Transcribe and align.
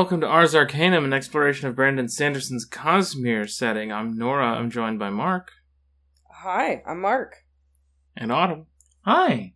Hello, 0.00 0.06
welcome 0.06 0.22
to 0.22 0.26
Ars 0.26 0.54
Arcanum, 0.54 1.04
an 1.04 1.12
exploration 1.12 1.68
of 1.68 1.76
Brandon 1.76 2.08
Sanderson's 2.08 2.66
Cosmere 2.66 3.46
setting. 3.46 3.92
I'm 3.92 4.16
Nora. 4.16 4.46
I'm 4.46 4.70
joined 4.70 4.98
by 4.98 5.10
Mark 5.10 5.50
Hi, 6.36 6.82
I'm 6.86 7.02
Mark. 7.02 7.34
and 8.16 8.32
Autumn. 8.32 8.64
Hi. 9.04 9.52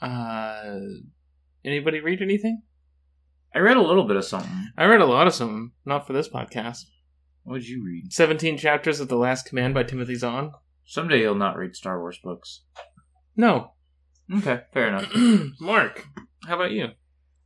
Uh, 0.00 0.78
anybody 1.64 1.98
read 1.98 2.22
anything? 2.22 2.62
I 3.52 3.58
read 3.58 3.76
a 3.76 3.82
little 3.82 4.06
bit 4.06 4.14
of 4.14 4.24
something. 4.24 4.68
I 4.78 4.84
read 4.84 5.00
a 5.00 5.06
lot 5.06 5.26
of 5.26 5.34
something, 5.34 5.72
not 5.84 6.06
for 6.06 6.12
this 6.12 6.28
podcast. 6.28 6.84
What 7.42 7.56
did 7.56 7.68
you 7.68 7.84
read? 7.84 8.12
17 8.12 8.58
chapters 8.58 9.00
of 9.00 9.08
The 9.08 9.16
Last 9.16 9.44
Command 9.44 9.74
by 9.74 9.82
Timothy 9.82 10.14
Zahn. 10.14 10.52
Someday 10.84 11.22
you'll 11.22 11.34
not 11.34 11.56
read 11.56 11.74
Star 11.74 11.98
Wars 11.98 12.20
books. 12.22 12.62
No. 13.36 13.72
Okay, 14.32 14.60
fair 14.72 14.86
enough. 14.86 15.12
Mark, 15.60 16.06
how 16.46 16.54
about 16.54 16.70
you? 16.70 16.90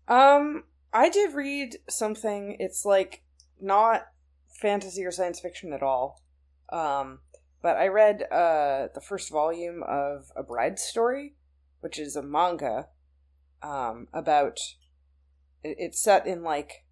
Um, 0.09 0.65
I 0.93 1.09
did 1.09 1.35
read 1.35 1.77
something. 1.89 2.57
It's 2.59 2.85
like 2.85 3.23
not 3.61 4.09
fantasy 4.61 5.05
or 5.05 5.11
science 5.11 5.41
fiction 5.41 5.73
at 5.73 5.83
all. 5.83 6.23
Um, 6.71 7.21
but 7.63 7.77
I 7.77 7.87
read 7.89 8.23
uh 8.31 8.89
the 8.95 9.01
first 9.01 9.31
volume 9.31 9.83
of 9.85 10.31
A 10.37 10.43
Bride's 10.43 10.83
Story, 10.83 11.35
which 11.81 11.99
is 11.99 12.17
a 12.17 12.23
manga 12.23 12.89
um 13.63 14.09
about 14.13 14.59
it- 15.63 15.77
it's 15.79 16.03
set 16.03 16.27
in 16.27 16.43
like 16.43 16.85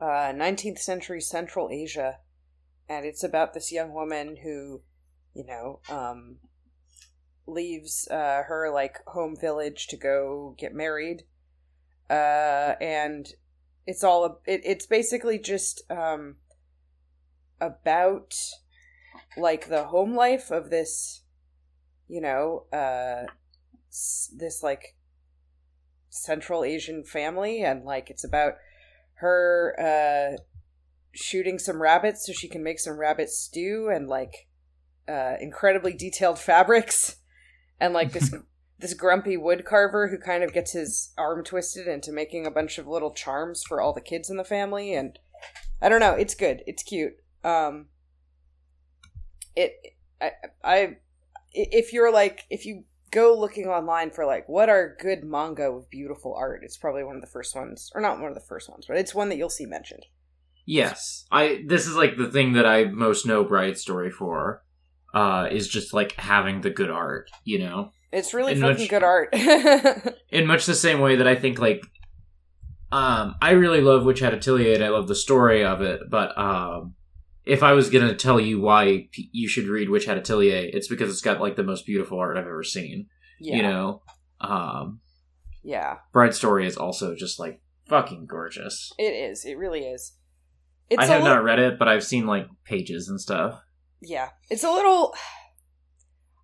uh 0.00 0.32
19th 0.34 0.78
century 0.78 1.20
Central 1.20 1.70
Asia 1.70 2.20
and 2.88 3.04
it's 3.04 3.24
about 3.24 3.52
this 3.52 3.72
young 3.72 3.92
woman 3.92 4.36
who, 4.42 4.82
you 5.34 5.44
know, 5.44 5.80
um 5.88 6.38
leaves 7.46 8.08
uh 8.10 8.42
her 8.48 8.70
like 8.72 9.04
home 9.08 9.36
village 9.38 9.86
to 9.88 9.96
go 9.96 10.54
get 10.58 10.74
married 10.74 11.22
uh, 12.10 12.74
and 12.80 13.28
it's 13.86 14.04
all 14.04 14.24
a, 14.24 14.50
it, 14.50 14.60
it's 14.64 14.86
basically 14.86 15.38
just 15.38 15.82
um, 15.90 16.36
about 17.60 18.34
like 19.36 19.68
the 19.68 19.84
home 19.84 20.14
life 20.14 20.50
of 20.50 20.70
this, 20.70 21.22
you 22.08 22.20
know, 22.20 22.64
uh, 22.72 23.24
this 23.88 24.60
like 24.62 24.96
Central 26.08 26.64
Asian 26.64 27.04
family, 27.04 27.62
and 27.62 27.84
like 27.84 28.10
it's 28.10 28.24
about 28.24 28.54
her 29.14 29.74
uh, 29.78 30.36
shooting 31.12 31.58
some 31.58 31.80
rabbits 31.80 32.26
so 32.26 32.32
she 32.32 32.48
can 32.48 32.62
make 32.62 32.80
some 32.80 32.98
rabbit 32.98 33.30
stew, 33.30 33.88
and 33.92 34.08
like 34.08 34.48
uh, 35.08 35.34
incredibly 35.40 35.92
detailed 35.92 36.38
fabrics, 36.38 37.16
and 37.80 37.94
like 37.94 38.12
this 38.12 38.34
this 38.78 38.94
grumpy 38.94 39.36
wood 39.36 39.64
carver 39.64 40.08
who 40.08 40.18
kind 40.18 40.42
of 40.42 40.52
gets 40.52 40.72
his 40.72 41.12
arm 41.16 41.42
twisted 41.42 41.86
into 41.86 42.12
making 42.12 42.46
a 42.46 42.50
bunch 42.50 42.78
of 42.78 42.86
little 42.86 43.12
charms 43.12 43.62
for 43.66 43.80
all 43.80 43.92
the 43.92 44.00
kids 44.00 44.30
in 44.30 44.36
the 44.36 44.44
family 44.44 44.94
and 44.94 45.18
i 45.80 45.88
don't 45.88 46.00
know 46.00 46.12
it's 46.12 46.34
good 46.34 46.62
it's 46.66 46.82
cute 46.82 47.14
um 47.44 47.86
it 49.54 49.72
i 50.20 50.30
i 50.64 50.96
if 51.52 51.92
you're 51.92 52.12
like 52.12 52.44
if 52.50 52.66
you 52.66 52.84
go 53.10 53.38
looking 53.38 53.66
online 53.66 54.10
for 54.10 54.26
like 54.26 54.48
what 54.48 54.68
are 54.68 54.96
good 55.00 55.24
manga 55.24 55.72
with 55.72 55.88
beautiful 55.88 56.34
art 56.34 56.60
it's 56.62 56.76
probably 56.76 57.04
one 57.04 57.16
of 57.16 57.22
the 57.22 57.28
first 57.28 57.54
ones 57.54 57.90
or 57.94 58.00
not 58.00 58.18
one 58.18 58.28
of 58.28 58.34
the 58.34 58.40
first 58.40 58.68
ones 58.68 58.84
but 58.86 58.96
it's 58.96 59.14
one 59.14 59.28
that 59.28 59.36
you'll 59.36 59.48
see 59.48 59.66
mentioned 59.66 60.06
yes, 60.66 61.24
I. 61.30 61.64
This 61.66 61.86
is 61.86 61.96
like 61.96 62.16
the 62.18 62.30
thing 62.30 62.52
that 62.54 62.66
I 62.66 62.84
most 62.84 63.24
know 63.24 63.44
Bride 63.44 63.78
Story 63.78 64.10
for. 64.10 64.62
Uh, 65.14 65.48
is 65.50 65.66
just 65.66 65.94
like 65.94 66.12
having 66.16 66.60
the 66.60 66.68
good 66.68 66.90
art, 66.90 67.30
you 67.44 67.58
know. 67.58 67.90
It's 68.12 68.32
really 68.34 68.52
And 68.52 68.60
fucking 68.60 68.76
which- 68.82 68.90
good 68.90 69.02
art 69.02 69.30
In 70.30 70.46
much 70.46 70.66
the 70.66 70.74
same 70.74 71.00
way 71.00 71.16
that 71.16 71.26
I 71.26 71.34
think 71.34 71.58
like, 71.58 71.82
um, 72.92 73.34
I 73.42 73.50
really 73.50 73.80
love 73.80 74.04
Witch 74.04 74.20
Hat 74.20 74.32
Atelier 74.34 74.74
and 74.74 74.84
I 74.84 74.88
love 74.90 75.08
the 75.08 75.14
story 75.14 75.64
of 75.64 75.80
it, 75.82 76.00
but 76.08 76.36
um, 76.38 76.94
if 77.44 77.62
I 77.62 77.72
was 77.72 77.90
gonna 77.90 78.14
tell 78.14 78.40
you 78.40 78.60
why 78.60 79.08
p- 79.12 79.28
you 79.32 79.48
should 79.48 79.66
read 79.66 79.90
Witch 79.90 80.06
Hat 80.06 80.18
Atelier, 80.18 80.70
it's 80.72 80.88
because 80.88 81.10
it's 81.10 81.20
got 81.20 81.40
like 81.40 81.56
the 81.56 81.64
most 81.64 81.84
beautiful 81.86 82.18
art 82.18 82.36
I've 82.36 82.46
ever 82.46 82.62
seen. 82.62 83.06
yeah 83.40 83.56
You 83.56 83.62
know, 83.62 84.02
um, 84.40 85.00
yeah 85.64 85.96
Bride 86.12 86.34
Story 86.34 86.66
is 86.66 86.76
also 86.76 87.14
just 87.16 87.38
like 87.40 87.60
fucking 87.88 88.26
gorgeous. 88.26 88.92
it 88.98 89.02
is 89.12 89.44
it 89.44 89.58
really 89.58 89.80
is 89.84 90.12
it's 90.88 91.02
I 91.02 91.06
have 91.06 91.24
not 91.24 91.42
read 91.42 91.58
it, 91.58 91.78
but 91.80 91.88
I've 91.88 92.04
seen 92.04 92.26
like 92.26 92.46
pages 92.64 93.08
and 93.08 93.20
stuff. 93.20 93.60
yeah 94.00 94.28
it's 94.48 94.62
a 94.64 94.70
little 94.70 95.12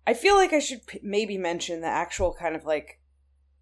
i 0.07 0.13
feel 0.13 0.35
like 0.35 0.53
i 0.53 0.59
should 0.59 0.85
p- 0.87 0.99
maybe 1.03 1.37
mention 1.37 1.81
the 1.81 1.87
actual 1.87 2.33
kind 2.33 2.55
of 2.55 2.65
like 2.65 2.99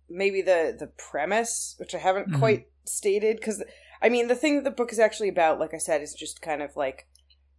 maybe 0.09 0.41
the 0.41 0.75
the 0.77 0.87
premise 0.87 1.75
which 1.79 1.93
i 1.95 1.97
haven't 1.97 2.29
Mhm. 2.29 2.39
quite 2.39 2.67
stated 2.85 3.37
because 3.37 3.63
i 4.01 4.09
mean 4.09 4.27
the 4.27 4.35
thing 4.35 4.55
that 4.55 4.63
the 4.63 4.71
book 4.71 4.91
is 4.91 4.99
actually 4.99 5.29
about 5.29 5.59
like 5.59 5.73
i 5.73 5.77
said 5.77 6.01
is 6.01 6.13
just 6.13 6.41
kind 6.41 6.61
of 6.61 6.75
like 6.75 7.07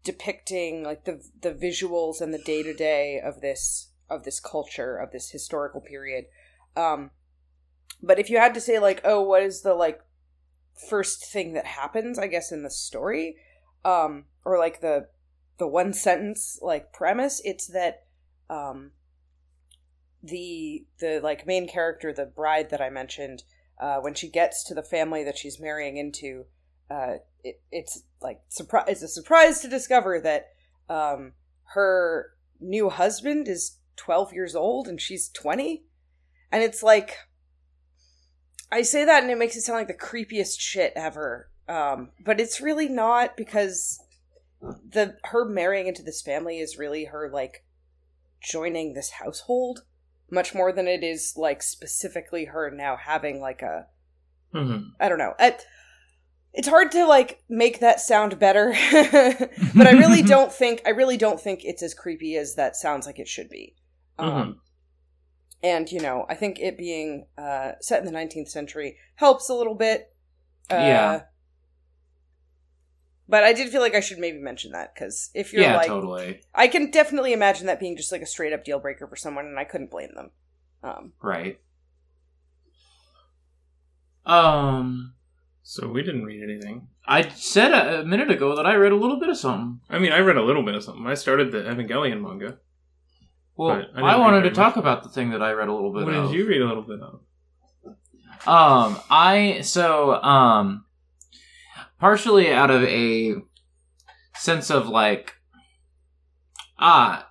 depicting 0.04 0.82
like 0.82 1.04
the 1.04 1.22
the 1.40 1.52
visuals 1.54 2.20
and 2.20 2.34
the 2.34 2.42
day-to-day 2.42 3.20
of 3.22 3.40
this 3.40 3.90
of 4.10 4.24
this 4.24 4.40
culture 4.40 4.96
of 4.96 5.12
this 5.12 5.30
historical 5.30 5.80
period 5.80 6.24
um 6.76 7.10
but 8.02 8.18
if 8.18 8.28
you 8.28 8.36
had 8.36 8.52
to 8.54 8.60
say 8.60 8.78
like 8.78 9.00
oh 9.04 9.20
what 9.22 9.42
is 9.42 9.62
the 9.62 9.74
like 9.74 10.00
first 10.88 11.24
thing 11.26 11.52
that 11.52 11.66
happens 11.66 12.18
i 12.18 12.26
guess 12.26 12.50
in 12.50 12.62
the 12.64 12.70
story 12.70 13.36
um 13.84 14.24
or 14.44 14.58
like 14.58 14.80
the 14.80 15.06
the 15.58 15.66
one 15.68 15.92
sentence 15.92 16.58
like 16.62 16.92
premise 16.92 17.40
it's 17.44 17.68
that 17.68 18.04
um 18.52 18.90
the 20.22 20.84
the 21.00 21.20
like 21.22 21.46
main 21.46 21.66
character 21.66 22.12
the 22.12 22.26
bride 22.26 22.70
that 22.70 22.80
i 22.80 22.90
mentioned 22.90 23.42
uh 23.80 23.96
when 23.96 24.14
she 24.14 24.28
gets 24.28 24.62
to 24.62 24.74
the 24.74 24.82
family 24.82 25.24
that 25.24 25.38
she's 25.38 25.58
marrying 25.58 25.96
into 25.96 26.44
uh 26.90 27.14
it, 27.42 27.60
it's 27.72 28.04
like 28.20 28.40
surprise 28.48 28.84
it's 28.88 29.02
a 29.02 29.08
surprise 29.08 29.60
to 29.60 29.68
discover 29.68 30.20
that 30.20 30.50
um 30.88 31.32
her 31.74 32.30
new 32.60 32.90
husband 32.90 33.48
is 33.48 33.78
12 33.96 34.32
years 34.32 34.54
old 34.54 34.86
and 34.86 35.00
she's 35.00 35.28
20 35.30 35.84
and 36.52 36.62
it's 36.62 36.82
like 36.82 37.16
i 38.70 38.82
say 38.82 39.04
that 39.04 39.22
and 39.22 39.32
it 39.32 39.38
makes 39.38 39.56
it 39.56 39.62
sound 39.62 39.78
like 39.78 39.88
the 39.88 39.94
creepiest 39.94 40.60
shit 40.60 40.92
ever 40.94 41.50
um 41.68 42.10
but 42.24 42.38
it's 42.38 42.60
really 42.60 42.88
not 42.88 43.36
because 43.36 43.98
the 44.60 45.16
her 45.24 45.44
marrying 45.44 45.88
into 45.88 46.02
this 46.02 46.22
family 46.22 46.60
is 46.60 46.78
really 46.78 47.06
her 47.06 47.28
like 47.32 47.64
joining 48.42 48.94
this 48.94 49.10
household 49.10 49.84
much 50.30 50.54
more 50.54 50.72
than 50.72 50.88
it 50.88 51.04
is 51.04 51.34
like 51.36 51.62
specifically 51.62 52.46
her 52.46 52.70
now 52.70 52.96
having 52.96 53.40
like 53.40 53.62
a 53.62 53.86
Mm-hmm. 54.54 54.88
I 55.00 55.08
don't 55.08 55.18
know. 55.18 55.32
I, 55.38 55.56
it's 56.52 56.68
hard 56.68 56.90
to 56.92 57.06
like 57.06 57.42
make 57.48 57.80
that 57.80 58.00
sound 58.00 58.38
better, 58.38 58.74
but 59.74 59.86
I 59.86 59.92
really 59.92 60.20
don't 60.34 60.52
think 60.52 60.82
I 60.84 60.90
really 60.90 61.16
don't 61.16 61.40
think 61.40 61.60
it's 61.64 61.82
as 61.82 61.94
creepy 61.94 62.36
as 62.36 62.54
that 62.56 62.76
sounds 62.76 63.06
like 63.06 63.18
it 63.18 63.28
should 63.28 63.48
be. 63.48 63.74
Um, 64.18 64.30
Mhm. 64.30 64.54
and 65.62 65.90
you 65.90 66.00
know, 66.00 66.26
I 66.28 66.34
think 66.34 66.58
it 66.60 66.76
being 66.76 67.26
uh, 67.38 67.72
set 67.80 68.00
in 68.00 68.04
the 68.04 68.12
19th 68.18 68.48
century 68.50 68.98
helps 69.16 69.48
a 69.48 69.54
little 69.54 69.74
bit. 69.74 70.12
Uh, 70.70 70.74
Yeah. 70.76 71.20
But 73.32 73.44
I 73.44 73.54
did 73.54 73.70
feel 73.70 73.80
like 73.80 73.94
I 73.94 74.00
should 74.00 74.18
maybe 74.18 74.36
mention 74.38 74.72
that 74.72 74.94
because 74.94 75.30
if 75.32 75.54
you're 75.54 75.62
yeah, 75.62 75.76
like, 75.78 75.86
totally. 75.86 76.42
I 76.54 76.68
can 76.68 76.90
definitely 76.90 77.32
imagine 77.32 77.64
that 77.66 77.80
being 77.80 77.96
just 77.96 78.12
like 78.12 78.20
a 78.20 78.26
straight 78.26 78.52
up 78.52 78.62
deal 78.62 78.78
breaker 78.78 79.06
for 79.06 79.16
someone, 79.16 79.46
and 79.46 79.58
I 79.58 79.64
couldn't 79.64 79.90
blame 79.90 80.10
them. 80.14 80.30
Um, 80.82 81.12
Right. 81.22 81.58
Um, 84.26 85.14
So 85.62 85.88
we 85.88 86.02
didn't 86.02 86.24
read 86.24 86.42
anything. 86.42 86.88
I 87.06 87.26
said 87.30 87.72
a, 87.72 88.00
a 88.00 88.04
minute 88.04 88.30
ago 88.30 88.54
that 88.54 88.66
I 88.66 88.74
read 88.74 88.92
a 88.92 88.96
little 88.96 89.18
bit 89.18 89.30
of 89.30 89.38
something. 89.38 89.80
I 89.88 89.98
mean, 89.98 90.12
I 90.12 90.18
read 90.18 90.36
a 90.36 90.42
little 90.42 90.62
bit 90.62 90.74
of 90.74 90.84
something. 90.84 91.06
I 91.06 91.14
started 91.14 91.52
the 91.52 91.62
Evangelion 91.62 92.20
manga. 92.20 92.58
Well, 93.56 93.76
But 93.94 94.02
I 94.02 94.12
I, 94.12 94.16
wanted 94.18 94.40
very 94.40 94.50
to 94.50 94.54
talk 94.54 94.76
much. 94.76 94.82
about 94.82 95.02
the 95.04 95.08
thing 95.08 95.30
that 95.30 95.42
I 95.42 95.52
read 95.52 95.68
a 95.68 95.72
little 95.72 95.92
bit 95.94 96.04
What 96.04 96.14
of. 96.14 96.30
did 96.30 96.36
you 96.36 96.46
read 96.46 96.60
a 96.60 96.66
little 96.66 96.82
bit 96.82 97.00
of? 97.00 97.20
Um, 98.46 99.00
I 99.08 99.60
so 99.62 100.20
um, 100.22 100.84
partially 102.02 102.52
out 102.52 102.68
of 102.68 102.82
a 102.82 103.36
sense 104.34 104.70
of 104.70 104.88
like 104.88 105.34
ah, 106.76 107.28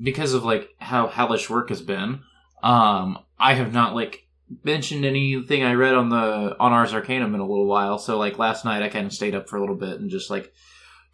because 0.00 0.32
of 0.32 0.44
like 0.44 0.68
how 0.78 1.08
hellish 1.08 1.50
work 1.50 1.70
has 1.70 1.82
been. 1.82 2.20
Um, 2.62 3.18
I 3.36 3.54
have 3.54 3.72
not 3.72 3.96
like 3.96 4.28
mentioned 4.62 5.04
anything 5.04 5.64
I 5.64 5.72
read 5.72 5.94
on 5.94 6.08
the 6.08 6.56
on 6.60 6.72
Ars 6.72 6.94
Arcanum 6.94 7.34
in 7.34 7.40
a 7.40 7.46
little 7.46 7.66
while. 7.66 7.98
So 7.98 8.16
like 8.16 8.38
last 8.38 8.64
night, 8.64 8.82
I 8.82 8.88
kind 8.88 9.06
of 9.06 9.12
stayed 9.12 9.34
up 9.34 9.48
for 9.48 9.56
a 9.56 9.60
little 9.60 9.74
bit 9.74 9.98
and 9.98 10.08
just 10.08 10.30
like 10.30 10.52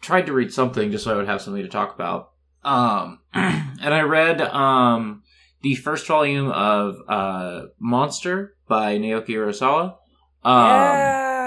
tried 0.01 0.27
to 0.27 0.33
read 0.33 0.53
something 0.53 0.91
just 0.91 1.05
so 1.05 1.11
I 1.11 1.17
would 1.17 1.27
have 1.27 1.41
something 1.41 1.63
to 1.63 1.67
talk 1.67 1.95
about. 1.95 2.29
Um, 2.63 3.21
and 3.33 3.91
I 3.91 4.01
read 4.01 4.39
um 4.39 5.23
the 5.63 5.73
first 5.73 6.05
volume 6.05 6.51
of 6.51 6.97
uh 7.07 7.63
Monster 7.79 8.55
by 8.67 8.99
Naoki 8.99 9.29
Urasawa. 9.29 9.95
Um, 10.43 10.67
yeah, 10.67 11.38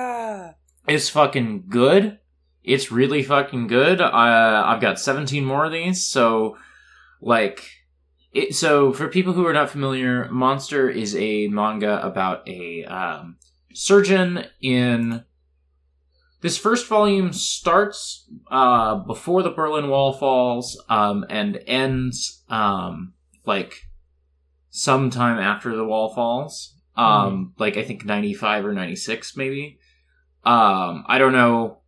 it's 0.87 1.08
fucking 1.08 1.64
good. 1.69 2.19
It's 2.64 2.93
really 2.93 3.23
fucking 3.23 3.67
good. 3.67 4.00
Uh, 4.00 4.62
I've 4.67 4.81
got 4.81 5.00
17 5.00 5.44
more 5.44 5.64
of 5.64 5.73
these, 5.73 6.06
so 6.06 6.56
like 7.20 7.69
it, 8.32 8.55
so 8.55 8.93
for 8.93 9.08
people 9.08 9.32
who 9.32 9.46
are 9.46 9.52
not 9.52 9.70
familiar, 9.70 10.29
Monster 10.31 10.88
is 10.88 11.14
a 11.17 11.49
manga 11.49 12.05
about 12.05 12.46
a 12.49 12.84
um, 12.84 13.37
surgeon 13.75 14.46
in 14.61 15.25
this 16.40 16.58
first 16.58 16.88
volume 16.88 17.32
starts 17.32 18.29
uh, 18.50 18.96
before 18.96 19.43
the 19.43 19.50
Berlin 19.50 19.88
Wall 19.88 20.12
falls 20.12 20.82
um, 20.88 21.25
and 21.31 21.62
ends 21.67 22.43
um, 22.49 23.12
like 23.46 23.82
sometime 24.70 25.38
after 25.38 25.76
the 25.76 25.84
wall 25.84 26.12
falls. 26.14 26.75
Um, 26.96 27.55
like 27.58 27.76
I 27.76 27.84
think 27.84 28.05
ninety 28.05 28.34
five 28.34 28.67
or 28.67 28.73
ninety 28.73 28.96
six, 28.96 29.37
maybe. 29.37 29.79
Um, 30.44 31.05
I 31.06 31.19
don't 31.19 31.33
know. 31.33 31.79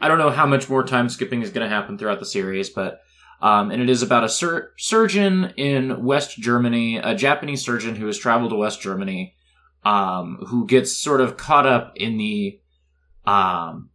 I 0.00 0.08
don't 0.08 0.18
know 0.18 0.30
how 0.30 0.46
much 0.46 0.68
more 0.68 0.82
time 0.82 1.08
skipping 1.08 1.42
is 1.42 1.50
going 1.50 1.68
to 1.68 1.74
happen 1.74 1.96
throughout 1.96 2.18
the 2.18 2.26
series, 2.26 2.70
but 2.70 3.00
um, 3.42 3.72
and 3.72 3.82
it 3.82 3.90
is 3.90 4.02
about 4.02 4.22
a 4.22 4.28
sur- 4.28 4.72
surgeon 4.78 5.52
in 5.56 6.04
West 6.04 6.38
Germany, 6.38 6.98
a 6.98 7.14
Japanese 7.14 7.64
surgeon 7.64 7.96
who 7.96 8.06
has 8.06 8.16
traveled 8.16 8.50
to 8.50 8.56
West 8.56 8.80
Germany, 8.80 9.34
um, 9.84 10.38
who 10.46 10.64
gets 10.64 10.96
sort 10.96 11.20
of 11.20 11.36
caught 11.36 11.66
up 11.66 11.92
in 11.96 12.18
the, 12.18 12.60
um, 13.26 13.90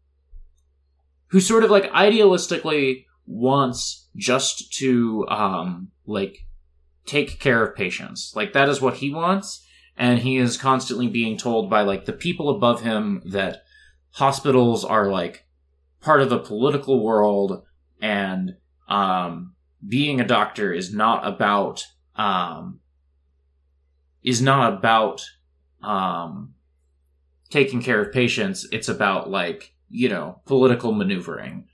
who 1.28 1.40
sort 1.40 1.64
of 1.64 1.72
like 1.72 1.90
idealistically 1.94 3.06
wants 3.26 4.10
just 4.18 4.74
to, 4.74 5.26
um, 5.30 5.92
like 6.06 6.40
take 7.06 7.40
care 7.40 7.64
of 7.64 7.74
patients. 7.76 8.34
Like 8.36 8.52
that 8.52 8.68
is 8.68 8.82
what 8.82 8.96
he 8.96 9.14
wants. 9.14 9.66
And 9.96 10.20
he 10.20 10.38
is 10.38 10.58
constantly 10.58 11.08
being 11.08 11.38
told 11.38 11.70
by 11.70 11.82
like 11.84 12.04
the 12.04 12.14
people 12.14 12.50
above 12.50 12.82
him 12.82 13.22
that 13.26 13.64
hospitals 14.18 14.84
are 14.84 15.12
like 15.12 15.46
part 16.02 16.22
of 16.22 16.30
the 16.32 16.40
political 16.40 17.04
world 17.04 17.62
and 18.02 18.56
um, 18.90 19.54
being 19.88 20.20
a 20.20 20.26
doctor 20.26 20.74
is 20.74 20.92
not 20.92 21.28
about 21.28 21.86
um, 22.16 22.80
is 24.24 24.42
not 24.42 24.74
about 24.74 25.24
um, 25.84 26.56
taking 27.52 27.80
care 27.80 28.02
of 28.02 28.12
patients. 28.12 28.68
It's 28.72 28.90
about 28.90 29.30
like 29.30 29.76
you 29.88 30.10
know 30.10 30.42
political 30.48 30.94
maneuvering. 30.94 31.68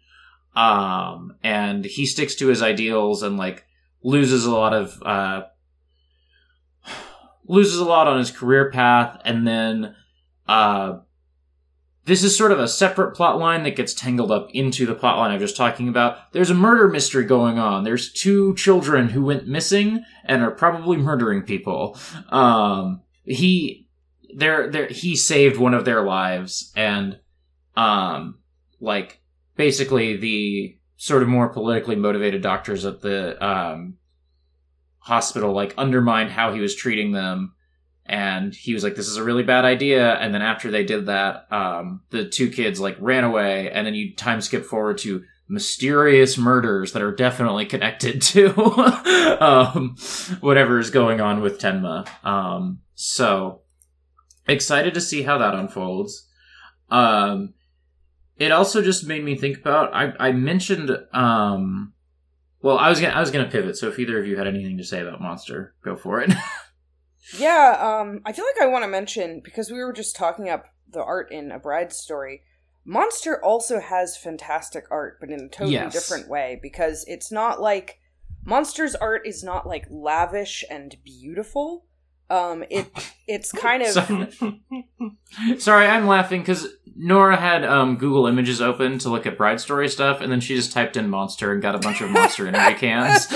Um, 0.53 1.35
and 1.43 1.85
he 1.85 2.05
sticks 2.05 2.35
to 2.35 2.47
his 2.47 2.61
ideals 2.61 3.23
and 3.23 3.37
like 3.37 3.65
loses 4.03 4.43
a 4.43 4.51
lot 4.51 4.73
of 4.73 5.01
uh, 5.01 5.43
loses 7.47 7.79
a 7.79 7.85
lot 7.85 8.09
on 8.09 8.19
his 8.19 8.31
career 8.31 8.69
path, 8.69 9.21
and 9.23 9.47
then 9.47 9.95
uh, 10.45 10.99
this 12.05 12.23
is 12.23 12.37
sort 12.37 12.51
of 12.51 12.59
a 12.59 12.67
separate 12.67 13.15
plot 13.15 13.39
line 13.39 13.63
that 13.63 13.75
gets 13.75 13.93
tangled 13.93 14.31
up 14.31 14.49
into 14.53 14.85
the 14.85 14.95
plot 14.95 15.17
line 15.17 15.31
I 15.31 15.35
was 15.35 15.43
just 15.43 15.57
talking 15.57 15.87
about. 15.87 16.31
There's 16.33 16.49
a 16.49 16.55
murder 16.55 16.87
mystery 16.87 17.23
going 17.23 17.57
on. 17.57 17.83
There's 17.83 18.11
two 18.11 18.55
children 18.55 19.09
who 19.09 19.23
went 19.23 19.47
missing 19.47 20.03
and 20.25 20.43
are 20.43 20.51
probably 20.51 20.97
murdering 20.97 21.43
people. 21.43 21.97
Um, 22.29 23.01
he, 23.23 23.87
there, 24.35 24.69
there, 24.69 24.87
he 24.87 25.15
saved 25.15 25.57
one 25.57 25.73
of 25.73 25.85
their 25.85 26.03
lives, 26.03 26.73
and 26.75 27.19
um, 27.77 28.39
like 28.81 29.21
basically 29.55 30.17
the 30.17 30.77
sort 30.97 31.21
of 31.21 31.29
more 31.29 31.49
politically 31.49 31.95
motivated 31.95 32.41
doctors 32.41 32.85
at 32.85 33.01
the 33.01 33.41
um, 33.45 33.95
hospital 34.99 35.53
like 35.53 35.73
undermined 35.77 36.31
how 36.31 36.53
he 36.53 36.59
was 36.59 36.75
treating 36.75 37.11
them 37.11 37.53
and 38.05 38.53
he 38.53 38.73
was 38.73 38.83
like 38.83 38.95
this 38.95 39.07
is 39.07 39.17
a 39.17 39.23
really 39.23 39.43
bad 39.43 39.65
idea. 39.65 40.13
And 40.15 40.33
then 40.33 40.41
after 40.41 40.69
they 40.69 40.83
did 40.83 41.05
that 41.05 41.51
um, 41.51 42.01
the 42.09 42.25
two 42.27 42.49
kids 42.49 42.79
like 42.79 42.97
ran 42.99 43.23
away. 43.23 43.71
And 43.71 43.87
then 43.87 43.95
you 43.95 44.15
time 44.15 44.41
skip 44.41 44.65
forward 44.65 44.97
to 44.99 45.23
mysterious 45.47 46.37
murders 46.37 46.93
that 46.93 47.01
are 47.01 47.15
definitely 47.15 47.65
connected 47.65 48.21
to 48.21 48.55
um, 49.39 49.95
whatever 50.41 50.79
is 50.79 50.89
going 50.89 51.21
on 51.21 51.41
with 51.41 51.59
tenma. 51.59 52.07
Um, 52.25 52.79
so 52.95 53.61
excited 54.47 54.93
to 54.93 55.01
see 55.01 55.23
how 55.23 55.37
that 55.37 55.55
unfolds. 55.55 56.27
Um, 56.89 57.53
it 58.37 58.51
also 58.51 58.81
just 58.81 59.05
made 59.05 59.23
me 59.23 59.35
think 59.35 59.59
about 59.59 59.93
i, 59.93 60.13
I 60.19 60.31
mentioned 60.31 60.91
um, 61.13 61.93
well 62.61 62.77
i 62.77 62.89
was 62.89 62.99
gonna 62.99 63.13
i 63.13 63.19
was 63.19 63.31
gonna 63.31 63.49
pivot. 63.49 63.77
So 63.77 63.87
if 63.87 63.99
either 63.99 64.19
of 64.19 64.27
you 64.27 64.37
had 64.37 64.47
anything 64.47 64.77
to 64.77 64.83
say 64.83 65.01
about 65.01 65.21
monster 65.21 65.73
go 65.83 65.95
for 65.95 66.21
it 66.21 66.31
Yeah, 67.37 67.77
um, 68.01 68.21
I 68.25 68.31
feel 68.33 68.45
like 68.45 68.61
I 68.61 68.67
want 68.71 68.83
to 68.83 68.89
mention 68.89 69.41
because 69.43 69.71
we 69.71 69.79
were 69.83 69.93
just 69.93 70.15
talking 70.15 70.49
up 70.49 70.65
the 70.89 71.03
art 71.03 71.31
in 71.31 71.51
A 71.51 71.59
Bride's 71.59 71.97
Story. 71.97 72.41
Monster 72.85 73.43
also 73.43 73.79
has 73.79 74.17
fantastic 74.17 74.83
art, 74.91 75.17
but 75.19 75.29
in 75.29 75.39
a 75.45 75.47
totally 75.49 75.73
Yes. 75.73 75.93
different 75.93 76.27
way 76.27 76.59
because 76.61 77.05
it's 77.07 77.31
not 77.31 77.61
like 77.61 77.99
Monster's 78.45 78.93
art 78.95 79.25
is 79.25 79.41
not 79.43 79.65
like 79.65 79.85
lavish 79.89 80.65
and 80.69 80.95
beautiful. 81.03 81.85
Um, 82.29 82.63
it 82.69 82.87
it's 83.27 83.51
kind 83.51 83.83
of 83.83 83.89
sorry 85.59 85.85
i'm 85.87 86.07
laughing 86.07 86.41
because 86.41 86.67
nora 86.95 87.35
had 87.37 87.63
um, 87.63 87.97
google 87.97 88.27
images 88.27 88.61
open 88.61 88.97
to 88.99 89.09
look 89.09 89.25
at 89.25 89.37
bride 89.37 89.59
story 89.61 89.87
stuff 89.87 90.19
and 90.21 90.31
then 90.31 90.39
she 90.41 90.55
just 90.55 90.71
typed 90.71 90.97
in 90.97 91.09
monster 91.09 91.51
and 91.51 91.61
got 91.61 91.75
a 91.75 91.79
bunch 91.79 92.01
of 92.01 92.09
monster 92.09 92.47
energy 92.47 92.75
cans 92.79 93.27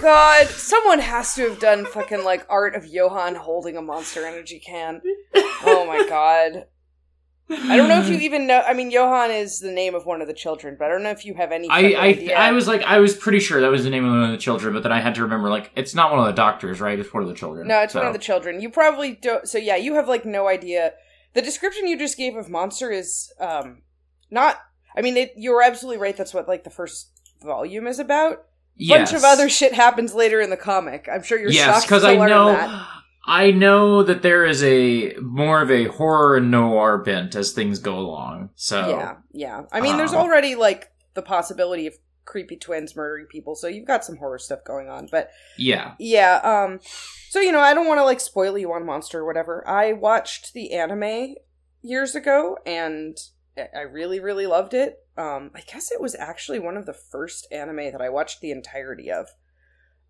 God, 0.00 0.46
someone 0.48 0.98
has 1.00 1.34
to 1.34 1.48
have 1.48 1.58
done 1.58 1.86
fucking 1.86 2.24
like 2.24 2.46
art 2.48 2.74
of 2.74 2.86
Johan 2.86 3.34
holding 3.34 3.76
a 3.76 3.82
Monster 3.82 4.26
Energy 4.26 4.58
can. 4.58 5.00
Oh 5.64 5.84
my 5.86 6.06
god. 6.08 6.66
I 7.48 7.76
don't 7.76 7.88
know 7.88 8.00
if 8.00 8.08
you 8.08 8.18
even 8.18 8.48
know. 8.48 8.60
I 8.60 8.74
mean, 8.74 8.90
Johan 8.90 9.30
is 9.30 9.60
the 9.60 9.70
name 9.70 9.94
of 9.94 10.04
one 10.04 10.20
of 10.20 10.26
the 10.26 10.34
children, 10.34 10.74
but 10.76 10.86
I 10.86 10.88
don't 10.88 11.04
know 11.04 11.10
if 11.10 11.24
you 11.24 11.34
have 11.34 11.52
any. 11.52 11.68
I, 11.68 11.92
I, 11.92 12.00
idea. 12.00 12.36
I 12.36 12.50
was 12.50 12.66
like, 12.66 12.82
I 12.82 12.98
was 12.98 13.14
pretty 13.14 13.38
sure 13.38 13.60
that 13.60 13.70
was 13.70 13.84
the 13.84 13.90
name 13.90 14.04
of 14.04 14.10
one 14.10 14.24
of 14.24 14.32
the 14.32 14.36
children, 14.36 14.74
but 14.74 14.82
then 14.82 14.90
I 14.90 15.00
had 15.00 15.14
to 15.14 15.22
remember, 15.22 15.48
like, 15.48 15.70
it's 15.76 15.94
not 15.94 16.10
one 16.10 16.18
of 16.18 16.26
the 16.26 16.32
doctors, 16.32 16.80
right? 16.80 16.98
It's 16.98 17.14
one 17.14 17.22
of 17.22 17.28
the 17.28 17.36
children. 17.36 17.68
No, 17.68 17.80
it's 17.82 17.94
one 17.94 18.06
of 18.06 18.12
the 18.12 18.18
children. 18.18 18.60
You 18.60 18.68
probably 18.68 19.12
don't. 19.14 19.48
So 19.48 19.58
yeah, 19.58 19.76
you 19.76 19.94
have 19.94 20.08
like 20.08 20.24
no 20.24 20.48
idea. 20.48 20.94
The 21.34 21.42
description 21.42 21.86
you 21.86 21.96
just 21.96 22.16
gave 22.16 22.34
of 22.34 22.48
monster 22.48 22.90
is 22.90 23.32
um 23.38 23.82
not. 24.30 24.58
I 24.96 25.02
mean, 25.02 25.16
it, 25.16 25.32
you're 25.36 25.62
absolutely 25.62 26.00
right. 26.02 26.16
That's 26.16 26.34
what 26.34 26.48
like 26.48 26.64
the 26.64 26.70
first 26.70 27.12
volume 27.42 27.86
is 27.86 28.00
about. 28.00 28.46
Yes. 28.76 29.10
Bunch 29.10 29.18
of 29.18 29.24
other 29.24 29.48
shit 29.48 29.72
happens 29.74 30.14
later 30.14 30.40
in 30.40 30.50
the 30.50 30.56
comic. 30.56 31.08
I'm 31.12 31.22
sure 31.22 31.38
you're 31.38 31.50
yes, 31.50 31.66
shocked 31.66 31.86
because 31.86 32.02
to 32.02 32.08
I 32.08 32.14
learn 32.14 32.30
know, 32.30 32.52
that. 32.52 32.88
I 33.28 33.50
know 33.50 34.04
that 34.04 34.22
there 34.22 34.44
is 34.44 34.62
a 34.62 35.14
more 35.20 35.60
of 35.60 35.70
a 35.70 35.86
horror 35.86 36.36
and 36.36 36.50
noir 36.50 36.98
bent 36.98 37.34
as 37.34 37.52
things 37.52 37.80
go 37.80 37.98
along. 37.98 38.50
So 38.54 38.88
Yeah, 38.88 39.16
yeah. 39.32 39.62
I 39.72 39.80
mean, 39.80 39.96
there's 39.96 40.12
Um, 40.12 40.20
already 40.20 40.54
like 40.54 40.92
the 41.14 41.22
possibility 41.22 41.88
of 41.88 41.94
creepy 42.24 42.56
twins 42.56 42.94
murdering 42.94 43.26
people, 43.26 43.56
so 43.56 43.66
you've 43.66 43.86
got 43.86 44.04
some 44.04 44.16
horror 44.18 44.38
stuff 44.38 44.60
going 44.64 44.88
on. 44.88 45.08
But 45.10 45.30
yeah, 45.58 45.94
yeah, 45.98 46.36
um, 46.44 46.78
so 47.30 47.40
you 47.40 47.50
know, 47.50 47.60
I 47.60 47.74
don't 47.74 47.88
want 47.88 47.98
to 47.98 48.04
like 48.04 48.20
spoil 48.20 48.56
you 48.56 48.72
on 48.72 48.86
Monster 48.86 49.20
or 49.20 49.26
whatever. 49.26 49.66
I 49.68 49.92
watched 49.92 50.52
the 50.52 50.72
anime 50.72 51.34
years 51.82 52.14
ago, 52.14 52.58
and 52.64 53.16
I- 53.56 53.80
really, 53.82 54.20
really 54.20 54.46
loved 54.46 54.74
it. 54.74 54.98
Um, 55.16 55.50
I 55.54 55.60
guess 55.60 55.90
it 55.90 56.00
was 56.00 56.14
actually 56.14 56.58
one 56.58 56.76
of 56.76 56.86
the 56.86 56.92
first 56.92 57.46
anime 57.50 57.92
that 57.92 58.02
I 58.02 58.08
watched 58.08 58.40
the 58.40 58.50
entirety 58.50 59.10
of. 59.10 59.28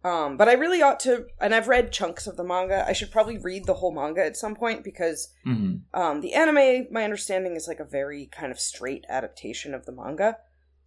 Um, 0.05 0.37
but 0.37 0.49
I 0.49 0.53
really 0.53 0.83
ought 0.83 1.01
to, 1.01 1.27
and 1.41 1.55
I've 1.55 1.69
read 1.69 1.93
chunks 1.93 2.27
of 2.27 2.37
the 2.37 2.45
manga. 2.45 2.85
I 2.87 2.93
should 2.93 3.11
probably 3.11 3.39
read 3.39 3.65
the 3.67 3.75
whole 3.75 3.93
manga 3.93 4.25
at 4.25 4.37
some 4.37 4.55
point 4.55 4.85
because 4.85 5.33
hmm 5.45 5.77
um, 5.95 6.21
the 6.21 6.35
anime, 6.35 6.87
my 6.91 7.05
understanding, 7.05 7.57
is 7.57 7.67
like 7.67 7.81
a 7.81 7.85
very 7.85 8.27
kind 8.27 8.53
of 8.53 8.61
straight 8.61 9.05
adaptation 9.09 9.73
of 9.75 9.87
the 9.87 9.93
manga, 9.93 10.37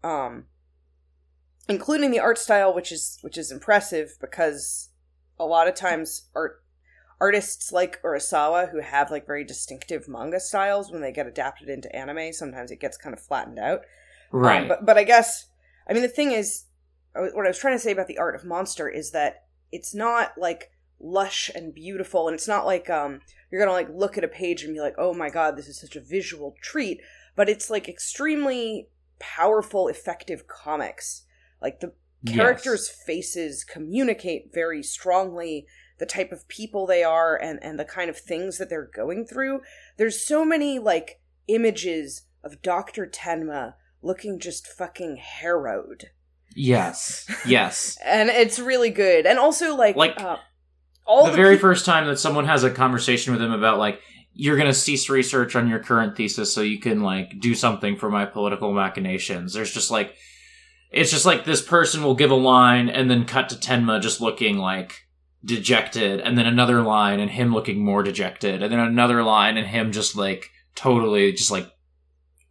um, 0.04 0.46
including 1.68 2.12
the 2.12 2.20
art 2.20 2.38
style, 2.38 2.74
which 2.74 2.92
is 2.92 3.18
which 3.22 3.38
is 3.38 3.52
impressive 3.52 4.16
because 4.22 4.90
a 5.40 5.46
lot 5.46 5.68
of 5.68 5.74
times 5.74 6.30
art 6.36 6.64
artists 7.22 7.72
like 7.72 8.02
Urasawa 8.02 8.70
who 8.72 8.80
have 8.80 9.12
like 9.12 9.26
very 9.28 9.44
distinctive 9.44 10.08
manga 10.08 10.40
styles 10.40 10.92
when 10.92 11.02
they 11.02 11.12
get 11.12 11.28
adapted 11.28 11.70
into 11.70 11.94
anime, 11.96 12.34
sometimes 12.34 12.72
it 12.72 12.80
gets 12.80 12.98
kind 12.98 13.14
of 13.14 13.20
flattened 13.22 13.60
out. 13.60 13.80
Um, 14.34 14.40
right. 14.42 14.68
but 14.68 14.86
but 14.86 14.98
I 14.98 15.04
guess 15.04 15.48
I 15.88 15.94
mean 15.94 16.02
the 16.02 16.08
thing 16.08 16.32
is, 16.32 16.66
what 17.14 17.46
I 17.46 17.50
was 17.50 17.60
trying 17.60 17.76
to 17.76 17.80
say 17.80 17.92
about 17.92 18.08
the 18.08 18.18
art 18.20 18.36
of 18.36 18.46
Monster 18.46 18.88
is 18.88 19.12
that 19.12 19.46
it's 19.72 19.94
not 19.94 20.34
like 20.38 20.72
lush 21.00 21.50
and 21.54 21.74
beautiful, 21.74 22.28
and 22.28 22.36
it's 22.36 22.48
not 22.48 22.66
like 22.66 22.90
um 22.90 23.22
you're 23.52 23.62
gonna 23.62 23.74
like 23.74 23.90
look 23.94 24.18
at 24.18 24.24
a 24.24 24.28
page 24.28 24.64
and 24.64 24.74
be 24.74 24.80
like, 24.82 24.96
oh 24.98 25.14
my 25.14 25.30
god, 25.30 25.58
this 25.58 25.68
is 25.68 25.80
such 25.80 25.96
a 25.96 26.02
visual 26.02 26.56
treat. 26.62 27.02
But 27.36 27.50
it's 27.50 27.70
like 27.70 27.88
extremely 27.90 28.90
powerful, 29.20 29.88
effective 29.88 30.48
comics. 30.48 31.26
Like 31.62 31.80
the 31.80 31.94
Yes. 32.22 32.36
characters' 32.36 32.90
faces 32.90 33.64
communicate 33.64 34.54
very 34.54 34.84
strongly 34.84 35.66
the 36.00 36.06
type 36.06 36.32
of 36.32 36.48
people 36.48 36.86
they 36.86 37.04
are 37.04 37.36
and 37.36 37.60
and 37.62 37.80
the 37.80 37.86
kind 37.86 38.10
of 38.10 38.18
things 38.18 38.58
that 38.58 38.70
they're 38.70 38.90
going 38.94 39.26
through. 39.26 39.62
There's 39.98 40.26
so 40.26 40.44
many 40.44 40.80
like 40.80 41.22
images 41.48 42.24
of 42.44 42.62
Dr. 42.62 43.06
Tenma 43.06 43.74
looking 44.02 44.40
just 44.40 44.68
fucking 44.68 45.18
harrowed. 45.18 46.12
Yes. 46.56 47.30
Yes. 47.46 47.98
And 48.06 48.30
it's 48.30 48.60
really 48.60 48.90
good. 48.90 49.26
And 49.26 49.38
also 49.38 49.76
like 49.76 49.96
Like, 49.96 50.20
uh, 50.20 50.38
all 51.06 51.26
the, 51.26 51.32
the, 51.32 51.38
very 51.38 51.56
peop- 51.56 51.62
first 51.62 51.86
time 51.86 52.08
that 52.08 52.20
someone 52.20 52.46
has 52.46 52.64
a 52.64 52.72
conversation 52.72 53.34
with 53.34 53.42
him 53.42 53.52
about 53.52 53.78
like 53.78 54.00
you're 54.34 54.56
going 54.56 54.68
to 54.68 54.74
cease 54.74 55.10
research 55.10 55.56
on 55.56 55.68
your 55.68 55.80
current 55.80 56.16
thesis 56.16 56.54
so 56.54 56.62
you 56.62 56.80
can 56.80 57.02
like 57.02 57.40
do 57.40 57.54
something 57.56 57.98
for 57.98 58.10
my 58.10 58.26
political 58.26 58.72
machinations 58.72 59.54
there's 59.54 59.74
just 59.74 59.92
like 59.92 60.16
it's 60.92 61.12
just 61.12 61.26
like 61.26 61.46
this 61.46 61.62
person 61.62 62.04
will 62.04 62.16
give 62.16 62.32
a 62.32 62.36
line 62.36 62.90
and 62.90 63.10
then 63.10 63.26
cut 63.26 63.50
to 63.50 63.56
tenma 63.56 64.00
just 64.00 64.22
looking 64.22 64.58
like 64.58 65.08
dejected 65.44 66.20
and 66.20 66.38
then 66.38 66.46
another 66.46 66.82
line 66.82 67.20
and 67.20 67.32
him 67.32 67.54
looking 67.54 67.84
more 67.84 68.04
dejected 68.04 68.62
and 68.62 68.72
then 68.72 68.80
another 68.80 69.24
line 69.24 69.58
and 69.58 69.68
him 69.68 69.92
just 69.92 70.16
like 70.16 70.50
totally 70.76 71.32
just 71.32 71.52
like 71.52 71.72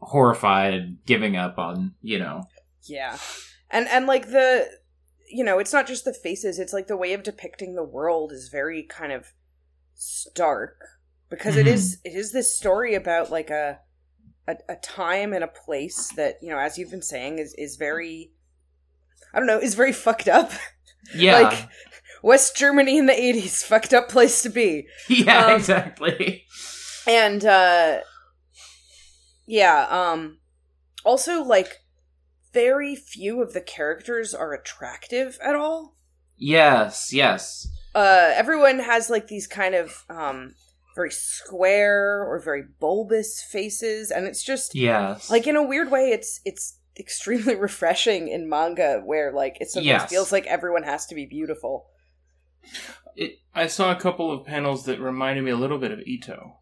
horrified, 0.00 0.97
giving 1.07 1.37
up 1.37 1.59
on 1.59 1.95
you 2.02 2.18
know. 2.18 2.45
Yeah. 2.85 3.18
And 3.71 3.87
and 3.88 4.07
like 4.07 4.28
the 4.30 4.66
you 5.30 5.45
know, 5.45 5.59
it's 5.59 5.73
not 5.75 5.87
just 5.87 6.04
the 6.07 6.14
faces, 6.14 6.59
it's 6.59 6.73
like 6.73 6.87
the 6.87 6.97
way 6.97 7.12
of 7.12 7.23
depicting 7.23 7.75
the 7.75 7.85
world 7.85 8.33
is 8.33 8.49
very 8.49 8.83
kind 8.85 9.12
of 9.12 9.33
stark 9.95 10.80
because 11.28 11.57
it 11.57 11.66
Mhm. 11.66 11.73
is 11.73 11.99
it 12.04 12.14
is 12.14 12.33
this 12.33 12.57
story 12.57 12.95
about 12.95 13.30
like 13.30 13.50
a, 13.50 13.80
a 14.47 14.57
a 14.71 14.76
time 14.76 15.33
and 15.35 15.45
a 15.45 15.49
place 15.49 16.11
that, 16.16 16.38
you 16.40 16.49
know, 16.49 16.59
as 16.59 16.78
you've 16.78 16.90
been 16.90 17.02
saying 17.02 17.38
is 17.38 17.54
is 17.59 17.76
very 17.76 18.33
I 19.35 19.38
don't 19.38 19.47
know, 19.47 19.59
is 19.59 19.75
very 19.75 19.92
fucked 19.92 20.28
up. 20.28 20.50
Yeah, 21.14 21.40
Like 21.40 21.68
West 22.23 22.57
Germany 22.57 22.99
in 22.99 23.07
the 23.07 23.13
80s, 23.13 23.63
fucked 23.67 23.93
up 23.95 24.09
place 24.09 24.43
to 24.43 24.49
be. 24.49 24.87
yeah, 25.09 25.47
um, 25.47 25.55
exactly. 25.57 26.45
and 27.07 27.45
uh 27.45 27.99
yeah 29.47 29.87
um 29.91 30.39
also 31.05 31.43
like 31.43 31.79
very 32.53 32.95
few 32.97 33.43
of 33.43 33.53
the 33.53 33.61
characters 33.61 34.35
are 34.35 34.53
attractive 34.53 35.39
at 35.45 35.55
all 35.55 35.95
Yes, 36.41 37.13
yes, 37.13 37.67
uh 37.97 38.31
everyone 38.35 38.79
has 38.79 39.11
like 39.11 39.27
these 39.27 39.47
kind 39.49 39.75
of 39.75 40.05
um 40.09 40.55
very 40.95 41.11
square 41.11 42.23
or 42.23 42.39
very 42.41 42.63
bulbous 42.81 43.43
faces 43.43 44.11
and 44.13 44.27
it's 44.27 44.45
just 44.45 44.75
yes. 44.75 45.31
like 45.31 45.47
in 45.47 45.57
a 45.57 45.63
weird 45.67 45.91
way 45.91 46.11
it's 46.11 46.41
it's 46.45 46.79
extremely 46.99 47.55
refreshing 47.69 48.29
in 48.29 48.49
manga 48.49 49.01
where 49.05 49.33
like 49.33 49.57
it 49.61 49.69
sometimes 49.69 49.87
Yes. 49.87 50.11
feels 50.11 50.31
like 50.33 50.47
everyone 50.47 50.83
has 50.85 51.07
to 51.07 51.15
be 51.15 51.27
beautiful 51.27 51.87
it, 53.17 53.38
I 53.55 53.67
saw 53.67 53.91
a 53.93 53.97
couple 53.97 54.31
of 54.31 54.45
panels 54.47 54.85
that 54.87 55.00
reminded 55.00 55.45
me 55.45 55.50
a 55.50 55.57
little 55.57 55.79
bit 55.79 55.91
of 55.93 56.00
Ito. 56.00 56.59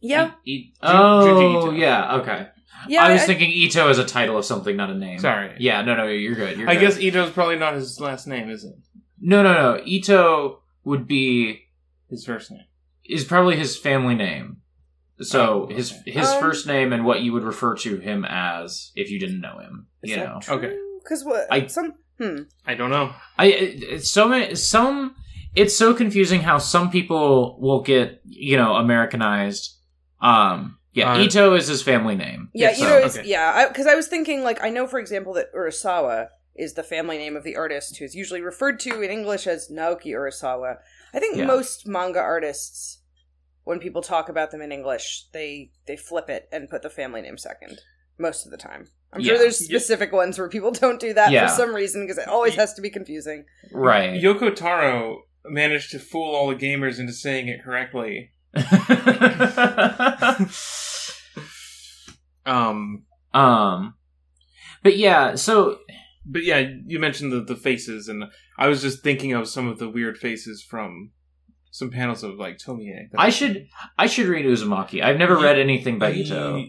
yeah 0.00 0.32
E- 0.46 0.52
E- 0.52 0.64
Ju- 0.66 0.72
oh, 0.82 1.66
Ito. 1.66 1.70
yeah, 1.72 2.16
okay. 2.16 2.48
yeah 2.88 3.04
I 3.04 3.12
was 3.12 3.22
I- 3.22 3.26
thinking 3.26 3.50
Ito 3.50 3.88
as 3.88 3.98
a 3.98 4.04
title 4.04 4.38
of 4.38 4.44
something, 4.44 4.76
not 4.76 4.90
a 4.90 4.94
name. 4.94 5.18
Sorry. 5.18 5.54
Yeah, 5.58 5.82
no, 5.82 5.94
no, 5.94 6.06
you're 6.06 6.34
good. 6.34 6.58
You're 6.58 6.68
I 6.70 6.74
good. 6.74 6.80
guess 6.80 6.98
Ito's 6.98 7.30
probably 7.30 7.56
not 7.58 7.74
his 7.74 8.00
last 8.00 8.26
name, 8.26 8.48
is 8.50 8.64
it? 8.64 8.74
no, 9.20 9.42
no, 9.42 9.52
no. 9.52 9.82
Ito 9.84 10.60
would 10.84 11.06
be 11.06 11.66
His 12.08 12.24
first 12.24 12.50
name. 12.50 12.64
is 13.04 13.24
probably 13.24 13.56
his 13.56 13.76
family 13.76 14.14
name. 14.14 14.58
So 15.20 15.66
Oh, 15.70 15.74
his 15.74 15.92
okay. 15.92 16.12
his 16.12 16.26
Um, 16.28 16.40
first 16.40 16.66
name 16.66 16.94
and 16.94 17.04
what 17.04 17.20
you 17.20 17.34
would 17.34 17.42
refer 17.42 17.74
to 17.76 17.98
him 17.98 18.24
as 18.26 18.90
if 18.96 19.10
you 19.10 19.20
didn't 19.20 19.42
know 19.42 19.58
him. 19.58 19.88
is 20.02 20.10
You 20.10 20.16
that 20.16 20.24
know, 20.32 20.38
true? 20.40 20.54
Okay. 20.56 20.76
because 21.02 21.22
what 21.24 21.46
I- 21.50 21.66
some 21.66 21.92
hmm 22.20 22.42
I 22.66 22.74
don't 22.74 22.90
know. 22.90 23.12
I 23.38 23.46
it's 23.46 24.10
so 24.10 24.28
many 24.28 24.54
some. 24.54 25.14
It's 25.56 25.76
so 25.76 25.94
confusing 25.94 26.42
how 26.42 26.58
some 26.58 26.90
people 26.90 27.58
will 27.60 27.82
get 27.82 28.20
you 28.24 28.56
know 28.56 28.74
Americanized. 28.76 29.76
Um, 30.20 30.78
yeah, 30.92 31.12
Uh, 31.14 31.18
Ito 31.20 31.54
is 31.54 31.66
his 31.68 31.82
family 31.82 32.14
name. 32.16 32.50
Yeah, 32.52 32.72
So- 32.74 32.84
Ito 32.86 33.06
is 33.06 33.18
okay. 33.18 33.28
yeah. 33.28 33.68
Because 33.68 33.86
I, 33.86 33.94
was 33.94 34.06
thinking 34.08 34.42
like 34.42 34.62
I 34.62 34.70
know 34.70 34.86
for 34.86 34.98
example 34.98 35.32
that 35.34 35.52
Urasawa 35.54 36.28
is 36.54 36.74
the 36.74 36.82
family 36.82 37.16
name 37.16 37.36
of 37.36 37.44
the 37.44 37.56
artist 37.56 37.96
who 37.96 38.04
is 38.04 38.14
usually 38.14 38.42
referred 38.42 38.78
to 38.80 39.00
in 39.00 39.10
English 39.10 39.46
as 39.46 39.68
Naoki 39.70 40.12
Urasawa. 40.12 40.76
I 41.14 41.18
think 41.18 41.36
Yeah. 41.36 41.46
most 41.46 41.86
manga 41.86 42.20
artists, 42.20 42.98
when 43.64 43.78
people 43.78 44.02
talk 44.02 44.28
about 44.28 44.50
them 44.50 44.60
in 44.60 44.72
English, 44.72 45.26
they 45.32 45.70
they 45.86 45.96
flip 45.96 46.28
it 46.28 46.48
and 46.52 46.68
put 46.68 46.82
the 46.82 46.90
family 46.90 47.22
name 47.22 47.38
second 47.38 47.80
most 48.18 48.44
of 48.44 48.50
the 48.52 48.58
time. 48.58 48.88
I'm 49.12 49.22
sure 49.22 49.38
there's 49.38 49.58
specific 49.58 50.12
ones 50.12 50.38
where 50.38 50.48
people 50.48 50.70
don't 50.84 51.00
do 51.00 51.12
that 51.14 51.32
Yeah. 51.32 51.46
for 51.48 51.54
some 51.54 51.74
reason 51.74 52.02
because 52.06 52.18
it 52.18 52.28
always 52.28 52.54
has 52.54 52.74
to 52.74 52.80
be 52.82 52.90
confusing. 52.90 53.44
right. 53.72 54.20
Yoko 54.22 54.54
Taro 54.54 55.22
managed 55.44 55.90
to 55.92 55.98
fool 55.98 56.34
all 56.34 56.48
the 56.48 56.54
gamers 56.54 56.98
into 57.00 57.12
saying 57.12 57.48
it 57.48 57.62
correctly. 57.64 58.30
Um, 62.46 63.04
um, 63.34 63.94
but 64.82 64.96
yeah, 64.96 65.34
so 65.34 65.78
but 66.26 66.42
yeah, 66.42 66.68
you 66.86 66.98
mentioned 66.98 67.32
the, 67.32 67.40
the 67.42 67.54
faces, 67.56 68.08
and 68.08 68.24
I 68.58 68.66
was 68.68 68.82
just 68.82 69.02
thinking 69.02 69.32
of 69.32 69.48
some 69.48 69.68
of 69.68 69.78
the 69.78 69.88
weird 69.88 70.16
faces 70.18 70.62
from 70.62 71.10
some 71.70 71.90
panels 71.90 72.24
of 72.24 72.36
like 72.36 72.58
Tomie. 72.58 72.90
I 73.16 73.30
should 73.30 73.68
I 73.98 74.06
should 74.06 74.26
read 74.26 74.46
Uzumaki. 74.46 75.02
I've 75.02 75.18
never 75.18 75.36
Ye- 75.36 75.44
read 75.44 75.58
anything 75.58 75.98
by 75.98 76.12
Ito. 76.12 76.64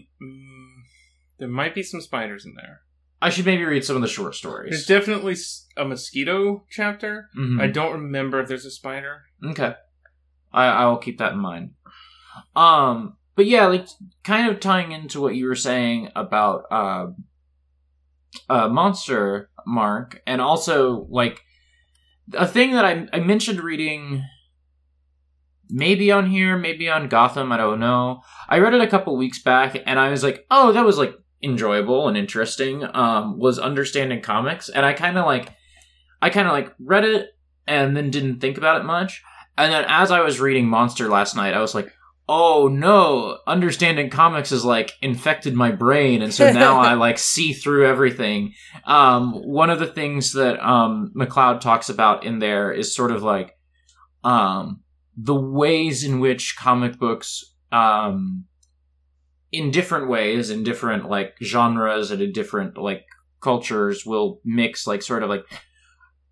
There 1.42 1.48
might 1.50 1.74
be 1.74 1.82
some 1.82 2.00
spiders 2.00 2.46
in 2.46 2.54
there. 2.54 2.82
I 3.20 3.28
should 3.30 3.46
maybe 3.46 3.64
read 3.64 3.84
some 3.84 3.96
of 3.96 4.02
the 4.02 4.06
short 4.06 4.36
stories. 4.36 4.70
There's 4.70 4.84
stories. 4.84 5.00
definitely 5.00 5.32
s- 5.32 5.66
a 5.76 5.84
mosquito 5.84 6.64
chapter. 6.70 7.28
Mhm. 7.36 7.60
I 7.60 7.66
don't 7.66 7.94
remember 7.94 8.38
if 8.40 8.46
there's 8.46 8.64
a 8.64 8.70
spider. 8.70 9.22
Okay. 9.44 9.74
I 10.52 10.64
I 10.66 10.86
will 10.86 10.98
keep 10.98 11.18
that 11.18 11.32
in 11.32 11.38
mind. 11.40 11.72
Um 12.54 13.16
but 13.34 13.46
yeah, 13.46 13.66
like 13.66 13.88
kind 14.22 14.48
of 14.48 14.60
tying 14.60 14.92
into 14.92 15.20
what 15.20 15.34
you 15.34 15.46
were 15.46 15.56
saying 15.56 16.10
about 16.14 16.62
uh 16.70 17.06
uh 18.48 18.68
Monster 18.68 19.50
Mark 19.66 20.22
and 20.24 20.40
also 20.40 21.08
like 21.10 21.42
a 22.34 22.46
thing 22.46 22.70
that 22.74 22.84
I 22.84 23.08
I 23.12 23.18
mentioned 23.18 23.58
reading 23.60 24.22
maybe 25.68 26.12
on 26.12 26.26
here, 26.30 26.56
maybe 26.58 26.88
on 26.88 27.08
Gotham, 27.08 27.50
I 27.50 27.56
don't 27.56 27.80
know. 27.80 28.20
I 28.48 28.58
read 28.58 28.74
it 28.74 28.80
a 28.80 28.86
couple 28.86 29.16
weeks 29.16 29.42
back 29.42 29.76
and 29.86 29.98
I 29.98 30.10
was 30.10 30.22
like, 30.22 30.44
"Oh, 30.50 30.72
that 30.72 30.84
was 30.84 30.98
like 30.98 31.14
enjoyable 31.42 32.08
and 32.08 32.16
interesting." 32.16 32.84
Um 32.94 33.38
was 33.38 33.58
understanding 33.58 34.22
comics 34.22 34.68
and 34.68 34.84
I 34.86 34.92
kind 34.92 35.18
of 35.18 35.26
like 35.26 35.50
I 36.20 36.30
kind 36.30 36.46
of 36.46 36.52
like 36.52 36.72
read 36.78 37.04
it 37.04 37.30
and 37.66 37.96
then 37.96 38.10
didn't 38.10 38.40
think 38.40 38.58
about 38.58 38.80
it 38.80 38.84
much. 38.84 39.22
And 39.58 39.72
then 39.72 39.84
as 39.88 40.10
I 40.10 40.20
was 40.20 40.40
reading 40.40 40.66
Monster 40.66 41.08
last 41.08 41.36
night, 41.36 41.54
I 41.54 41.60
was 41.60 41.74
like, 41.74 41.92
"Oh 42.28 42.68
no, 42.68 43.38
understanding 43.46 44.08
comics 44.08 44.52
is 44.52 44.64
like 44.64 44.92
infected 45.02 45.54
my 45.54 45.72
brain 45.72 46.22
and 46.22 46.32
so 46.32 46.50
now 46.52 46.78
I 46.78 46.94
like 46.94 47.18
see 47.32 47.52
through 47.52 47.86
everything." 47.86 48.54
Um 48.84 49.32
one 49.32 49.70
of 49.70 49.78
the 49.78 49.86
things 49.86 50.32
that 50.32 50.64
um 50.66 51.12
McCloud 51.16 51.60
talks 51.60 51.88
about 51.88 52.24
in 52.24 52.38
there 52.38 52.72
is 52.72 52.94
sort 52.94 53.10
of 53.10 53.22
like 53.22 53.56
um 54.24 54.80
the 55.16 55.34
ways 55.34 56.04
in 56.04 56.20
which 56.20 56.56
comic 56.56 56.98
books 56.98 57.44
um 57.70 58.44
in 59.52 59.70
different 59.70 60.08
ways 60.08 60.50
in 60.50 60.64
different 60.64 61.08
like 61.08 61.36
genres 61.42 62.10
and 62.10 62.20
in 62.20 62.32
different 62.32 62.76
like 62.76 63.04
cultures 63.40 64.04
will 64.04 64.40
mix 64.44 64.86
like 64.86 65.02
sort 65.02 65.22
of 65.22 65.28
like 65.28 65.44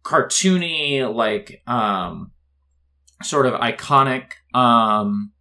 cartoony 0.02 1.14
like 1.14 1.62
um 1.66 2.32
sort 3.22 3.46
of 3.46 3.52
iconic 3.60 4.32
um 4.54 5.32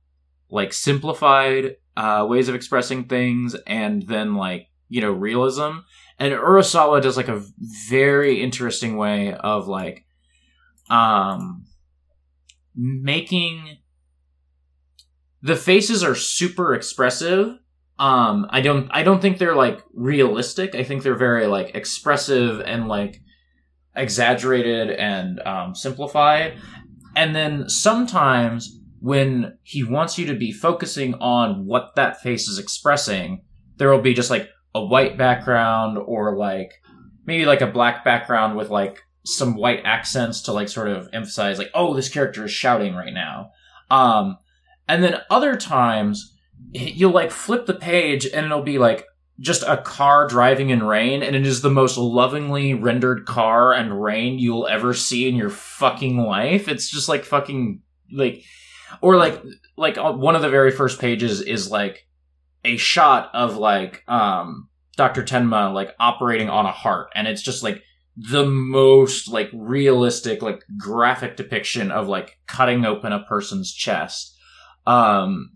like 0.52 0.74
simplified 0.74 1.78
uh 1.96 2.26
ways 2.30 2.50
of 2.50 2.56
expressing 2.56 3.06
things 3.06 3.56
and 3.66 4.04
then 4.08 4.36
like 4.36 4.70
you 4.90 5.00
know 5.00 5.12
realism. 5.12 5.80
And 6.18 6.34
Urasawa 6.34 7.02
does 7.02 7.16
like 7.16 7.30
a 7.30 7.44
very 7.88 8.42
interesting 8.42 8.98
way 8.98 9.34
of 9.34 9.68
like 9.68 10.06
um 10.90 11.66
making 12.76 13.78
the 15.42 15.56
faces 15.56 16.04
are 16.04 16.16
super 16.16 16.74
expressive 16.74 17.58
um 18.00 18.48
i 18.50 18.62
don't 18.62 18.88
i 18.92 19.04
don't 19.04 19.22
think 19.22 19.38
they're 19.38 19.56
like 19.56 19.84
realistic. 19.94 20.76
I 20.76 20.84
think 20.84 21.04
they're 21.04 21.16
very 21.16 21.46
like 21.46 21.76
expressive 21.76 22.62
and 22.62 22.88
like 22.88 23.22
exaggerated 23.96 24.90
and 24.92 25.40
um 25.42 25.76
simplified. 25.76 26.58
And 27.16 27.36
then 27.36 27.70
sometimes 27.70 28.80
when 29.02 29.58
he 29.64 29.84
wants 29.84 30.18
you 30.18 30.26
to 30.28 30.36
be 30.36 30.52
focusing 30.52 31.16
on 31.16 31.66
what 31.66 31.96
that 31.96 32.22
face 32.22 32.48
is 32.48 32.60
expressing 32.60 33.42
there 33.78 33.90
will 33.90 34.02
be 34.02 34.14
just 34.14 34.30
like 34.30 34.50
a 34.76 34.86
white 34.86 35.18
background 35.18 35.98
or 35.98 36.38
like 36.38 36.74
maybe 37.26 37.46
like 37.46 37.62
a 37.62 37.68
black 37.68 38.04
background 38.04 38.56
with 38.58 38.70
like 38.70 39.02
some 39.26 39.56
white 39.56 39.82
accents 39.86 40.42
to 40.42 40.54
like 40.54 40.70
sort 40.70 40.88
of 40.88 41.10
emphasize 41.14 41.58
like 41.58 41.72
oh 41.74 41.94
this 41.94 42.10
character 42.10 42.46
is 42.46 42.52
shouting 42.52 42.94
right 42.94 43.14
now. 43.14 43.52
Um 43.90 44.38
and 44.88 45.04
then 45.04 45.22
other 45.30 45.56
times 45.56 46.36
you'll 46.72 47.12
like 47.12 47.32
flip 47.32 47.66
the 47.66 47.74
page 47.74 48.26
and 48.26 48.46
it'll 48.46 48.62
be 48.62 48.78
like 48.78 49.06
just 49.40 49.64
a 49.64 49.78
car 49.78 50.28
driving 50.28 50.70
in 50.70 50.84
rain 50.84 51.24
and 51.24 51.36
it 51.36 51.48
is 51.48 51.62
the 51.62 51.70
most 51.70 51.98
lovingly 51.98 52.74
rendered 52.74 53.26
car 53.26 53.74
and 53.74 54.02
rain 54.02 54.38
you'll 54.38 54.68
ever 54.68 54.94
see 54.94 55.28
in 55.28 55.36
your 55.36 55.50
fucking 55.50 56.18
life 56.18 56.68
it's 56.68 56.90
just 56.90 57.08
like 57.08 57.24
fucking 57.24 57.82
like 58.12 58.44
or 59.02 59.16
like 59.16 59.42
like 59.78 59.98
uh, 59.98 60.12
one 60.12 60.36
of 60.36 60.42
the 60.42 60.50
very 60.50 60.72
first 60.72 61.00
pages 61.00 61.42
is 61.42 61.72
like 61.72 62.06
a 62.66 62.76
shot 62.78 63.30
of 63.34 63.56
like 63.56 64.04
um 64.08 64.68
Dr. 64.98 65.24
Tenma 65.24 65.74
like 65.74 65.96
operating 66.00 66.50
on 66.50 66.66
a 66.66 66.72
heart 66.72 67.10
and 67.16 67.28
it's 67.28 67.42
just 67.42 67.64
like 67.64 67.82
the 68.18 68.46
most 68.46 69.30
like 69.30 69.50
realistic 69.54 70.42
like 70.42 70.66
graphic 70.78 71.38
depiction 71.38 71.90
of 71.90 72.10
like 72.10 72.38
cutting 72.48 72.84
open 72.84 73.14
a 73.14 73.24
person's 73.24 73.74
chest 73.74 74.38
um 74.86 75.52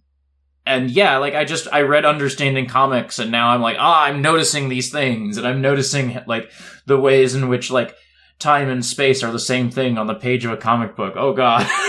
and 0.65 0.89
yeah 0.91 1.17
like 1.17 1.33
i 1.35 1.43
just 1.43 1.67
i 1.71 1.81
read 1.81 2.05
understanding 2.05 2.67
comics 2.67 3.19
and 3.19 3.31
now 3.31 3.49
i'm 3.49 3.61
like 3.61 3.77
ah 3.79 4.03
i'm 4.03 4.21
noticing 4.21 4.69
these 4.69 4.91
things 4.91 5.37
and 5.37 5.47
i'm 5.47 5.61
noticing 5.61 6.19
like 6.27 6.51
the 6.85 6.99
ways 6.99 7.35
in 7.35 7.49
which 7.49 7.69
like 7.71 7.95
time 8.39 8.69
and 8.69 8.85
space 8.85 9.23
are 9.23 9.31
the 9.31 9.39
same 9.39 9.69
thing 9.69 9.97
on 9.97 10.07
the 10.07 10.15
page 10.15 10.45
of 10.45 10.51
a 10.51 10.57
comic 10.57 10.95
book 10.95 11.13
oh 11.15 11.33
god 11.33 11.67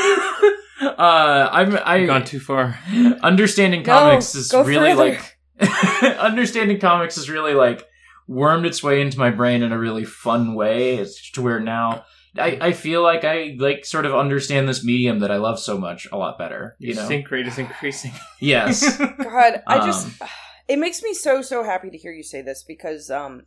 Uh, 0.81 1.49
I'm 1.51 1.77
I 1.77 1.95
I've 1.97 2.07
gone 2.07 2.25
too 2.25 2.41
far. 2.41 2.79
understanding 3.23 3.83
Go, 3.83 3.93
comics 3.93 4.35
is 4.35 4.53
really 4.53 4.95
further. 4.95 5.19
like 5.61 6.19
understanding 6.19 6.79
comics 6.79 7.17
is 7.17 7.31
really 7.31 7.55
like 7.55 7.87
wormed 8.29 8.67
its 8.67 8.83
way 8.83 9.01
into 9.01 9.19
my 9.19 9.31
brain 9.31 9.63
in 9.63 9.73
a 9.73 9.79
really 9.79 10.05
fun 10.05 10.55
way. 10.55 10.97
It's 10.97 11.31
to 11.33 11.43
where 11.43 11.61
now 11.61 12.05
I, 12.37 12.59
I 12.61 12.73
feel 12.73 13.03
like 13.03 13.25
I 13.25 13.57
like 13.59 13.85
sort 13.85 14.07
of 14.07 14.15
understand 14.15 14.69
this 14.69 14.85
medium 14.85 15.21
that 15.21 15.31
I 15.31 15.37
love 15.37 15.59
so 15.59 15.79
much 15.79 16.09
a 16.11 16.17
lot 16.17 16.39
better. 16.39 16.77
You 16.79 16.89
Your 16.95 17.03
know? 17.03 17.09
sync 17.09 17.31
rate 17.31 17.47
is 17.47 17.59
increasing. 17.59 18.13
Yes. 18.41 18.99
God, 18.99 19.63
I 19.67 19.87
just 19.87 20.21
Um, 20.21 20.29
it 20.69 20.79
makes 20.79 21.03
me 21.03 21.15
so 21.15 21.43
so 21.43 21.63
happy 21.63 21.91
to 21.91 21.99
hear 21.99 22.13
you 22.13 22.23
say 22.23 22.43
this 22.43 22.63
because 22.63 23.11
um 23.11 23.45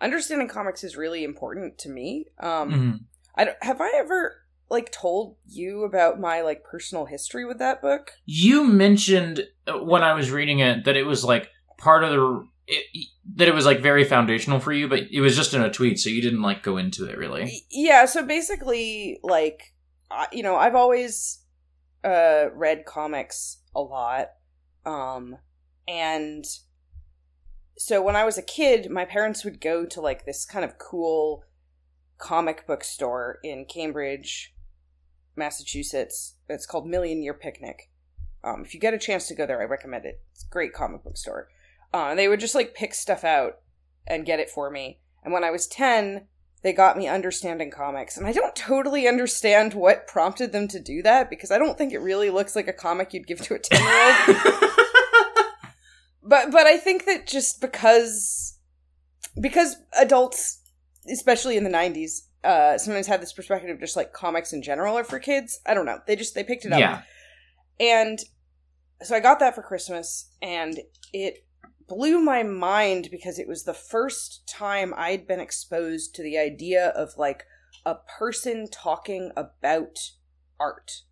understanding 0.00 0.48
comics 0.48 0.84
is 0.84 0.96
really 0.96 1.24
important 1.24 1.78
to 1.78 1.88
me. 1.88 2.26
Um 2.38 2.72
Mhm. 2.72 3.00
I 3.34 3.44
don't, 3.44 3.56
have 3.62 3.80
I 3.80 3.92
ever 3.96 4.42
like 4.70 4.90
told 4.90 5.36
you 5.46 5.84
about 5.84 6.18
my 6.18 6.40
like 6.42 6.64
personal 6.64 7.06
history 7.06 7.44
with 7.44 7.58
that 7.58 7.80
book? 7.80 8.12
You 8.24 8.64
mentioned 8.64 9.46
uh, 9.66 9.78
when 9.78 10.02
I 10.02 10.14
was 10.14 10.30
reading 10.30 10.58
it 10.58 10.84
that 10.84 10.96
it 10.96 11.04
was 11.04 11.24
like 11.24 11.50
part 11.78 12.02
of 12.02 12.10
the 12.10 12.46
it, 12.66 13.08
that 13.36 13.48
it 13.48 13.54
was 13.54 13.66
like 13.66 13.80
very 13.80 14.04
foundational 14.04 14.60
for 14.60 14.72
you, 14.72 14.88
but 14.88 15.04
it 15.10 15.20
was 15.20 15.36
just 15.36 15.54
in 15.54 15.62
a 15.62 15.70
tweet, 15.70 15.98
so 15.98 16.10
you 16.10 16.22
didn't 16.22 16.42
like 16.42 16.62
go 16.62 16.76
into 16.76 17.06
it 17.06 17.18
really. 17.18 17.62
Yeah, 17.70 18.06
so 18.06 18.24
basically 18.24 19.18
like 19.22 19.74
you 20.32 20.42
know, 20.42 20.56
I've 20.56 20.74
always 20.74 21.42
uh 22.04 22.46
read 22.54 22.84
comics 22.86 23.58
a 23.74 23.80
lot. 23.80 24.28
Um 24.84 25.36
and 25.88 26.44
so 27.78 28.02
when 28.02 28.16
I 28.16 28.24
was 28.24 28.38
a 28.38 28.42
kid, 28.42 28.90
my 28.90 29.04
parents 29.04 29.44
would 29.44 29.60
go 29.60 29.84
to 29.86 30.00
like 30.00 30.24
this 30.24 30.44
kind 30.44 30.64
of 30.64 30.78
cool 30.78 31.44
comic 32.18 32.66
book 32.66 32.82
store 32.82 33.38
in 33.44 33.66
Cambridge, 33.66 34.54
Massachusetts. 35.36 36.36
It's 36.48 36.66
called 36.66 36.86
Million 36.86 37.22
Year 37.22 37.34
Picnic. 37.34 37.90
Um, 38.42 38.62
if 38.64 38.74
you 38.74 38.80
get 38.80 38.94
a 38.94 38.98
chance 38.98 39.28
to 39.28 39.34
go 39.34 39.46
there, 39.46 39.60
I 39.60 39.64
recommend 39.64 40.04
it. 40.04 40.22
It's 40.32 40.44
a 40.44 40.52
great 40.52 40.72
comic 40.72 41.04
book 41.04 41.16
store. 41.16 41.48
Uh, 41.92 42.14
they 42.14 42.28
would 42.28 42.40
just 42.40 42.54
like 42.54 42.74
pick 42.74 42.94
stuff 42.94 43.24
out 43.24 43.58
and 44.06 44.26
get 44.26 44.40
it 44.40 44.50
for 44.50 44.70
me. 44.70 45.00
And 45.22 45.32
when 45.32 45.44
I 45.44 45.50
was 45.50 45.66
10, 45.66 46.26
they 46.62 46.72
got 46.72 46.96
me 46.96 47.08
understanding 47.08 47.70
comics. 47.70 48.16
And 48.16 48.26
I 48.26 48.32
don't 48.32 48.56
totally 48.56 49.06
understand 49.06 49.74
what 49.74 50.06
prompted 50.06 50.52
them 50.52 50.68
to 50.68 50.80
do 50.80 51.02
that 51.02 51.30
because 51.30 51.50
I 51.50 51.58
don't 51.58 51.76
think 51.78 51.92
it 51.92 51.98
really 51.98 52.30
looks 52.30 52.56
like 52.56 52.68
a 52.68 52.72
comic 52.72 53.12
you'd 53.12 53.26
give 53.26 53.40
to 53.42 53.54
a 53.54 53.58
10 53.58 53.80
year 53.80 54.14
old. 54.28 54.70
but 56.22 56.50
but 56.50 56.66
I 56.66 56.76
think 56.76 57.04
that 57.04 57.26
just 57.26 57.60
because 57.60 58.58
because 59.40 59.76
adults, 59.98 60.60
especially 61.10 61.56
in 61.56 61.64
the 61.64 61.70
'90s, 61.70 62.22
uh, 62.42 62.78
sometimes 62.78 63.06
had 63.06 63.22
this 63.22 63.32
perspective 63.32 63.70
of 63.70 63.80
just 63.80 63.96
like 63.96 64.12
comics 64.12 64.52
in 64.52 64.62
general 64.62 64.98
are 64.98 65.04
for 65.04 65.18
kids. 65.18 65.60
I 65.66 65.74
don't 65.74 65.86
know. 65.86 66.00
They 66.06 66.16
just 66.16 66.34
they 66.34 66.44
picked 66.44 66.64
it 66.64 66.72
up, 66.72 66.80
yeah. 66.80 67.02
and 67.78 68.18
so 69.02 69.14
I 69.14 69.20
got 69.20 69.38
that 69.40 69.54
for 69.54 69.62
Christmas, 69.62 70.30
and 70.42 70.80
it 71.12 71.45
blew 71.88 72.20
my 72.20 72.42
mind 72.42 73.08
because 73.10 73.38
it 73.38 73.48
was 73.48 73.64
the 73.64 73.74
first 73.74 74.46
time 74.48 74.92
I'd 74.96 75.26
been 75.26 75.40
exposed 75.40 76.14
to 76.14 76.22
the 76.22 76.38
idea 76.38 76.88
of 76.88 77.16
like 77.16 77.44
a 77.84 77.94
person 78.18 78.68
talking 78.70 79.30
about 79.36 79.96
art. 80.58 81.02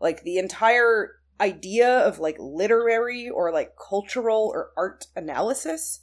Like 0.00 0.22
the 0.22 0.38
entire 0.38 1.12
idea 1.40 1.88
of 2.00 2.18
like 2.18 2.36
literary 2.38 3.28
or 3.30 3.52
like 3.52 3.72
cultural 3.88 4.50
or 4.52 4.70
art 4.76 5.06
analysis 5.16 6.00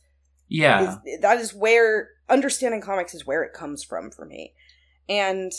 Yeah. 0.48 0.98
is 1.06 1.20
that 1.22 1.38
is 1.38 1.54
where 1.54 2.10
understanding 2.30 2.82
comics 2.82 3.14
is 3.14 3.26
where 3.28 3.44
it 3.44 3.54
comes 3.54 3.84
from 3.84 4.10
for 4.12 4.26
me. 4.26 4.54
And 5.10 5.52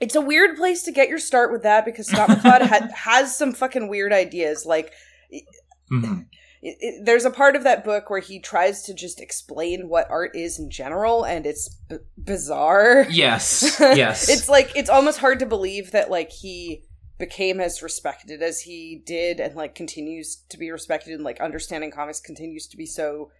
it's 0.00 0.14
a 0.14 0.20
weird 0.20 0.56
place 0.56 0.82
to 0.84 0.92
get 0.92 1.08
your 1.08 1.18
start 1.18 1.52
with 1.52 1.62
that 1.62 1.84
because 1.84 2.06
Scott 2.08 2.28
McCloud 2.30 2.62
had, 2.62 2.90
has 2.92 3.36
some 3.36 3.52
fucking 3.52 3.88
weird 3.88 4.12
ideas. 4.12 4.64
Like, 4.64 4.92
Mhm. 5.92 6.26
It, 6.62 6.76
it, 6.80 7.04
there's 7.06 7.24
a 7.24 7.30
part 7.30 7.56
of 7.56 7.62
that 7.64 7.84
book 7.84 8.10
where 8.10 8.20
he 8.20 8.38
tries 8.40 8.82
to 8.82 8.94
just 8.94 9.20
explain 9.20 9.88
what 9.88 10.10
art 10.10 10.36
is 10.36 10.58
in 10.58 10.70
general, 10.70 11.24
and 11.24 11.46
it's 11.46 11.68
b- 11.88 11.96
bizarre. 12.18 13.06
Yes. 13.10 13.80
Yes. 13.80 14.28
it's 14.28 14.48
like 14.48 14.70
it's 14.76 14.90
almost 14.90 15.18
hard 15.18 15.38
to 15.40 15.46
believe 15.46 15.92
that 15.92 16.10
like 16.10 16.30
he 16.30 16.84
became 17.18 17.60
as 17.60 17.82
respected 17.82 18.42
as 18.42 18.60
he 18.62 19.02
did 19.04 19.40
and 19.40 19.54
like 19.54 19.74
continues 19.74 20.42
to 20.48 20.56
be 20.58 20.70
respected 20.70 21.12
and 21.14 21.22
like 21.24 21.40
understanding 21.40 21.90
comics 21.90 22.18
continues 22.20 22.66
to 22.66 22.76
be 22.78 22.86
so 22.86 23.30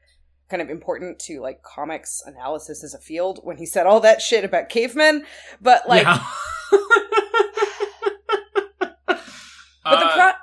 kind 0.50 0.60
of 0.60 0.68
important 0.68 1.18
to 1.18 1.40
like 1.40 1.62
comics 1.62 2.22
analysis 2.26 2.84
as 2.84 2.92
a 2.92 2.98
field 2.98 3.40
when 3.42 3.56
he 3.56 3.64
said 3.64 3.86
all 3.86 4.00
that 4.00 4.20
shit 4.20 4.44
about 4.44 4.68
cavemen 4.68 5.24
but 5.62 5.88
like 5.88 6.02
yeah. 6.02 6.22
but 9.08 9.18
the 9.84 10.06
Uh, 10.06 10.14
pro- 10.14 10.39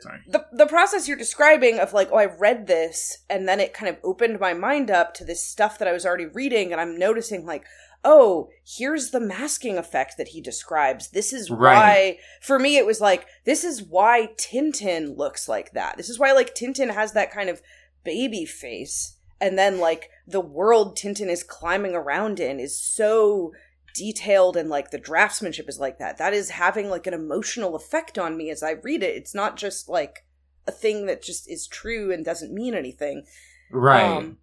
sorry. 0.00 0.20
the 0.26 0.46
the 0.52 0.66
process 0.66 1.06
you're 1.08 1.16
describing 1.16 1.78
of 1.78 1.92
like 1.92 2.08
oh 2.12 2.18
I 2.18 2.26
read 2.26 2.66
this 2.66 3.18
and 3.28 3.48
then 3.48 3.60
it 3.60 3.74
kind 3.74 3.88
of 3.88 3.98
opened 4.04 4.40
my 4.40 4.54
mind 4.54 4.90
up 4.90 5.14
to 5.14 5.24
this 5.24 5.44
stuff 5.44 5.78
that 5.78 5.88
I 5.88 5.92
was 5.92 6.04
already 6.06 6.26
reading 6.26 6.72
and 6.72 6.80
I'm 6.80 6.98
noticing 6.98 7.44
like 7.46 7.64
oh 8.04 8.48
here's 8.64 9.10
the 9.10 9.20
masking 9.20 9.76
effect 9.76 10.14
that 10.16 10.28
he 10.28 10.40
describes 10.40 11.10
this 11.10 11.32
is 11.32 11.50
Right. 11.50 11.74
why 11.74 12.18
for 12.40 12.58
me 12.58 12.76
it 12.78 12.86
was 12.86 13.00
like 13.00 13.26
this 13.44 13.62
is 13.62 13.82
why 13.82 14.30
Tintin 14.38 15.16
looks 15.18 15.48
like 15.48 15.72
that 15.72 15.96
this 15.96 16.08
is 16.08 16.18
why 16.18 16.32
like 16.32 16.54
Tintin 16.54 16.92
has 16.94 17.12
that 17.12 17.30
kind 17.30 17.50
of 17.50 17.60
baby 18.04 18.46
face 18.46 19.16
and 19.40 19.58
then 19.58 19.78
like 19.78 20.08
the 20.26 20.40
world 20.40 20.96
Tintin 20.96 21.28
is 21.28 21.42
climbing 21.42 21.94
around 21.94 22.40
in 22.40 22.58
is 22.58 22.78
so 22.80 23.52
detailed 23.94 24.56
and 24.56 24.68
like 24.68 24.90
the 24.90 24.98
draftsmanship 24.98 25.68
is 25.68 25.78
like 25.78 25.98
that 25.98 26.18
that 26.18 26.32
is 26.32 26.50
having 26.50 26.88
like 26.88 27.06
an 27.06 27.14
emotional 27.14 27.74
effect 27.74 28.18
on 28.18 28.36
me 28.36 28.50
as 28.50 28.62
i 28.62 28.72
read 28.82 29.02
it 29.02 29.16
it's 29.16 29.34
not 29.34 29.56
just 29.56 29.88
like 29.88 30.24
a 30.66 30.72
thing 30.72 31.06
that 31.06 31.22
just 31.22 31.50
is 31.50 31.66
true 31.66 32.12
and 32.12 32.24
doesn't 32.24 32.52
mean 32.52 32.74
anything 32.74 33.24
right. 33.70 34.16
um, 34.16 34.38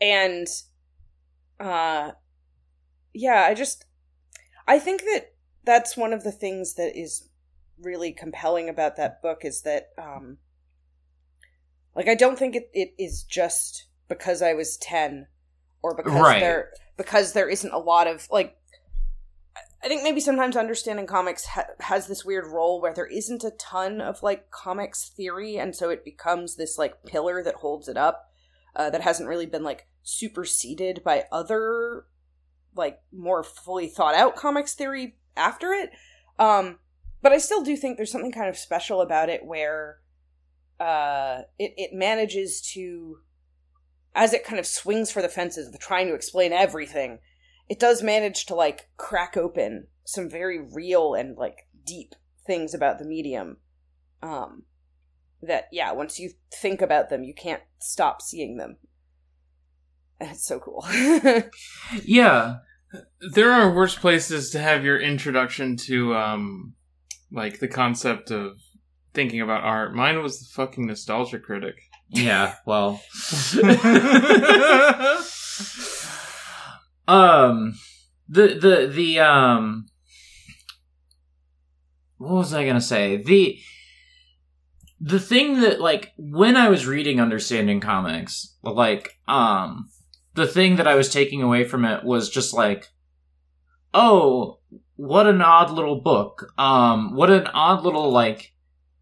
and 0.00 0.46
uh 1.60 2.12
yeah 3.12 3.44
i 3.48 3.54
just 3.54 3.84
i 4.66 4.78
think 4.78 5.02
that 5.02 5.32
that's 5.64 5.96
one 5.96 6.12
of 6.12 6.22
the 6.24 6.32
things 6.32 6.74
that 6.74 6.98
is 6.98 7.28
really 7.80 8.12
compelling 8.12 8.68
about 8.68 8.96
that 8.96 9.20
book 9.22 9.44
is 9.44 9.62
that 9.62 9.88
um 9.98 10.38
like 11.94 12.08
i 12.08 12.14
don't 12.14 12.38
think 12.38 12.54
it, 12.54 12.70
it 12.72 12.94
is 12.98 13.22
just 13.24 13.86
because 14.08 14.40
i 14.40 14.54
was 14.54 14.76
10 14.78 15.26
or 15.82 15.94
because 15.94 16.12
Right. 16.12 16.40
there 16.40 16.70
because 16.96 17.32
there 17.32 17.48
isn't 17.48 17.72
a 17.72 17.78
lot 17.78 18.06
of 18.06 18.26
like 18.30 18.56
I 19.82 19.86
think 19.86 20.02
maybe 20.02 20.20
sometimes 20.20 20.56
understanding 20.56 21.06
comics 21.06 21.46
ha- 21.46 21.66
has 21.80 22.08
this 22.08 22.24
weird 22.24 22.46
role 22.46 22.80
where 22.80 22.92
there 22.94 23.06
isn't 23.06 23.44
a 23.44 23.52
ton 23.52 24.00
of 24.00 24.22
like 24.22 24.50
comics 24.50 25.08
theory, 25.08 25.56
and 25.56 25.74
so 25.74 25.90
it 25.90 26.04
becomes 26.04 26.56
this 26.56 26.78
like 26.78 27.04
pillar 27.04 27.42
that 27.44 27.56
holds 27.56 27.88
it 27.88 27.96
up 27.96 28.30
uh, 28.74 28.90
that 28.90 29.02
hasn't 29.02 29.28
really 29.28 29.46
been 29.46 29.62
like 29.62 29.86
superseded 30.02 31.04
by 31.04 31.24
other 31.30 32.06
like 32.74 33.00
more 33.12 33.42
fully 33.42 33.88
thought 33.88 34.14
out 34.14 34.36
comics 34.36 34.74
theory 34.74 35.16
after 35.36 35.72
it. 35.72 35.90
Um, 36.38 36.78
but 37.22 37.32
I 37.32 37.38
still 37.38 37.62
do 37.62 37.76
think 37.76 37.96
there's 37.96 38.12
something 38.12 38.32
kind 38.32 38.48
of 38.48 38.56
special 38.56 39.00
about 39.00 39.28
it 39.28 39.44
where 39.44 39.98
uh, 40.80 41.42
it 41.58 41.74
it 41.76 41.92
manages 41.92 42.60
to, 42.72 43.18
as 44.14 44.32
it 44.32 44.44
kind 44.44 44.58
of 44.58 44.66
swings 44.66 45.12
for 45.12 45.22
the 45.22 45.28
fences 45.28 45.68
of 45.68 45.78
trying 45.78 46.08
to 46.08 46.14
explain 46.14 46.52
everything 46.52 47.20
it 47.68 47.78
does 47.78 48.02
manage 48.02 48.46
to 48.46 48.54
like 48.54 48.88
crack 48.96 49.36
open 49.36 49.86
some 50.04 50.28
very 50.28 50.58
real 50.58 51.14
and 51.14 51.36
like 51.36 51.66
deep 51.84 52.14
things 52.46 52.74
about 52.74 52.98
the 52.98 53.04
medium 53.04 53.58
um 54.22 54.62
that 55.42 55.64
yeah 55.70 55.92
once 55.92 56.18
you 56.18 56.30
think 56.52 56.80
about 56.80 57.10
them 57.10 57.22
you 57.22 57.34
can't 57.34 57.62
stop 57.78 58.22
seeing 58.22 58.56
them 58.56 58.76
and 60.20 60.30
it's 60.30 60.46
so 60.46 60.58
cool 60.58 60.84
yeah. 62.04 62.56
There 63.34 63.52
are 63.52 63.74
worse 63.74 63.96
places 63.96 64.50
to 64.50 64.58
have 64.58 64.84
your 64.84 64.98
introduction 64.98 65.76
to, 65.76 66.14
um, 66.14 66.74
like 67.30 67.60
the 67.60 67.68
concept 67.68 68.30
of 68.30 68.58
thinking 69.12 69.42
about 69.42 69.62
art. 69.62 69.94
Mine 69.94 70.22
was 70.22 70.40
the 70.40 70.46
fucking 70.54 70.86
nostalgia 70.86 71.38
critic. 71.38 71.82
Yeah. 72.08 72.54
Well. 72.64 73.02
um. 77.08 77.74
The 78.28 78.48
the 78.48 78.92
the 78.92 79.20
um. 79.20 79.86
What 82.18 82.34
was 82.34 82.54
I 82.54 82.66
gonna 82.66 82.80
say? 82.80 83.16
The 83.16 83.58
the 85.00 85.20
thing 85.20 85.60
that 85.60 85.80
like 85.80 86.12
when 86.16 86.56
I 86.56 86.68
was 86.68 86.86
reading 86.86 87.20
Understanding 87.20 87.80
Comics, 87.80 88.56
like 88.62 89.18
um, 89.26 89.88
the 90.34 90.46
thing 90.46 90.76
that 90.76 90.88
I 90.88 90.94
was 90.94 91.12
taking 91.12 91.42
away 91.42 91.64
from 91.64 91.84
it 91.84 92.04
was 92.04 92.28
just 92.28 92.52
like, 92.52 92.88
oh, 93.94 94.58
what 94.96 95.26
an 95.26 95.40
odd 95.40 95.70
little 95.70 96.00
book. 96.00 96.52
Um, 96.58 97.14
what 97.14 97.30
an 97.30 97.46
odd 97.48 97.84
little 97.84 98.10
like 98.10 98.52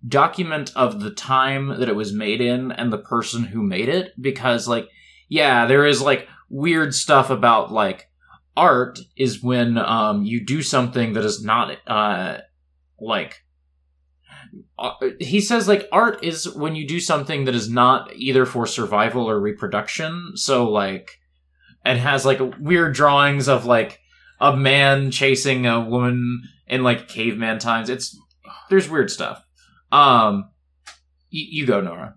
document 0.06 0.72
of 0.76 1.00
the 1.00 1.10
time 1.10 1.68
that 1.68 1.88
it 1.88 1.96
was 1.96 2.12
made 2.12 2.40
in 2.40 2.70
and 2.72 2.92
the 2.92 2.98
person 2.98 3.44
who 3.44 3.62
made 3.62 3.88
it 3.88 4.12
because 4.20 4.68
like 4.68 4.88
yeah 5.28 5.66
there 5.66 5.86
is 5.86 6.00
like 6.00 6.28
weird 6.48 6.94
stuff 6.94 7.30
about 7.30 7.72
like 7.72 8.08
art 8.56 8.98
is 9.16 9.42
when 9.42 9.76
um 9.78 10.24
you 10.24 10.44
do 10.44 10.62
something 10.62 11.12
that 11.12 11.24
is 11.24 11.42
not 11.44 11.76
uh 11.86 12.38
like 13.00 13.42
uh, 14.78 14.92
he 15.18 15.40
says 15.40 15.68
like 15.68 15.88
art 15.92 16.22
is 16.22 16.54
when 16.54 16.74
you 16.76 16.86
do 16.86 17.00
something 17.00 17.44
that 17.44 17.54
is 17.54 17.68
not 17.68 18.14
either 18.14 18.46
for 18.46 18.66
survival 18.66 19.28
or 19.28 19.40
reproduction. 19.40 20.32
So 20.34 20.68
like 20.68 21.10
it 21.84 21.96
has 21.96 22.24
like 22.24 22.40
weird 22.58 22.94
drawings 22.94 23.48
of 23.48 23.64
like 23.64 23.98
a 24.40 24.56
man 24.56 25.10
chasing 25.10 25.66
a 25.66 25.80
woman 25.80 26.42
in 26.66 26.82
like 26.82 27.08
caveman 27.08 27.58
times. 27.58 27.88
It's 27.90 28.18
there's 28.70 28.88
weird 28.88 29.10
stuff. 29.10 29.42
Um 29.90 30.50
y- 31.32 31.48
you 31.50 31.66
go 31.66 31.80
nora 31.80 32.14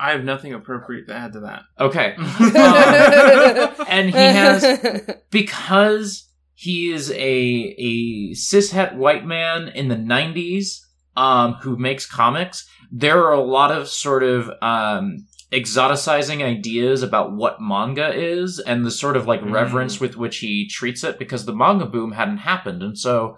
I 0.00 0.12
have 0.12 0.24
nothing 0.24 0.54
appropriate 0.54 1.06
to 1.08 1.14
add 1.14 1.32
to 1.34 1.40
that. 1.40 1.62
okay 1.78 2.14
Um, 2.18 3.86
and 3.88 4.06
he 4.10 4.16
has 4.16 5.20
because 5.30 6.28
he 6.54 6.92
is 6.92 7.10
a 7.10 7.74
a 7.78 8.30
cishet 8.32 8.94
white 8.96 9.24
man 9.26 9.68
in 9.68 9.88
the 9.88 9.96
90s 9.96 10.80
um 11.16 11.54
who 11.62 11.76
makes 11.76 12.06
comics 12.06 12.68
there 12.92 13.18
are 13.24 13.32
a 13.32 13.40
lot 13.42 13.70
of 13.72 13.88
sort 13.88 14.22
of 14.22 14.50
um 14.62 15.26
exoticizing 15.52 16.42
ideas 16.44 17.02
about 17.02 17.32
what 17.32 17.60
manga 17.60 18.12
is 18.14 18.58
and 18.60 18.84
the 18.86 18.90
sort 18.90 19.16
of 19.16 19.26
like 19.26 19.40
Mm. 19.42 19.52
reverence 19.52 19.98
with 20.00 20.16
which 20.16 20.38
he 20.38 20.68
treats 20.68 21.02
it 21.02 21.18
because 21.18 21.44
the 21.44 21.54
manga 21.54 21.86
boom 21.86 22.12
hadn't 22.12 22.38
happened 22.38 22.82
and 22.82 22.96
so 22.98 23.36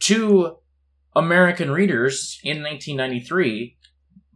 to 0.00 0.56
american 1.14 1.70
readers 1.70 2.38
in 2.44 2.62
1993 2.62 3.75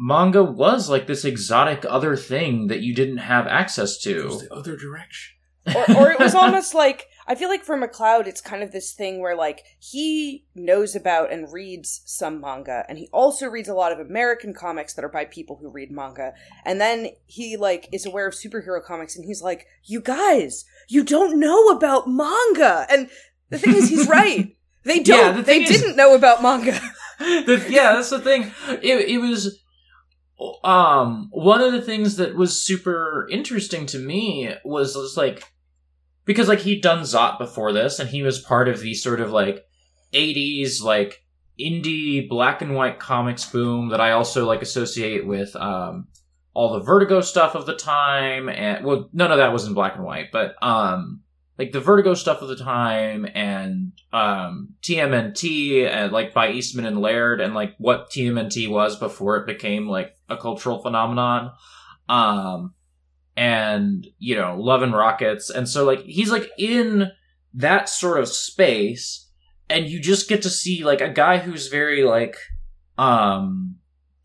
manga 0.02 0.42
was 0.42 0.88
like 0.88 1.06
this 1.06 1.24
exotic 1.26 1.84
other 1.86 2.16
thing 2.16 2.68
that 2.68 2.80
you 2.80 2.94
didn't 2.94 3.18
have 3.18 3.46
access 3.46 3.96
It 3.98 4.14
to 4.14 4.24
was 4.24 4.40
the 4.48 4.54
other 4.54 4.74
direction. 4.76 5.36
or, 5.76 5.96
or 5.98 6.10
it 6.10 6.18
was 6.18 6.34
almost 6.34 6.74
like 6.74 7.06
I 7.26 7.34
feel 7.36 7.50
like 7.50 7.62
for 7.62 7.76
McCloud, 7.78 8.26
it's 8.26 8.40
kind 8.40 8.62
of 8.62 8.72
this 8.72 8.92
thing 8.92 9.20
where 9.20 9.36
like 9.36 9.62
he 9.78 10.46
knows 10.54 10.96
about 10.96 11.30
and 11.30 11.52
reads 11.52 12.00
some 12.06 12.40
manga, 12.40 12.84
and 12.88 12.98
he 12.98 13.08
also 13.12 13.46
reads 13.46 13.68
a 13.68 13.74
lot 13.74 13.92
of 13.92 14.00
American 14.00 14.52
comics 14.54 14.94
that 14.94 15.04
are 15.04 15.08
by 15.10 15.26
people 15.26 15.56
who 15.60 15.68
read 15.70 15.92
manga, 15.92 16.32
and 16.64 16.80
then 16.80 17.10
he 17.26 17.56
like 17.58 17.88
is 17.92 18.04
aware 18.06 18.26
of 18.26 18.34
superhero 18.34 18.82
comics, 18.82 19.14
and 19.14 19.24
he's 19.26 19.42
like, 19.42 19.66
"You 19.84 20.00
guys, 20.00 20.64
you 20.88 21.04
don't 21.04 21.38
know 21.38 21.68
about 21.68 22.08
manga," 22.08 22.86
and 22.90 23.10
the 23.50 23.58
thing 23.58 23.74
is, 23.76 23.90
he's 23.90 24.08
right. 24.08 24.56
They 24.84 24.98
don't. 25.10 25.18
Yeah, 25.18 25.32
the 25.32 25.42
they 25.42 25.62
is- 25.62 25.68
didn't 25.82 25.96
know 25.96 26.14
about 26.16 26.42
manga. 26.42 26.72
the, 27.20 27.64
yeah, 27.68 27.92
that's 27.92 28.10
the 28.10 28.18
thing. 28.18 28.50
It, 28.82 29.08
it 29.08 29.18
was 29.18 29.60
um 30.64 31.28
one 31.32 31.60
of 31.60 31.72
the 31.72 31.82
things 31.82 32.16
that 32.16 32.34
was 32.34 32.62
super 32.62 33.28
interesting 33.30 33.86
to 33.86 33.98
me 33.98 34.54
was, 34.64 34.96
was 34.96 35.16
like 35.16 35.44
because 36.24 36.48
like 36.48 36.60
he'd 36.60 36.82
done 36.82 37.00
Zot 37.00 37.38
before 37.38 37.72
this, 37.72 37.98
and 37.98 38.08
he 38.08 38.22
was 38.22 38.40
part 38.40 38.68
of 38.68 38.80
the 38.80 38.94
sort 38.94 39.20
of 39.20 39.30
like 39.32 39.64
'80s 40.14 40.82
like 40.82 41.24
indie 41.58 42.28
black 42.28 42.62
and 42.62 42.74
white 42.74 42.98
comics 42.98 43.44
boom 43.46 43.88
that 43.90 44.00
I 44.00 44.12
also 44.12 44.46
like 44.46 44.62
associate 44.62 45.26
with 45.26 45.54
um 45.56 46.08
all 46.52 46.72
the 46.72 46.84
Vertigo 46.84 47.20
stuff 47.20 47.54
of 47.54 47.66
the 47.66 47.76
time, 47.76 48.48
and 48.48 48.84
well, 48.84 49.08
none 49.12 49.30
of 49.32 49.38
that 49.38 49.52
was 49.52 49.66
in 49.66 49.74
black 49.74 49.96
and 49.96 50.04
white, 50.04 50.32
but 50.32 50.54
um 50.62 51.22
like 51.58 51.72
the 51.72 51.80
Vertigo 51.80 52.14
stuff 52.14 52.42
of 52.42 52.48
the 52.48 52.56
time 52.56 53.26
and 53.34 53.79
um, 54.12 54.74
TMNT, 54.82 55.88
and 55.88 56.12
like 56.12 56.34
by 56.34 56.50
Eastman 56.50 56.86
and 56.86 57.00
Laird, 57.00 57.40
and 57.40 57.54
like 57.54 57.74
what 57.78 58.10
TMNT 58.10 58.68
was 58.68 58.98
before 58.98 59.36
it 59.36 59.46
became 59.46 59.88
like 59.88 60.16
a 60.28 60.36
cultural 60.36 60.82
phenomenon. 60.82 61.52
Um, 62.08 62.74
and 63.36 64.06
you 64.18 64.36
know, 64.36 64.56
Love 64.58 64.82
and 64.82 64.92
Rockets, 64.92 65.50
and 65.50 65.68
so 65.68 65.84
like 65.84 66.02
he's 66.02 66.30
like 66.30 66.50
in 66.58 67.10
that 67.54 67.88
sort 67.88 68.18
of 68.18 68.28
space, 68.28 69.28
and 69.68 69.88
you 69.88 70.00
just 70.00 70.28
get 70.28 70.42
to 70.42 70.50
see 70.50 70.84
like 70.84 71.00
a 71.00 71.08
guy 71.08 71.38
who's 71.38 71.68
very 71.68 72.02
like 72.02 72.36
um 72.98 73.76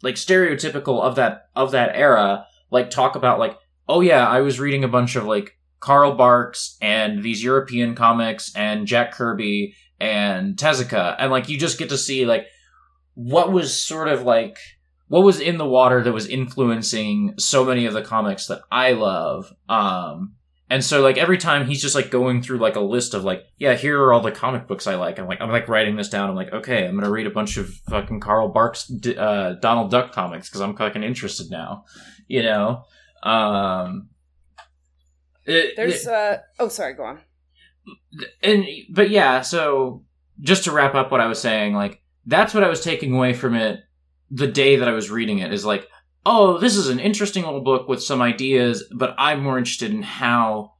like 0.01 0.15
stereotypical 0.15 1.01
of 1.01 1.15
that 1.15 1.49
of 1.55 1.71
that 1.71 1.95
era, 1.95 2.47
like 2.71 2.89
talk 2.89 3.15
about 3.15 3.39
like, 3.39 3.57
oh 3.87 4.01
yeah, 4.01 4.27
I 4.27 4.41
was 4.41 4.59
reading 4.59 4.83
a 4.83 4.89
bunch 4.89 5.15
of 5.15 5.25
like 5.25 5.57
Carl 5.85 6.15
Barks 6.15 6.77
and 6.81 7.21
these 7.21 7.43
European 7.43 7.93
comics 7.93 8.51
and 8.55 8.87
Jack 8.87 9.11
Kirby 9.11 9.75
and 9.99 10.55
Tezuka. 10.55 11.15
And 11.19 11.29
like 11.31 11.47
you 11.47 11.59
just 11.59 11.77
get 11.77 11.89
to 11.89 11.97
see 11.97 12.25
like 12.25 12.47
what 13.13 13.51
was 13.51 13.79
sort 13.79 14.07
of 14.07 14.23
like 14.23 14.57
what 15.09 15.23
was 15.23 15.39
in 15.39 15.59
the 15.59 15.67
water 15.67 16.01
that 16.01 16.11
was 16.11 16.25
influencing 16.25 17.35
so 17.37 17.63
many 17.63 17.85
of 17.85 17.93
the 17.93 18.01
comics 18.01 18.47
that 18.47 18.61
I 18.71 18.93
love. 18.93 19.53
Um 19.69 20.33
and 20.71 20.83
so 20.83 21.03
like 21.03 21.17
every 21.17 21.37
time 21.37 21.67
he's 21.67 21.83
just 21.83 21.93
like 21.93 22.09
going 22.09 22.41
through 22.41 22.57
like 22.57 22.75
a 22.75 22.79
list 22.79 23.13
of 23.13 23.23
like, 23.23 23.45
yeah, 23.59 23.75
here 23.75 24.01
are 24.01 24.11
all 24.11 24.21
the 24.21 24.31
comic 24.31 24.67
books 24.67 24.87
I 24.87 24.95
like. 24.95 25.19
I'm 25.19 25.27
like 25.27 25.39
I'm 25.39 25.51
like 25.51 25.67
writing 25.67 25.97
this 25.97 26.09
down. 26.09 26.31
I'm 26.31 26.35
like, 26.35 26.51
okay, 26.51 26.87
I'm 26.87 26.95
gonna 26.95 27.11
read 27.11 27.27
a 27.27 27.29
bunch 27.29 27.57
of 27.57 27.69
fucking 27.91 28.21
Carl 28.21 28.47
Barks, 28.47 28.91
uh, 29.05 29.53
Donald 29.61 29.91
Duck 29.91 30.13
comics 30.13 30.49
because 30.49 30.61
I'm 30.61 30.75
fucking 30.75 31.03
interested 31.03 31.51
now, 31.51 31.85
you 32.27 32.41
know. 32.41 32.85
Um, 33.21 34.09
it- 35.45 35.75
There's 35.75 36.05
uh 36.07 36.39
oh 36.59 36.67
sorry, 36.69 36.93
go 36.93 37.03
on. 37.03 37.19
and 38.41 38.65
but 38.89 39.09
yeah 39.09 39.41
so 39.41 40.03
just 40.39 40.63
to 40.63 40.71
wrap 40.71 40.95
up 40.95 41.11
what 41.11 41.21
i 41.21 41.27
was 41.27 41.39
saying 41.39 41.73
like 41.75 42.01
that's 42.25 42.53
what 42.53 42.63
i 42.63 42.67
was 42.69 42.81
taking 42.81 43.13
away 43.13 43.33
from 43.33 43.53
it 43.55 43.79
the 44.31 44.47
day 44.47 44.75
that 44.77 44.87
i 44.87 44.91
was 44.91 45.11
reading 45.11 45.39
it 45.39 45.53
is 45.53 45.63
like 45.65 45.87
oh 46.25 46.57
this 46.57 46.75
is 46.75 46.89
an 46.89 46.99
interesting 46.99 47.43
little 47.43 47.61
book 47.61 47.87
with 47.87 48.01
some 48.01 48.21
ideas 48.21 48.83
but 48.95 49.13
i'm 49.19 49.43
more 49.43 49.57
interested 49.57 49.91
in 49.91 50.01
how 50.01 50.71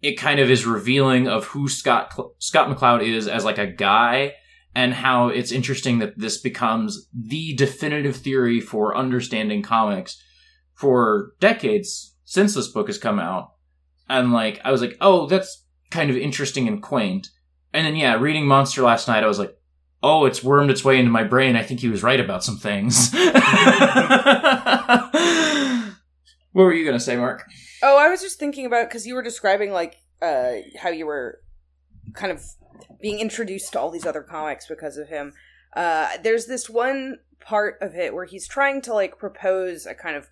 it 0.00 0.14
kind 0.18 0.38
of 0.38 0.48
is 0.50 0.64
revealing 0.66 1.26
of 1.26 1.46
who 1.46 1.68
scott 1.68 2.12
Cl- 2.14 2.34
scott 2.38 2.68
mccloud 2.68 3.02
is 3.02 3.26
as 3.26 3.44
like 3.44 3.58
a 3.58 3.66
guy 3.66 4.34
and 4.76 4.94
how 4.94 5.28
it's 5.28 5.50
interesting 5.52 5.98
that 5.98 6.18
this 6.18 6.38
becomes 6.40 7.08
the 7.12 7.54
definitive 7.54 8.16
theory 8.16 8.60
for 8.60 8.96
understanding 8.96 9.60
comics 9.62 10.22
for 10.74 11.32
decades 11.40 12.14
since 12.24 12.54
this 12.54 12.68
book 12.68 12.86
has 12.86 12.98
come 12.98 13.18
out 13.18 13.53
and 14.08 14.32
like 14.32 14.60
i 14.64 14.70
was 14.70 14.80
like 14.80 14.96
oh 15.00 15.26
that's 15.26 15.64
kind 15.94 16.10
of 16.10 16.16
interesting 16.16 16.66
and 16.68 16.82
quaint. 16.82 17.30
And 17.72 17.86
then 17.86 17.96
yeah, 17.96 18.16
reading 18.16 18.46
Monster 18.46 18.82
last 18.82 19.06
night, 19.08 19.22
I 19.22 19.28
was 19.28 19.38
like, 19.38 19.56
oh, 20.02 20.26
it's 20.26 20.42
wormed 20.42 20.70
its 20.70 20.84
way 20.84 20.98
into 20.98 21.10
my 21.10 21.22
brain. 21.24 21.56
I 21.56 21.62
think 21.62 21.80
he 21.80 21.88
was 21.88 22.02
right 22.02 22.20
about 22.20 22.44
some 22.44 22.58
things. 22.58 23.10
what 26.52 26.64
were 26.64 26.74
you 26.74 26.84
gonna 26.84 27.00
say, 27.00 27.16
Mark? 27.16 27.44
Oh, 27.82 27.96
I 27.96 28.08
was 28.08 28.20
just 28.20 28.38
thinking 28.38 28.66
about 28.66 28.88
because 28.88 29.06
you 29.06 29.14
were 29.14 29.22
describing 29.22 29.70
like 29.72 29.96
uh 30.20 30.54
how 30.78 30.90
you 30.90 31.06
were 31.06 31.40
kind 32.12 32.32
of 32.32 32.44
being 33.00 33.20
introduced 33.20 33.72
to 33.72 33.80
all 33.80 33.90
these 33.90 34.06
other 34.06 34.22
comics 34.22 34.66
because 34.66 34.96
of 34.96 35.08
him. 35.08 35.32
Uh 35.74 36.08
there's 36.22 36.46
this 36.46 36.68
one 36.68 37.18
part 37.40 37.76
of 37.80 37.94
it 37.94 38.14
where 38.14 38.24
he's 38.24 38.48
trying 38.48 38.80
to 38.82 38.92
like 38.92 39.18
propose 39.18 39.86
a 39.86 39.94
kind 39.94 40.16
of 40.16 40.28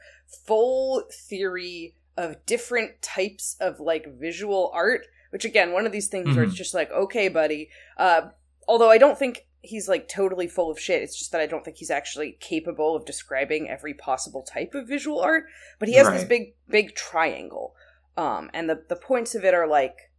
full 0.46 1.04
theory 1.28 1.94
of 2.16 2.44
different 2.46 3.01
types 3.03 3.57
of 3.61 3.81
like 3.81 4.18
visual 4.18 4.70
art, 4.75 5.07
which 5.31 5.44
again, 5.44 5.72
one 5.72 5.87
of 5.87 5.92
these 5.92 6.09
things 6.09 6.37
where 6.37 6.44
it's 6.44 6.55
just 6.55 6.75
like, 6.75 6.90
okay, 6.90 7.29
buddy. 7.29 7.68
Uh 7.96 8.29
although 8.68 8.90
I 8.90 8.98
don't 8.98 9.18
think 9.18 9.46
he's 9.61 9.88
like 9.88 10.09
totally 10.09 10.48
full 10.48 10.70
of 10.70 10.79
shit. 10.79 11.03
It's 11.03 11.18
just 11.18 11.33
that 11.33 11.40
I 11.40 11.46
don't 11.46 11.64
think 11.64 11.77
he's 11.79 11.90
actually 11.90 12.37
capable 12.40 12.96
of 12.96 13.05
describing 13.05 13.68
every 13.68 13.94
possible 13.94 14.42
type 14.42 14.75
of 14.75 14.88
visual 14.88 15.20
art. 15.20 15.44
But 15.79 15.88
he 15.88 15.94
has 15.94 16.09
this 16.09 16.25
big 16.25 16.55
big 16.68 16.94
triangle. 16.94 17.75
Um 18.16 18.51
and 18.53 18.68
the 18.68 18.83
the 18.88 18.96
points 18.96 19.35
of 19.35 19.44
it 19.44 19.55
are 19.55 19.66
like 19.66 20.11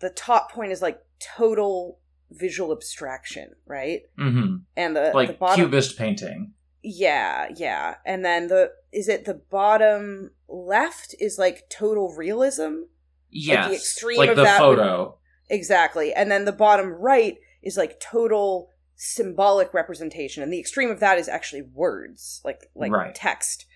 the 0.00 0.10
top 0.10 0.52
point 0.52 0.72
is 0.72 0.82
like 0.82 1.00
total 1.36 1.98
visual 2.30 2.72
abstraction, 2.72 3.52
right? 3.66 4.02
Mm-hmm. 4.18 4.56
And 4.76 4.96
the 4.96 5.12
Like 5.14 5.28
the 5.28 5.34
bottom 5.34 5.56
cubist 5.56 5.96
painting. 5.96 6.52
Yeah, 6.82 7.48
yeah. 7.56 7.96
And 8.04 8.24
then 8.24 8.48
the 8.48 8.72
is 8.92 9.08
it 9.08 9.24
the 9.24 9.34
bottom 9.50 10.30
left 10.48 11.14
is 11.20 11.38
like 11.38 11.68
total 11.70 12.14
realism? 12.16 12.82
Yes, 13.30 13.68
The 13.68 13.74
extreme 13.76 14.18
like 14.18 14.30
of 14.30 14.36
the 14.36 14.42
that 14.44 14.60
would- 14.60 14.78
photo. 14.78 15.18
Exactly. 15.48 16.12
And 16.14 16.30
then 16.30 16.44
the 16.44 16.52
bottom 16.52 16.88
right 16.88 17.36
is 17.62 17.76
like 17.76 18.00
total 18.00 18.70
symbolic 18.96 19.74
representation 19.74 20.42
and 20.42 20.52
the 20.52 20.60
extreme 20.60 20.90
of 20.90 21.00
that 21.00 21.18
is 21.18 21.28
actually 21.28 21.62
words, 21.62 22.40
like 22.44 22.70
like 22.74 22.92
Right. 22.92 23.14
text. 23.14 23.66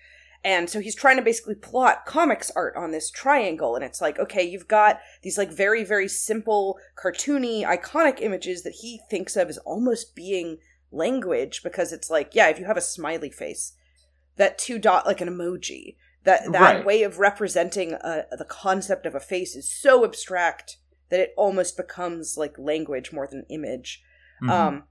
And 0.43 0.69
so 0.69 0.79
he's 0.79 0.95
trying 0.95 1.17
to 1.17 1.21
basically 1.23 1.55
plot 1.55 2.05
comics 2.05 2.51
art 2.55 2.75
on 2.77 2.91
this 2.91 3.09
triangle 3.11 3.75
and 3.75 3.83
it's 3.83 3.99
like 4.01 4.17
okay, 4.19 4.43
you've 4.43 4.67
got 4.67 4.99
these 5.23 5.37
like 5.37 5.51
very 5.51 5.83
very 5.83 6.07
simple 6.07 6.77
cartoony 7.01 7.63
iconic 7.65 8.21
images 8.21 8.63
that 8.63 8.73
he 8.81 9.01
thinks 9.09 9.35
of 9.35 9.49
as 9.49 9.57
almost 9.59 10.15
being 10.15 10.57
language 10.91 11.61
because 11.63 11.91
it's 11.91 12.09
like 12.09 12.33
yeah, 12.33 12.47
if 12.47 12.59
you 12.59 12.65
have 12.65 12.77
a 12.77 12.81
smiley 12.81 13.29
face, 13.29 13.73
that 14.37 14.57
two 14.57 14.79
dot 14.79 15.05
like 15.05 15.21
an 15.21 15.29
emoji, 15.29 15.95
that 16.23 16.51
that 16.51 16.75
Right. 16.77 16.85
way 16.85 17.03
of 17.03 17.19
representing 17.19 17.93
uh 17.95 18.23
the 18.37 18.45
concept 18.45 19.05
of 19.05 19.15
a 19.15 19.19
face 19.19 19.55
is 19.55 19.69
so 19.69 20.03
abstract 20.05 20.77
that 21.09 21.19
it 21.19 21.33
almost 21.37 21.77
becomes 21.77 22.35
like 22.37 22.57
language 22.57 23.11
more 23.13 23.27
than 23.27 23.45
image. 23.49 24.01
Mhm. 24.43 24.49
Um 24.49 24.83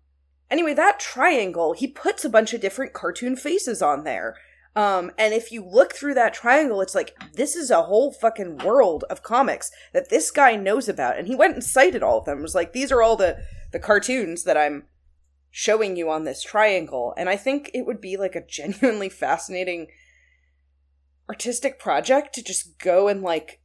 anyway, 0.50 0.74
that 0.74 0.98
triangle, 1.00 1.72
he 1.72 1.86
puts 1.86 2.24
a 2.24 2.28
bunch 2.30 2.52
of 2.54 2.60
different 2.60 2.92
cartoon 2.92 3.36
faces 3.36 3.82
on 3.82 4.04
there. 4.04 4.36
Um 4.74 5.12
and 5.18 5.32
if 5.32 5.50
you 5.52 5.64
look 5.64 5.94
through 5.94 6.14
that 6.14 6.34
triangle, 6.34 6.80
it's 6.82 6.94
like 6.94 7.14
this 7.34 7.56
is 7.56 7.70
a 7.70 7.82
whole 7.84 8.12
fucking 8.12 8.58
world 8.58 9.04
of 9.10 9.22
comics 9.22 9.70
that 9.92 10.08
this 10.10 10.30
guy 10.30 10.56
knows 10.56 10.88
about 10.88 11.18
and 11.18 11.26
he 11.28 11.34
went 11.34 11.54
and 11.54 11.64
cited 11.64 12.02
all 12.02 12.18
of 12.18 12.24
them. 12.26 12.38
It 12.40 12.42
was 12.42 12.54
like 12.54 12.72
these 12.72 12.92
are 12.92 13.02
all 13.02 13.16
the 13.16 13.38
the 13.72 13.78
cartoons 13.78 14.44
that 14.44 14.56
I'm 14.56 14.84
showing 15.58 15.96
you 15.96 16.10
on 16.10 16.24
this 16.24 16.42
triangle. 16.42 17.14
And 17.16 17.30
I 17.30 17.36
think 17.36 17.70
it 17.72 17.86
would 17.86 17.98
be 17.98 18.18
like 18.18 18.34
a 18.36 18.44
genuinely 18.46 19.08
fascinating 19.08 19.86
artistic 21.30 21.78
project 21.78 22.34
to 22.34 22.44
just 22.44 22.78
go 22.78 23.08
and 23.08 23.22
like 23.22 23.58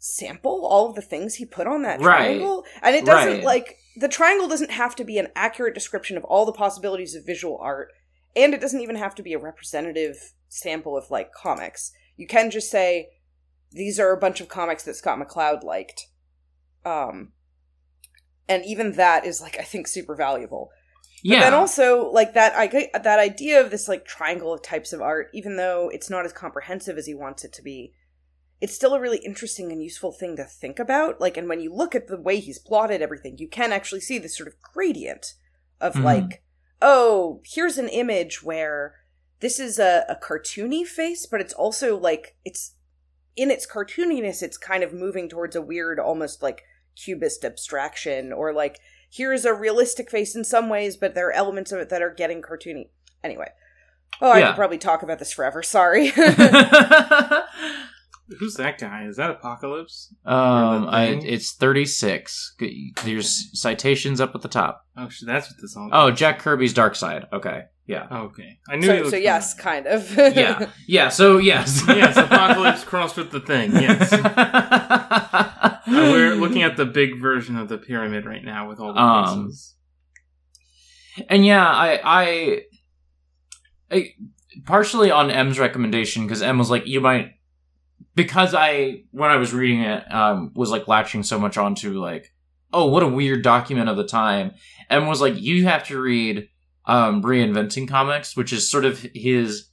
sample 0.00 0.66
all 0.66 0.88
of 0.88 0.96
the 0.96 1.00
things 1.02 1.36
he 1.36 1.44
put 1.46 1.68
on 1.68 1.82
that 1.82 2.00
Right. 2.00 2.24
triangle. 2.24 2.64
And 2.82 2.96
it 2.96 3.04
doesn't 3.04 3.34
Right. 3.36 3.44
like 3.44 3.76
the 3.94 4.08
triangle 4.08 4.48
doesn't 4.48 4.72
have 4.72 4.96
to 4.96 5.04
be 5.04 5.18
an 5.18 5.28
accurate 5.36 5.72
description 5.72 6.16
of 6.16 6.24
all 6.24 6.44
the 6.44 6.52
possibilities 6.52 7.14
of 7.14 7.24
visual 7.24 7.58
art, 7.58 7.92
and 8.34 8.52
it 8.52 8.60
doesn't 8.60 8.80
even 8.80 8.96
have 8.96 9.14
to 9.14 9.22
be 9.22 9.32
a 9.32 9.38
representative 9.38 10.32
sample 10.48 10.96
of 10.98 11.12
like 11.12 11.32
comics. 11.32 11.92
You 12.16 12.26
can 12.26 12.50
just 12.50 12.72
say 12.72 13.10
these 13.70 14.00
are 14.00 14.10
a 14.10 14.18
bunch 14.18 14.40
of 14.40 14.48
comics 14.48 14.82
that 14.82 14.96
Scott 14.96 15.20
McCloud 15.20 15.62
liked. 15.62 16.08
Um 16.84 17.34
and 18.48 18.64
even 18.66 18.94
that 18.94 19.24
is 19.24 19.40
like 19.40 19.60
I 19.60 19.62
think 19.62 19.86
super 19.86 20.16
valuable. 20.16 20.70
But 21.22 21.30
yeah. 21.30 21.40
then 21.40 21.54
also 21.54 22.10
like 22.10 22.34
that 22.34 22.54
I 22.54 22.90
that 22.98 23.18
idea 23.18 23.60
of 23.60 23.70
this 23.70 23.88
like 23.88 24.04
triangle 24.06 24.52
of 24.52 24.62
types 24.62 24.92
of 24.92 25.02
art, 25.02 25.28
even 25.34 25.56
though 25.56 25.90
it's 25.92 26.08
not 26.10 26.24
as 26.24 26.32
comprehensive 26.32 26.96
as 26.96 27.06
he 27.06 27.14
wants 27.14 27.44
it 27.44 27.52
to 27.54 27.62
be, 27.62 27.92
it's 28.60 28.74
still 28.74 28.94
a 28.94 29.00
really 29.00 29.18
interesting 29.18 29.70
and 29.70 29.82
useful 29.82 30.12
thing 30.12 30.36
to 30.36 30.44
think 30.44 30.78
about. 30.78 31.20
Like, 31.20 31.36
and 31.36 31.48
when 31.48 31.60
you 31.60 31.74
look 31.74 31.94
at 31.94 32.08
the 32.08 32.20
way 32.20 32.40
he's 32.40 32.58
plotted 32.58 33.02
everything, 33.02 33.36
you 33.38 33.48
can 33.48 33.72
actually 33.72 34.00
see 34.00 34.18
this 34.18 34.36
sort 34.36 34.48
of 34.48 34.60
gradient 34.60 35.34
of 35.80 35.94
Mhm. 35.94 36.04
like, 36.04 36.42
oh, 36.82 37.42
here's 37.44 37.78
an 37.78 37.88
image 37.88 38.42
where 38.42 38.94
this 39.40 39.58
is 39.58 39.78
a, 39.78 40.04
a 40.08 40.16
cartoony 40.16 40.86
face, 40.86 41.26
but 41.26 41.40
it's 41.40 41.54
also 41.54 41.98
like 41.98 42.36
it's 42.44 42.74
in 43.36 43.50
its 43.50 43.66
cartooniness, 43.66 44.42
it's 44.42 44.58
kind 44.58 44.82
of 44.82 44.92
moving 44.92 45.28
towards 45.28 45.56
a 45.56 45.62
weird, 45.62 45.98
almost 45.98 46.42
like 46.42 46.62
cubist 46.96 47.44
abstraction, 47.44 48.32
or 48.32 48.52
like 48.52 48.78
here 49.10 49.32
is 49.34 49.44
a 49.44 49.52
realistic 49.52 50.10
face 50.10 50.34
in 50.34 50.44
some 50.44 50.68
ways, 50.70 50.96
but 50.96 51.14
there 51.14 51.28
are 51.28 51.32
elements 51.32 51.72
of 51.72 51.80
it 51.80 51.88
that 51.90 52.00
are 52.00 52.14
getting 52.14 52.40
cartoony. 52.40 52.88
Anyway. 53.22 53.48
Oh, 54.22 54.30
I 54.30 54.38
Yeah. 54.38 54.46
could 54.48 54.56
probably 54.56 54.78
talk 54.78 55.02
about 55.02 55.18
this 55.18 55.32
forever. 55.32 55.62
Sorry. 55.62 56.08
Who's 58.38 58.54
that 58.54 58.78
guy? 58.78 59.04
Is 59.08 59.16
that 59.16 59.30
Apocalypse? 59.32 60.14
um, 60.24 60.84
Or 60.84 60.88
I, 60.90 61.04
it's 61.22 61.52
36. 61.54 62.54
There's 63.04 63.50
citations 63.60 64.20
up 64.20 64.34
at 64.36 64.42
the 64.42 64.48
top. 64.48 64.86
Oh, 64.96 65.08
shit, 65.08 65.26
that's 65.26 65.50
what 65.50 65.60
this 65.60 65.76
all. 65.76 65.88
Oh, 65.92 66.10
Jack 66.12 66.38
Kirby's 66.38 66.72
Darkseid. 66.72 67.26
Okay. 67.32 67.64
Yeah. 67.86 68.06
okay. 68.12 68.60
I 68.68 68.76
knew. 68.76 68.82
he 68.82 68.86
so, 68.86 68.94
looked 68.98 69.10
so 69.10 69.16
yes, 69.16 69.54
familiar. 69.54 69.82
kind 69.82 69.86
of. 69.88 70.16
Yeah. 70.36 70.68
Yeah. 70.86 71.08
So, 71.08 71.38
yes. 71.38 71.82
yes, 71.88 72.16
Apocalypse 72.16 72.84
crossed 72.84 73.16
with 73.16 73.32
the 73.32 73.40
thing. 73.40 73.72
Yes. 73.72 74.10
Uh, 75.90 76.10
we're 76.12 76.34
looking 76.36 76.62
at 76.62 76.76
the 76.76 76.86
big 76.86 77.20
version 77.20 77.56
of 77.56 77.68
the 77.68 77.78
pyramid 77.78 78.24
right 78.24 78.44
now 78.44 78.68
with 78.68 78.80
all 78.80 78.92
the 78.94 79.00
Um, 79.00 79.46
pieces. 79.46 79.74
And 81.28 81.44
yeah, 81.44 81.66
I, 81.66 82.00
I, 82.04 82.60
I 83.90 84.14
partially 84.64 85.10
on 85.10 85.30
M's 85.30 85.58
recommendation 85.58 86.24
because 86.26 86.42
M 86.42 86.58
was 86.58 86.70
like, 86.70 86.86
you 86.86 87.00
might, 87.00 87.32
because 88.14 88.54
I 88.54 89.04
when 89.10 89.30
I 89.30 89.36
was 89.36 89.52
reading 89.52 89.80
it, 89.80 90.12
um, 90.12 90.52
was 90.54 90.70
like 90.70 90.88
latching 90.88 91.22
so 91.22 91.38
much 91.38 91.56
onto 91.58 92.00
like, 92.00 92.32
oh, 92.72 92.86
what 92.86 93.02
a 93.02 93.08
weird 93.08 93.42
document 93.42 93.88
of 93.88 93.96
the 93.96 94.06
time. 94.06 94.52
M 94.88 95.06
was 95.06 95.20
like, 95.20 95.38
you 95.40 95.66
have 95.66 95.84
to 95.88 96.00
read, 96.00 96.48
um, 96.86 97.22
reinventing 97.22 97.88
comics, 97.88 98.36
which 98.36 98.52
is 98.52 98.70
sort 98.70 98.84
of 98.84 99.00
his 99.14 99.69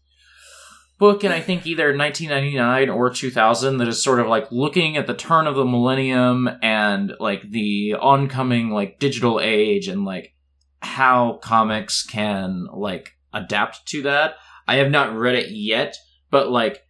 book 0.97 1.23
in 1.23 1.31
I 1.31 1.39
think 1.41 1.67
either 1.67 1.95
1999 1.95 2.89
or 2.89 3.09
2000 3.09 3.77
that 3.77 3.87
is 3.87 4.03
sort 4.03 4.19
of 4.19 4.27
like 4.27 4.51
looking 4.51 4.97
at 4.97 5.07
the 5.07 5.13
turn 5.13 5.47
of 5.47 5.55
the 5.55 5.65
millennium 5.65 6.49
and 6.61 7.13
like 7.19 7.49
the 7.49 7.95
oncoming 7.95 8.71
like 8.71 8.99
digital 8.99 9.39
age 9.39 9.87
and 9.87 10.05
like 10.05 10.33
how 10.81 11.39
comics 11.43 12.03
can 12.03 12.65
like 12.73 13.13
adapt 13.33 13.85
to 13.87 14.03
that. 14.03 14.35
I 14.67 14.77
have 14.77 14.91
not 14.91 15.15
read 15.15 15.35
it 15.35 15.51
yet, 15.51 15.95
but 16.31 16.49
like 16.49 16.83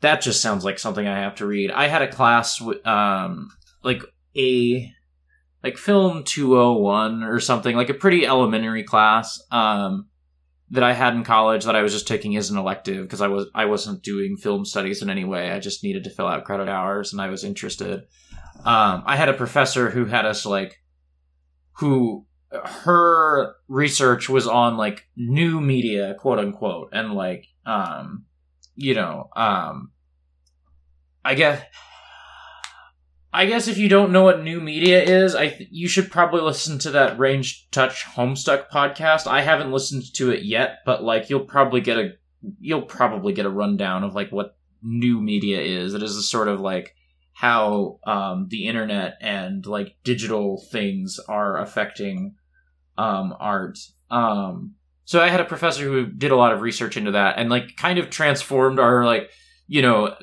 that 0.00 0.20
just 0.20 0.42
sounds 0.42 0.64
like 0.64 0.78
something 0.78 1.06
I 1.06 1.20
have 1.20 1.36
to 1.36 1.46
read. 1.46 1.70
I 1.70 1.88
had 1.88 2.02
a 2.02 2.08
class 2.08 2.60
with 2.60 2.84
um 2.86 3.50
like 3.82 4.02
a 4.36 4.92
like 5.62 5.78
film 5.78 6.24
201 6.24 7.22
or 7.22 7.38
something, 7.40 7.76
like 7.76 7.88
a 7.88 7.94
pretty 7.94 8.26
elementary 8.26 8.82
class 8.82 9.40
um 9.52 10.07
that 10.70 10.82
I 10.82 10.92
had 10.92 11.14
in 11.14 11.24
college 11.24 11.64
that 11.64 11.76
I 11.76 11.82
was 11.82 11.92
just 11.92 12.06
taking 12.06 12.36
as 12.36 12.50
an 12.50 12.58
elective 12.58 13.02
because 13.02 13.20
I 13.20 13.28
was 13.28 13.46
I 13.54 13.64
wasn't 13.64 14.02
doing 14.02 14.36
film 14.36 14.64
studies 14.64 15.02
in 15.02 15.10
any 15.10 15.24
way. 15.24 15.50
I 15.50 15.58
just 15.58 15.82
needed 15.82 16.04
to 16.04 16.10
fill 16.10 16.26
out 16.26 16.44
credit 16.44 16.68
hours 16.68 17.12
and 17.12 17.22
I 17.22 17.28
was 17.28 17.44
interested. 17.44 18.02
Um 18.64 19.02
I 19.06 19.16
had 19.16 19.28
a 19.28 19.34
professor 19.34 19.90
who 19.90 20.04
had 20.04 20.26
us 20.26 20.44
like 20.44 20.76
who 21.78 22.26
her 22.50 23.54
research 23.68 24.28
was 24.28 24.46
on 24.46 24.76
like 24.76 25.06
new 25.16 25.60
media 25.60 26.14
quote 26.18 26.38
unquote 26.38 26.90
and 26.92 27.12
like 27.12 27.46
um 27.66 28.24
you 28.74 28.94
know 28.94 29.28
um 29.36 29.90
i 31.24 31.34
guess 31.34 31.62
i 33.32 33.46
guess 33.46 33.68
if 33.68 33.78
you 33.78 33.88
don't 33.88 34.12
know 34.12 34.22
what 34.22 34.42
new 34.42 34.60
media 34.60 35.02
is 35.02 35.34
i 35.34 35.48
th- 35.48 35.68
you 35.72 35.88
should 35.88 36.10
probably 36.10 36.40
listen 36.40 36.78
to 36.78 36.90
that 36.90 37.18
range 37.18 37.68
touch 37.70 38.04
homestuck 38.04 38.68
podcast. 38.70 39.26
I 39.26 39.42
haven't 39.42 39.72
listened 39.72 40.14
to 40.14 40.30
it 40.30 40.42
yet 40.42 40.78
but 40.84 41.02
like 41.02 41.30
you'll 41.30 41.40
probably 41.40 41.80
get 41.80 41.98
a 41.98 42.12
you'll 42.60 42.82
probably 42.82 43.32
get 43.32 43.46
a 43.46 43.50
rundown 43.50 44.04
of 44.04 44.14
like 44.14 44.30
what 44.30 44.56
new 44.82 45.20
media 45.20 45.60
is. 45.60 45.94
It 45.94 46.02
is 46.02 46.16
a 46.16 46.22
sort 46.22 46.48
of 46.48 46.60
like 46.60 46.94
how 47.32 47.98
um 48.06 48.46
the 48.48 48.66
internet 48.66 49.18
and 49.20 49.64
like 49.66 49.96
digital 50.04 50.64
things 50.70 51.18
are 51.28 51.58
affecting 51.58 52.36
um 52.96 53.34
art. 53.38 53.78
Um 54.10 54.74
so 55.04 55.22
i 55.22 55.28
had 55.28 55.40
a 55.40 55.44
professor 55.44 55.84
who 55.84 56.06
did 56.06 56.30
a 56.30 56.36
lot 56.36 56.52
of 56.52 56.60
research 56.60 56.96
into 56.96 57.12
that 57.12 57.38
and 57.38 57.48
like 57.48 57.76
kind 57.76 57.98
of 57.98 58.10
transformed 58.10 58.78
our 58.78 59.04
like 59.06 59.30
you 59.66 59.80
know 59.80 60.14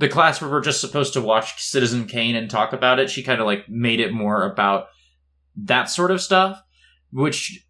the 0.00 0.08
class 0.08 0.40
where 0.40 0.50
we're 0.50 0.62
just 0.62 0.80
supposed 0.80 1.12
to 1.12 1.20
watch 1.20 1.62
citizen 1.62 2.06
kane 2.06 2.34
and 2.34 2.50
talk 2.50 2.72
about 2.72 2.98
it 2.98 3.10
she 3.10 3.22
kind 3.22 3.40
of 3.40 3.46
like 3.46 3.68
made 3.68 4.00
it 4.00 4.12
more 4.12 4.50
about 4.50 4.86
that 5.54 5.90
sort 5.90 6.10
of 6.10 6.22
stuff 6.22 6.62
which 7.12 7.66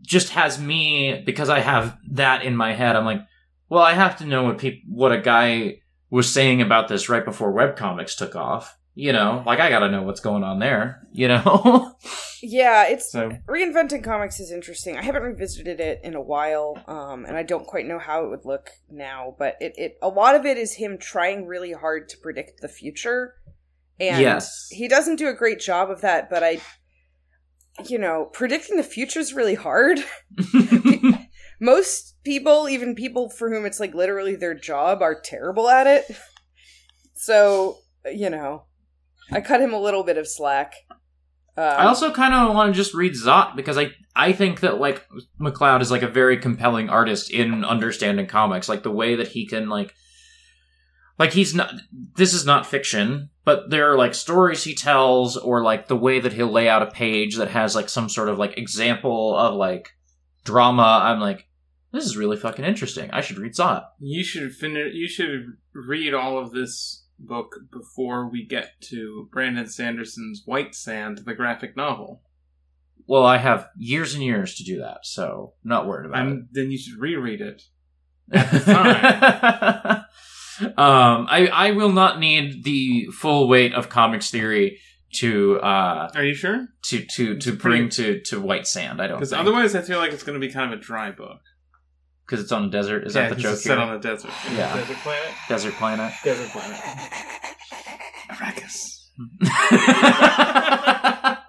just 0.00 0.30
has 0.30 0.58
me 0.58 1.22
because 1.24 1.50
i 1.50 1.60
have 1.60 1.96
that 2.10 2.44
in 2.44 2.56
my 2.56 2.72
head 2.72 2.96
i'm 2.96 3.04
like 3.04 3.20
well 3.68 3.82
i 3.82 3.92
have 3.92 4.16
to 4.16 4.24
know 4.24 4.44
what 4.44 4.58
people 4.58 4.80
what 4.88 5.12
a 5.12 5.20
guy 5.20 5.76
was 6.08 6.32
saying 6.32 6.62
about 6.62 6.88
this 6.88 7.08
right 7.10 7.26
before 7.26 7.52
webcomics 7.52 8.16
took 8.16 8.34
off 8.34 8.78
you 8.94 9.12
know 9.12 9.42
like 9.46 9.60
i 9.60 9.68
gotta 9.68 9.90
know 9.90 10.02
what's 10.02 10.20
going 10.20 10.42
on 10.42 10.58
there 10.58 11.06
you 11.12 11.28
know 11.28 11.96
yeah, 12.46 12.88
it's 12.88 13.10
So 13.10 13.30
reinventing 13.48 14.04
comics 14.04 14.38
is 14.38 14.52
interesting. 14.52 14.98
I 14.98 15.02
haven't 15.02 15.22
revisited 15.22 15.80
it 15.80 16.00
in 16.04 16.14
a 16.14 16.20
while, 16.20 16.82
um, 16.86 17.24
and 17.24 17.36
I 17.36 17.42
don't 17.42 17.66
quite 17.66 17.86
know 17.86 17.98
how 17.98 18.24
it 18.24 18.28
would 18.28 18.44
look 18.44 18.70
now. 18.90 19.34
But 19.38 19.56
it, 19.60 19.72
it 19.76 19.98
a 20.02 20.08
lot 20.08 20.34
of 20.34 20.44
it 20.44 20.58
is 20.58 20.74
him 20.74 20.98
trying 20.98 21.46
really 21.46 21.72
hard 21.72 22.08
to 22.10 22.18
predict 22.18 22.60
the 22.60 22.68
future, 22.68 23.34
and 23.98 24.20
yes 24.20 24.68
he 24.70 24.88
doesn't 24.88 25.16
do 25.16 25.28
a 25.28 25.34
great 25.34 25.58
job 25.58 25.90
of 25.90 26.02
that. 26.02 26.28
But 26.28 26.42
I, 26.42 26.60
you 27.86 27.98
know, 27.98 28.28
predicting 28.32 28.76
the 28.76 28.82
future 28.82 29.20
is 29.20 29.32
really 29.32 29.54
hard. 29.54 30.00
Most 31.60 32.22
people, 32.24 32.68
even 32.68 32.94
people 32.94 33.30
for 33.30 33.50
whom 33.50 33.64
it's 33.64 33.80
like 33.80 33.94
literally 33.94 34.36
their 34.36 34.54
job, 34.54 35.00
are 35.00 35.18
terrible 35.18 35.70
at 35.70 35.86
it. 35.86 36.04
So 37.14 37.78
you 38.12 38.28
know, 38.28 38.64
I 39.30 39.40
cut 39.40 39.60
him 39.60 39.72
a 39.72 39.80
little 39.80 40.04
bit 40.04 40.18
of 40.18 40.28
slack. 40.28 40.74
Um, 41.56 41.64
I 41.64 41.86
also 41.86 42.12
kind 42.12 42.34
of 42.34 42.54
want 42.54 42.72
to 42.72 42.76
just 42.76 42.94
read 42.94 43.12
Zot 43.12 43.54
because 43.54 43.78
I 43.78 43.92
I 44.16 44.32
think 44.32 44.60
that 44.60 44.80
like 44.80 45.06
McCloud 45.40 45.82
is 45.82 45.90
like 45.90 46.02
a 46.02 46.08
very 46.08 46.36
compelling 46.36 46.88
artist 46.88 47.30
in 47.30 47.64
understanding 47.64 48.26
comics, 48.26 48.68
like 48.68 48.82
the 48.82 48.90
way 48.90 49.14
that 49.16 49.28
he 49.28 49.46
can 49.46 49.68
like 49.68 49.94
like 51.18 51.32
he's 51.32 51.54
not 51.54 51.72
this 52.16 52.34
is 52.34 52.44
not 52.44 52.66
fiction, 52.66 53.30
but 53.44 53.70
there 53.70 53.92
are 53.92 53.96
like 53.96 54.14
stories 54.14 54.64
he 54.64 54.74
tells 54.74 55.36
or 55.36 55.62
like 55.62 55.86
the 55.86 55.96
way 55.96 56.18
that 56.18 56.32
he'll 56.32 56.50
lay 56.50 56.68
out 56.68 56.82
a 56.82 56.90
page 56.90 57.36
that 57.36 57.48
has 57.48 57.76
like 57.76 57.88
some 57.88 58.08
sort 58.08 58.28
of 58.28 58.38
like 58.38 58.58
example 58.58 59.36
of 59.36 59.54
like 59.54 59.90
drama. 60.44 61.00
I'm 61.04 61.20
like 61.20 61.46
this 61.92 62.04
is 62.04 62.16
really 62.16 62.36
fucking 62.36 62.64
interesting. 62.64 63.10
I 63.12 63.20
should 63.20 63.38
read 63.38 63.54
Zot. 63.54 63.84
you 64.00 64.24
should 64.24 64.52
finish. 64.52 64.92
You 64.92 65.06
should 65.06 65.56
read 65.72 66.14
all 66.14 66.36
of 66.36 66.50
this 66.50 67.03
book 67.18 67.56
before 67.72 68.28
we 68.28 68.44
get 68.44 68.80
to 68.90 69.28
Brandon 69.32 69.66
Sanderson's 69.66 70.42
White 70.44 70.74
Sand, 70.74 71.18
the 71.24 71.34
graphic 71.34 71.76
novel. 71.76 72.22
Well, 73.06 73.24
I 73.24 73.36
have 73.38 73.68
years 73.76 74.14
and 74.14 74.22
years 74.22 74.54
to 74.56 74.64
do 74.64 74.78
that, 74.78 75.00
so 75.04 75.54
not 75.62 75.86
worried 75.86 76.06
about 76.06 76.26
it. 76.28 76.38
Then 76.52 76.70
you 76.70 76.78
should 76.78 76.98
reread 76.98 77.40
it. 77.40 77.62
at 78.32 78.50
the 78.50 78.60
time. 78.60 80.04
um, 80.78 81.26
I 81.28 81.48
I 81.52 81.70
will 81.72 81.92
not 81.92 82.18
need 82.18 82.64
the 82.64 83.06
full 83.12 83.48
weight 83.48 83.74
of 83.74 83.88
comics 83.90 84.30
theory 84.30 84.78
to 85.16 85.60
uh 85.60 86.10
Are 86.14 86.24
you 86.24 86.34
sure? 86.34 86.66
to 86.84 87.04
to 87.16 87.36
to 87.38 87.52
It's 87.52 87.62
bring 87.62 87.88
to 87.90 88.20
to 88.22 88.40
white 88.40 88.66
sand. 88.66 89.02
I 89.02 89.06
don't 89.08 89.18
Because 89.18 89.32
otherwise, 89.34 89.74
I 89.74 89.82
feel 89.82 89.98
like 89.98 90.12
it's 90.12 90.22
going 90.22 90.40
to 90.40 90.44
be 90.46 90.52
kind 90.52 90.72
of 90.72 90.78
a 90.78 90.82
dry 90.82 91.10
book. 91.10 91.40
Because 92.26 92.40
it's 92.40 92.52
on 92.52 92.64
a 92.64 92.70
desert. 92.70 93.06
Is 93.06 93.14
yeah, 93.14 93.28
that 93.28 93.36
the 93.36 93.42
joke 93.42 93.52
it's 93.54 93.62
set 93.64 93.78
here? 93.78 93.86
on 93.86 93.94
a 93.94 93.98
desert. 94.00 94.30
Yeah. 94.56 94.74
Desert 94.76 94.96
planet. 95.02 95.34
desert 95.48 95.74
planet. 95.74 96.12
Desert 96.24 96.48
planet. 96.50 96.80
Arrakis. 98.30 99.08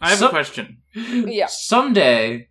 I 0.00 0.10
have 0.10 0.18
So- 0.18 0.26
a 0.28 0.30
question. 0.30 0.78
Yeah. 0.94 1.46
Someday, 1.48 2.48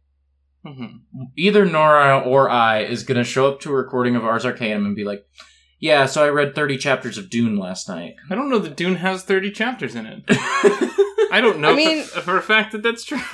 Mhm. 0.65 1.01
either 1.38 1.65
Nora 1.65 2.19
or 2.19 2.49
I 2.49 2.81
is 2.83 3.03
going 3.03 3.17
to 3.17 3.23
show 3.23 3.47
up 3.47 3.62
to 3.62 3.71
a 3.71 3.75
recording 3.75 4.15
of 4.15 4.25
Ars 4.25 4.45
Arcanum 4.45 4.86
and 4.86 4.95
be 4.95 5.05
like, 5.05 5.25
"Yeah, 5.79 6.05
so 6.07 6.25
I 6.25 6.29
read 6.29 6.55
thirty 6.55 6.77
chapters 6.77 7.17
of 7.17 7.29
Dune 7.29 7.55
last 7.57 7.88
night." 7.88 8.15
I 8.29 8.36
don't 8.36 8.49
know 8.49 8.60
that 8.60 8.75
Dune 8.75 8.95
has 8.97 9.23
30 9.23 9.51
chapters 9.51 9.95
in 9.95 10.05
it. 10.05 10.23
I 11.32 11.42
don't 11.42 11.60
know 11.60 11.72
I 11.72 11.76
mean- 11.76 12.04
for, 12.04 12.22
for 12.22 12.38
a 12.38 12.42
fact 12.42 12.72
that 12.72 12.84
that's 12.84 13.04
true. 13.04 13.20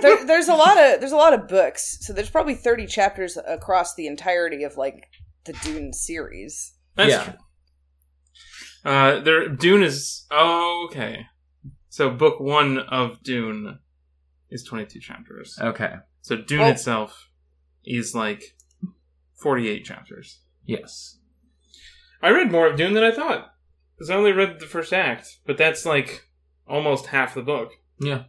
there, 0.00 0.24
there's 0.26 0.48
a 0.48 0.54
lot 0.54 0.76
of 0.78 1.00
there's 1.00 1.12
a 1.12 1.16
lot 1.16 1.32
of 1.32 1.48
books, 1.48 1.98
so 2.00 2.12
there's 2.12 2.30
probably 2.30 2.54
30 2.54 2.86
chapters 2.86 3.36
across 3.46 3.94
the 3.94 4.06
entirety 4.06 4.64
of 4.64 4.76
like 4.76 5.06
the 5.44 5.52
Dune 5.54 5.92
series. 5.92 6.72
That's 6.96 7.10
Yeah. 7.12 7.24
true. 7.24 7.34
Uh, 8.84 9.20
there, 9.20 9.48
Dune 9.48 9.82
is 9.82 10.26
oh, 10.30 10.86
okay. 10.90 11.26
So 11.88 12.10
book 12.10 12.40
one 12.40 12.78
of 12.78 13.22
Dune 13.22 13.78
is 14.50 14.62
twenty-two 14.64 15.00
chapters. 15.00 15.56
okay. 15.60 15.94
So 16.22 16.36
Dune 16.36 16.60
Well- 16.60 16.70
itself 16.72 17.28
is 17.84 18.14
like 18.14 18.56
forty-eight 19.40 19.84
chapters. 19.84 20.40
Yes. 20.64 21.18
I 22.22 22.30
read 22.30 22.50
more 22.50 22.66
of 22.66 22.76
Dune 22.76 22.94
than 22.94 23.04
I 23.04 23.10
thought. 23.10 23.50
Because 23.96 24.10
I 24.10 24.16
only 24.16 24.32
read 24.32 24.58
the 24.58 24.66
first 24.66 24.92
act, 24.92 25.38
but 25.46 25.56
that's 25.56 25.86
like 25.86 26.26
almost 26.68 27.06
half 27.06 27.34
the 27.34 27.42
book. 27.42 27.72
Yeah. 27.98 28.24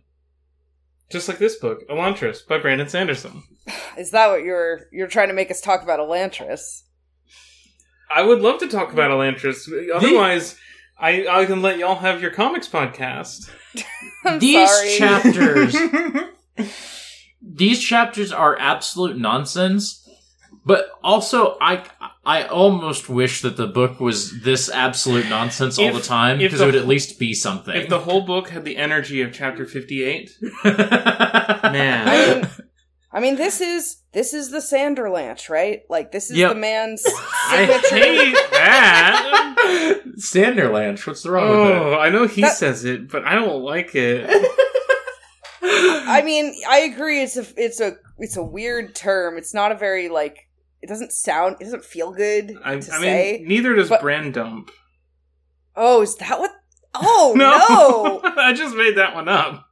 Just 1.09 1.27
like 1.27 1.37
this 1.37 1.55
book, 1.55 1.87
Elantris 1.87 2.47
by 2.47 2.57
Brandon 2.57 2.89
Sanderson. 2.89 3.43
Is 3.97 4.11
that 4.11 4.29
what 4.29 4.43
you're 4.43 4.81
you're 4.91 5.07
trying 5.07 5.27
to 5.27 5.33
make 5.33 5.51
us 5.51 5.61
talk 5.61 5.83
about 5.83 5.99
Elantris? 5.99 6.83
I 8.09 8.21
would 8.21 8.41
love 8.41 8.59
to 8.59 8.67
talk 8.67 8.91
about 8.91 9.11
Elantris. 9.11 9.69
Otherwise, 9.93 10.55
I 10.97 11.27
I 11.27 11.45
can 11.45 11.61
let 11.61 11.77
y'all 11.77 11.95
have 11.95 12.21
your 12.21 12.31
comics 12.31 12.67
podcast. 12.67 13.49
I'm 14.25 14.39
These 14.39 14.97
chapters, 14.97 15.75
these 17.41 17.83
chapters 17.83 18.31
are 18.31 18.57
absolute 18.59 19.17
nonsense. 19.17 20.04
But 20.65 20.88
also, 21.04 21.58
I 21.62 21.84
I 22.25 22.43
almost 22.47 23.08
wish 23.08 23.41
that 23.43 23.56
the 23.56 23.67
book 23.67 23.99
was 23.99 24.41
this 24.41 24.67
absolute 24.69 25.30
nonsense 25.30 25.78
all 25.78 25.86
If- 25.89 25.93
the 25.95 26.01
time 26.01 26.39
because 26.39 26.60
it 26.60 26.65
would 26.65 26.75
at 26.75 26.88
least 26.88 27.19
be 27.19 27.34
something. 27.36 27.75
if 27.75 27.88
the 27.88 27.99
whole 27.99 28.21
book 28.21 28.49
had 28.49 28.65
the 28.65 28.78
energy 28.78 29.21
of 29.21 29.32
chapter 29.32 29.65
fifty-eight, 29.67 30.32
I 30.63 31.69
man, 31.71 32.41
mean, 32.41 32.49
I 33.12 33.19
mean, 33.19 33.36
this 33.36 33.62
is 33.62 33.97
this 34.12 34.34
is 34.34 34.49
the 34.49 34.58
Sanderlanche, 34.58 35.49
right? 35.49 35.82
Like 35.88 36.12
this 36.12 36.32
is 36.32 36.38
Yep. 36.38 36.49
the 36.54 36.56
man's 36.60 37.04
I 37.49 37.65
hate 37.91 38.34
that. 38.51 40.01
Sanderlanche, 40.17 41.06
what's 41.06 41.21
the 41.23 41.32
wrong 41.32 41.47
with 41.49 41.60
Oh, 41.60 41.99
I 41.99 42.10
know 42.10 42.25
he 42.25 42.41
That- 42.41 42.56
says 42.58 42.86
it, 42.86 43.10
but 43.12 43.23
I 43.23 43.36
don't 43.36 43.62
like 43.62 43.93
it. 43.93 44.25
it? 44.28 44.51
I 46.08 46.21
mean, 46.23 46.56
I 46.67 46.80
agree. 46.80 47.21
It's 47.21 47.38
a 47.38 47.45
it's 47.58 47.80
a 47.80 47.93
it's 48.17 48.38
a 48.38 48.43
weird 48.43 48.95
term. 48.95 49.38
It's 49.38 49.54
not 49.54 49.71
a 49.71 49.75
very 49.75 50.10
like. 50.10 50.44
It 50.85 50.89
doesn't 50.89 51.13
sound. 51.13 51.55
It 51.59 51.63
doesn't 51.63 51.83
feel 51.83 52.11
good 52.11 52.59
I, 52.63 52.77
to 52.77 52.93
I 52.93 52.99
say. 52.99 53.37
mean, 53.39 53.47
neither 53.47 53.73
does 53.73 53.89
but- 53.89 54.01
Brand 54.01 54.35
Dump. 54.35 54.69
oh, 55.75 56.03
is 56.03 56.15
that 56.17 56.39
what? 56.39 56.51
Oh 56.93 57.33
no, 58.21 58.21
I 58.37 58.53
just 58.53 58.75
made 58.75 58.95
that 58.97 59.15
one 59.15 59.27
up. 59.27 59.65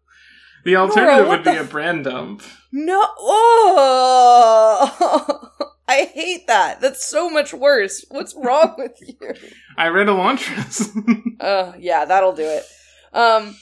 The 0.65 0.75
alternative 0.75 1.27
what 1.27 1.45
would 1.45 1.53
be 1.53 1.59
a 1.59 1.63
brand 1.63 2.05
dump. 2.05 2.41
no! 2.71 2.99
Oh, 3.19 5.49
I 5.87 6.09
hate 6.15 6.47
that. 6.47 6.81
That's 6.81 7.07
so 7.07 7.29
much 7.29 7.53
worse. 7.53 8.03
What's 8.09 8.33
wrong 8.35 8.73
with 8.79 8.97
you? 8.99 9.35
I 9.77 9.89
read 9.89 10.07
Elantris. 10.07 10.89
Uh, 11.39 11.73
yeah, 11.77 12.05
that'll 12.05 12.33
do 12.33 12.41
it. 12.47 12.63
Um, 13.13 13.55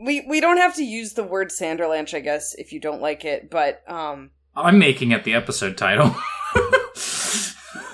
we 0.00 0.24
we 0.28 0.40
don't 0.40 0.58
have 0.58 0.76
to 0.76 0.84
use 0.84 1.14
the 1.14 1.24
word 1.24 1.48
Sanderlanche, 1.48 2.14
I 2.14 2.20
guess, 2.20 2.54
if 2.54 2.72
you 2.72 2.78
don't 2.78 3.02
like 3.02 3.24
it. 3.24 3.50
But 3.50 3.82
um, 3.90 4.30
I'm 4.54 4.78
making 4.78 5.12
it 5.12 5.24
the 5.24 5.34
episode 5.34 5.76
title. 5.76 6.14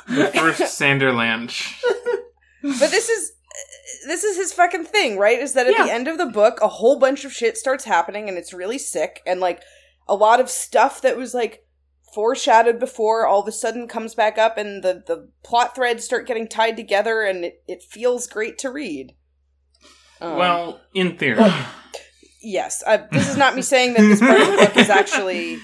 the 0.08 0.30
first 0.34 0.60
Sanderlanche. 0.80 1.74
but 2.62 2.90
this 2.90 3.08
is 3.08 3.32
this 4.06 4.24
is 4.24 4.36
his 4.36 4.52
fucking 4.52 4.84
thing, 4.84 5.18
right? 5.18 5.38
Is 5.38 5.52
that 5.54 5.66
at 5.66 5.76
Yeah. 5.76 5.84
the 5.86 5.92
end 5.92 6.08
of 6.08 6.18
the 6.18 6.26
book, 6.26 6.58
a 6.62 6.68
whole 6.68 6.98
bunch 6.98 7.24
of 7.24 7.32
shit 7.32 7.56
starts 7.56 7.84
happening, 7.84 8.28
and 8.28 8.38
it's 8.38 8.52
really 8.54 8.78
sick, 8.78 9.20
and 9.26 9.40
like 9.40 9.62
a 10.06 10.14
lot 10.14 10.40
of 10.40 10.48
stuff 10.50 11.00
that 11.02 11.16
was 11.16 11.34
like 11.34 11.64
foreshadowed 12.14 12.78
before 12.80 13.26
all 13.26 13.42
of 13.42 13.48
a 13.48 13.52
sudden 13.52 13.86
comes 13.86 14.14
back 14.14 14.38
up, 14.38 14.56
and 14.56 14.82
the 14.82 15.02
the 15.06 15.30
plot 15.44 15.74
threads 15.74 16.04
start 16.04 16.26
getting 16.26 16.48
tied 16.48 16.76
together, 16.76 17.22
and 17.22 17.44
it, 17.44 17.62
it 17.68 17.82
feels 17.82 18.26
great 18.26 18.58
to 18.58 18.70
read. 18.70 19.14
Um, 20.20 20.36
well, 20.36 20.80
in 20.94 21.16
theory. 21.18 21.38
yes, 22.40 22.82
uh, 22.86 22.98
this 23.12 23.28
is 23.28 23.36
not 23.36 23.54
me 23.56 23.62
saying 23.62 23.94
that 23.94 24.02
this 24.02 24.20
part 24.20 24.40
of 24.40 24.46
the 24.48 24.56
book 24.56 24.76
is 24.76 24.90
actually 24.90 25.54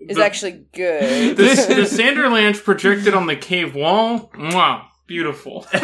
is 0.00 0.16
The- 0.16 0.24
actually 0.24 0.64
good. 0.72 1.36
The, 1.36 1.42
the 1.44 1.82
Sanderlanche 2.02 2.62
projected 2.64 3.14
on 3.14 3.26
the 3.26 3.36
cave 3.36 3.74
wall. 3.74 4.30
Wow. 4.38 4.86
beautiful. 5.06 5.66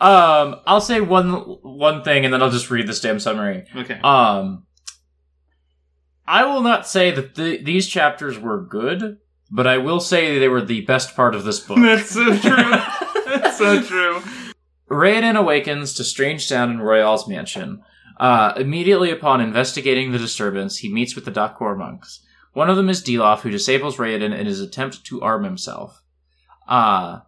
um, 0.00 0.56
I'll 0.66 0.80
say 0.80 1.00
one 1.00 1.32
one 1.62 2.02
thing, 2.04 2.24
and 2.24 2.32
then 2.34 2.42
I'll 2.42 2.50
just 2.50 2.70
read 2.70 2.86
this 2.86 3.00
damn 3.00 3.20
summary. 3.20 3.64
Okay. 3.74 3.98
Um, 4.02 4.66
I 6.26 6.44
will 6.44 6.60
not 6.62 6.86
say 6.86 7.10
that 7.10 7.34
the, 7.34 7.56
these 7.62 7.88
chapters 7.88 8.38
were 8.38 8.60
good, 8.64 9.18
but 9.50 9.66
I 9.66 9.78
will 9.78 9.98
say 10.00 10.38
they 10.38 10.48
were 10.48 10.62
the 10.62 10.82
best 10.82 11.16
part 11.16 11.34
of 11.34 11.44
this 11.44 11.58
book. 11.60 11.78
That's 11.82 12.10
so 12.10 12.24
true. 12.38 12.72
That's 13.26 13.58
so 13.58 13.82
true. 13.82 14.22
Raoden 14.90 15.36
awakens 15.36 15.94
to 15.94 16.04
strange 16.04 16.46
sound 16.46 16.72
in 16.72 16.78
Roial's 16.78 17.26
mansion. 17.28 17.82
Uh, 18.20 18.52
immediately 18.58 19.10
upon 19.10 19.40
investigating 19.40 20.12
the 20.12 20.18
disturbance, 20.18 20.76
he 20.76 20.92
meets 20.92 21.14
with 21.14 21.24
the 21.24 21.32
Dakhor 21.32 21.74
monks. 21.74 22.20
One 22.52 22.68
of 22.68 22.76
them 22.76 22.90
is 22.90 23.02
Dilaf, 23.02 23.40
who 23.40 23.50
disables 23.50 23.96
Raoden 23.96 24.38
in 24.38 24.44
his 24.44 24.60
attempt 24.60 25.04
to 25.06 25.22
arm 25.22 25.42
himself. 25.42 26.02
Uh, 26.68 27.20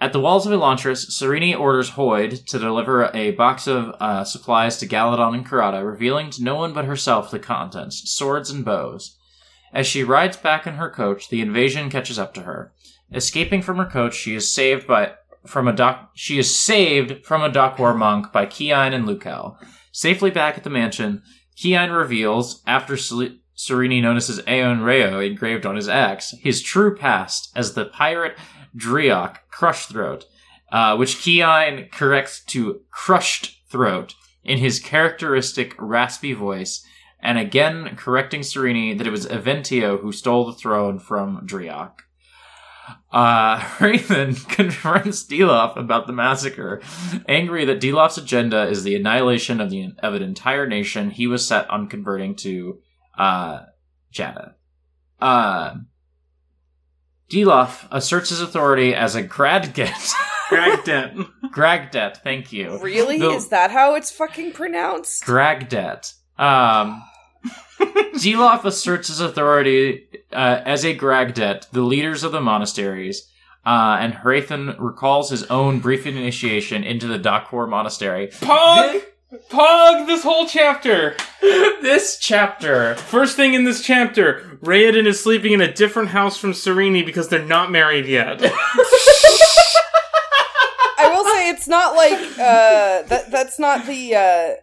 at 0.00 0.12
the 0.12 0.20
walls 0.20 0.46
of 0.46 0.52
Elantris, 0.52 1.10
Sereni 1.10 1.58
orders 1.58 1.90
Hoid 1.90 2.46
to 2.46 2.60
deliver 2.60 3.10
a 3.12 3.32
box 3.32 3.66
of 3.66 3.96
uh, 3.98 4.22
supplies 4.22 4.78
to 4.78 4.86
Galladon 4.86 5.34
and 5.34 5.44
Karata, 5.44 5.84
revealing 5.84 6.30
to 6.30 6.44
no 6.44 6.54
one 6.54 6.72
but 6.72 6.84
herself 6.84 7.32
the 7.32 7.40
contents, 7.40 8.08
swords 8.08 8.48
and 8.48 8.64
bows. 8.64 9.18
As 9.72 9.88
she 9.88 10.04
rides 10.04 10.36
back 10.36 10.64
in 10.64 10.74
her 10.74 10.90
coach, 10.90 11.28
the 11.28 11.40
invasion 11.40 11.90
catches 11.90 12.20
up 12.20 12.32
to 12.34 12.42
her. 12.42 12.72
Escaping 13.12 13.62
from 13.62 13.78
her 13.78 13.84
coach, 13.86 14.14
she 14.14 14.36
is 14.36 14.52
saved 14.52 14.86
by 14.86 15.14
from 15.46 15.68
a 15.68 15.72
doc. 15.72 16.10
She 16.14 16.38
is 16.38 16.58
saved 16.58 17.24
from 17.24 17.42
a 17.42 17.50
Dakhor 17.50 17.96
monk 17.98 18.32
by 18.32 18.46
Kiin 18.46 18.92
and 18.92 19.06
Lukel. 19.06 19.56
Safely 19.92 20.30
back 20.30 20.58
at 20.58 20.64
the 20.64 20.70
mansion, 20.70 21.22
Kiin 21.56 21.96
reveals, 21.96 22.62
after 22.66 22.96
Sel- 22.96 23.36
Sereni 23.56 24.02
notices 24.02 24.40
Aon 24.46 24.82
Rao 24.82 25.18
engraved 25.18 25.64
on 25.64 25.76
his 25.76 25.88
axe, 25.88 26.34
his 26.40 26.60
true 26.62 26.94
past 26.94 27.50
as 27.56 27.72
the 27.72 27.86
pirate 27.86 28.36
Dreok 28.76 29.38
Crushthroat, 29.50 30.24
uh, 30.70 30.96
which 30.96 31.16
Kiin 31.16 31.90
corrects 31.90 32.44
to 32.46 32.82
Crushed 32.90 33.62
Throat 33.70 34.14
in 34.44 34.58
his 34.58 34.78
characteristic 34.78 35.74
raspy 35.78 36.34
voice, 36.34 36.86
and 37.20 37.38
again 37.38 37.96
correcting 37.96 38.42
Sereni 38.42 38.96
that 38.96 39.06
it 39.06 39.10
was 39.10 39.26
Eventeo 39.26 40.00
who 40.00 40.12
stole 40.12 40.46
the 40.46 40.52
throne 40.52 40.98
from 40.98 41.46
Dreok. 41.46 42.05
Uh, 43.12 43.62
Raven 43.80 44.34
confronts 44.48 45.24
Dilaf 45.24 45.76
about 45.76 46.06
the 46.06 46.12
massacre, 46.12 46.80
angry 47.28 47.64
that 47.64 47.80
Dilaf's 47.80 48.18
agenda 48.18 48.68
is 48.68 48.84
the 48.84 48.94
annihilation 48.96 49.60
of 49.60 49.70
the 49.70 49.92
of 49.98 50.14
an 50.14 50.22
entire 50.22 50.66
nation 50.66 51.10
he 51.10 51.26
was 51.26 51.46
set 51.46 51.68
on 51.70 51.88
converting 51.88 52.34
to 52.36 52.78
uh, 53.18 53.60
Jada. 54.12 54.54
Uh, 55.20 55.74
Dilaf 57.30 57.88
asserts 57.90 58.30
his 58.30 58.40
authority 58.40 58.94
as 58.94 59.14
a 59.14 59.22
Gradget. 59.22 60.12
Gragdet. 60.48 61.28
Gragdet, 61.52 62.18
thank 62.18 62.52
you. 62.52 62.78
really? 62.80 63.18
The- 63.18 63.30
Is 63.30 63.48
that 63.48 63.72
how 63.72 63.96
it's 63.96 64.12
fucking 64.12 64.52
pronounced? 64.52 65.24
Gragdet. 65.24 66.12
Um, 66.38 67.02
Dilaf 67.78 68.64
asserts 68.64 69.08
his 69.08 69.20
authority 69.20 70.08
uh, 70.32 70.62
as 70.64 70.84
a 70.84 70.96
Gragdet, 70.96 71.68
the 71.70 71.82
leaders 71.82 72.24
of 72.24 72.32
the 72.32 72.40
monasteries, 72.40 73.28
uh, 73.64 73.98
and 74.00 74.14
Hrathen 74.14 74.76
recalls 74.78 75.30
his 75.30 75.42
own 75.44 75.80
brief 75.80 76.06
initiation 76.06 76.84
into 76.84 77.06
the 77.06 77.18
Dakhor 77.18 77.68
monastery. 77.68 78.28
Pog! 78.28 79.02
Pog 79.50 80.06
this 80.06 80.22
whole 80.22 80.46
chapter! 80.46 81.16
this 81.40 82.18
chapter. 82.18 82.94
First 82.94 83.36
thing 83.36 83.54
in 83.54 83.64
this 83.64 83.82
chapter, 83.82 84.58
Raoden 84.62 85.06
is 85.06 85.22
sleeping 85.22 85.52
in 85.52 85.60
a 85.60 85.72
different 85.72 86.10
house 86.10 86.36
from 86.36 86.52
Sereni 86.52 87.04
because 87.04 87.28
they're 87.28 87.44
not 87.44 87.70
married 87.70 88.06
yet. 88.06 88.40
I 90.98 91.12
will 91.12 91.24
say 91.24 91.50
it's 91.50 91.68
not 91.68 91.94
like 91.94 92.18
uh 92.38 93.02
that 93.02 93.30
that's 93.30 93.58
not 93.58 93.86
the 93.86 94.14
uh 94.14 94.54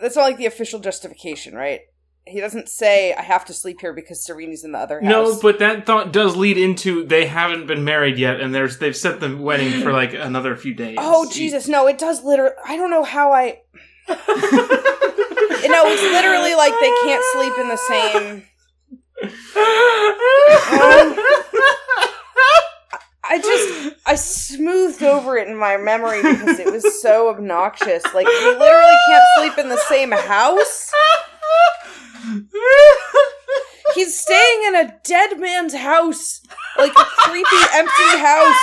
that's 0.00 0.16
not 0.16 0.22
like 0.22 0.36
the 0.36 0.46
official 0.46 0.80
justification, 0.80 1.54
right? 1.54 1.80
He 2.26 2.40
doesn't 2.40 2.68
say 2.68 3.14
I 3.14 3.22
have 3.22 3.44
to 3.46 3.54
sleep 3.54 3.80
here 3.80 3.92
because 3.92 4.24
Sarene's 4.24 4.62
in 4.62 4.72
the 4.72 4.78
other 4.78 5.00
house. 5.00 5.10
no, 5.10 5.38
but 5.40 5.58
that 5.58 5.86
thought 5.86 6.12
does 6.12 6.36
lead 6.36 6.58
into 6.58 7.04
they 7.04 7.26
haven't 7.26 7.66
been 7.66 7.84
married 7.84 8.18
yet, 8.18 8.40
and 8.40 8.54
there's 8.54 8.78
they've 8.78 8.96
set 8.96 9.20
the 9.20 9.36
wedding 9.36 9.80
for 9.82 9.92
like 9.92 10.12
another 10.18 10.54
few 10.56 10.74
days. 10.74 10.96
Oh 11.00 11.30
Jesus, 11.30 11.66
no, 11.66 11.86
it 11.86 11.98
does 11.98 12.22
literally 12.22 12.54
I 12.64 12.76
don't 12.76 12.90
know 12.90 13.04
how 13.04 13.32
I 13.32 13.60
No, 15.68 15.86
it's 15.86 16.02
literally 16.02 16.54
like 16.54 16.72
they 16.80 16.92
can't 17.04 17.24
sleep 17.32 17.52
in 17.58 17.68
the 17.68 17.76
same. 17.76 18.44
Um, 20.80 21.14
I 23.30 23.38
just 23.38 23.96
I 24.06 24.16
smoothed 24.16 25.04
over 25.04 25.36
it 25.38 25.46
in 25.46 25.56
my 25.56 25.76
memory 25.76 26.20
because 26.20 26.58
it 26.58 26.72
was 26.72 27.00
so 27.00 27.28
obnoxious. 27.28 28.02
Like 28.12 28.26
they 28.26 28.56
literally 28.58 28.96
can't 29.06 29.24
sleep 29.36 29.56
in 29.56 29.68
the 29.68 29.80
same 29.88 30.10
house. 30.10 30.90
He's 33.94 34.18
staying 34.18 34.62
in 34.66 34.74
a 34.74 34.94
dead 35.04 35.38
man's 35.38 35.74
house, 35.74 36.40
like 36.76 36.90
a 36.90 37.04
creepy 37.04 37.62
empty 37.72 38.18
house. 38.18 38.56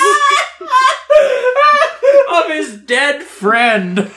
of 2.29 2.49
his 2.51 2.81
dead 2.81 3.23
friend. 3.23 4.11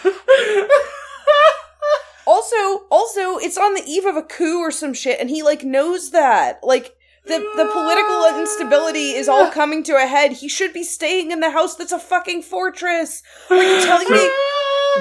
Also, 2.26 2.86
also, 2.90 3.38
it's 3.38 3.58
on 3.58 3.74
the 3.74 3.82
eve 3.86 4.04
of 4.04 4.16
a 4.16 4.22
coup 4.22 4.60
or 4.60 4.70
some 4.70 4.94
shit, 4.94 5.18
and 5.20 5.30
he 5.30 5.42
like 5.42 5.64
knows 5.64 6.10
that. 6.10 6.60
Like 6.62 6.96
the 7.26 7.38
the 7.56 7.68
political 7.72 8.40
instability 8.40 9.12
is 9.12 9.28
all 9.28 9.50
coming 9.52 9.82
to 9.84 9.96
a 9.96 10.06
head. 10.06 10.32
He 10.32 10.48
should 10.48 10.72
be 10.72 10.84
staying 10.84 11.30
in 11.30 11.40
the 11.40 11.50
house 11.50 11.76
that's 11.76 11.92
a 11.92 11.98
fucking 11.98 12.42
fortress. 12.42 13.22
Are 13.48 13.62
you 13.62 13.82
telling 13.82 14.10
me? 14.10 14.30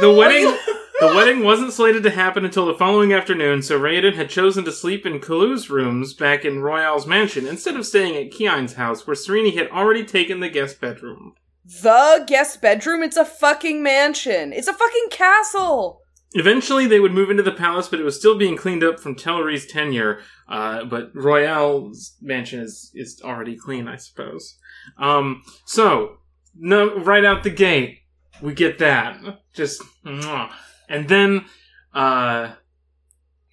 The 0.01 0.11
wedding 0.11 0.55
the 0.99 1.07
wedding 1.07 1.43
wasn't 1.43 1.71
slated 1.71 2.03
to 2.03 2.09
happen 2.09 2.43
until 2.43 2.65
the 2.65 2.73
following 2.73 3.13
afternoon, 3.13 3.61
so 3.61 3.79
Raoden 3.79 4.15
had 4.15 4.29
chosen 4.29 4.65
to 4.65 4.71
sleep 4.71 5.05
in 5.05 5.19
Kalu's 5.19 5.69
rooms 5.69 6.13
back 6.13 6.43
in 6.43 6.59
Roial's 6.59 7.07
mansion 7.07 7.47
instead 7.47 7.77
of 7.77 7.85
staying 7.85 8.17
at 8.17 8.31
Kiin's 8.31 8.73
house, 8.73 9.07
where 9.07 9.15
Sereni 9.15 9.55
had 9.55 9.69
already 9.69 10.03
taken 10.03 10.41
the 10.41 10.49
guest 10.49 10.81
bedroom. 10.81 11.35
The 11.63 12.25
guest 12.27 12.61
bedroom? 12.61 13.01
It's 13.01 13.15
a 13.15 13.23
fucking 13.23 13.81
mansion. 13.81 14.51
It's 14.51 14.67
a 14.67 14.73
fucking 14.73 15.07
castle. 15.09 16.01
Eventually, 16.33 16.85
they 16.85 16.99
would 16.99 17.11
move 17.11 17.31
into 17.31 17.41
the 17.41 17.51
palace, 17.51 17.87
but 17.87 17.99
it 17.99 18.03
was 18.03 18.15
still 18.15 18.37
being 18.37 18.55
cleaned 18.55 18.83
up 18.83 18.99
from 18.99 19.15
Telrii's 19.15 19.65
tenure. 19.65 20.21
Uh, 20.47 20.85
but 20.85 21.13
Roial's 21.15 22.15
mansion 22.21 22.59
is 22.59 22.91
is 22.93 23.21
already 23.23 23.57
clean, 23.57 23.87
I 23.87 23.95
suppose. 23.95 24.57
Um, 24.97 25.41
so 25.65 26.17
no, 26.55 26.99
right 26.99 27.25
out 27.25 27.43
the 27.43 27.49
gate, 27.49 27.99
we 28.41 28.53
get 28.53 28.79
that. 28.79 29.19
Just, 29.53 29.81
and 30.05 31.07
then 31.07 31.45
uh, 31.93 32.53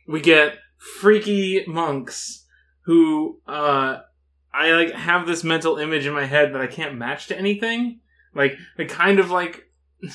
we 0.06 0.20
get 0.20 0.58
freaky 0.76 1.64
monks 1.66 2.44
who 2.82 3.40
uh, 3.46 3.98
I 4.52 4.70
like 4.72 4.92
have 4.92 5.26
this 5.26 5.44
mental 5.44 5.78
image 5.78 6.06
in 6.06 6.12
my 6.12 6.24
head 6.24 6.54
that 6.54 6.60
I 6.60 6.66
can't 6.66 6.96
match 6.96 7.26
to 7.28 7.38
anything. 7.38 8.00
Like, 8.34 8.56
they 8.76 8.84
kind 8.84 9.18
of 9.18 9.30
like. 9.30 9.70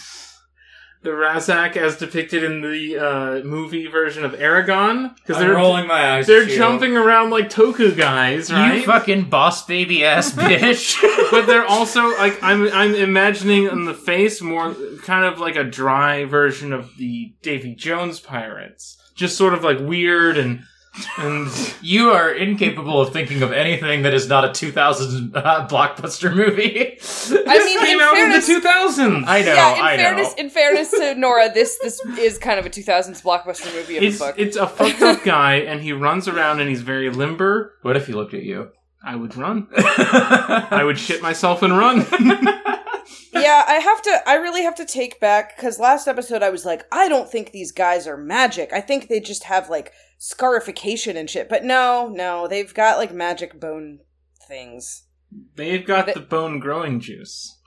The 1.04 1.10
Ra'zac 1.10 1.78
as 1.78 1.98
depicted 1.98 2.44
in 2.44 2.62
the 2.62 2.98
uh, 2.98 3.44
movie 3.44 3.88
version 3.88 4.24
of 4.24 4.34
Eragon 4.34 5.16
because 5.16 5.38
they're 5.40 5.56
rolling 5.56 5.88
my 5.88 6.18
eyes. 6.18 6.28
they're 6.28 6.44
at 6.44 6.50
you. 6.50 6.56
jumping 6.56 6.96
around 6.96 7.32
like 7.32 7.50
Toku 7.50 7.98
guys, 7.98 8.54
right? 8.54 8.76
You 8.76 8.84
fucking 8.84 9.24
boss 9.30 9.66
baby 9.66 10.06
ass 10.06 10.32
bitch. 10.36 11.02
but 11.32 11.48
they're 11.48 11.66
also 11.66 12.16
like 12.18 12.38
I'm 12.44 12.68
I'm 12.72 12.94
imagining 12.94 13.68
on 13.68 13.86
the 13.86 13.96
face 13.96 14.42
more 14.42 14.76
kind 15.04 15.26
of 15.26 15.40
like 15.40 15.56
a 15.56 15.64
dry 15.64 16.26
version 16.26 16.72
of 16.72 16.96
the 16.98 17.34
Davy 17.42 17.74
Jones 17.74 18.20
pirates, 18.20 18.98
just 19.16 19.36
sort 19.36 19.56
of 19.56 19.64
like 19.64 19.80
weird 19.80 20.38
and 20.38 20.66
and 21.18 21.48
you 21.82 22.10
are 22.12 22.32
incapable 22.34 23.00
of 23.00 23.14
thinking 23.14 23.42
of 23.44 23.52
anything 23.54 24.02
that 24.02 24.14
is 24.14 24.28
not 24.28 24.44
a 24.44 24.52
2000 24.52 25.36
uh, 25.36 25.68
blockbuster 25.70 26.34
movie. 26.36 26.98
I 27.48 27.60
mean, 27.60 27.80
came 27.80 27.98
in 27.98 28.04
out 28.04 28.14
fairness, 28.14 28.50
in 28.50 28.62
the 28.62 28.68
2000s. 28.68 29.24
I 29.28 29.42
know. 29.42 29.54
yeah, 29.54 29.76
in 29.76 29.82
I 29.82 29.98
fairness, 29.98 30.28
know. 30.38 30.44
in 30.44 30.50
fairness 30.50 30.92
to 30.92 31.16
Nora, 31.16 31.50
this 31.54 31.78
this 31.82 32.00
is 32.20 32.38
kind 32.38 32.60
of 32.60 32.66
a 32.66 32.70
2000s 32.70 33.22
blockbuster 33.24 33.74
movie 33.74 33.98
of 33.98 34.04
It's 34.04 34.20
the 34.20 34.26
book. 34.26 34.36
it's 34.38 34.58
a 34.58 34.68
fucked 34.68 35.02
up 35.02 35.24
guy 35.24 35.56
and 35.56 35.82
he 35.82 35.94
runs 35.94 36.28
around 36.28 36.60
and 36.60 36.70
he's 36.70 36.82
very 36.82 37.10
limber. 37.10 37.76
What 37.84 37.96
if 37.96 38.08
he 38.08 38.14
looked 38.14 38.34
at 38.34 38.44
you? 38.44 38.72
I 39.04 39.16
would 39.16 39.36
run. 39.38 39.68
I 39.78 40.82
would 40.84 41.00
shit 41.00 41.22
myself 41.22 41.64
and 41.64 41.76
run. 41.76 42.00
yeah, 43.34 43.64
I 43.68 43.80
have 43.82 44.02
to. 44.04 44.22
I 44.30 44.36
really 44.36 44.62
have 44.64 44.76
to 44.76 44.86
take 44.86 45.20
back 45.20 45.56
because 45.56 45.80
last 45.80 46.08
episode 46.08 46.44
I 46.44 46.50
was 46.50 46.66
like, 46.66 46.86
I 46.92 47.08
don't 47.10 47.30
think 47.32 47.52
these 47.52 47.72
guys 47.72 48.06
are 48.08 48.18
magic. 48.18 48.72
I 48.74 48.82
think 48.82 49.08
they 49.08 49.20
just 49.20 49.46
have 49.46 49.70
like 49.70 49.92
scarification 50.24 51.18
and 51.18 51.28
shit. 51.28 51.50
But 51.50 51.64
no, 51.64 52.08
no, 52.08 52.48
they've 52.48 52.72
got 52.74 52.98
like 53.00 53.12
magic 53.12 53.60
bone 53.60 54.00
things. 54.48 55.08
They've 55.56 55.84
got 55.86 56.06
The- 56.06 56.14
the 56.14 56.20
bone 56.20 56.60
growing 56.60 57.00
juice. 57.00 57.58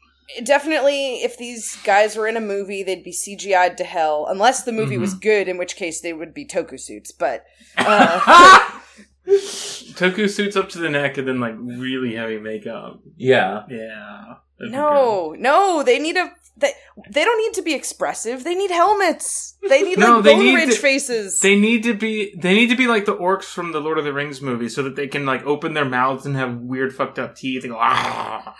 Definitely, 0.42 1.16
if 1.22 1.36
these 1.36 1.76
guys 1.84 2.16
were 2.16 2.26
in 2.26 2.36
a 2.36 2.40
movie, 2.40 2.82
they'd 2.82 3.04
be 3.04 3.12
CGI'd 3.12 3.76
to 3.78 3.84
hell. 3.84 4.26
Unless 4.28 4.62
the 4.62 4.72
movie 4.72 4.96
was 4.96 5.12
good, 5.14 5.48
in 5.48 5.58
which 5.58 5.76
case 5.76 6.00
they 6.00 6.14
would 6.14 6.32
be 6.32 6.46
toku 6.46 6.80
suits. 6.80 7.12
But 7.12 7.44
uh, 7.76 8.80
Toku 9.26 10.28
suits 10.30 10.56
up 10.56 10.68
to 10.70 10.78
the 10.78 10.88
neck 10.88 11.18
and 11.18 11.26
then 11.28 11.40
like 11.40 11.54
really 11.58 12.14
heavy 12.14 12.38
makeup. 12.38 13.00
yeah. 13.16 13.64
Yeah. 13.68 14.34
no, 14.60 15.34
no, 15.38 15.82
they 15.82 15.98
need 15.98 16.16
a. 16.16 16.32
They, 16.56 16.72
they 17.10 17.24
don't 17.24 17.38
need 17.38 17.54
to 17.54 17.62
be 17.62 17.74
expressive. 17.74 18.44
They 18.44 18.54
need 18.54 18.70
helmets. 18.70 19.56
They 19.68 19.82
need 19.82 19.98
No, 19.98 20.16
like 20.16 20.24
they 20.24 20.34
bone 20.34 20.44
need 20.44 20.54
ridge 20.54 20.74
to- 20.76 20.80
faces. 20.80 21.40
They 21.40 21.58
need 21.58 21.82
to 21.82 21.94
be 21.94 22.32
they 22.40 22.54
need 22.54 22.68
to 22.68 22.76
be 22.76 22.86
like 22.86 23.06
the 23.06 23.16
orcs 23.16 23.44
from 23.52 23.72
the 23.72 23.80
Lord 23.80 23.98
of 23.98 24.04
the 24.04 24.12
Rings 24.12 24.40
movie 24.40 24.68
so 24.68 24.82
that 24.84 24.94
they 24.94 25.08
can 25.08 25.26
like 25.26 25.44
open 25.44 25.74
their 25.74 25.84
mouths 25.84 26.26
and 26.26 26.36
have 26.36 26.56
weird 26.58 26.94
fucked 26.94 27.18
up 27.18 27.34
teeth 27.34 27.64
and 27.64 27.72
go 27.72 27.78
ah. 27.80 28.54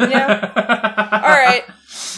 Yeah. 0.00 1.20
All 1.22 1.30
right. 1.30 1.64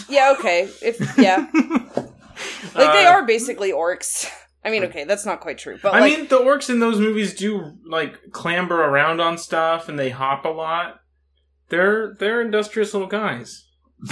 Yeah. 0.07 0.33
Okay. 0.39 0.69
If 0.81 1.17
yeah, 1.17 1.47
like 1.53 2.93
they 2.93 3.05
Uh, 3.05 3.11
are 3.11 3.25
basically 3.25 3.71
orcs. 3.73 4.29
I 4.63 4.71
mean, 4.71 4.85
okay, 4.85 5.03
that's 5.03 5.25
not 5.25 5.41
quite 5.41 5.57
true, 5.57 5.77
but 5.83 5.93
I 5.93 5.99
like, 5.99 6.17
mean 6.17 6.27
the 6.27 6.39
orcs 6.39 6.69
in 6.69 6.79
those 6.79 6.99
movies 6.99 7.33
do 7.35 7.73
like 7.85 8.31
clamber 8.31 8.81
around 8.81 9.19
on 9.19 9.37
stuff 9.37 9.89
and 9.89 9.99
they 9.99 10.09
hop 10.09 10.45
a 10.45 10.49
lot. 10.49 11.01
They're 11.69 12.15
they're 12.17 12.41
industrious 12.41 12.93
little 12.93 13.09
guys. 13.09 13.67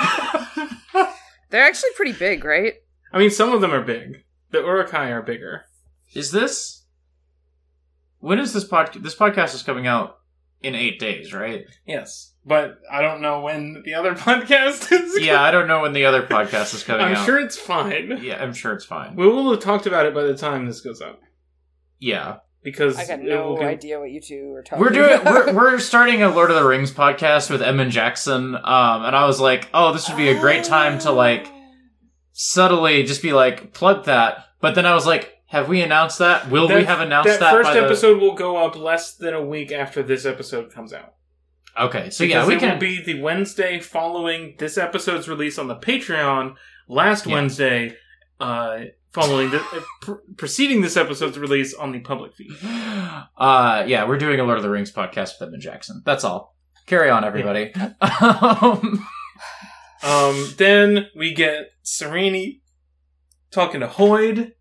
they're 1.50 1.64
actually 1.64 1.90
pretty 1.96 2.12
big, 2.12 2.44
right? 2.44 2.74
I 3.12 3.18
mean 3.18 3.30
some 3.30 3.52
of 3.52 3.60
them 3.60 3.72
are 3.72 3.82
big. 3.82 4.24
The 4.50 4.60
Uruk-hai 4.60 5.10
are 5.10 5.22
bigger. 5.22 5.64
Is 6.14 6.30
this? 6.30 6.84
When 8.18 8.38
is 8.38 8.52
this 8.52 8.66
podcast? 8.66 9.02
This 9.02 9.14
podcast 9.14 9.54
is 9.54 9.62
coming 9.62 9.86
out 9.86 10.18
in 10.62 10.74
eight 10.74 10.98
days, 10.98 11.32
right? 11.32 11.64
Yes. 11.86 12.32
But 12.44 12.78
I 12.90 13.02
don't 13.02 13.20
know 13.20 13.40
when 13.40 13.82
the 13.84 13.94
other 13.94 14.14
podcast 14.14 14.90
is. 14.92 15.20
Yeah, 15.20 15.42
I 15.42 15.50
don't 15.50 15.68
know 15.68 15.82
when 15.82 15.92
the 15.92 16.04
other 16.06 16.22
podcast 16.22 16.74
is 16.74 16.82
coming 16.84 17.02
out. 17.02 17.10
I'm 17.10 17.16
out. 17.16 17.26
sure 17.26 17.40
it's 17.40 17.58
fine. 17.58 18.18
Yeah, 18.22 18.42
I'm 18.42 18.52
sure 18.54 18.72
it's 18.72 18.84
fine. 18.84 19.16
We 19.16 19.26
will 19.26 19.50
have 19.50 19.60
talked 19.60 19.86
about 19.86 20.06
it 20.06 20.14
by 20.14 20.22
the 20.22 20.36
time 20.36 20.66
this 20.66 20.80
goes 20.80 21.00
up. 21.00 21.20
Yeah, 21.98 22.36
Because 22.66 22.98
I 22.98 23.06
got 23.06 23.20
no 23.22 23.54
con- 23.56 23.66
idea 23.66 24.00
what 24.00 24.10
you 24.10 24.20
two 24.20 24.52
are 24.54 24.62
talking. 24.64 24.80
we're 24.84 24.90
doing. 24.90 25.20
about. 25.20 25.46
We're, 25.46 25.54
we're 25.54 25.78
starting 25.78 26.24
a 26.24 26.28
Lord 26.34 26.50
of 26.50 26.56
the 26.56 26.66
Rings 26.66 26.90
podcast 26.90 27.48
with 27.48 27.62
Emin 27.62 27.90
Jackson, 27.90 28.56
um, 28.56 29.04
and 29.04 29.14
I 29.14 29.24
was 29.24 29.38
like, 29.40 29.68
oh, 29.72 29.92
this 29.92 30.08
would 30.08 30.16
be 30.16 30.30
a 30.30 30.40
great 30.40 30.64
time 30.64 30.98
to 31.00 31.12
like 31.12 31.46
subtly 32.32 33.04
just 33.04 33.22
be 33.22 33.32
like 33.32 33.72
plug 33.72 34.04
that. 34.06 34.46
But 34.60 34.74
then 34.74 34.84
I 34.86 34.94
was 34.94 35.06
like, 35.06 35.32
have 35.46 35.68
we 35.68 35.80
announced 35.80 36.18
that? 36.18 36.50
Will 36.50 36.66
we 36.68 36.84
have 36.84 37.00
announced 37.00 37.28
that? 37.28 37.40
that 37.40 37.52
first 37.52 37.68
by 37.68 37.74
the- 37.74 37.84
episode 37.84 38.20
will 38.20 38.34
go 38.34 38.56
up 38.56 38.76
less 38.76 39.14
than 39.14 39.32
a 39.34 39.44
week 39.44 39.70
after 39.72 40.02
this 40.02 40.26
episode 40.26 40.72
comes 40.72 40.92
out. 40.92 41.14
Okay, 41.78 42.10
so 42.10 42.24
Because 42.24 42.44
yeah, 42.44 42.46
we 42.48 42.54
it 42.56 42.58
can. 42.60 42.72
will 42.72 42.80
be 42.80 43.02
the 43.02 43.20
Wednesday 43.20 43.78
following 43.80 44.54
this 44.58 44.78
episode's 44.78 45.28
release 45.28 45.58
on 45.58 45.68
the 45.68 45.76
Patreon. 45.76 46.56
Last 46.88 47.26
Yeah. 47.26 47.34
Wednesday, 47.34 47.96
uh, 48.40 48.78
following 49.16 49.50
the 49.50 49.60
uh, 49.60 49.80
pr- 50.02 50.12
preceding 50.36 50.82
this 50.82 50.96
episode's 50.96 51.38
release 51.38 51.72
on 51.74 51.90
the 51.92 52.00
public 52.00 52.34
feed. 52.34 52.52
Uh, 53.38 53.84
yeah, 53.86 54.06
we're 54.06 54.18
doing 54.18 54.40
a 54.40 54.44
Lord 54.44 54.56
of 54.58 54.62
the 54.62 54.70
Rings 54.70 54.92
podcast 54.92 55.32
with 55.40 55.48
Emin 55.48 55.60
Jackson. 55.60 56.02
That's 56.06 56.24
all. 56.24 56.54
Carry 56.86 57.10
on, 57.10 57.24
everybody. 57.24 57.72
um, 58.00 59.06
Um, 60.02 60.54
then 60.56 61.06
we 61.16 61.34
get 61.34 61.70
Sereni 61.84 62.60
talking 63.50 63.80
to 63.80 63.88
Hoid. 63.88 64.52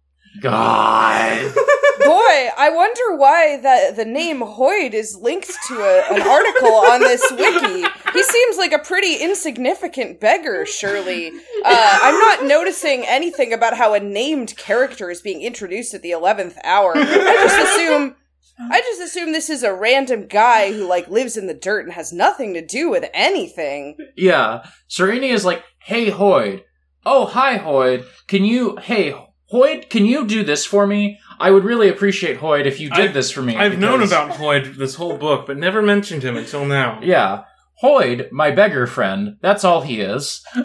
God. 0.42 1.54
Boy, 2.06 2.50
I 2.58 2.70
wonder 2.74 3.16
why 3.16 3.58
the 3.58 3.94
the 3.96 4.06
name 4.06 4.42
Hoid 4.42 4.94
is 4.94 5.16
linked 5.16 5.52
to 5.68 5.76
a, 5.76 6.14
an 6.14 6.22
article 6.22 6.74
on 6.74 7.02
this 7.02 7.24
wiki. 7.32 7.86
He 8.14 8.24
seems 8.24 8.58
like 8.58 8.72
a 8.72 8.80
pretty 8.80 9.16
insignificant 9.16 10.20
beggar, 10.20 10.66
surely. 10.66 11.32
Uh, 11.64 12.00
I'm 12.02 12.20
not 12.20 12.46
noticing 12.46 13.06
anything 13.06 13.54
about 13.54 13.78
how 13.78 13.94
a 13.94 14.00
named 14.00 14.56
character 14.58 15.10
is 15.10 15.22
being 15.22 15.42
introduced 15.42 15.94
at 15.94 16.02
the 16.02 16.12
eleventh 16.12 16.58
hour. 16.64 16.94
I 16.96 17.04
just 17.44 17.60
assume. 17.60 18.16
I 18.58 18.80
just 18.80 19.02
assume 19.02 19.34
this 19.34 19.50
is 19.50 19.64
a 19.64 19.74
random 19.74 20.28
guy 20.28 20.72
who 20.72 20.88
like 20.88 21.10
lives 21.10 21.36
in 21.36 21.48
the 21.48 21.54
dirt 21.54 21.84
and 21.86 21.94
has 21.94 22.14
nothing 22.14 22.54
to 22.54 22.66
do 22.66 22.90
with 22.90 23.10
anything. 23.14 23.98
Yeah. 24.16 24.66
Sereni 24.90 25.34
is 25.34 25.44
like, 25.44 25.62
hey, 25.80 26.10
Hoid. 26.10 26.64
Oh, 27.06 27.26
hi, 27.26 27.58
Hoid. 27.58 28.06
Can 28.28 28.46
you, 28.46 28.78
hey, 28.78 29.14
Hoid, 29.52 29.90
can 29.90 30.06
you 30.06 30.26
do 30.26 30.46
this 30.46 30.66
for 30.66 30.88
me? 30.88 31.20
I 31.40 31.52
would 31.52 31.64
really 31.64 31.90
appreciate 31.90 32.40
Hoid 32.40 32.66
if 32.66 32.80
you 32.80 32.90
did 32.90 33.00
I've- 33.06 33.14
this 33.14 33.32
for 33.32 33.42
me. 33.42 33.56
I've 33.56 33.78
known 33.80 34.02
about 34.04 34.32
Hoid 34.32 34.76
this 34.78 34.96
whole 34.96 35.18
book, 35.18 35.46
but 35.48 35.58
never 35.58 35.82
mentioned 35.82 36.24
him 36.24 36.38
until 36.38 36.66
now. 36.66 37.00
Yeah. 37.04 37.44
Hoid, 37.84 38.32
my 38.32 38.52
beggar 38.52 38.88
friend. 38.88 39.36
That's 39.42 39.64
all 39.64 39.82
he 39.82 40.00
is. 40.02 40.42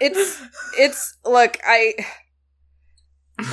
it's 0.00 0.42
it's 0.78 1.18
look, 1.24 1.58
I 1.64 1.94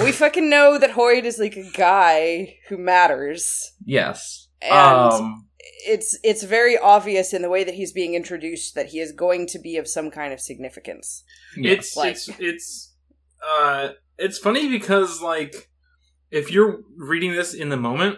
we 0.01 0.11
fucking 0.11 0.49
know 0.49 0.77
that 0.77 0.91
Hoid 0.91 1.23
is 1.23 1.39
like 1.39 1.55
a 1.55 1.69
guy 1.71 2.57
who 2.69 2.77
matters. 2.77 3.71
Yes. 3.85 4.47
And 4.61 4.73
um 4.73 5.47
it's 5.85 6.17
it's 6.23 6.43
very 6.43 6.77
obvious 6.77 7.33
in 7.33 7.41
the 7.41 7.49
way 7.49 7.63
that 7.63 7.73
he's 7.73 7.91
being 7.91 8.13
introduced 8.13 8.75
that 8.75 8.87
he 8.87 8.99
is 8.99 9.11
going 9.11 9.47
to 9.47 9.59
be 9.59 9.77
of 9.77 9.87
some 9.87 10.11
kind 10.11 10.33
of 10.33 10.39
significance. 10.39 11.23
It's 11.57 11.95
Like- 11.97 12.11
it's 12.11 12.29
it's 12.39 12.93
uh 13.45 13.89
it's 14.23 14.37
funny 14.37 14.69
because 14.69 15.21
like 15.21 15.69
if 16.31 16.51
you're 16.51 16.81
reading 16.97 17.33
this 17.33 17.53
in 17.53 17.69
the 17.69 17.77
moment, 17.77 18.17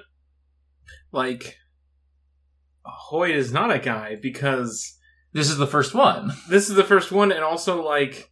like 1.11 1.57
Hoid 3.11 3.33
is 3.33 3.51
not 3.51 3.71
a 3.71 3.79
guy 3.79 4.15
because 4.21 4.97
this 5.33 5.49
is 5.49 5.57
the 5.57 5.67
first 5.67 5.93
one. 5.93 6.31
this 6.49 6.69
is 6.69 6.75
the 6.75 6.83
first 6.83 7.11
one, 7.11 7.31
and 7.31 7.43
also 7.43 7.83
like 7.83 8.31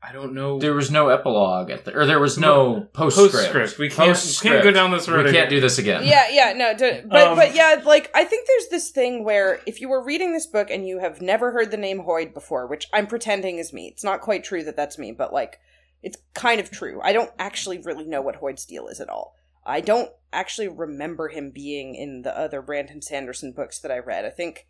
I 0.00 0.12
don't 0.12 0.32
know 0.32 0.60
There 0.60 0.74
was 0.74 0.92
no 0.92 1.08
epilogue 1.08 1.70
at 1.70 1.84
the, 1.84 1.92
or 1.98 2.06
there 2.06 2.20
was 2.20 2.38
no 2.38 2.86
postscript. 2.92 3.32
postscript. 3.32 3.78
We 3.78 3.88
can't 3.88 4.10
Postscript. 4.10 4.42
can't 4.54 4.62
go 4.64 4.70
down 4.70 4.92
this 4.92 5.08
road. 5.08 5.24
We 5.26 5.32
can't 5.32 5.48
again. 5.48 5.50
do 5.50 5.60
this 5.60 5.78
again. 5.78 6.04
Yeah, 6.04 6.28
yeah, 6.30 6.52
no, 6.52 6.72
d- 6.76 7.00
but 7.04 7.26
Um, 7.28 7.36
but 7.36 7.52
yeah, 7.54 7.82
like 7.84 8.08
I 8.14 8.22
think 8.24 8.46
there's 8.46 8.68
this 8.68 8.90
thing 8.90 9.24
where 9.24 9.58
if 9.66 9.80
you 9.80 9.88
were 9.88 10.02
reading 10.04 10.32
this 10.32 10.46
book 10.46 10.70
and 10.70 10.86
you 10.86 11.00
have 11.00 11.20
never 11.20 11.50
heard 11.50 11.72
the 11.72 11.76
name 11.76 12.04
Hoid 12.04 12.32
before, 12.32 12.68
which 12.68 12.86
I'm 12.92 13.08
pretending 13.08 13.58
is 13.58 13.72
me, 13.72 13.88
it's 13.88 14.04
not 14.04 14.20
quite 14.20 14.44
true 14.44 14.62
that 14.64 14.76
that's 14.76 14.98
me, 14.98 15.10
but 15.10 15.32
like 15.32 15.58
it's 16.02 16.18
kind 16.34 16.60
of 16.60 16.70
true. 16.70 17.00
I 17.02 17.12
don't 17.12 17.32
actually 17.38 17.78
really 17.78 18.04
know 18.04 18.22
what 18.22 18.36
Hoid's 18.36 18.64
deal 18.64 18.88
is 18.88 19.00
at 19.00 19.08
all. 19.08 19.34
I 19.64 19.80
don't 19.80 20.10
actually 20.32 20.68
remember 20.68 21.28
him 21.28 21.50
being 21.50 21.94
in 21.94 22.22
the 22.22 22.36
other 22.38 22.62
Brandon 22.62 23.02
Sanderson 23.02 23.52
books 23.52 23.78
that 23.80 23.90
I 23.90 23.98
read. 23.98 24.24
I 24.24 24.30
think 24.30 24.66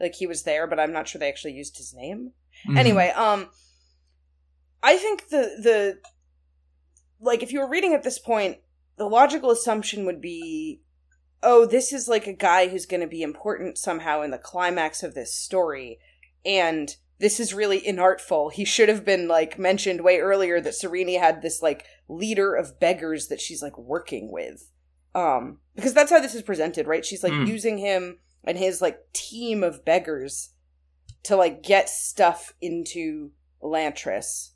like 0.00 0.14
he 0.14 0.26
was 0.26 0.44
there, 0.44 0.66
but 0.66 0.80
I'm 0.80 0.92
not 0.92 1.08
sure 1.08 1.18
they 1.18 1.28
actually 1.28 1.54
used 1.54 1.76
his 1.76 1.92
name. 1.94 2.32
Mhm. 2.66 2.78
Anyway, 2.78 3.08
um 3.10 3.50
I 4.82 4.96
think 4.96 5.28
the 5.28 5.50
the 5.62 5.98
like 7.20 7.42
if 7.42 7.52
you 7.52 7.60
were 7.60 7.68
reading 7.68 7.94
at 7.94 8.04
this 8.04 8.18
point, 8.18 8.58
the 8.96 9.08
logical 9.08 9.50
assumption 9.50 10.06
would 10.06 10.20
be 10.20 10.82
oh, 11.42 11.66
this 11.66 11.92
is 11.92 12.08
like 12.08 12.26
a 12.26 12.32
guy 12.32 12.68
who's 12.68 12.86
going 12.86 13.00
to 13.00 13.06
be 13.06 13.22
important 13.22 13.78
somehow 13.78 14.22
in 14.22 14.32
the 14.32 14.38
climax 14.38 15.04
of 15.04 15.14
this 15.14 15.32
story 15.32 16.00
and 16.44 16.96
this 17.20 17.40
is 17.40 17.52
really 17.54 17.80
inartful. 17.80 18.52
He 18.52 18.64
should 18.64 18.88
have 18.88 19.04
been 19.04 19.26
like 19.28 19.58
mentioned 19.58 20.02
way 20.02 20.18
earlier 20.18 20.60
that 20.60 20.74
Sereni 20.74 21.18
had 21.18 21.42
this 21.42 21.60
like 21.62 21.84
leader 22.08 22.54
of 22.54 22.78
beggars 22.80 23.28
that 23.28 23.40
she's 23.40 23.62
like 23.62 23.76
working 23.78 24.30
with. 24.30 24.70
Um 25.14 25.58
because 25.74 25.94
that's 25.94 26.10
how 26.10 26.20
this 26.20 26.34
is 26.34 26.42
presented, 26.42 26.86
right? 26.86 27.04
She's 27.04 27.22
like 27.24 27.32
Hmm. 27.32 27.44
using 27.44 27.78
him 27.78 28.18
and 28.44 28.56
his 28.58 28.80
like 28.80 28.98
team 29.12 29.62
of 29.64 29.84
beggars 29.84 30.50
to 31.24 31.34
like 31.36 31.62
get 31.62 31.88
stuff 31.88 32.52
into 32.60 33.30
Elantris. 33.62 34.50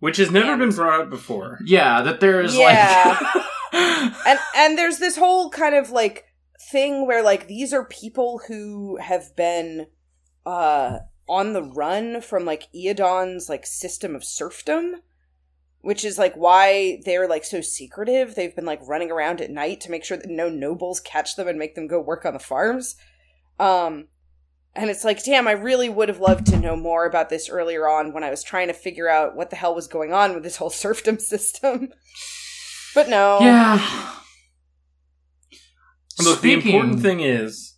which 0.00 0.16
has 0.18 0.30
never 0.30 0.52
And- 0.52 0.58
been 0.60 0.70
brought 0.70 1.00
up 1.00 1.10
before. 1.10 1.60
Yeah, 1.64 2.02
that 2.02 2.20
there 2.20 2.40
is 2.42 2.54
Yeah. 2.56 3.18
like 3.34 3.44
And 4.26 4.38
and 4.56 4.76
there's 4.78 4.98
this 4.98 5.16
whole 5.16 5.48
kind 5.50 5.74
of 5.74 5.90
like 5.90 6.24
thing 6.70 7.06
where 7.06 7.22
like 7.22 7.46
these 7.46 7.72
are 7.72 7.84
people 7.86 8.40
who 8.48 8.96
have 8.98 9.34
been 9.36 9.86
uh 10.44 10.98
on 11.28 11.52
the 11.52 11.62
run 11.62 12.20
from 12.20 12.44
like 12.44 12.68
Iadon's 12.74 13.48
like 13.48 13.66
system 13.66 14.14
of 14.14 14.24
serfdom, 14.24 14.96
which 15.80 16.04
is 16.04 16.18
like 16.18 16.34
why 16.34 17.00
they're 17.04 17.28
like 17.28 17.44
so 17.44 17.60
secretive. 17.60 18.34
They've 18.34 18.54
been 18.54 18.64
like 18.64 18.80
running 18.86 19.10
around 19.10 19.40
at 19.40 19.50
night 19.50 19.80
to 19.82 19.90
make 19.90 20.04
sure 20.04 20.16
that 20.16 20.28
no 20.28 20.48
nobles 20.48 21.00
catch 21.00 21.36
them 21.36 21.48
and 21.48 21.58
make 21.58 21.74
them 21.74 21.86
go 21.86 22.00
work 22.00 22.24
on 22.24 22.32
the 22.32 22.38
farms. 22.38 22.96
Um 23.58 24.08
and 24.74 24.88
it's 24.88 25.04
like, 25.04 25.22
damn, 25.22 25.46
I 25.46 25.52
really 25.52 25.90
would 25.90 26.08
have 26.08 26.20
loved 26.20 26.46
to 26.46 26.58
know 26.58 26.76
more 26.76 27.04
about 27.04 27.28
this 27.28 27.50
earlier 27.50 27.86
on 27.86 28.14
when 28.14 28.24
I 28.24 28.30
was 28.30 28.42
trying 28.42 28.68
to 28.68 28.74
figure 28.74 29.08
out 29.08 29.36
what 29.36 29.50
the 29.50 29.56
hell 29.56 29.74
was 29.74 29.86
going 29.86 30.14
on 30.14 30.32
with 30.32 30.42
this 30.42 30.56
whole 30.56 30.70
serfdom 30.84 31.18
system. 31.18 31.88
But 32.94 33.08
no. 33.08 33.38
yeah. 33.40 34.14
Look, 36.22 36.40
the 36.40 36.52
important 36.52 37.00
thing 37.00 37.20
is 37.20 37.71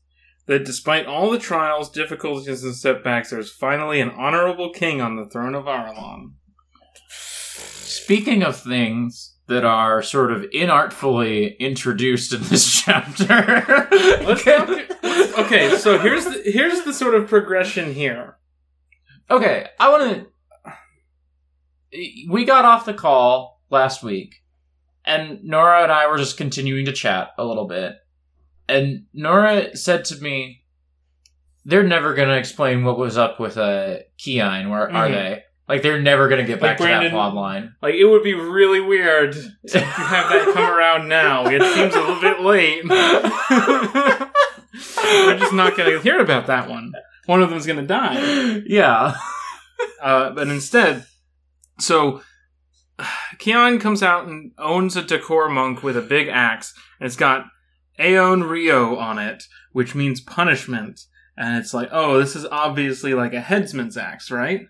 that 0.47 0.65
despite 0.65 1.07
all 1.07 1.31
the 1.31 1.39
trials, 1.39 1.91
difficulties, 1.91 2.63
and 2.65 2.75
setbacks, 2.75 3.31
there's 3.31 3.51
finally 3.51 4.01
an 4.01 4.11
honorable 4.11 4.71
king 4.71 5.01
on 5.01 5.17
the 5.17 5.27
throne 5.27 5.55
of 5.55 5.65
Arelon. 5.65 6.33
Speaking 7.09 8.43
of 8.43 8.61
things 8.61 9.37
that 9.47 9.65
are 9.65 10.03
sort 10.03 10.33
of 10.33 10.43
inartfully 10.55 11.59
introduced 11.59 12.33
in 12.33 12.43
this 12.45 12.83
chapter, 12.85 13.27
talk- 13.27 14.69
okay, 15.39 15.77
so 15.77 15.99
here's 15.99 16.25
the, 16.25 16.43
here's 16.45 16.83
the 16.83 16.93
sort 16.93 17.15
of 17.15 17.29
progression 17.29 17.95
here. 17.95 18.37
okay, 19.31 19.69
I 19.79 19.89
want 19.91 20.15
to. 20.17 20.27
We 22.29 22.45
got 22.45 22.65
off 22.65 22.87
the 22.87 22.95
call 22.95 23.63
last 23.71 24.03
week, 24.03 24.35
and 25.05 25.43
Nora 25.45 25.85
and 25.85 25.93
I 25.93 26.09
were 26.09 26.19
just 26.19 26.37
continuing 26.37 26.87
to 26.87 26.93
chat 26.93 27.29
a 27.39 27.45
little 27.45 27.67
bit. 27.69 27.95
And 28.69 29.05
Nora 29.13 29.77
said 29.77 30.05
to 30.07 30.17
me, 30.21 30.63
"They're 31.65 31.83
never 31.83 32.15
going 32.15 32.29
to 32.29 32.37
explain 32.37 32.85
what 32.85 32.99
was 32.99 33.17
up 33.19 33.39
with 33.41 33.57
uh, 33.59 33.97
Keine. 34.19 34.71
Where 34.71 34.91
are 34.91 35.09
Mhm. 35.09 35.13
they? 35.13 35.43
Like 35.69 35.83
they're 35.83 36.01
never 36.01 36.29
going 36.29 36.41
to 36.41 36.47
get 36.47 36.61
Like 36.61 36.73
back 36.73 36.77
to 36.79 36.83
Brandon- 36.85 37.13
that 37.13 37.17
plot 37.17 37.35
line." 37.35 37.75
Like 37.83 37.95
it 37.95 38.05
would 38.05 38.23
be 38.23 38.35
really 38.35 38.81
weird 38.81 39.33
to 39.69 39.81
have 39.81 40.31
that 40.31 40.51
come 40.55 40.65
around 40.71 41.09
now. 41.09 41.47
It 41.47 41.63
seems 41.63 41.95
a 41.95 42.01
little 42.01 42.21
bit 42.21 42.41
late. 42.41 42.85
We're 45.05 45.39
just 45.39 45.53
not 45.53 45.77
going 45.77 45.91
to 45.93 46.01
hear 46.01 46.19
about 46.21 46.47
that 46.49 46.69
one. 46.69 46.93
One 47.27 47.43
of 47.43 47.51
them's 47.51 47.67
going 47.67 47.79
to 47.79 47.87
die. 47.87 48.63
yeah. 48.67 49.15
Uh, 50.03 50.31
but 50.31 50.49
instead, 50.49 51.07
so 51.79 52.23
Kiin 53.39 53.81
comes 53.81 54.03
out 54.03 54.27
and 54.27 54.53
owns 54.59 54.97
a 54.97 55.03
Dakhor 55.03 55.51
monk 55.51 55.83
with 55.83 55.97
a 55.97 56.03
big 56.03 56.29
axe, 56.29 56.75
and 57.01 57.07
it's 57.07 57.17
got 57.17 57.47
Aon 57.99 58.45
Rao 58.45 58.97
on 58.97 59.19
it, 59.19 59.45
which 59.73 59.95
means 59.95 60.21
punishment. 60.21 61.01
And 61.37 61.59
it's 61.59 61.75
like, 61.75 61.89
oh, 61.91 62.19
this 62.19 62.37
is 62.37 62.47
obviously 62.47 63.15
like 63.15 63.33
a 63.35 63.41
headsman's 63.41 63.97
axe, 63.97 64.31
right? 64.31 64.69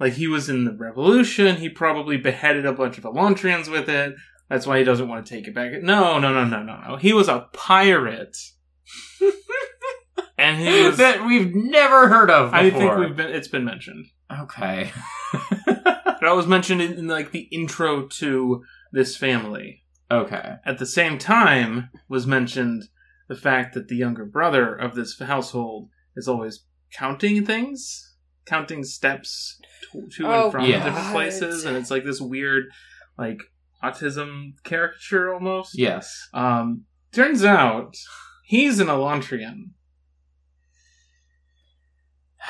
Like 0.00 0.14
he 0.14 0.28
was 0.28 0.48
in 0.48 0.64
the 0.64 0.72
revolution, 0.72 1.56
he 1.56 1.68
probably 1.68 2.16
beheaded 2.16 2.64
a 2.64 2.72
bunch 2.72 2.98
of 2.98 3.04
Elantrians 3.04 3.70
with 3.70 3.88
it. 3.88 4.14
That's 4.48 4.66
why 4.66 4.78
he 4.78 4.84
doesn't 4.84 5.08
want 5.08 5.26
to 5.26 5.34
take 5.34 5.46
it 5.46 5.54
back. 5.54 5.82
No, 5.82 6.18
no, 6.18 6.32
no, 6.32 6.44
no, 6.44 6.62
no, 6.62 6.80
no. 6.80 6.96
He 6.96 7.12
was 7.12 7.28
a 7.28 7.48
pirate. 7.52 8.36
and 10.38 10.58
he 10.58 10.84
was 10.84 10.96
that 10.96 11.26
we've 11.26 11.54
never 11.54 12.08
heard 12.08 12.30
of 12.30 12.52
before. 12.52 12.58
I 12.58 12.70
think 12.70 12.96
we've 12.96 13.16
been 13.16 13.30
it's 13.30 13.48
been 13.48 13.64
mentioned. 13.64 14.06
Okay. 14.30 14.90
That 16.20 16.34
was 16.34 16.46
mentioned 16.46 16.82
in, 16.82 16.92
in 16.94 17.08
like 17.08 17.30
the 17.30 17.48
intro 17.52 18.06
to 18.06 18.64
this 18.92 19.16
family. 19.16 19.82
Okay. 20.10 20.56
At 20.64 20.78
the 20.78 20.86
same 20.86 21.18
time, 21.18 21.90
was 22.08 22.26
mentioned 22.26 22.84
the 23.28 23.36
fact 23.36 23.74
that 23.74 23.88
the 23.88 23.96
younger 23.96 24.24
brother 24.24 24.74
of 24.74 24.94
this 24.94 25.18
household 25.20 25.88
is 26.16 26.26
always 26.28 26.64
counting 26.92 27.44
things, 27.44 28.14
counting 28.46 28.82
steps 28.84 29.60
to, 29.92 30.06
to 30.16 30.26
Oh, 30.26 30.42
and 30.44 30.52
from 30.52 30.64
Yeah. 30.64 30.84
different 30.84 31.12
places, 31.12 31.64
and 31.64 31.76
it's 31.76 31.90
like 31.90 32.04
this 32.04 32.20
weird, 32.20 32.64
like 33.18 33.38
autism 33.84 34.52
caricature 34.64 35.32
almost. 35.32 35.78
Yes. 35.78 36.28
Um, 36.32 36.84
turns 37.12 37.44
out 37.44 37.94
he's 38.44 38.80
an 38.80 38.86
Elantrian. 38.88 39.70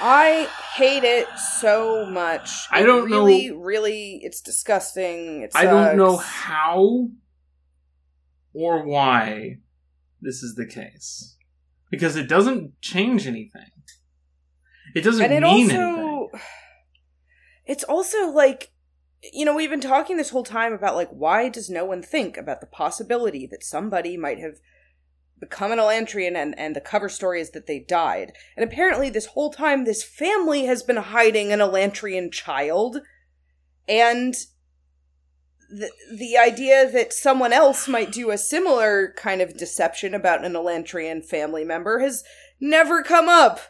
I 0.00 0.48
hate 0.76 1.02
it 1.02 1.26
so 1.60 2.06
much. 2.06 2.50
I 2.70 2.82
don't 2.84 3.10
know- 3.10 3.16
really, 3.24 3.50
Really, 3.50 4.20
it's 4.22 4.40
disgusting. 4.40 5.42
It 5.42 5.52
I 5.56 5.64
don't 5.64 5.96
know 5.96 6.16
how 6.18 7.08
or 8.58 8.84
why 8.84 9.56
this 10.20 10.42
is 10.42 10.56
the 10.56 10.66
case. 10.66 11.36
Because 11.92 12.16
it 12.16 12.28
doesn't 12.28 12.80
change 12.80 13.24
anything. 13.24 13.70
It 14.96 15.02
doesn't 15.02 15.24
and 15.24 15.32
it 15.32 15.42
mean 15.42 15.70
also 15.70 15.76
anything. 15.76 16.40
it's 17.66 17.84
also 17.84 18.30
like 18.30 18.72
you 19.32 19.44
know 19.44 19.54
we've 19.54 19.70
been 19.70 19.80
talking 19.80 20.16
this 20.16 20.30
whole 20.30 20.42
time 20.42 20.72
about 20.72 20.96
like 20.96 21.10
why 21.10 21.48
does 21.48 21.70
no 21.70 21.84
one 21.84 22.02
think 22.02 22.36
about 22.36 22.60
the 22.60 22.66
possibility 22.66 23.46
that 23.46 23.62
somebody 23.62 24.16
might 24.16 24.38
have 24.38 24.54
become 25.38 25.70
an 25.70 25.78
elantrian 25.78 26.34
and 26.34 26.58
and 26.58 26.74
the 26.74 26.80
cover 26.80 27.08
story 27.08 27.40
is 27.40 27.50
that 27.50 27.66
they 27.66 27.78
died 27.78 28.32
and 28.56 28.64
apparently 28.64 29.10
this 29.10 29.26
whole 29.26 29.52
time 29.52 29.84
this 29.84 30.02
family 30.02 30.64
has 30.64 30.82
been 30.82 30.96
hiding 30.96 31.52
an 31.52 31.60
elantrian 31.60 32.32
child 32.32 32.98
and 33.86 34.34
the 35.70 35.90
the 36.12 36.36
idea 36.36 36.90
that 36.90 37.12
someone 37.12 37.52
else 37.52 37.86
might 37.88 38.10
do 38.12 38.30
a 38.30 38.38
similar 38.38 39.12
kind 39.16 39.40
of 39.42 39.56
deception 39.56 40.14
about 40.14 40.44
an 40.44 40.54
elantrian 40.54 41.24
family 41.24 41.64
member 41.64 41.98
has 41.98 42.24
never 42.60 43.02
come 43.02 43.28
up 43.28 43.60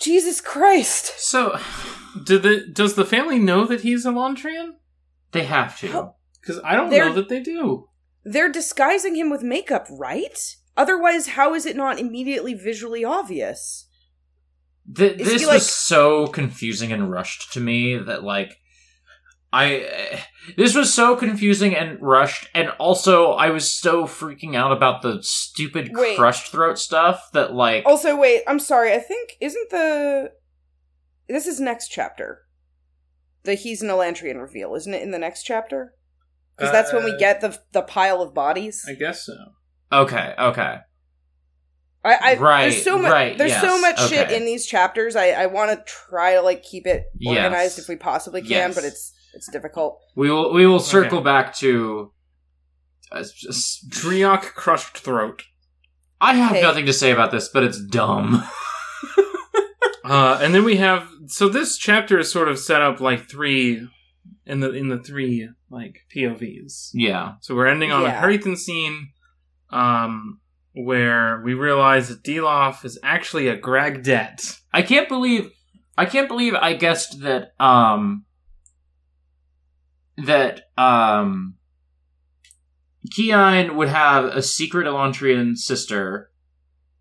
jesus 0.00 0.40
christ 0.40 1.12
So 1.18 1.58
Do 2.24 2.38
the, 2.38 2.66
does 2.72 2.94
the 2.94 3.04
family 3.04 3.38
know 3.38 3.66
that 3.66 3.80
he's 3.82 4.06
Elantrian? 4.06 4.74
They 5.32 5.44
have 5.44 5.78
to. 5.80 6.12
Because 6.40 6.60
I 6.64 6.76
don't 6.76 6.90
They're- 6.90 7.06
know 7.06 7.14
that 7.14 7.28
they 7.28 7.40
do. 7.40 7.88
They're 8.24 8.52
disguising 8.52 9.16
him 9.16 9.30
with 9.30 9.42
makeup, 9.42 9.86
right? 9.90 10.38
Otherwise, 10.76 11.28
how 11.28 11.54
is 11.54 11.66
it 11.66 11.76
not 11.76 11.98
immediately 11.98 12.54
visually 12.54 13.04
obvious? 13.04 13.86
Th- 14.96 15.18
this 15.18 15.40
he, 15.42 15.46
was 15.46 15.68
so 15.68 16.26
confusing 16.28 16.92
and 16.92 17.10
rushed 17.10 17.52
to 17.52 17.60
me 17.60 17.96
that 17.98 18.22
like 18.22 18.56
I 19.54 20.24
this 20.56 20.74
was 20.74 20.92
so 20.92 21.14
confusing 21.16 21.74
and 21.76 21.96
rushed 22.02 22.48
and 22.54 22.70
also 22.78 23.32
I 23.32 23.50
was 23.50 23.72
so 23.72 24.04
freaking 24.04 24.56
out 24.56 24.72
about 24.72 25.00
the 25.02 25.18
stupid 25.22 25.90
Wait. 25.94 26.16
crushed 26.18 26.50
throat 26.50 26.78
stuff 26.78 27.30
that 27.32 27.54
like 27.54 27.84
Also, 27.86 28.16
wait, 28.16 28.42
I'm 28.48 28.58
sorry. 28.58 28.92
I 28.92 28.98
think 28.98 29.34
isn't 29.40 29.70
the 29.70 30.32
this 31.28 31.46
is 31.46 31.60
next 31.60 31.88
chapter. 31.88 32.40
The 33.44 33.54
he's 33.54 33.80
an 33.82 33.88
Elantrian 33.88 34.40
reveal, 34.40 34.74
isn't 34.74 34.92
it? 34.92 35.02
In 35.02 35.10
the 35.12 35.18
next 35.18 35.44
chapter, 35.44 35.94
because 36.56 36.72
that's 36.72 36.92
when 36.92 37.04
we 37.04 37.12
Uh, 37.12 37.18
get 37.18 37.40
the 37.40 37.56
the 37.72 37.82
pile 37.82 38.20
of 38.20 38.34
bodies. 38.34 38.84
I 38.88 38.94
guess 38.94 39.24
so. 39.24 39.34
okay, 39.92 40.34
okay. 40.38 40.78
I, 42.06 42.18
I 42.32 42.36
Right, 42.36 42.62
there's 42.70 42.82
so 42.84 42.98
much 42.98 43.10
right, 43.12 43.38
there's 43.38 43.56
so 43.60 43.76
yes, 43.76 43.80
much 43.80 44.08
shit 44.10 44.30
in 44.30 44.44
these 44.44 44.66
chapters. 44.66 45.16
I 45.16 45.28
I 45.30 45.46
want 45.46 45.70
to 45.70 45.82
try 45.86 46.34
to 46.34 46.42
like 46.42 46.62
keep 46.62 46.86
it 46.86 47.04
Yes. 47.18 47.38
organized 47.38 47.78
if 47.78 47.88
we 47.88 47.96
possibly 47.96 48.40
can, 48.42 48.50
Yes. 48.50 48.74
but 48.74 48.84
it's 48.84 49.12
it's 49.34 49.50
difficult. 49.50 49.98
We 50.16 50.30
will 50.30 50.52
we 50.52 50.66
will 50.66 50.80
circle 50.80 51.18
Okay. 51.18 51.24
back 51.24 51.54
to 51.56 52.12
uh, 53.12 53.18
s- 53.18 53.84
Dreok 53.88 54.54
crushed 54.54 54.98
throat. 54.98 55.42
I 56.20 56.34
have 56.34 56.52
Hey. 56.56 56.62
nothing 56.62 56.86
to 56.86 56.92
say 56.92 57.10
about 57.10 57.30
this, 57.30 57.48
but 57.48 57.62
it's 57.64 57.80
dumb. 57.84 58.44
Uh, 60.04 60.38
and 60.42 60.54
then 60.54 60.64
we 60.64 60.76
have 60.76 61.08
so 61.28 61.48
this 61.48 61.78
chapter 61.78 62.18
is 62.18 62.30
sort 62.30 62.46
of 62.48 62.58
set 62.58 62.82
up 62.82 63.00
like 63.00 63.26
three 63.26 63.88
in 64.44 64.60
the 64.60 64.70
in 64.70 64.88
the 64.88 64.98
three 64.98 65.48
like 65.70 66.00
POVs. 66.14 66.90
yeah. 66.92 67.36
So 67.40 67.54
we're 67.54 67.68
ending 67.68 67.90
on 67.90 68.02
Yeah. 68.02 68.08
a 68.08 68.20
Hurricane 68.20 68.56
scene, 68.56 69.12
um, 69.70 70.40
where 70.74 71.40
we 71.42 71.54
realize 71.54 72.10
that 72.10 72.22
Dilaf 72.22 72.84
is 72.84 72.98
actually 73.02 73.48
a 73.48 73.56
Gragdet. 73.56 74.58
I 74.74 74.82
can't 74.82 75.08
believe 75.08 75.50
I 75.96 76.04
can't 76.04 76.28
believe 76.28 76.52
I 76.54 76.74
guessed 76.74 77.22
that 77.22 77.52
um 77.58 78.26
that 80.18 80.62
um 80.78 81.54
Keine 83.16 83.74
would 83.74 83.88
have 83.88 84.24
a 84.24 84.42
secret 84.42 84.86
Elantrian 84.86 85.56
sister 85.56 86.30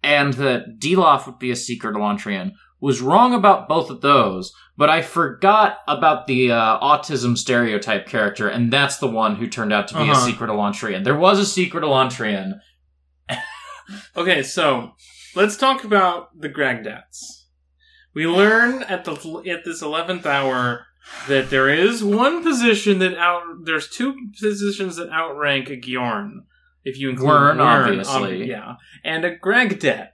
and 0.01 0.33
that 0.33 0.77
Dilaf 0.79 1.25
would 1.25 1.39
be 1.39 1.51
a 1.51 1.55
secret 1.55 1.95
Elantrian. 1.95 2.51
Was 2.81 2.99
wrong 3.01 3.33
about 3.33 3.69
both 3.69 3.89
of 3.89 4.01
those, 4.01 4.51
but 4.75 4.89
I 4.89 5.01
forgot 5.01 5.77
about 5.87 6.27
the 6.27 6.51
uh, 6.51 6.79
autism 6.81 7.37
stereotype 7.37 8.07
character, 8.07 8.49
and 8.49 8.73
that's 8.73 8.97
the 8.97 9.07
one 9.07 9.37
who 9.37 9.47
turned 9.47 9.71
out 9.71 9.87
to 9.87 9.93
be 9.93 10.01
a 10.01 10.11
Uh-huh. 10.11 10.25
secret 10.25 10.49
Elantrian. 10.49 11.05
There 11.05 11.15
was 11.15 11.39
a 11.39 11.45
secret 11.45 11.83
Elantrian. 11.85 12.59
Okay, 14.15 14.43
so 14.43 14.93
let's 15.35 15.57
talk 15.57 15.83
about 15.83 16.39
the 16.39 16.47
Gragdets. 16.49 17.47
We 18.13 18.25
learn 18.27 18.83
at 18.83 19.03
the 19.05 19.11
at 19.49 19.65
this 19.65 19.81
eleventh 19.81 20.25
hour 20.25 20.85
that 21.27 21.49
there 21.49 21.69
is 21.69 22.03
one 22.03 22.43
position 22.43 22.99
that 22.99 23.17
out. 23.17 23.43
There's 23.63 23.89
two 23.89 24.15
positions 24.39 24.95
that 24.95 25.09
outrank 25.09 25.69
a 25.69 25.77
Gyorn, 25.77 26.43
if 26.83 26.97
you 26.97 27.09
include 27.09 27.29
Wyrn, 27.29 27.57
Wyrn, 27.57 27.87
obviously. 27.87 28.43
um, 28.43 28.49
yeah, 28.49 28.75
and 29.03 29.25
a 29.25 29.37
Gragdet. 29.37 30.09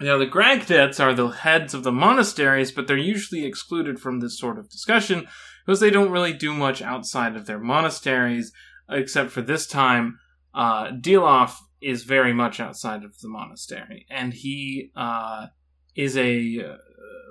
Now, 0.00 0.18
the 0.18 0.26
Gragdets 0.26 0.98
are 0.98 1.14
the 1.14 1.28
heads 1.28 1.72
of 1.72 1.84
the 1.84 1.92
monasteries, 1.92 2.72
but 2.72 2.86
they're 2.86 2.96
usually 2.96 3.44
excluded 3.44 4.00
from 4.00 4.20
this 4.20 4.38
sort 4.38 4.58
of 4.58 4.68
discussion 4.68 5.28
because 5.64 5.80
they 5.80 5.90
don't 5.90 6.10
really 6.10 6.32
do 6.32 6.52
much 6.52 6.82
outside 6.82 7.36
of 7.36 7.46
their 7.46 7.60
monasteries, 7.60 8.52
except 8.88 9.30
for 9.30 9.40
this 9.40 9.66
time. 9.66 10.18
Uh, 10.52 10.90
Dilaf 10.90 11.56
is 11.80 12.04
very 12.04 12.32
much 12.32 12.60
outside 12.60 13.04
of 13.04 13.18
the 13.20 13.28
monastery, 13.28 14.06
and 14.10 14.34
he 14.34 14.90
uh, 14.96 15.46
is 15.94 16.16
a 16.16 16.60
uh, 16.60 16.76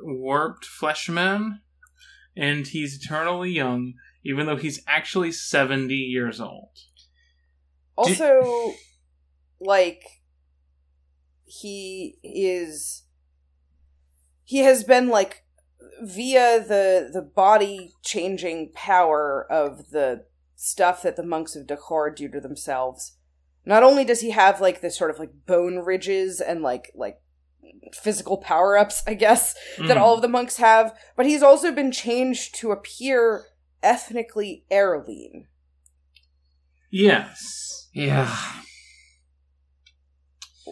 warped 0.04 0.66
fleshman, 0.66 1.60
and 2.36 2.68
he's 2.68 3.04
eternally 3.04 3.52
young, 3.52 3.94
even 4.24 4.46
though 4.46 4.56
he's 4.56 4.82
actually 4.88 5.32
70 5.32 5.94
years 5.94 6.40
old. 6.40 6.70
Also, 7.96 8.74
like 9.60 10.02
he 11.46 12.18
is 12.24 13.04
he 14.44 14.60
has 14.60 14.84
been 14.84 15.10
like 15.10 15.44
via 16.02 16.60
the 16.60 17.10
the 17.14 17.22
body 17.22 17.94
changing 18.04 18.72
power 18.74 19.46
of 19.50 19.92
the 19.92 20.26
stuff 20.56 21.02
that 21.04 21.16
the 21.16 21.24
monks 21.24 21.56
of 21.56 21.68
Dakhor 21.68 22.16
do 22.16 22.28
to 22.30 22.40
themselves. 22.40 23.18
Not 23.66 23.84
only 23.84 24.04
does 24.04 24.22
he 24.22 24.32
have 24.32 24.60
like 24.60 24.82
this 24.82 24.98
sort 24.98 25.12
of 25.12 25.20
like 25.20 25.46
bone 25.46 25.80
ridges 25.80 26.42
and 26.42 26.62
like 26.62 26.92
like 26.96 27.22
physical 27.94 28.38
power 28.38 28.78
ups, 28.78 29.04
I 29.08 29.14
guess, 29.14 29.54
that 29.78 29.98
Mhm. 29.98 30.02
all 30.02 30.16
of 30.16 30.22
the 30.22 30.28
monks 30.28 30.58
have, 30.58 30.98
but 31.16 31.26
he's 31.26 31.44
also 31.44 31.72
been 31.72 31.92
changed 31.92 32.56
to 32.56 32.72
appear 32.72 33.46
ethnically 33.84 34.66
Airline. 34.72 35.48
Yes. 36.90 37.90
Yeah. 37.94 38.36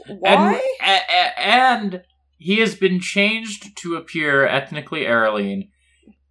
Why? 0.08 0.32
And, 0.34 0.56
a- 0.82 1.14
a- 1.14 1.40
and 1.40 2.04
he 2.38 2.60
has 2.60 2.76
been 2.76 3.00
changed 3.00 3.78
to 3.78 3.96
appear 3.96 4.46
ethnically 4.48 5.02
Arelene. 5.06 5.70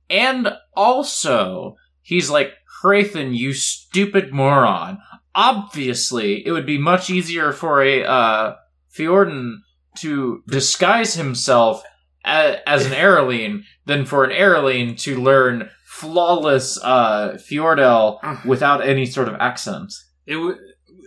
And 0.09 0.49
also, 0.75 1.77
he's 2.03 2.31
like, 2.31 2.55
Hrathen, 2.83 3.37
you 3.37 3.53
stupid 3.53 4.33
moron. 4.33 4.99
Obviously, 5.35 6.45
it 6.45 6.51
would 6.51 6.67
be 6.67 6.79
much 6.79 7.11
easier 7.11 7.53
for 7.53 7.83
a 7.83 8.03
uh, 8.05 8.55
Fjorden 8.93 9.59
to 9.97 10.43
disguise 10.49 11.14
himself 11.14 11.82
as 12.24 12.86
an 12.86 12.93
Arelene 12.93 13.64
than 13.86 14.05
for 14.05 14.24
an 14.24 14.30
Arelene 14.30 14.99
to 15.01 15.20
learn 15.20 15.70
flawless 15.86 16.78
uh, 16.82 17.38
Fjordell 17.38 18.45
without 18.45 18.86
any 18.86 19.07
sort 19.07 19.28
of 19.28 19.34
accent. 19.41 19.93
It 20.26 20.36
would 20.36 20.59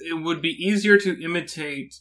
it 0.06 0.22
would 0.22 0.42
be 0.42 0.50
easier 0.50 0.98
to 0.98 1.24
imitate 1.24 1.96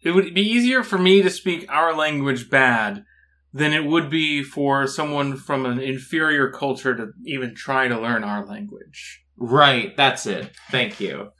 it 0.00 0.12
would 0.12 0.32
be 0.32 0.42
easier 0.42 0.82
for 0.82 0.98
me 0.98 1.22
to 1.22 1.30
speak 1.30 1.66
our 1.68 1.94
language 1.94 2.48
bad 2.48 3.04
than 3.52 3.72
it 3.72 3.84
would 3.84 4.08
be 4.10 4.42
for 4.42 4.86
someone 4.86 5.36
from 5.36 5.66
an 5.66 5.80
inferior 5.80 6.50
culture 6.50 6.94
to 6.96 7.12
even 7.24 7.54
try 7.54 7.88
to 7.88 8.00
learn 8.00 8.22
our 8.22 8.46
language. 8.46 9.24
Right, 9.36 9.96
that's 9.96 10.26
it. 10.26 10.50
Thank 10.70 11.00
you. 11.00 11.30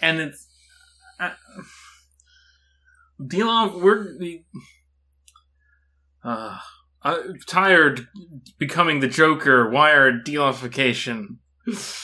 And 0.00 0.20
it's 0.20 0.46
uh, 1.18 1.30
Delon, 3.20 3.82
we're 3.82 4.16
uh, 6.24 6.58
tired 7.46 8.08
becoming 8.58 9.00
the 9.00 9.08
Joker. 9.08 9.68
Wired 9.68 10.24
delification. 10.24 11.38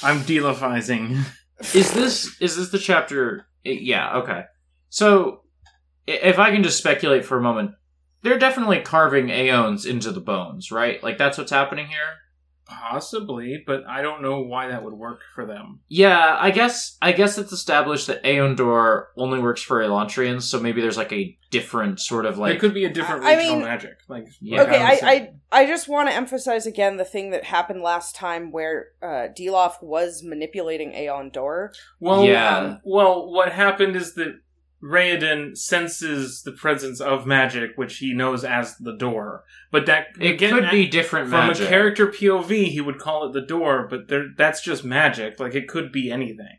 I'm 0.03 0.21
delifizing. 0.21 1.23
Is 1.75 1.93
this 1.93 2.41
is 2.41 2.57
this 2.57 2.71
the 2.71 2.79
chapter? 2.79 3.47
Yeah. 3.65 4.19
Okay. 4.19 4.45
So, 4.91 5.43
if 6.07 6.39
I 6.39 6.51
can 6.51 6.63
just 6.63 6.79
speculate 6.79 7.25
for 7.25 7.39
a 7.39 7.43
moment, 7.43 7.73
they're 8.23 8.39
definitely 8.39 8.81
carving 8.81 9.31
aeons 9.31 9.87
into 9.87 10.13
the 10.13 10.21
bones, 10.21 10.71
right? 10.71 11.03
Like 11.03 11.19
that's 11.19 11.39
what's 11.39 11.51
happening 11.51 11.87
here. 11.87 12.26
Possibly, 12.69 13.63
but 13.67 13.85
I 13.89 14.03
don't 14.03 14.23
know 14.23 14.41
why 14.41 14.69
that 14.69 14.83
would 14.85 14.95
work 14.95 15.21
for 15.35 15.47
them. 15.47 15.81
Yeah, 15.89 16.37
I 16.39 16.51
guess 16.51 16.97
I 17.01 17.13
guess 17.13 17.39
it's 17.39 17.53
established 17.53 18.07
that 18.09 18.23
AonDor 18.25 19.07
only 19.17 19.39
works 19.41 19.63
for 19.63 19.81
Elantrians, 19.83 20.43
so 20.43 20.61
maybe 20.61 20.81
there's 20.81 20.97
like 20.97 21.13
a 21.13 21.37
different 21.51 22.01
sort 22.01 22.27
of 22.27 22.39
like 22.39 22.55
it 22.57 22.59
could 22.61 22.75
be 22.75 22.85
a 22.85 22.91
different 22.93 23.25
I 23.25 23.35
regional 23.37 23.57
mean- 23.57 23.65
magic. 23.65 23.99
Like 24.09 24.27
Yeah. 24.41 24.63
okay, 24.63 24.79
was 24.81 25.03
I. 25.03 25.11
I 25.11 25.33
I 25.53 25.67
just 25.67 25.89
want 25.89 26.09
to 26.09 26.15
emphasize 26.15 26.67
again 26.67 26.97
the 26.97 27.05
thing 27.05 27.31
that 27.31 27.45
happened 27.45 27.81
last 27.81 28.17
time 28.17 28.51
where 28.51 28.89
uh, 29.01 29.29
Dilaf 29.39 29.81
was 29.81 30.23
manipulating 30.25 30.91
AonDor. 30.93 31.69
well, 32.01 32.25
Yeah. 32.25 32.57
um, 32.59 32.81
well, 32.85 33.31
what 33.33 33.53
happened 33.53 33.95
is 33.97 34.15
that 34.15 34.41
Raoden 34.87 35.57
senses 35.57 36.43
the 36.43 36.53
presence 36.53 37.01
of 37.01 37.27
magic, 37.27 37.73
which 37.77 37.99
he 37.99 38.15
knows 38.15 38.45
as 38.45 38.77
the 38.79 38.97
door. 38.97 39.45
But 39.73 39.87
that 39.87 40.09
it 40.21 40.33
again, 40.35 40.53
could 40.55 40.71
be 40.71 40.87
different 40.87 41.29
from 41.31 41.49
magic. 41.49 41.67
a 41.67 41.69
character 41.69 42.07
POV, 42.07 42.67
he 42.69 42.81
would 42.81 42.99
call 42.99 43.27
it 43.27 43.33
the 43.33 43.41
door, 43.41 43.87
but 43.91 44.09
there, 44.09 44.27
that's 44.37 44.61
just 44.63 44.85
magic. 44.85 45.41
Like 45.41 45.55
it 45.55 45.67
could 45.69 45.91
be 45.93 46.11
anything. 46.11 46.59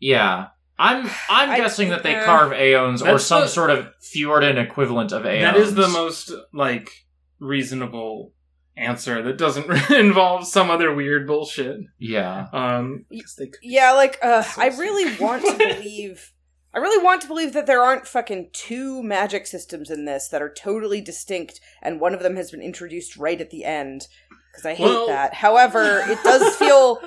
Yeah. 0.00 0.48
I'm 0.78 1.06
I'm 1.28 1.50
I- 1.50 1.56
guessing 1.58 1.90
that 1.90 2.02
they 2.02 2.16
uh, 2.16 2.24
carve 2.24 2.52
aeons 2.52 3.02
or 3.02 3.18
some 3.18 3.42
the- 3.42 3.48
sort 3.48 3.70
of 3.70 3.88
Fjorden 4.14 4.56
equivalent 4.62 5.12
of 5.12 5.26
aeons. 5.26 5.42
That 5.42 5.56
is 5.56 5.74
the 5.74 5.88
most 5.88 6.32
like 6.54 6.90
reasonable 7.38 8.32
answer 8.76 9.22
that 9.22 9.36
doesn't 9.36 9.68
involve 9.90 10.46
some 10.46 10.70
other 10.70 10.94
weird 10.94 11.26
bullshit. 11.26 11.76
Yeah. 11.98 12.46
Um, 12.52 13.04
'cause 13.12 13.34
they 13.38 13.46
could- 13.46 13.60
Yeah, 13.62 13.92
like 13.92 14.18
uh, 14.22 14.42
So 14.42 14.62
I 14.62 14.68
really 14.68 15.16
want 15.18 15.44
to 15.44 15.56
believe. 15.58 16.32
I 16.72 16.78
really 16.78 17.02
want 17.02 17.20
to 17.22 17.28
believe 17.28 17.52
that 17.54 17.66
there 17.66 17.82
aren't 17.82 18.06
fucking 18.06 18.50
two 18.52 19.02
magic 19.02 19.46
systems 19.46 19.90
in 19.90 20.04
this 20.04 20.28
that 20.28 20.40
are 20.42 20.52
totally 20.52 21.00
distinct, 21.00 21.60
and 21.82 22.00
one 22.00 22.14
of 22.14 22.20
them 22.22 22.36
has 22.36 22.50
been 22.50 22.62
introduced 22.62 23.16
right 23.16 23.40
at 23.40 23.50
the 23.50 23.64
end. 23.64 24.06
Because 24.52 24.66
I 24.66 24.74
hate 24.74 24.84
Well- 24.84 25.06
that. 25.08 25.34
However, 25.34 26.02
it 26.06 26.22
does 26.22 26.54
feel, 26.56 27.00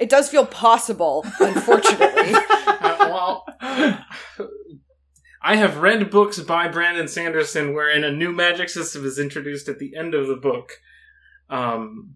it 0.00 0.08
does 0.08 0.28
feel 0.30 0.46
possible. 0.46 1.24
Unfortunately, 1.40 2.32
Uh, 2.78 2.96
well, 3.10 3.44
I 5.42 5.56
have 5.56 5.78
read 5.78 6.10
books 6.10 6.38
by 6.40 6.68
Brandon 6.68 7.08
Sanderson 7.08 7.72
wherein 7.74 8.04
a 8.04 8.12
new 8.12 8.32
magic 8.32 8.68
system 8.68 9.04
is 9.04 9.18
introduced 9.18 9.68
at 9.68 9.78
the 9.78 9.96
end 9.96 10.14
of 10.14 10.26
the 10.26 10.36
book. 10.36 10.72
Um, 11.48 12.14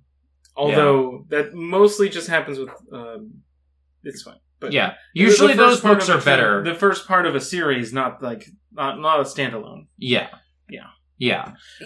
although 0.57 1.25
that 1.29 1.55
mostly 1.55 2.09
just 2.09 2.29
happens 2.29 2.59
with. 2.59 2.69
Um, 2.93 3.43
it's 4.05 4.23
fine. 4.23 4.39
But 4.61 4.73
yeah, 4.73 4.95
usually 5.15 5.55
those 5.55 5.81
books 5.81 6.09
are 6.09 6.19
a 6.19 6.21
film- 6.21 6.25
better. 6.37 6.63
The 6.63 6.75
first 6.75 7.09
part 7.09 7.27
of 7.27 7.35
a 7.35 7.41
series, 7.41 7.93
not 7.93 8.23
like 8.23 8.47
not 8.73 9.01
not 9.01 9.21
a 9.21 9.25
standalone. 9.25 9.87
yeah, 9.97 10.29
Yeah. 10.69 10.89
yeah, 11.19 11.45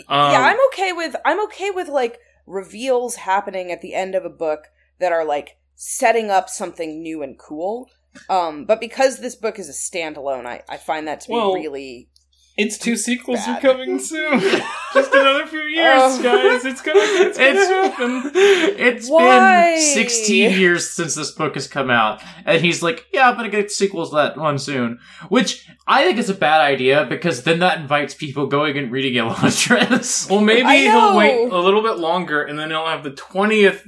Um, 0.08 0.32
yeah, 0.32 0.40
I'm 0.40 0.58
okay 0.72 0.92
with 0.92 1.14
I'm 1.24 1.40
okay 1.44 1.70
with 1.70 1.88
like 1.88 2.18
reveals 2.46 3.16
happening 3.16 3.70
at 3.72 3.80
the 3.80 3.94
end 3.94 4.14
of 4.14 4.24
a 4.24 4.30
book 4.30 4.64
that 5.00 5.12
are 5.12 5.24
like 5.24 5.56
setting 5.76 6.30
up 6.30 6.48
something 6.48 7.00
new 7.02 7.22
and 7.22 7.38
cool. 7.38 7.88
Um, 8.28 8.64
but 8.64 8.80
because 8.80 9.18
this 9.20 9.34
book 9.34 9.58
is 9.58 9.68
a 9.68 9.72
standalone, 9.72 10.46
I, 10.46 10.62
I 10.68 10.76
find 10.76 11.08
that 11.08 11.20
to 11.22 11.28
be 11.28 11.34
Well, 11.34 11.54
really 11.54 12.08
Its 12.56 12.78
two 12.78 12.96
sequels 12.96 13.40
Bad. 13.40 13.58
are 13.58 13.60
coming 13.60 13.98
soon. 13.98 14.38
Just 14.94 15.12
another 15.12 15.44
few 15.46 15.62
years, 15.62 16.00
Oh. 16.00 16.22
guys. 16.22 16.64
It's 16.64 16.80
gonna 16.80 17.00
it's 17.00 17.36
gonna 17.38 17.50
It's- 17.50 17.68
happen. 17.68 18.30
It's 18.78 19.08
Why? 19.08 19.72
been 19.74 19.80
16 19.94 20.58
years 20.58 20.90
since 20.90 21.14
this 21.14 21.30
book 21.30 21.54
has 21.54 21.66
come 21.66 21.90
out, 21.90 22.22
and 22.44 22.60
he's 22.64 22.82
like, 22.82 23.06
"Yeah, 23.12 23.28
I'm 23.28 23.36
gonna 23.36 23.48
get 23.48 23.70
sequels 23.70 24.10
to 24.10 24.16
that 24.16 24.36
one 24.36 24.58
soon," 24.58 24.98
which 25.28 25.68
I 25.86 26.04
think 26.04 26.18
is 26.18 26.30
a 26.30 26.34
bad 26.34 26.60
idea 26.60 27.04
because 27.08 27.42
then 27.44 27.58
that 27.60 27.78
invites 27.78 28.14
people 28.14 28.46
going 28.46 28.76
and 28.78 28.90
reading 28.92 29.14
Elantris. 29.14 30.28
Well, 30.30 30.40
maybe 30.40 30.68
he'll 30.84 31.16
wait 31.16 31.50
a 31.50 31.58
little 31.58 31.82
bit 31.82 31.98
longer, 31.98 32.42
and 32.42 32.58
then 32.58 32.70
he'll 32.70 32.86
have 32.86 33.04
the 33.04 33.10
twentieth 33.10 33.84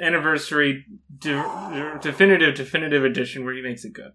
anniversary 0.00 0.84
de- 1.18 1.98
definitive 2.00 2.54
definitive 2.54 3.04
edition 3.04 3.44
where 3.44 3.54
he 3.54 3.62
makes 3.62 3.84
it 3.84 3.92
good. 3.92 4.12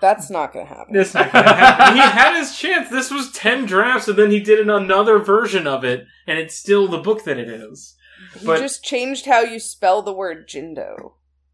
that's 0.00 0.30
not 0.30 0.52
gonna 0.52 0.66
happen. 0.66 0.94
That's 0.94 1.14
not 1.14 1.32
gonna 1.32 1.54
happen. 1.54 1.94
he 1.96 2.00
had 2.02 2.36
his 2.38 2.56
chance. 2.56 2.88
This 2.90 3.10
was 3.10 3.30
ten 3.32 3.66
drafts, 3.66 4.08
and 4.08 4.18
then 4.18 4.30
he 4.30 4.40
did 4.40 4.68
another 4.68 5.18
version 5.18 5.66
of 5.66 5.84
it, 5.84 6.06
and 6.26 6.38
it's 6.38 6.56
still 6.56 6.88
the 6.88 6.98
book 6.98 7.24
that 7.24 7.38
it 7.38 7.48
is. 7.48 7.96
You 8.40 8.46
but- 8.46 8.60
just 8.60 8.82
changed 8.84 9.26
how 9.26 9.40
you 9.42 9.58
spell 9.58 10.02
the 10.02 10.12
word 10.12 10.48
Jindo. 10.48 11.12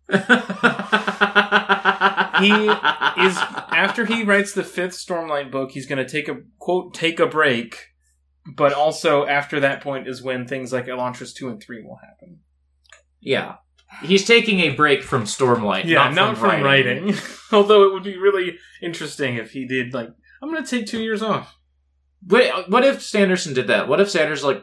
He 2.41 2.53
is 2.53 3.37
after 3.73 4.05
he 4.05 4.23
writes 4.23 4.53
the 4.53 4.63
fifth 4.63 4.93
Stormlight 4.95 5.51
book, 5.51 5.73
he's 5.73 5.87
going 5.87 5.99
to 6.05 6.09
take 6.09 6.29
a 6.29 6.37
quote 6.59 6.95
take 6.95 7.19
a 7.19 7.27
break, 7.27 7.89
but 8.47 8.73
also 8.73 9.27
after 9.27 9.59
that 9.61 9.83
point 9.83 10.07
is 10.07 10.23
when 10.23 10.47
things 10.47 10.73
like 10.73 10.87
Elantris 10.87 11.35
two 11.35 11.49
and 11.49 11.61
three 11.61 11.83
will 11.83 11.97
happen. 11.97 12.39
yeah. 13.21 13.57
He's 14.03 14.27
taking 14.27 14.61
a 14.61 14.75
break 14.75 15.03
from 15.03 15.25
Stormlight, 15.25 15.87
Yeah, 15.87 16.11
not, 16.11 16.37
from, 16.37 16.63
writing. 16.63 17.15
Although 17.53 17.85
it 17.89 17.93
would 17.95 18.03
be 18.05 18.19
really 18.19 18.59
interesting 18.83 19.37
if 19.37 19.53
he 19.53 19.67
did 19.67 19.95
like 19.95 20.11
I'm 20.43 20.53
going 20.53 20.63
to 20.63 20.71
take 20.71 20.87
two 20.87 21.01
years 21.03 21.23
off. 21.23 21.57
Wait, 22.27 22.51
uh, 22.51 22.65
what 22.69 22.85
if 22.85 23.03
Sanderson 23.03 23.55
did 23.55 23.67
that? 23.69 23.89
What 23.89 24.01
if 24.01 24.11
Sanders 24.11 24.45
like 24.45 24.63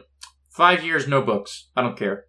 five 0.56 0.84
years, 0.84 1.06
no 1.06 1.22
books? 1.22 1.68
I 1.76 1.82
don't 1.82 1.96
care. 1.98 2.24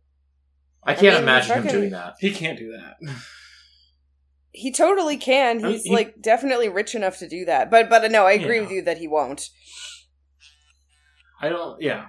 I 0.84 0.94
can't 0.94 1.16
mean, 1.16 1.24
imagine 1.24 1.56
him 1.58 1.64
fucking- 1.64 1.80
doing 1.80 1.92
that. 1.92 2.14
He 2.20 2.32
can't 2.32 2.58
do 2.58 2.72
that. 2.72 2.96
He 4.52 4.72
totally 4.72 5.18
can. 5.18 5.60
He's 5.64 5.84
he- 5.84 5.92
like 5.92 6.22
definitely 6.22 6.70
rich 6.70 6.96
enough 6.96 7.18
to 7.20 7.28
do 7.28 7.46
that. 7.46 7.70
But 7.70 7.90
but 7.90 8.10
no, 8.12 8.26
I 8.26 8.32
agree 8.34 8.56
Yeah. 8.56 8.62
with 8.62 8.72
you 8.72 8.82
that 8.84 8.98
he 8.98 9.08
won't. 9.08 9.50
I 11.42 11.50
don't. 11.50 11.82
Yeah. 11.82 12.06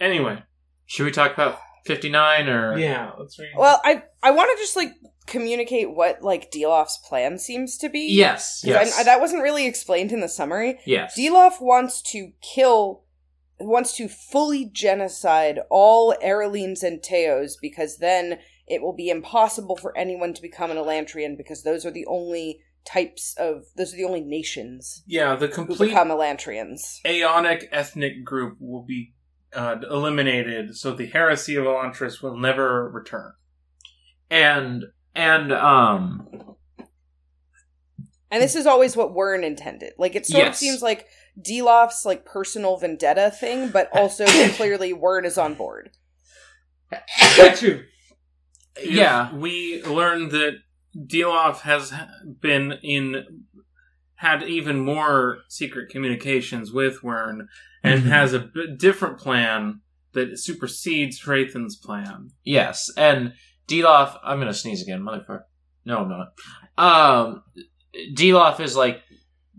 Anyway. 0.00 0.42
Should 0.86 1.04
we 1.04 1.10
talk 1.10 1.32
about 1.34 1.58
fifty 1.84 2.08
nine 2.10 2.48
or? 2.48 2.78
Yeah. 2.78 3.10
Let's 3.18 3.38
read. 3.38 3.50
Well, 3.56 3.80
I 3.84 4.02
I 4.22 4.30
want 4.30 4.50
to 4.56 4.62
just 4.62 4.76
like 4.76 4.92
communicate 5.26 5.94
what 5.94 6.22
like 6.22 6.50
Dilaf's 6.50 6.98
plan 7.08 7.38
seems 7.38 7.76
to 7.78 7.88
be. 7.88 8.08
Yes. 8.10 8.60
'Cause 8.62 8.68
Yes. 8.70 8.96
I, 8.98 9.00
I- 9.00 9.04
that 9.04 9.20
wasn't 9.20 9.42
really 9.42 9.66
explained 9.66 10.12
in 10.12 10.20
the 10.20 10.28
summary. 10.28 10.80
yes. 10.86 11.18
Dilaf 11.18 11.60
wants 11.60 12.00
to 12.12 12.32
kill, 12.42 13.04
wants 13.64 13.96
to 13.96 14.08
fully 14.08 14.64
genocide 14.72 15.60
all 15.70 16.14
Arelenes 16.22 16.82
and 16.82 17.02
Teos 17.02 17.56
because 17.60 17.98
then 17.98 18.38
it 18.66 18.82
will 18.82 18.94
be 18.94 19.08
impossible 19.10 19.76
for 19.76 19.96
anyone 19.96 20.32
to 20.34 20.42
become 20.42 20.70
an 20.70 20.76
Elantrian 20.76 21.36
because 21.36 21.62
those 21.62 21.84
are 21.84 21.90
the 21.90 22.06
only 22.06 22.60
types 22.84 23.34
of, 23.38 23.64
those 23.76 23.92
are 23.92 23.96
the 23.96 24.04
only 24.04 24.22
nations 24.22 25.02
yeah. 25.06 25.36
The 25.36 25.48
complete 25.48 25.88
become 25.88 26.08
Elantrians. 26.08 27.00
Aonic 27.04 27.68
ethnic 27.70 28.24
group 28.24 28.56
will 28.60 28.84
be 28.84 29.14
uh, 29.54 29.76
eliminated, 29.88 30.76
so 30.76 30.92
the 30.92 31.06
heresy 31.06 31.56
of 31.56 31.64
Elantris 31.64 32.22
will 32.22 32.36
never 32.36 32.88
return. 32.90 33.32
and 34.30 34.84
and 35.14 35.52
um 35.52 36.26
And 38.30 38.42
this 38.42 38.56
is 38.56 38.66
always 38.66 38.96
what 38.96 39.14
Wyrn 39.14 39.44
intended. 39.44 39.92
Like 39.98 40.16
it 40.16 40.26
sort 40.26 40.48
of 40.48 40.56
seems 40.56 40.80
like 40.82 41.06
Dilaf's 41.40 42.04
like 42.04 42.24
personal 42.24 42.76
vendetta 42.76 43.30
thing, 43.30 43.68
but 43.70 43.88
also 43.96 44.24
clearly 44.56 44.92
Wyrn 44.92 45.24
is 45.24 45.38
on 45.38 45.54
board. 45.54 45.90
Yeah. 48.82 49.34
we 49.34 49.82
learned 49.84 50.30
that 50.32 50.56
Dilaf 50.96 51.60
has 51.60 51.92
been 52.40 52.72
in 52.82 53.44
had 54.16 54.42
even 54.44 54.78
more 54.80 55.38
secret 55.48 55.90
communications 55.90 56.72
with 56.72 57.00
Wyrn 57.02 57.46
and 57.82 58.02
Mhm. 58.04 58.06
has 58.06 58.32
a 58.32 58.38
b- 58.40 58.74
different 58.78 59.18
plan 59.18 59.80
that 60.12 60.38
supersedes 60.38 61.20
Hrathen's 61.24 61.76
plan. 61.76 62.30
yes 62.44 62.90
and 62.96 63.34
Dilaf. 63.68 64.18
I'm 64.22 64.38
gonna 64.38 64.52
sneeze 64.54 64.82
again, 64.82 65.00
motherfucker. 65.02 65.42
No, 65.84 65.98
I'm 65.98 66.08
not. 66.08 66.32
Um, 66.78 67.42
Dilaf 68.14 68.60
is 68.60 68.76
like, 68.76 69.02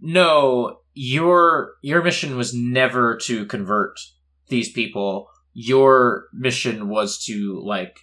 no, 0.02 0.80
your 0.94 1.74
your 1.82 2.04
mission 2.04 2.38
was 2.38 2.54
never 2.54 3.18
to 3.18 3.46
convert 3.46 4.00
these 4.48 4.72
people. 4.72 5.30
Your 5.54 6.26
mission 6.34 6.90
was 6.90 7.24
to 7.26 7.60
like 7.62 8.00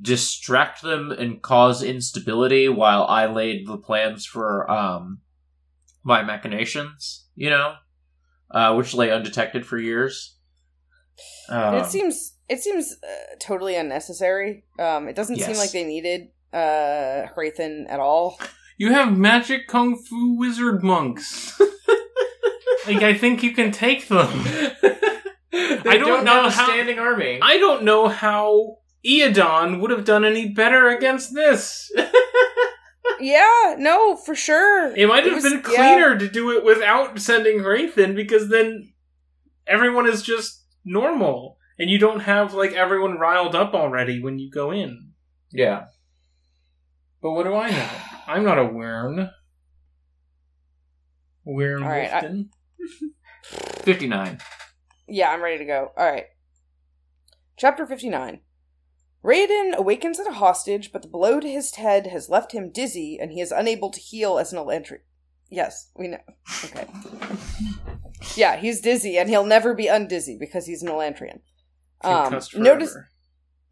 distract 0.00 0.82
them 0.82 1.12
and 1.12 1.40
cause 1.40 1.82
instability 1.82 2.68
while 2.68 3.04
I 3.04 3.26
laid 3.26 3.66
the 3.66 3.78
plans 3.78 4.26
for 4.26 4.70
um 4.70 5.20
my 6.02 6.22
machinations, 6.22 7.26
you 7.34 7.48
know, 7.48 7.74
uh, 8.50 8.74
which 8.74 8.92
lay 8.94 9.10
undetected 9.10 9.64
for 9.64 9.78
years. 9.78 10.36
Um, 11.48 11.76
it 11.76 11.86
seems 11.86 12.36
it 12.48 12.62
seems 12.62 12.96
uh, 13.02 13.36
totally 13.40 13.76
unnecessary. 13.76 14.64
Um, 14.78 15.08
it 15.08 15.16
doesn't 15.16 15.38
seem 15.38 15.56
like 15.56 15.72
they 15.72 15.84
needed 15.84 16.28
uh 16.52 17.26
Hrathen 17.34 17.86
at 17.88 18.00
all. 18.00 18.38
You 18.76 18.92
have 18.92 19.16
magic 19.16 19.68
kung 19.68 19.96
fu 19.96 20.36
wizard 20.36 20.82
monks. 20.82 21.53
Like 22.86 23.02
I 23.02 23.14
think 23.14 23.42
you 23.42 23.52
can 23.52 23.70
take 23.72 24.08
them. 24.08 24.28
I 25.52 25.96
don't 25.98 26.24
know 26.24 26.42
have 26.42 26.46
a 26.46 26.50
how- 26.50 26.66
standing 26.66 26.98
army. 26.98 27.38
I 27.42 27.58
don't 27.58 27.84
know 27.84 28.08
how 28.08 28.78
Iadon 29.06 29.80
would 29.80 29.90
have 29.90 30.04
done 30.04 30.24
any 30.24 30.48
better 30.52 30.88
against 30.88 31.34
this. 31.34 31.90
yeah, 33.20 33.76
no, 33.78 34.16
for 34.16 34.34
sure. 34.34 34.94
It 34.96 35.06
might 35.08 35.26
It 35.26 35.32
have 35.32 35.42
was- 35.42 35.52
been 35.52 35.62
yeah. 35.70 35.76
cleaner 35.76 36.18
to 36.18 36.28
do 36.28 36.50
it 36.56 36.64
without 36.64 37.18
sending 37.18 37.58
Hrathen 37.60 38.14
because 38.16 38.48
then 38.48 38.92
everyone 39.66 40.08
is 40.08 40.22
just 40.22 40.64
normal. 40.84 41.58
And 41.78 41.90
you 41.90 41.98
don't 41.98 42.20
have 42.20 42.54
like 42.54 42.72
everyone 42.72 43.18
riled 43.18 43.54
up 43.54 43.74
already 43.74 44.20
when 44.22 44.38
you 44.38 44.50
go 44.50 44.70
in. 44.70 45.10
yeah. 45.52 45.86
But 47.22 47.32
what 47.32 47.44
do 47.44 47.54
I 47.54 47.70
know? 47.70 47.88
I'm 48.26 48.44
not 48.44 48.58
a 48.58 48.64
Wyrn. 48.64 49.30
Wyrn 51.46 51.82
All 51.82 51.88
right, 51.88 52.12
I- 52.12 52.20
Wulfden. 52.22 52.48
59. 53.82 54.38
Yeah, 55.08 55.30
I'm 55.30 55.42
ready 55.42 55.58
to 55.58 55.64
go. 55.64 55.92
All 55.96 56.10
right. 56.10 56.26
Chapter 57.56 57.86
59. 57.86 58.40
Raoden 59.24 59.74
awakens 59.74 60.20
at 60.20 60.26
a 60.26 60.32
hostage, 60.32 60.92
but 60.92 61.02
the 61.02 61.08
blow 61.08 61.40
to 61.40 61.48
his 61.48 61.74
head 61.76 62.08
has 62.08 62.28
left 62.28 62.52
him 62.52 62.70
dizzy, 62.70 63.18
and 63.18 63.32
he 63.32 63.40
is 63.40 63.52
unable 63.52 63.90
to 63.90 64.00
heal 64.00 64.38
as 64.38 64.52
an 64.52 64.58
Elantri. 64.58 64.98
Yes, 65.50 65.90
we 65.96 66.08
know. 66.08 66.18
Okay. 66.64 66.86
yeah, 68.36 68.56
he's 68.56 68.80
dizzy, 68.80 69.16
and 69.16 69.30
he'll 69.30 69.46
never 69.46 69.72
be 69.74 69.86
undizzy 69.86 70.38
because 70.38 70.66
he's 70.66 70.82
an 70.82 70.88
Elantrian. 70.88 71.40
Um, 72.02 72.38
notice. 72.54 72.96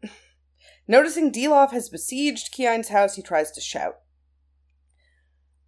Noticing 0.87 1.31
Dilaf 1.31 1.71
has 1.71 1.87
besieged 1.87 2.51
Kiin's 2.51 2.89
house, 2.89 3.15
he 3.15 3.21
tries 3.21 3.51
to 3.51 3.61
shout. 3.61 3.95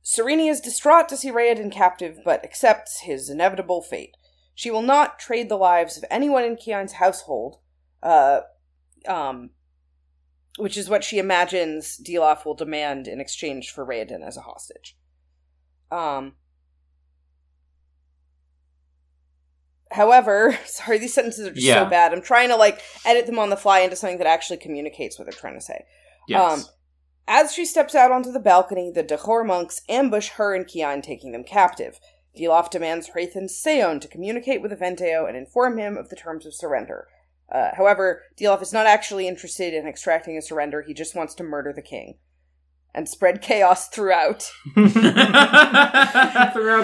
Sarene 0.05 0.49
is 0.49 0.61
distraught 0.61 1.09
to 1.09 1.17
see 1.17 1.31
Raoden 1.31 1.71
captive, 1.71 2.19
but 2.23 2.43
accepts 2.45 3.01
his 3.01 3.29
inevitable 3.29 3.81
fate. 3.81 4.15
She 4.53 4.69
will 4.69 4.83
not 4.83 5.17
trade 5.17 5.49
the 5.49 5.57
lives 5.57 5.97
of 5.97 6.05
anyone 6.11 6.43
in 6.43 6.55
Kiin's 6.55 6.93
household, 6.93 7.57
uh, 8.03 8.41
um, 9.07 9.49
which 10.57 10.77
is 10.77 10.87
what 10.89 11.03
she 11.03 11.17
imagines 11.17 11.97
Dilaf 11.97 12.45
will 12.45 12.53
demand 12.53 13.07
in 13.07 13.19
exchange 13.19 13.71
for 13.71 13.85
Raoden 13.85 14.25
as 14.25 14.37
a 14.37 14.41
hostage. 14.41 14.95
Um, 15.91 16.35
however, 19.91 20.57
sorry, 20.65 20.99
these 20.99 21.13
sentences 21.15 21.47
are 21.47 21.53
just 21.53 21.65
Yeah. 21.65 21.83
so 21.83 21.89
bad. 21.89 22.13
I'm 22.13 22.21
trying 22.21 22.49
to 22.49 22.55
like 22.55 22.79
edit 23.05 23.25
them 23.25 23.39
on 23.39 23.49
the 23.49 23.57
fly 23.57 23.79
into 23.79 23.95
something 23.95 24.19
that 24.19 24.27
actually 24.27 24.57
communicates 24.57 25.17
what 25.17 25.25
they're 25.25 25.33
trying 25.39 25.55
to 25.55 25.65
say. 25.65 25.83
Yes. 26.27 26.59
Um, 26.67 26.74
As 27.27 27.53
she 27.53 27.65
steps 27.65 27.95
out 27.95 28.11
onto 28.11 28.31
the 28.31 28.39
balcony, 28.39 28.91
the 28.91 29.03
Dakhor 29.03 29.45
monks 29.45 29.81
ambush 29.89 30.29
her 30.31 30.53
and 30.53 30.65
Kiin, 30.67 31.01
taking 31.01 31.31
them 31.31 31.43
captive. 31.43 31.99
Dilaf 32.37 32.69
demands 32.69 33.09
Hrathen 33.09 33.49
Seon 33.49 33.99
to 34.01 34.07
communicate 34.07 34.61
with 34.61 34.71
Eventeo 34.71 35.27
and 35.27 35.35
inform 35.35 35.77
him 35.77 35.97
of 35.97 36.09
the 36.09 36.15
terms 36.15 36.45
of 36.45 36.53
surrender. 36.53 37.07
Uh, 37.51 37.69
however, 37.75 38.23
Dilaf 38.37 38.61
is 38.61 38.73
not 38.73 38.85
actually 38.85 39.27
interested 39.27 39.73
in 39.73 39.87
extracting 39.87 40.37
a 40.37 40.41
surrender, 40.41 40.81
he 40.81 40.93
just 40.93 41.15
wants 41.15 41.33
to 41.35 41.43
murder 41.43 41.73
the 41.73 41.81
king. 41.81 42.17
And 42.93 43.09
spread 43.09 43.41
chaos 43.41 43.89
throughout. 43.89 44.43
Throughout 44.73 44.93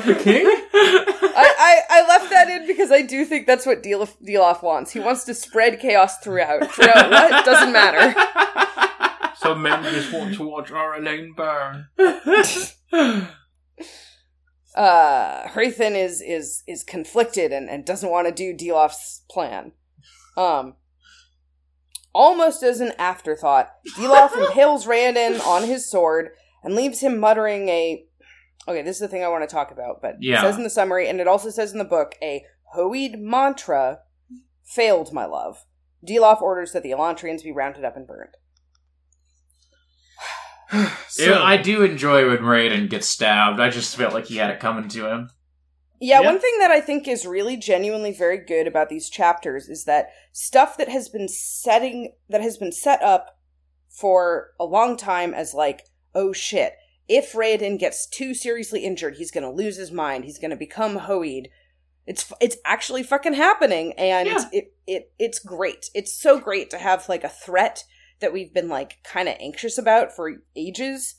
the 0.04 0.20
king? 0.22 0.46
I, 0.46 1.56
I, 1.58 1.82
I 1.89 2.08
left 2.08 2.30
that 2.32 2.50
in 2.50 2.68
because 2.68 2.92
I 2.92 3.02
do 3.02 3.24
think 3.24 3.48
that's 3.48 3.66
what 3.66 3.82
Dilaf, 3.82 4.18
Dilaf 4.22 4.62
wants. 4.62 4.92
He 4.92 5.00
wants 5.00 5.24
to 5.26 5.34
spread 5.34 5.80
chaos 5.80 6.20
throughout. 6.20 6.70
Throughout 6.70 7.10
what? 7.12 7.46
Doesn't 7.46 7.72
matter. 7.72 8.14
Some 9.42 9.64
men 9.64 9.84
just 9.84 10.14
want 10.14 10.36
to 10.36 10.48
watch 10.48 10.72
Aurelane 10.72 11.34
burn. 11.36 11.88
uh 14.76 15.48
Hrathen 15.48 15.96
is 15.96 16.22
is 16.22 16.64
is 16.68 16.84
conflicted 16.84 17.52
and, 17.52 17.70
and 17.70 17.84
doesn't 17.86 18.10
want 18.12 18.28
to 18.28 18.34
do 18.34 18.54
Dilaf's 18.56 19.24
plan. 19.30 19.72
Um 20.38 20.76
almost 22.14 22.62
as 22.64 22.80
an 22.82 22.94
afterthought, 23.00 23.72
Dilaf 23.98 24.36
impales 24.48 24.86
Randon 24.86 25.42
on 25.42 25.64
his 25.64 25.89
sword 25.89 26.30
and 26.64 26.76
leaves 26.76 27.00
him 27.02 27.20
muttering 27.20 27.68
a 27.70 28.06
Okay, 28.68 28.84
this 28.84 28.98
is 28.98 29.02
the 29.02 29.08
thing 29.08 29.24
I 29.24 29.28
want 29.28 29.44
to 29.48 29.54
talk 29.54 29.72
about, 29.72 30.04
but 30.04 30.18
Yeah. 30.20 30.38
it 30.38 30.42
says 30.42 30.56
in 30.58 30.64
the 30.64 30.70
summary, 30.70 31.10
and 31.10 31.20
it 31.20 31.28
also 31.28 31.50
says 31.50 31.72
in 31.72 31.80
the 31.80 31.84
book, 31.84 32.14
a 32.22 32.46
Hoed 32.74 33.16
mantra 33.18 34.02
failed, 34.64 35.12
my 35.12 35.26
love. 35.26 35.66
Dilaf 36.08 36.42
orders 36.44 36.72
that 36.74 36.84
the 36.84 36.92
Elantrians 36.92 37.44
be 37.44 37.52
rounded 37.52 37.84
up 37.84 37.98
and 37.98 38.06
burned. 38.06 38.36
So, 41.09 41.43
I 41.43 41.57
do 41.57 41.84
enjoy 41.84 42.28
when 42.30 42.39
Raoden 42.39 42.89
gets 42.89 43.07
stabbed. 43.07 43.59
I 43.59 43.69
just 43.69 43.95
felt 43.95 44.13
like 44.13 44.26
he 44.26 44.38
had 44.38 44.49
it 44.49 44.59
coming 44.59 44.88
to 44.89 45.07
him. 45.07 45.30
Yeah, 45.99 46.22
Yeah. 46.22 46.28
one 46.28 46.39
thing 46.39 46.57
that 46.59 46.72
I 46.72 46.80
think 46.82 47.07
is 47.07 47.26
really 47.26 47.57
genuinely 47.57 48.11
very 48.11 48.38
good 48.38 48.65
about 48.65 48.89
these 48.89 49.09
chapters 49.09 49.67
is 49.67 49.84
that 49.86 50.09
stuff 50.32 50.78
that 50.78 50.89
has 50.89 51.09
been 51.09 51.28
setting 51.28 52.13
that 52.30 52.41
has 52.41 52.57
been 52.57 52.72
set 52.72 53.01
up 53.03 53.38
for 53.89 54.51
a 54.59 54.65
long 54.65 54.95
time 54.97 55.34
as 55.34 55.53
like, 55.53 55.84
oh 56.15 56.32
shit, 56.34 56.74
if 57.07 57.34
Raoden 57.34 57.78
gets 57.78 58.07
too 58.07 58.34
seriously 58.34 58.86
injured, 58.86 59.17
he's 59.17 59.32
going 59.32 59.43
to 59.43 59.49
lose 59.51 59.76
his 59.78 59.91
mind. 59.91 60.24
He's 60.24 60.39
going 60.39 60.51
to 60.51 60.57
become 60.57 60.95
Hoed. 60.95 61.49
It's 62.07 62.32
it's 62.41 62.57
actually 62.65 63.03
fucking 63.03 63.34
happening 63.34 63.93
and 63.93 64.28
Yeah. 64.28 64.45
it 64.51 64.74
it 64.88 65.11
it's 65.19 65.38
great. 65.39 65.89
It's 65.93 66.19
so 66.19 66.39
great 66.39 66.69
to 66.72 66.78
have 66.80 67.07
like 67.09 67.24
a 67.24 67.30
threat 67.30 67.84
that 68.22 68.34
we've 68.34 68.53
been 68.53 68.69
like 68.69 68.97
kind 69.03 69.28
of 69.28 69.36
anxious 69.39 69.78
about 69.78 70.15
for 70.15 70.43
ages 70.55 71.15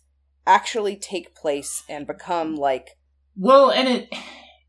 actually 0.47 0.97
take 0.97 1.35
place 1.35 1.83
and 1.89 2.07
become 2.07 2.57
like 2.57 2.91
Well, 3.37 3.71
and 3.71 3.89
it 3.89 4.09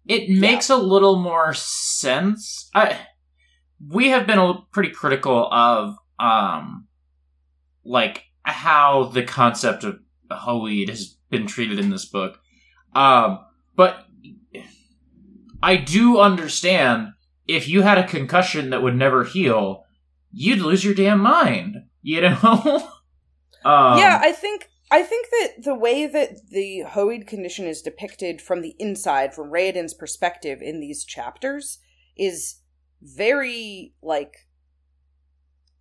it 0.06 0.30
makes 0.30 0.70
a 0.70 0.76
little 0.76 1.18
more 1.18 1.54
sense. 1.54 2.70
I 2.76 3.00
we 3.90 4.10
have 4.10 4.28
been 4.28 4.40
a, 4.40 4.56
pretty 4.72 4.90
critical 4.90 5.52
of 5.52 5.96
um 6.20 6.88
like 7.84 8.24
how 8.44 9.06
the 9.06 9.24
concept 9.24 9.84
of 9.84 10.00
Hoed 10.30 10.90
has 10.90 11.18
been 11.30 11.48
treated 11.48 11.80
in 11.80 11.90
this 11.90 12.06
book. 12.06 12.40
Um 12.94 13.40
but 13.76 14.06
I 15.62 15.78
do 15.78 16.20
understand 16.20 17.10
if 17.48 17.68
you 17.68 17.82
had 17.82 17.98
a 17.98 18.08
concussion 18.08 18.70
that 18.70 18.84
would 18.84 18.96
never 18.96 19.24
heal, 19.24 19.84
you'd 20.32 20.60
lose 20.60 20.84
your 20.84 20.94
damn 20.94 21.20
mind, 21.20 21.78
you 22.04 22.22
know? 22.22 22.38
um, 23.66 23.98
yeah, 23.98 24.20
I 24.22 24.32
think 24.32 24.70
I 24.92 25.02
think 25.02 25.28
that 25.32 25.64
the 25.64 25.74
way 25.74 26.06
that 26.06 26.50
the 26.52 26.82
Hoed 26.82 27.26
condition 27.26 27.66
is 27.66 27.82
depicted 27.82 28.42
from 28.42 28.62
the 28.62 28.76
inside, 28.78 29.34
from 29.34 29.50
Raoden's 29.50 29.96
perspective 29.96 30.62
in 30.62 30.80
these 30.80 31.04
chapters, 31.04 31.80
is 32.16 32.60
very 33.02 33.94
like 34.04 34.36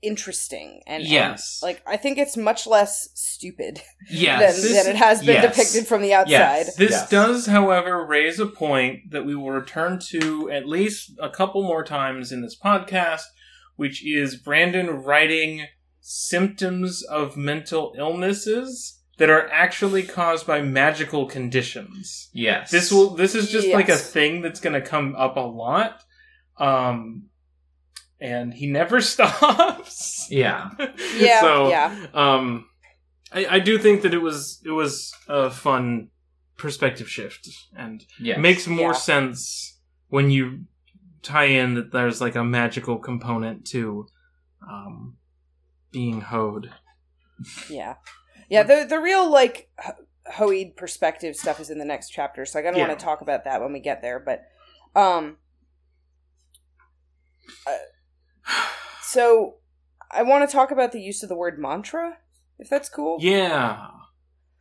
interesting 0.00 0.82
and 0.86 1.02
and, 1.02 1.12
Yes. 1.12 1.60
like 1.62 1.80
I 1.86 1.96
think 1.96 2.18
it's 2.18 2.36
much 2.36 2.66
less 2.66 3.08
stupid 3.14 3.80
yes. 4.10 4.62
than, 4.62 4.72
than 4.72 4.86
it 4.88 4.96
has 4.96 5.20
been 5.20 5.42
Yes. 5.42 5.54
depicted 5.54 5.86
from 5.86 6.02
the 6.02 6.12
outside. 6.14 6.30
Yes. 6.66 6.76
This 6.76 6.90
Yes. 6.90 7.08
does, 7.08 7.46
however, 7.46 8.04
raise 8.04 8.40
a 8.40 8.46
point 8.46 9.10
that 9.10 9.24
we 9.24 9.36
will 9.36 9.50
return 9.50 10.00
to 10.10 10.50
at 10.50 10.66
least 10.66 11.12
a 11.20 11.30
couple 11.30 11.62
more 11.62 11.84
times 11.84 12.32
in 12.32 12.42
this 12.42 12.58
podcast, 12.58 13.22
which 13.76 14.04
is 14.04 14.36
Brandon 14.36 14.88
writing 14.90 15.66
symptoms 16.02 17.02
of 17.04 17.36
mental 17.36 17.94
illnesses 17.96 18.98
that 19.18 19.30
are 19.30 19.48
actually 19.50 20.02
caused 20.02 20.46
by 20.46 20.60
magical 20.60 21.26
conditions. 21.26 22.28
Yes. 22.32 22.70
This 22.70 22.90
will 22.90 23.10
this 23.10 23.34
is 23.34 23.50
just 23.50 23.68
like 23.68 23.88
a 23.88 23.96
thing 23.96 24.42
that's 24.42 24.60
going 24.60 24.72
to 24.74 24.80
come 24.86 25.14
up 25.16 25.36
a 25.36 25.40
lot. 25.40 26.02
Um 26.58 27.28
and 28.20 28.52
he 28.52 28.66
never 28.66 29.00
stops. 29.12 30.26
Yeah. 30.30 30.70
Yeah, 31.16 31.40
so, 31.40 31.68
yeah. 31.68 32.06
Um, 32.14 32.66
I, 33.32 33.46
I 33.56 33.58
do 33.60 33.78
think 33.78 34.02
that 34.02 34.12
it 34.14 34.18
was 34.22 34.60
it 34.64 34.70
was 34.70 35.12
a 35.28 35.50
fun 35.50 36.08
perspective 36.56 37.08
shift, 37.08 37.48
and 37.76 38.04
Yes. 38.20 38.38
makes 38.38 38.66
more 38.66 38.90
Yeah. 38.92 38.98
sense 38.98 39.78
when 40.08 40.30
you 40.30 40.64
tie 41.22 41.44
in 41.46 41.74
that 41.74 41.92
there's 41.92 42.20
like 42.20 42.34
a 42.34 42.44
magical 42.44 42.98
component 42.98 43.66
to 43.68 44.06
um, 44.68 45.16
being 45.92 46.20
hoed. 46.20 46.72
Yeah. 47.68 47.96
Yeah, 48.48 48.62
the 48.64 48.86
the 48.88 48.98
real 48.98 49.30
like 49.30 49.70
hoed 50.32 50.76
perspective 50.76 51.36
stuff 51.36 51.60
is 51.60 51.70
in 51.70 51.78
the 51.78 51.84
next 51.84 52.10
chapter, 52.10 52.44
so 52.44 52.58
I 52.58 52.62
don't 52.62 52.76
Yeah. 52.76 52.88
want 52.88 52.98
to 52.98 53.04
talk 53.04 53.20
about 53.20 53.44
that 53.44 53.60
when 53.60 53.72
we 53.72 53.80
get 53.80 54.02
there, 54.02 54.18
but 54.20 54.42
um 54.94 55.36
uh, 57.66 57.76
so 59.02 59.56
I 60.10 60.22
want 60.22 60.48
to 60.48 60.52
talk 60.52 60.70
about 60.70 60.92
the 60.92 61.00
use 61.00 61.22
of 61.22 61.28
the 61.28 61.36
word 61.36 61.58
mantra, 61.58 62.18
if 62.58 62.68
that's 62.68 62.88
cool. 62.88 63.18
Yeah, 63.20 63.88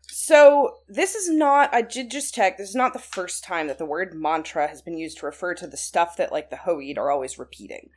So 0.07 0.77
this 0.87 1.15
is 1.15 1.29
not. 1.29 1.73
I 1.73 1.81
did 1.81 2.11
just 2.11 2.33
check. 2.33 2.57
This 2.57 2.69
is 2.69 2.75
not 2.75 2.93
the 2.93 2.99
first 2.99 3.43
time 3.43 3.67
that 3.67 3.77
the 3.77 3.85
word 3.85 4.13
mantra 4.13 4.67
has 4.67 4.81
been 4.81 4.97
used 4.97 5.17
to 5.19 5.25
refer 5.25 5.53
to 5.55 5.67
the 5.67 5.77
stuff 5.77 6.17
that 6.17 6.31
like 6.31 6.49
the 6.49 6.57
hoed 6.57 6.97
are 6.97 7.11
always 7.11 7.39
repeating. 7.39 7.89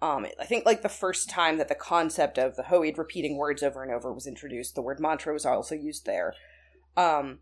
Um, 0.00 0.26
I 0.38 0.44
think 0.44 0.64
like 0.64 0.82
the 0.82 0.88
first 0.88 1.28
time 1.28 1.58
that 1.58 1.68
the 1.68 1.74
concept 1.74 2.38
of 2.38 2.56
the 2.56 2.64
Hoed 2.64 2.98
repeating 2.98 3.36
words 3.36 3.62
over 3.62 3.82
and 3.82 3.92
over 3.92 4.12
was 4.12 4.26
introduced, 4.26 4.74
the 4.74 4.82
word 4.82 5.00
mantra 5.00 5.32
was 5.32 5.44
also 5.44 5.74
used 5.74 6.06
there. 6.06 6.34
Um, 6.96 7.40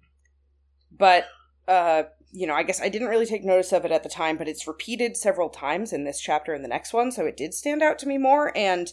but 0.91 1.27
uh, 1.69 2.05
you 2.33 2.47
know, 2.47 2.55
I 2.55 2.63
guess 2.63 2.81
I 2.81 2.89
didn't 2.89 3.09
really 3.09 3.27
take 3.27 3.45
notice 3.45 3.73
of 3.73 3.85
it 3.85 3.93
at 3.93 4.03
the 4.03 4.09
time, 4.09 4.37
but 4.37 4.49
it's 4.49 4.67
repeated 4.67 5.17
several 5.17 5.49
times 5.49 5.93
in 5.93 6.05
this 6.05 6.21
chapter 6.21 6.55
and 6.55 6.65
the 6.65 6.69
next 6.69 6.93
one, 6.93 7.13
so 7.13 7.27
it 7.27 7.37
did 7.37 7.55
stand 7.55 7.83
out 7.83 7.99
to 8.01 8.09
me 8.09 8.19
more. 8.19 8.57
And 8.57 8.93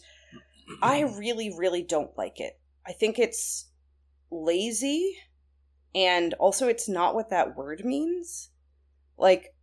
I 0.81 1.01
really, 1.17 1.53
really 1.57 1.83
don't 1.83 2.17
like 2.17 2.39
it. 2.39 2.59
I 2.85 2.91
think 2.91 3.17
it's 3.17 3.69
lazy 4.29 5.15
and 5.95 6.33
also 6.35 6.67
it's 6.67 6.89
not 6.89 7.13
what 7.15 7.29
that 7.29 7.55
word 7.55 7.85
means 7.85 8.49
like 9.17 9.53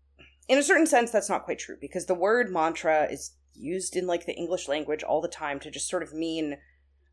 in 0.49 0.59
a 0.59 0.63
certain 0.63 0.87
sense 0.87 1.11
that's 1.11 1.29
not 1.29 1.45
quite 1.45 1.59
true 1.59 1.77
because 1.81 2.07
the 2.07 2.15
word 2.15 2.53
mantra 2.53 3.05
is 3.11 3.33
used 3.55 3.97
in 3.97 4.07
like 4.07 4.27
the 4.27 4.35
english 4.35 4.69
language 4.69 5.03
all 5.03 5.21
the 5.21 5.29
time 5.29 5.61
to 5.61 5.71
just 5.71 5.89
sort 5.89 6.03
of 6.03 6.13
mean 6.15 6.57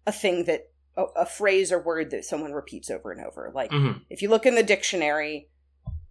a 0.05 0.11
thing 0.11 0.45
that 0.45 0.71
a, 0.95 1.03
a 1.17 1.25
phrase 1.25 1.71
or 1.71 1.79
word 1.81 2.09
that 2.11 2.25
someone 2.25 2.53
repeats 2.53 2.89
over 2.89 3.11
and 3.11 3.23
over. 3.23 3.51
Like 3.53 3.71
Mhm. 3.71 4.01
if 4.09 4.21
you 4.21 4.29
look 4.29 4.45
in 4.45 4.55
the 4.55 4.63
dictionary 4.63 5.49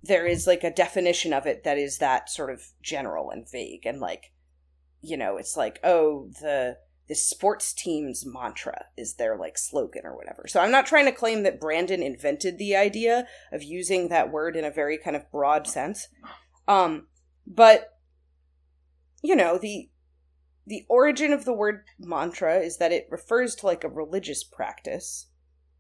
there 0.03 0.27
is 0.27 0.47
like 0.47 0.63
a 0.63 0.71
definition 0.71 1.33
of 1.33 1.47
it 1.47 1.65
that 1.65 1.79
is 1.79 1.99
that 1.99 2.31
sort 2.31 2.51
of 2.51 2.63
general 2.83 3.31
and 3.31 3.51
vague 3.51 3.85
and 3.87 3.99
like 4.01 4.33
you 5.01 5.17
know 5.17 5.37
it's 5.37 5.57
like 5.57 5.81
oh 5.83 6.29
the 6.41 6.79
the 7.09 7.15
sports 7.15 7.73
team's 7.73 8.25
mantra 8.27 8.87
is 8.97 9.15
their 9.15 9.37
like 9.37 9.57
slogan 9.59 10.03
or 10.05 10.17
whatever. 10.17 10.47
So 10.49 10.61
i'm 10.61 10.71
not 10.71 10.87
trying 10.87 11.07
to 11.07 11.13
claim 11.13 11.43
that 11.45 11.61
brandon 11.61 12.03
invented 12.03 12.59
the 12.59 12.77
idea 12.77 13.27
of 13.53 13.63
using 13.63 14.09
that 14.09 14.31
word 14.31 14.55
in 14.57 14.65
a 14.65 14.71
very 14.71 14.99
kind 14.99 15.17
of 15.17 15.31
broad 15.33 15.67
sense. 15.67 16.09
Um 16.69 17.09
but 17.47 17.93
you 19.23 19.35
know 19.35 19.59
the 19.59 19.89
the 20.67 20.85
origin 20.89 21.33
of 21.33 21.45
the 21.45 21.53
word 21.53 21.85
mantra 21.99 22.59
is 22.59 22.79
that 22.79 22.93
it 22.93 23.07
refers 23.11 23.55
to 23.57 23.67
like 23.67 23.85
a 23.85 23.89
religious 23.89 24.43
practice 24.43 25.27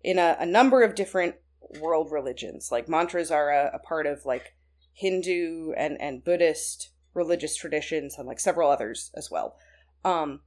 in 0.02 0.18
a, 0.18 0.36
a 0.38 0.46
number 0.46 0.82
of 0.82 0.94
different 0.94 1.34
world 1.80 2.12
religions. 2.12 2.70
Like 2.70 2.88
mantras 2.88 3.30
are 3.30 3.50
a, 3.50 3.72
a 3.74 3.78
part 3.80 4.06
of 4.06 4.24
like 4.24 4.54
Hindu 4.92 5.72
and, 5.76 6.00
and 6.00 6.22
Buddhist 6.22 6.90
religious 7.14 7.56
traditions 7.56 8.16
and 8.16 8.28
like 8.28 8.38
several 8.38 8.70
others 8.70 9.10
as 9.16 9.30
well. 9.30 9.56
Um, 10.04 10.40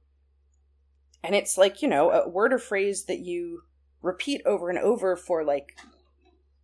and 1.22 1.34
it's 1.34 1.58
like, 1.58 1.82
you 1.82 1.88
know, 1.88 2.10
a 2.10 2.28
word 2.28 2.52
or 2.54 2.58
phrase 2.58 3.04
that 3.04 3.18
you 3.20 3.64
repeat 4.00 4.40
over 4.46 4.70
and 4.70 4.78
over 4.78 5.16
for 5.16 5.44
like 5.44 5.76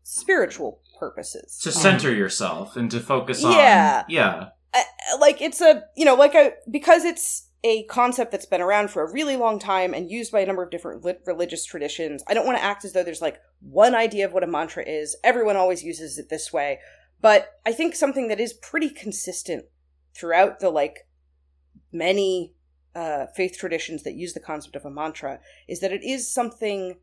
spiritual 0.03 0.81
purposes. 0.99 1.59
to 1.59 1.71
center 1.73 2.15
yourself 2.15 2.77
and 2.77 2.91
to 2.91 3.01
focus 3.01 3.45
on 3.45 3.53
Yeah. 3.53 4.05
yeah 4.09 4.49
uh, 4.73 4.83
like 5.21 5.43
it's 5.43 5.61
a 5.61 5.83
you 5.97 6.05
know 6.05 6.15
like 6.15 6.35
a 6.35 6.53
because 6.71 7.05
it's 7.05 7.46
a 7.65 7.85
concept 7.85 8.33
that's 8.33 8.47
been 8.47 8.61
around 8.61 8.91
for 8.91 9.03
a 9.03 9.13
really 9.13 9.37
long 9.37 9.59
time 9.59 9.95
and 9.95 10.11
used 10.11 10.31
by 10.31 10.41
a 10.41 10.47
number 10.47 10.63
of 10.63 10.71
different 10.71 11.05
lit- 11.05 11.23
religious 11.27 11.65
traditions. 11.65 12.23
I 12.29 12.35
don't 12.35 12.47
want 12.47 12.59
to 12.59 12.65
act 12.65 12.85
as 12.85 12.93
though 12.93 13.03
there's 13.03 13.23
like 13.23 13.41
one 13.61 13.95
idea 13.95 14.27
of 14.27 14.33
what 14.33 14.45
a 14.45 14.47
mantra 14.47 14.85
is. 14.87 15.17
Everyone 15.25 15.57
always 15.57 15.83
uses 15.83 16.19
it 16.19 16.29
this 16.29 16.53
way. 16.53 16.79
But 17.21 17.49
I 17.65 17.73
think 17.73 17.95
something 17.95 18.29
that 18.29 18.41
is 18.41 18.53
pretty 18.53 18.91
consistent 18.91 19.65
throughout 20.15 20.61
the 20.61 20.71
like 20.71 21.09
many 21.93 22.55
uh, 22.95 23.27
faith 23.35 23.57
traditions 23.59 24.03
that 24.03 24.15
use 24.15 24.33
the 24.33 24.41
concept 24.41 24.77
of 24.77 24.85
a 24.85 24.91
mantra 24.91 25.41
is 25.69 25.81
that 25.81 25.93
it 25.93 26.03
is 26.03 26.33
something 26.33 26.99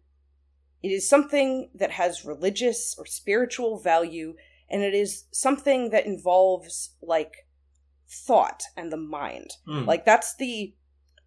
it 0.81 0.89
is 0.89 1.07
something 1.07 1.69
that 1.73 1.91
has 1.91 2.25
religious 2.25 2.93
or 2.97 3.05
spiritual 3.05 3.79
value 3.79 4.35
and 4.69 4.83
it 4.83 4.93
is 4.93 5.25
something 5.31 5.91
that 5.91 6.05
involves 6.05 6.95
like 7.01 7.42
thought 8.13 8.63
and 8.77 8.91
the 8.91 8.97
mind. 8.97 9.51
Mm. 9.67 9.85
like 9.85 10.05
that's 10.05 10.35
the 10.35 10.75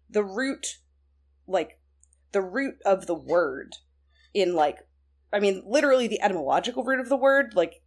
the 0.09 0.23
root 0.23 0.77
like 1.47 1.79
the 2.31 2.41
root 2.41 2.75
of 2.85 3.07
the 3.07 3.15
word 3.15 3.73
in 4.33 4.55
like 4.55 4.77
i 5.33 5.39
mean 5.39 5.63
literally 5.65 6.07
the 6.07 6.21
etymological 6.21 6.83
root 6.83 6.99
of 6.99 7.09
the 7.09 7.17
word 7.17 7.53
like 7.55 7.81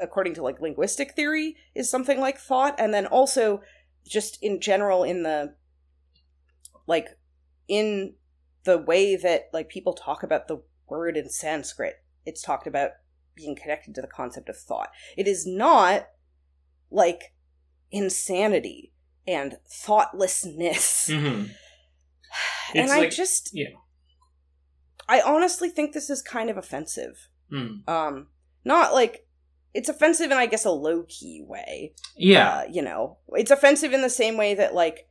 according 0.00 0.34
to 0.34 0.42
like 0.42 0.60
linguistic 0.60 1.12
theory 1.12 1.56
is 1.74 1.90
something 1.90 2.20
like 2.20 2.38
thought. 2.38 2.74
And 2.78 2.92
then 2.92 3.06
also 3.06 3.62
just 4.06 4.38
in 4.42 4.60
general 4.60 5.04
in 5.04 5.22
the 5.22 5.54
like 6.86 7.08
in 7.68 8.14
the 8.64 8.78
way 8.78 9.16
that 9.16 9.48
like 9.52 9.68
people 9.68 9.94
talk 9.94 10.22
about 10.22 10.48
the 10.48 10.62
word 10.88 11.16
in 11.16 11.28
sanskrit 11.28 11.96
it's 12.24 12.42
talked 12.42 12.66
about 12.66 12.90
being 13.34 13.56
connected 13.56 13.94
to 13.94 14.00
the 14.00 14.06
concept 14.06 14.48
of 14.48 14.56
thought. 14.56 14.90
It 15.16 15.28
is 15.28 15.46
not 15.46 16.08
like 16.90 17.34
insanity 17.90 18.92
and 19.26 19.56
thoughtlessness 19.68 21.08
Mhm. 21.10 21.50
and 22.74 22.84
It's 22.84 22.92
i 22.92 23.08
just 23.08 23.50
yeah. 23.52 23.68
i 25.08 25.20
honestly 25.20 25.68
think 25.68 25.92
this 25.92 26.10
is 26.10 26.22
kind 26.22 26.50
of 26.50 26.56
offensive 26.56 27.28
Mm. 27.52 27.88
um 27.88 28.26
not 28.64 28.92
like 28.92 29.24
it's 29.72 29.88
offensive 29.88 30.32
in 30.32 30.36
i 30.36 30.46
guess 30.46 30.64
a 30.64 30.70
low-key 30.72 31.44
way 31.46 31.92
Yeah. 32.16 32.48
uh, 32.48 32.64
you 32.68 32.82
know 32.82 33.18
it's 33.28 33.52
offensive 33.52 33.92
in 33.92 34.02
the 34.02 34.10
same 34.10 34.36
way 34.36 34.54
that 34.54 34.74
like 34.74 35.08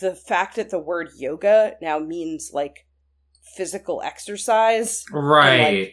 the 0.00 0.14
fact 0.14 0.56
that 0.56 0.68
the 0.70 0.78
word 0.78 1.08
yoga 1.16 1.76
now 1.80 1.98
means 1.98 2.50
like 2.52 2.86
physical 3.56 4.02
exercise 4.02 5.04
right. 5.10 5.92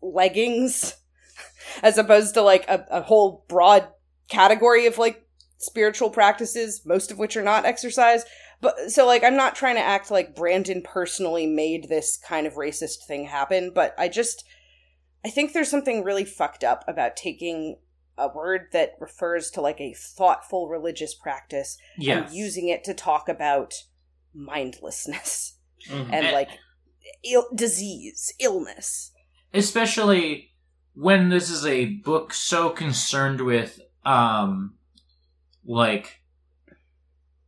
leggings 0.00 0.94
as 1.82 1.98
opposed 1.98 2.34
to 2.34 2.42
like 2.42 2.64
a, 2.68 2.86
a 2.90 3.02
whole 3.02 3.44
broad 3.48 3.88
category 4.28 4.86
of 4.86 4.98
like 4.98 5.26
spiritual 5.58 6.08
practices 6.10 6.82
most 6.86 7.10
of 7.10 7.18
which 7.18 7.36
are 7.36 7.42
not 7.42 7.64
exercise 7.64 8.24
but 8.60 8.90
so 8.90 9.04
like 9.06 9.22
i'm 9.24 9.36
not 9.36 9.54
trying 9.56 9.74
to 9.74 9.80
act 9.80 10.10
like 10.10 10.34
brandon 10.36 10.80
personally 10.82 11.46
made 11.46 11.88
this 11.88 12.16
kind 12.16 12.46
of 12.46 12.54
racist 12.54 13.04
thing 13.06 13.24
happen 13.26 13.70
but 13.74 13.92
i 13.98 14.08
just 14.08 14.44
i 15.24 15.28
think 15.28 15.52
there's 15.52 15.70
something 15.70 16.04
really 16.04 16.24
fucked 16.24 16.62
up 16.62 16.84
about 16.86 17.16
taking 17.16 17.76
a 18.16 18.28
word 18.28 18.66
that 18.72 18.94
refers 19.00 19.50
to 19.50 19.60
like 19.60 19.80
a 19.80 19.94
thoughtful 19.94 20.68
religious 20.68 21.14
practice 21.14 21.76
yes. 21.96 22.26
and 22.28 22.34
using 22.36 22.68
it 22.68 22.82
to 22.84 22.94
talk 22.94 23.28
about 23.28 23.74
mindlessness 24.34 25.54
Mhm. 25.88 26.10
and 26.12 26.26
Eh. 26.26 26.32
like 26.32 26.48
Ill- 27.24 27.48
disease 27.54 28.32
illness 28.38 29.12
especially 29.54 30.50
when 30.94 31.28
this 31.28 31.48
is 31.50 31.64
a 31.64 31.86
book 31.86 32.32
so 32.34 32.70
concerned 32.70 33.40
with 33.40 33.80
um 34.04 34.74
like 35.68 36.20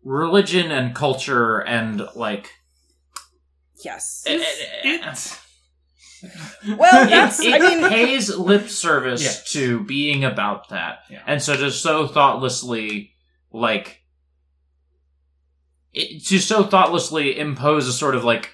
religion 0.05 0.71
and 0.71 0.95
culture 0.95 1.59
and 1.59 2.03
like 2.15 2.51
yes 3.85 4.25
eh, 4.27 4.43
It's- 4.85 5.39
Well, 6.69 7.07
it, 7.07 7.11
that's- 7.11 7.41
it 7.41 7.55
I 7.55 7.59
mean- 7.59 7.89
pays 7.89 8.29
lip 8.37 8.69
service 8.69 9.23
Yes. 9.23 9.53
to 9.53 9.83
being 9.85 10.23
about 10.25 10.69
that 10.69 11.01
Yeah. 11.11 11.23
and 11.27 11.43
so 11.43 11.57
to 11.57 11.71
so 11.71 12.07
thoughtlessly 12.07 13.13
like 13.53 14.03
it, 15.93 16.25
to 16.27 16.39
so 16.39 16.63
thoughtlessly 16.63 17.39
impose 17.39 17.89
a 17.89 17.93
sort 17.93 18.15
of 18.15 18.23
like 18.25 18.51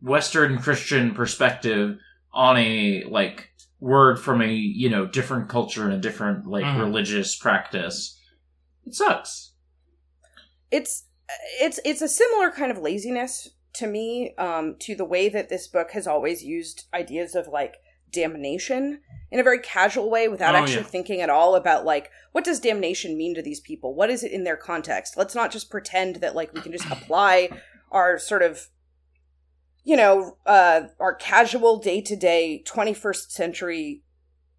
western 0.00 0.58
christian 0.58 1.12
perspective 1.12 1.98
on 2.32 2.56
a 2.56 3.04
like 3.08 3.50
word 3.80 4.18
from 4.20 4.40
a 4.42 4.46
you 4.52 4.88
know 4.88 5.06
different 5.06 5.48
culture 5.48 5.84
and 5.84 5.92
a 5.92 5.98
different 5.98 6.46
like 6.46 6.64
Mhm. 6.64 6.78
religious 6.78 7.36
practice 7.36 8.16
it 8.88 8.94
sucks. 8.94 9.52
It's 10.70 11.04
it's 11.60 11.78
it's 11.84 12.02
a 12.02 12.08
similar 12.08 12.50
kind 12.50 12.70
of 12.70 12.78
laziness 12.78 13.50
to 13.74 13.86
me 13.86 14.34
um 14.38 14.76
to 14.80 14.94
the 14.94 15.04
way 15.04 15.28
that 15.28 15.48
this 15.50 15.68
book 15.68 15.90
has 15.92 16.06
always 16.06 16.42
used 16.42 16.86
ideas 16.94 17.34
of 17.34 17.46
like 17.48 17.76
damnation 18.10 19.00
in 19.30 19.38
a 19.38 19.42
very 19.42 19.58
casual 19.58 20.08
way 20.10 20.26
without 20.28 20.54
Oh, 20.54 20.58
actually 20.58 20.76
yeah. 20.76 20.82
thinking 20.84 21.20
at 21.20 21.28
all 21.28 21.54
about 21.54 21.84
like 21.84 22.10
what 22.32 22.44
does 22.44 22.60
damnation 22.60 23.16
mean 23.18 23.34
to 23.34 23.42
these 23.42 23.60
people? 23.60 23.94
What 23.94 24.08
is 24.10 24.22
it 24.22 24.32
in 24.32 24.44
their 24.44 24.56
context? 24.56 25.16
Let's 25.18 25.34
not 25.34 25.52
just 25.52 25.70
pretend 25.70 26.16
that 26.16 26.34
like 26.34 26.52
we 26.54 26.62
can 26.62 26.72
just 26.72 26.90
apply 26.90 27.50
our 27.92 28.18
sort 28.18 28.42
of 28.42 28.68
you 29.84 29.96
know 29.96 30.38
uh 30.46 30.82
our 30.98 31.14
casual 31.14 31.78
day-to-day 31.78 32.64
21st 32.66 33.30
century 33.30 34.02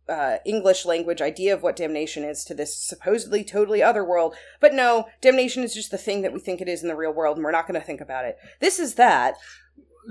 uh, 0.09 0.37
English 0.45 0.85
language 0.85 1.21
idea 1.21 1.53
of 1.53 1.61
what 1.63 1.75
damnation 1.75 2.23
is 2.23 2.43
to 2.45 2.53
this 2.53 2.75
supposedly 2.75 3.43
totally 3.43 3.81
other 3.83 4.03
world. 4.03 4.35
But 4.59 4.73
no, 4.73 5.07
damnation 5.21 5.63
is 5.63 5.73
just 5.73 5.91
the 5.91 5.97
thing 5.97 6.21
that 6.23 6.33
we 6.33 6.39
think 6.39 6.61
it 6.61 6.67
is 6.67 6.81
in 6.81 6.89
the 6.89 6.95
real 6.95 7.13
world, 7.13 7.37
and 7.37 7.43
we're 7.43 7.51
not 7.51 7.67
going 7.67 7.79
to 7.79 7.85
think 7.85 8.01
about 8.01 8.25
it. 8.25 8.37
This 8.59 8.79
is 8.79 8.95
that, 8.95 9.35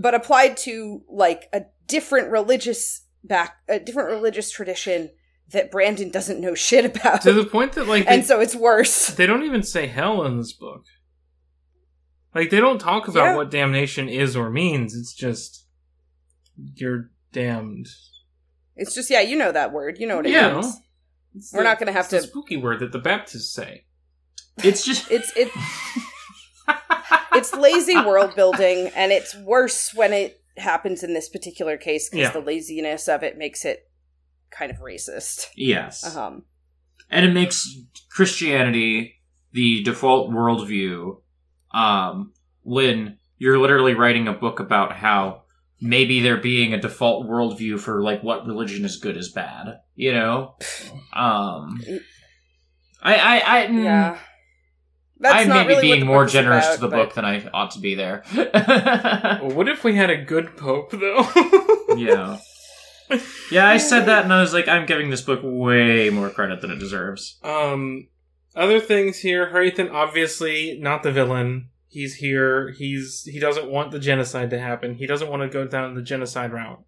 but 0.00 0.14
applied 0.14 0.56
to 0.58 1.02
like 1.08 1.48
a 1.52 1.62
different 1.86 2.30
religious 2.30 3.02
back, 3.24 3.56
a 3.68 3.78
different 3.80 4.10
religious 4.10 4.50
tradition 4.50 5.10
that 5.50 5.70
Brandon 5.70 6.10
doesn't 6.10 6.40
know 6.40 6.54
shit 6.54 6.84
about, 6.84 7.22
to 7.22 7.32
the 7.32 7.44
point 7.44 7.72
that 7.72 7.88
like 7.88 8.04
and 8.08 8.24
so 8.24 8.38
it's 8.40 8.54
worse. 8.54 9.08
they 9.08 9.26
don't 9.26 9.42
even 9.44 9.62
say 9.62 9.86
hell 9.86 10.24
in 10.24 10.36
this 10.36 10.52
book. 10.52 10.84
Like 12.34 12.50
they 12.50 12.60
don't 12.60 12.78
talk 12.80 13.08
about 13.08 13.24
Yeah. 13.24 13.36
what 13.36 13.50
damnation 13.50 14.08
is 14.08 14.36
or 14.36 14.50
means. 14.50 14.94
It's 14.94 15.14
just 15.14 15.64
you're 16.74 17.10
damned. 17.32 17.88
It's 18.78 18.94
just 18.94 19.10
yeah, 19.10 19.20
you 19.20 19.36
know 19.36 19.52
that 19.52 19.72
word, 19.72 19.98
you 19.98 20.06
know 20.06 20.16
what 20.16 20.26
it 20.26 20.32
Yeah. 20.32 20.54
means. 20.54 20.76
It's 21.34 21.52
We're 21.52 21.60
the- 21.60 21.64
not 21.64 21.78
gonna 21.78 21.92
have 21.92 22.04
it's 22.06 22.10
the 22.10 22.20
to- 22.20 22.26
spooky 22.26 22.56
word 22.56 22.80
that 22.80 22.92
the 22.92 22.98
Baptists 22.98 23.52
say. 23.52 23.84
it's 24.64 24.84
just 24.84 25.10
It's 25.10 25.32
it. 25.36 25.50
it's 27.34 27.54
lazy 27.54 27.96
world 27.96 28.34
building, 28.34 28.88
and 28.94 29.12
it's 29.12 29.34
worse 29.36 29.92
when 29.94 30.12
it 30.12 30.40
happens 30.56 31.02
in 31.04 31.14
this 31.14 31.28
particular 31.28 31.76
case 31.76 32.08
because 32.08 32.26
Yeah. 32.28 32.30
the 32.32 32.40
laziness 32.40 33.08
of 33.08 33.22
it 33.22 33.38
makes 33.38 33.64
it 33.64 33.88
kind 34.50 34.70
of 34.72 34.78
racist. 34.78 35.46
yes 35.54 36.16
Um, 36.16 36.44
and 37.10 37.24
it 37.24 37.32
makes 37.32 37.68
christianity 38.10 39.14
the 39.52 39.82
default 39.84 40.30
worldview 40.30 41.20
um 41.72 42.32
when 42.62 43.18
you're 43.36 43.58
literally 43.58 43.94
writing 43.94 44.26
a 44.26 44.32
book 44.32 44.58
about 44.58 44.92
how 44.96 45.42
maybe 45.80 46.20
there 46.20 46.36
being 46.36 46.74
a 46.74 46.80
default 46.80 47.26
worldview 47.26 47.78
for 47.78 48.02
like 48.02 48.22
what 48.22 48.46
religion 48.46 48.84
is 48.84 48.96
good 48.96 49.16
is 49.16 49.30
bad 49.30 49.78
you 49.94 50.12
know 50.12 50.54
um 51.12 51.80
i 53.02 53.14
i 53.14 53.42
i 53.62 53.66
mm, 53.66 53.84
yeah, 53.84 54.18
that's 55.20 55.34
i 55.34 55.44
may 55.44 55.48
not 55.48 55.66
be 55.68 55.74
really 55.74 55.82
being 55.92 56.06
more 56.06 56.26
generous 56.26 56.64
about, 56.66 56.74
to 56.74 56.80
the 56.80 56.88
but- 56.88 56.96
book 56.96 57.14
than 57.14 57.24
i 57.24 57.48
ought 57.54 57.70
to 57.70 57.80
be 57.80 57.94
there 57.94 58.22
Well, 58.34 59.50
what 59.52 59.68
if 59.68 59.84
we 59.84 59.94
had 59.94 60.10
a 60.10 60.16
good 60.16 60.56
pope 60.56 60.90
though? 60.90 61.26
yeah 61.96 62.38
yeah 63.50 63.66
i 63.68 63.78
said 63.78 64.04
that 64.06 64.24
and 64.24 64.32
i 64.32 64.40
was 64.40 64.52
like 64.52 64.68
i'm 64.68 64.84
giving 64.84 65.10
this 65.10 65.22
book 65.22 65.40
way 65.42 66.10
more 66.10 66.28
credit 66.30 66.60
than 66.60 66.70
it 66.70 66.78
deserves 66.78 67.38
Um, 67.42 68.08
other 68.56 68.80
things 68.80 69.20
here. 69.20 69.50
Hrathen, 69.52 69.92
obviously 69.92 70.76
not 70.80 71.02
the 71.04 71.12
villain. 71.12 71.68
He's 71.90 72.16
here. 72.16 72.70
He's 72.76 73.24
he 73.24 73.38
doesn't 73.38 73.70
want 73.70 73.92
the 73.92 73.98
genocide 73.98 74.50
to 74.50 74.58
happen. 74.58 74.94
He 74.96 75.06
doesn't 75.06 75.30
want 75.30 75.42
to 75.42 75.48
go 75.48 75.66
down 75.66 75.94
the 75.94 76.02
genocide 76.02 76.52
route. 76.52 76.84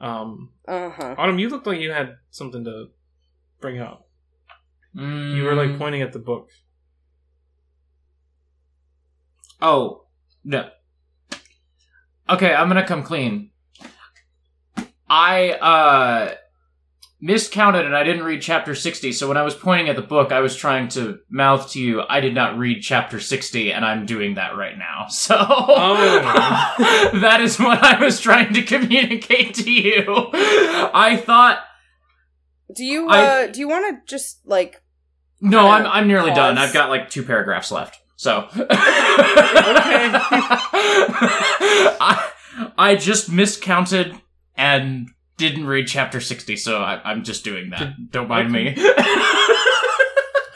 Um, 0.00 0.52
Uh-huh. 0.66 1.14
Autumn, 1.18 1.38
you 1.38 1.48
looked 1.48 1.66
like 1.66 1.80
you 1.80 1.90
had 1.92 2.16
something 2.30 2.64
to 2.64 2.86
bring 3.60 3.78
up. 3.78 4.08
You 4.94 5.42
were 5.44 5.54
like 5.54 5.70
Mm. 5.70 5.78
pointing 5.78 6.02
at 6.02 6.12
the 6.12 6.18
book. 6.18 6.48
Oh, 9.60 10.06
no. 10.44 10.70
Okay, 12.28 12.54
I'm 12.54 12.68
gonna 12.68 12.86
come 12.86 13.02
clean. 13.02 13.50
I, 15.10 15.50
uh, 15.52 16.34
miscounted 17.20 17.84
and 17.84 17.96
I 17.96 18.04
didn't 18.04 18.22
read 18.24 18.40
chapter 18.42 18.74
60, 18.74 19.12
so 19.12 19.26
when 19.28 19.36
I 19.36 19.42
was 19.42 19.54
pointing 19.54 19.88
at 19.88 19.96
the 19.96 20.02
book, 20.02 20.30
I 20.32 20.40
was 20.40 20.54
trying 20.56 20.88
to 20.90 21.18
mouth 21.28 21.70
to 21.72 21.80
you, 21.80 22.02
I 22.08 22.20
did 22.20 22.34
not 22.34 22.56
read 22.58 22.80
chapter 22.80 23.18
60, 23.18 23.72
and 23.72 23.84
I'm 23.84 24.06
doing 24.06 24.34
that 24.34 24.56
right 24.56 24.76
now. 24.78 25.06
So, 25.10 25.36
Oh. 25.38 27.10
that 27.20 27.40
is 27.40 27.58
what 27.58 27.82
I 27.82 27.98
was 28.02 28.20
trying 28.20 28.52
to 28.54 28.62
communicate 28.62 29.54
to 29.56 29.70
you. 29.70 30.04
I 30.32 31.16
thought, 31.24 31.58
Do 32.74 32.84
you 32.84 33.08
I- 33.08 33.24
uh 33.24 33.46
do 33.48 33.58
you 33.60 33.68
want 33.68 33.86
to 33.88 34.00
just 34.08 34.40
like 34.46 34.80
no, 35.40 35.68
I'm, 35.68 35.86
I'm 35.86 36.08
nearly 36.08 36.32
done. 36.32 36.58
I've 36.58 36.72
got 36.72 36.88
like 36.90 37.10
two 37.10 37.22
paragraphs 37.22 37.70
left. 37.70 37.96
So. 38.16 38.48
I, 42.00 42.30
I 42.76 42.96
just 42.96 43.30
miscounted 43.30 44.20
and 44.56 45.08
didn't 45.38 45.66
read 45.66 45.86
chapter 45.86 46.20
60, 46.20 46.56
so 46.56 46.78
I, 46.82 47.00
I'm 47.04 47.24
just 47.24 47.42
doing 47.44 47.70
that. 47.70 48.10
Don't 48.10 48.28
mind 48.28 48.52
me. 48.52 48.76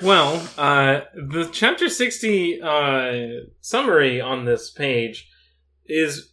Well, 0.03 0.45
uh, 0.59 1.03
the 1.15 1.49
chapter 1.53 1.89
60 1.89 2.61
uh, 2.61 3.13
summary 3.61 4.21
on 4.21 4.45
this 4.45 4.69
page 4.69 5.29
is 5.87 6.33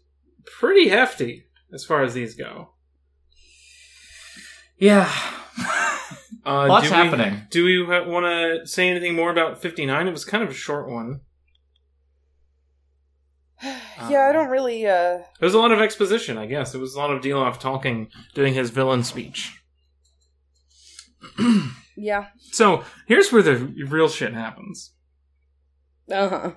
pretty 0.60 0.88
hefty 0.90 1.46
as 1.72 1.86
far 1.86 2.02
as 2.02 2.16
these 2.16 2.34
go. 2.34 2.70
Yeah. 4.80 5.08
Uh, 6.44 6.66
Lots 6.68 6.86
do 6.90 6.96
we- 6.96 6.98
happening. 6.98 7.42
do 7.52 7.64
we 7.66 7.84
want 7.86 8.26
to 8.26 8.66
say 8.66 8.90
anything 8.90 9.14
more 9.16 9.30
about 9.30 9.62
59? 9.62 10.08
It 10.08 10.12
was 10.12 10.26
kind 10.26 10.44
of 10.44 10.50
a 10.50 10.54
short 10.54 10.90
one. 10.90 11.20
yeah, 14.10 14.28
I 14.30 14.32
don't 14.32 14.50
really. 14.50 14.86
uh 14.86 15.20
There 15.20 15.26
was 15.42 15.54
a 15.54 15.60
lot 15.60 15.72
of 15.72 15.80
exposition, 15.80 16.38
I 16.38 16.46
guess. 16.46 16.74
It 16.74 16.80
was 16.80 16.96
a 16.96 17.00
lot 17.00 17.12
of 17.12 17.22
Dilaf 17.22 17.60
talking, 17.60 18.10
doing 18.34 18.54
his 18.54 18.70
villain 18.70 19.04
speech. 19.04 19.62
Yeah. 22.02 22.28
So, 22.52 22.86
here's 23.08 23.32
where 23.32 23.42
the 23.42 23.56
real 23.58 24.08
shit 24.08 24.34
happens. 24.34 24.94
Uh 26.10 26.30
huh. 26.30 26.52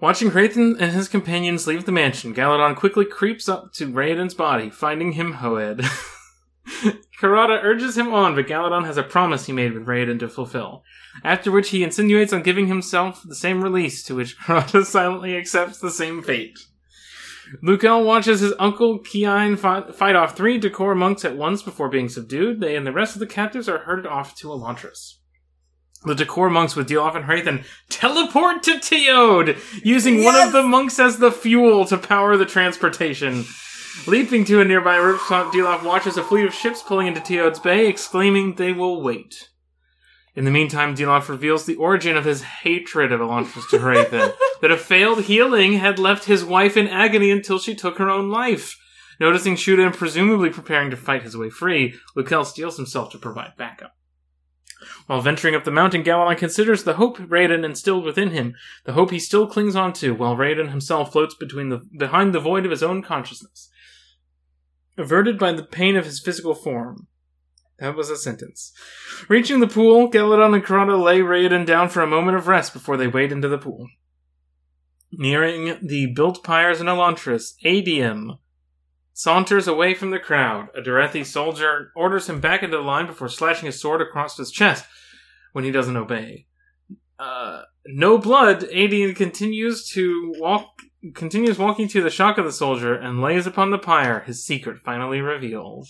Watching 0.00 0.30
Hrathen 0.30 0.76
and 0.80 0.92
his 0.92 1.08
companions 1.08 1.66
leave 1.66 1.86
the 1.86 1.92
mansion, 1.92 2.32
Galladon 2.34 2.76
quickly 2.76 3.04
creeps 3.04 3.48
up 3.48 3.72
to 3.74 3.88
Raoden's 3.88 4.34
body, 4.34 4.70
finding 4.70 5.12
him 5.12 5.34
Hoed. 5.34 5.84
Karata 7.20 7.62
urges 7.62 7.96
him 7.96 8.12
on, 8.12 8.34
but 8.34 8.46
Galladon 8.46 8.84
has 8.84 8.96
a 8.96 9.02
promise 9.02 9.46
he 9.46 9.52
made 9.52 9.72
with 9.72 9.86
Raoden 9.86 10.18
to 10.20 10.28
fulfill. 10.28 10.82
After 11.24 11.50
which 11.50 11.70
he 11.70 11.84
insinuates 11.84 12.32
on 12.32 12.42
giving 12.42 12.66
himself 12.66 13.22
the 13.24 13.34
same 13.34 13.62
release, 13.62 14.02
to 14.04 14.14
which 14.14 14.38
Karata 14.40 14.84
silently 14.84 15.36
accepts 15.36 15.78
the 15.78 15.90
same 15.90 16.22
fate. 16.22 16.58
Lukel 17.62 18.04
watches 18.04 18.40
his 18.40 18.54
uncle 18.58 19.00
Kiin 19.00 19.58
fi- 19.58 19.92
fight 19.92 20.16
off 20.16 20.36
three 20.36 20.58
Dakhor 20.58 20.96
monks 20.96 21.24
at 21.24 21.36
once 21.36 21.62
before 21.62 21.88
being 21.88 22.08
subdued. 22.08 22.60
They 22.60 22.76
and 22.76 22.86
the 22.86 22.92
rest 22.92 23.14
of 23.14 23.20
the 23.20 23.26
captives 23.26 23.68
are 23.68 23.78
herded 23.78 24.06
off 24.06 24.34
to 24.36 24.48
Elantris. 24.48 25.16
The 26.04 26.14
Dakhor 26.14 26.50
monks 26.50 26.74
with 26.74 26.88
Dilaf 26.88 27.14
and 27.14 27.26
Hrathen 27.26 27.64
teleport 27.88 28.64
to 28.64 28.72
Teod, 28.72 29.56
using 29.84 30.24
one 30.24 30.34
of 30.34 30.52
the 30.52 30.62
monks 30.62 30.98
as 30.98 31.18
the 31.18 31.30
fuel 31.30 31.84
to 31.86 31.96
power 31.96 32.36
the 32.36 32.46
transportation. 32.46 33.44
Leaping 34.06 34.44
to 34.46 34.60
a 34.60 34.64
nearby 34.64 34.96
rooftop, 34.96 35.52
Dilaf 35.52 35.84
watches 35.84 36.16
a 36.16 36.24
fleet 36.24 36.46
of 36.46 36.54
ships 36.54 36.82
pulling 36.82 37.06
into 37.06 37.20
Teod's 37.20 37.60
bay, 37.60 37.86
exclaiming 37.86 38.54
they 38.54 38.72
will 38.72 39.02
wait. 39.02 39.50
In 40.34 40.44
the 40.44 40.50
meantime, 40.50 40.94
Dilaf 40.94 41.28
reveals 41.28 41.66
the 41.66 41.76
origin 41.76 42.16
of 42.16 42.24
his 42.24 42.42
hatred 42.42 43.12
of 43.12 43.20
Elantris 43.20 43.68
to 43.68 43.78
Hrathen, 43.78 44.32
that 44.60 44.70
a 44.70 44.78
failed 44.78 45.24
healing 45.24 45.74
had 45.74 45.98
left 45.98 46.24
his 46.24 46.44
wife 46.44 46.76
in 46.76 46.88
agony 46.88 47.30
until 47.30 47.58
she 47.58 47.74
took 47.74 47.98
her 47.98 48.08
own 48.08 48.30
life. 48.30 48.78
Noticing 49.20 49.56
Shuda 49.56 49.86
and 49.86 49.94
presumably 49.94 50.50
preparing 50.50 50.90
to 50.90 50.96
fight 50.96 51.22
his 51.22 51.36
way 51.36 51.50
free, 51.50 51.94
Lukel 52.16 52.46
steels 52.46 52.78
himself 52.78 53.10
to 53.10 53.18
provide 53.18 53.56
backup. 53.56 53.94
While 55.06 55.20
venturing 55.20 55.54
up 55.54 55.64
the 55.64 55.70
mountain, 55.70 56.02
Galladon 56.02 56.38
considers 56.38 56.82
the 56.82 56.94
hope 56.94 57.18
Raoden 57.18 57.64
instilled 57.64 58.04
within 58.04 58.30
him, 58.30 58.54
the 58.84 58.94
hope 58.94 59.10
he 59.10 59.18
still 59.18 59.46
clings 59.46 59.76
on 59.76 59.92
to, 59.94 60.14
while 60.14 60.34
Raoden 60.34 60.70
himself 60.70 61.12
floats 61.12 61.34
between 61.34 61.68
the, 61.68 61.82
behind 61.96 62.34
the 62.34 62.40
void 62.40 62.64
of 62.64 62.70
his 62.70 62.82
own 62.82 63.02
consciousness. 63.02 63.68
Averted 64.98 65.38
by 65.38 65.52
the 65.52 65.62
pain 65.62 65.96
of 65.96 66.04
his 66.04 66.20
physical 66.20 66.54
form. 66.54 67.06
That 67.78 67.96
was 67.96 68.10
a 68.10 68.16
sentence. 68.16 68.72
Reaching 69.28 69.60
the 69.60 69.66
pool, 69.66 70.10
Galladon 70.10 70.54
and 70.54 70.64
Karata 70.64 71.02
lay 71.02 71.20
Raoden 71.20 71.66
down 71.66 71.88
for 71.88 72.02
a 72.02 72.06
moment 72.06 72.36
of 72.36 72.46
rest 72.46 72.72
before 72.72 72.96
they 72.96 73.08
wade 73.08 73.32
into 73.32 73.48
the 73.48 73.58
pool. 73.58 73.88
Nearing 75.10 75.78
the 75.82 76.06
built 76.06 76.44
pyres 76.44 76.80
in 76.80 76.86
Elantris, 76.86 77.54
Adien 77.64 78.38
saunters 79.12 79.66
away 79.66 79.94
from 79.94 80.10
the 80.10 80.18
crowd. 80.18 80.68
A 80.76 80.80
Derethi 80.80 81.24
soldier 81.24 81.90
orders 81.96 82.28
him 82.28 82.40
back 82.40 82.62
into 82.62 82.76
the 82.76 82.82
line 82.82 83.06
before 83.06 83.28
slashing 83.28 83.66
his 83.66 83.80
sword 83.80 84.00
across 84.00 84.36
his 84.36 84.50
chest 84.50 84.84
when 85.52 85.64
he 85.64 85.70
doesn't 85.70 85.96
obey. 85.96 86.46
Uh, 87.18 87.62
no 87.86 88.16
blood, 88.16 88.64
Adien 88.64 89.14
continues 89.14 89.88
to 89.90 90.34
walk 90.38 90.68
continues 91.14 91.58
walking 91.58 91.88
to 91.88 92.02
the 92.02 92.10
shock 92.10 92.38
of 92.38 92.44
the 92.44 92.52
soldier 92.52 92.94
and 92.94 93.20
lays 93.20 93.46
upon 93.46 93.70
the 93.70 93.78
pyre, 93.78 94.20
his 94.20 94.44
secret 94.44 94.78
finally 94.78 95.20
revealed. 95.20 95.88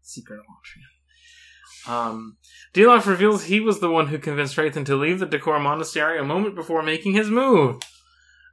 Secret 0.00 0.40
Altria. 0.40 1.90
Um, 1.92 2.36
Dilaf 2.72 3.06
reveals 3.06 3.44
he 3.44 3.60
was 3.60 3.80
the 3.80 3.90
one 3.90 4.06
who 4.06 4.18
convinced 4.18 4.56
Hrathen 4.56 4.84
to 4.86 4.96
leave 4.96 5.18
the 5.18 5.26
Dakhor 5.26 5.60
Monastery 5.60 6.18
a 6.18 6.24
moment 6.24 6.54
before 6.54 6.82
making 6.82 7.14
his 7.14 7.28
move. 7.28 7.82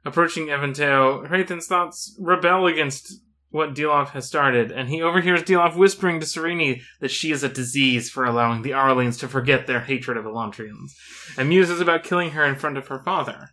Approaching 0.04 0.46
Eventeo, 0.46 1.28
Hrathen's 1.28 1.66
thoughts 1.66 2.16
rebel 2.18 2.66
against 2.66 3.20
what 3.50 3.74
Dilaf 3.74 4.10
has 4.10 4.26
started, 4.26 4.72
and 4.72 4.88
he 4.88 5.02
overhears 5.02 5.42
Dilaf 5.42 5.76
whispering 5.76 6.20
to 6.20 6.26
Sarene 6.26 6.82
that 7.00 7.10
she 7.10 7.30
is 7.30 7.42
a 7.42 7.48
disease 7.48 8.08
for 8.08 8.24
allowing 8.24 8.62
the 8.62 8.70
Arelenes 8.70 9.18
to 9.20 9.28
forget 9.28 9.66
their 9.66 9.80
hatred 9.80 10.16
of 10.16 10.24
Elantrians, 10.24 10.92
and 11.36 11.48
muses 11.48 11.80
about 11.80 12.04
killing 12.04 12.30
her 12.30 12.44
in 12.44 12.56
front 12.56 12.78
of 12.78 12.88
her 12.88 13.02
father. 13.02 13.50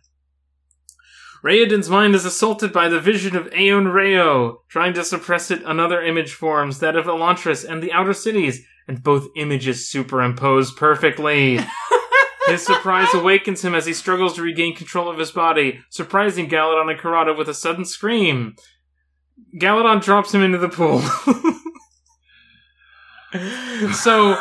Raoden's 1.42 1.88
mind 1.88 2.14
is 2.14 2.24
assaulted 2.24 2.72
by 2.72 2.88
the 2.88 3.00
vision 3.00 3.36
of 3.36 3.52
Aon 3.52 3.88
Rao. 3.88 4.60
Trying 4.68 4.94
to 4.94 5.04
suppress 5.04 5.50
it, 5.50 5.62
another 5.64 6.02
image 6.02 6.32
forms, 6.32 6.80
that 6.80 6.96
of 6.96 7.06
Elantris 7.06 7.64
and 7.64 7.82
the 7.82 7.92
outer 7.92 8.12
cities, 8.12 8.64
and 8.88 9.02
both 9.02 9.28
images 9.36 9.88
superimpose 9.88 10.72
perfectly. 10.72 11.60
His 12.48 12.64
surprise 12.64 13.12
awakens 13.12 13.62
him 13.62 13.74
as 13.74 13.84
he 13.84 13.92
struggles 13.92 14.34
to 14.34 14.42
regain 14.42 14.74
control 14.74 15.10
of 15.10 15.18
his 15.18 15.30
body, 15.30 15.80
surprising 15.90 16.48
Galladon 16.48 16.90
and 16.90 16.98
Karata 16.98 17.36
with 17.36 17.46
a 17.46 17.52
sudden 17.52 17.84
scream. 17.84 18.56
Galladon 19.60 20.02
drops 20.02 20.32
him 20.32 20.40
into 20.40 20.56
the 20.56 20.70
pool. 20.70 21.02
so, 23.92 24.40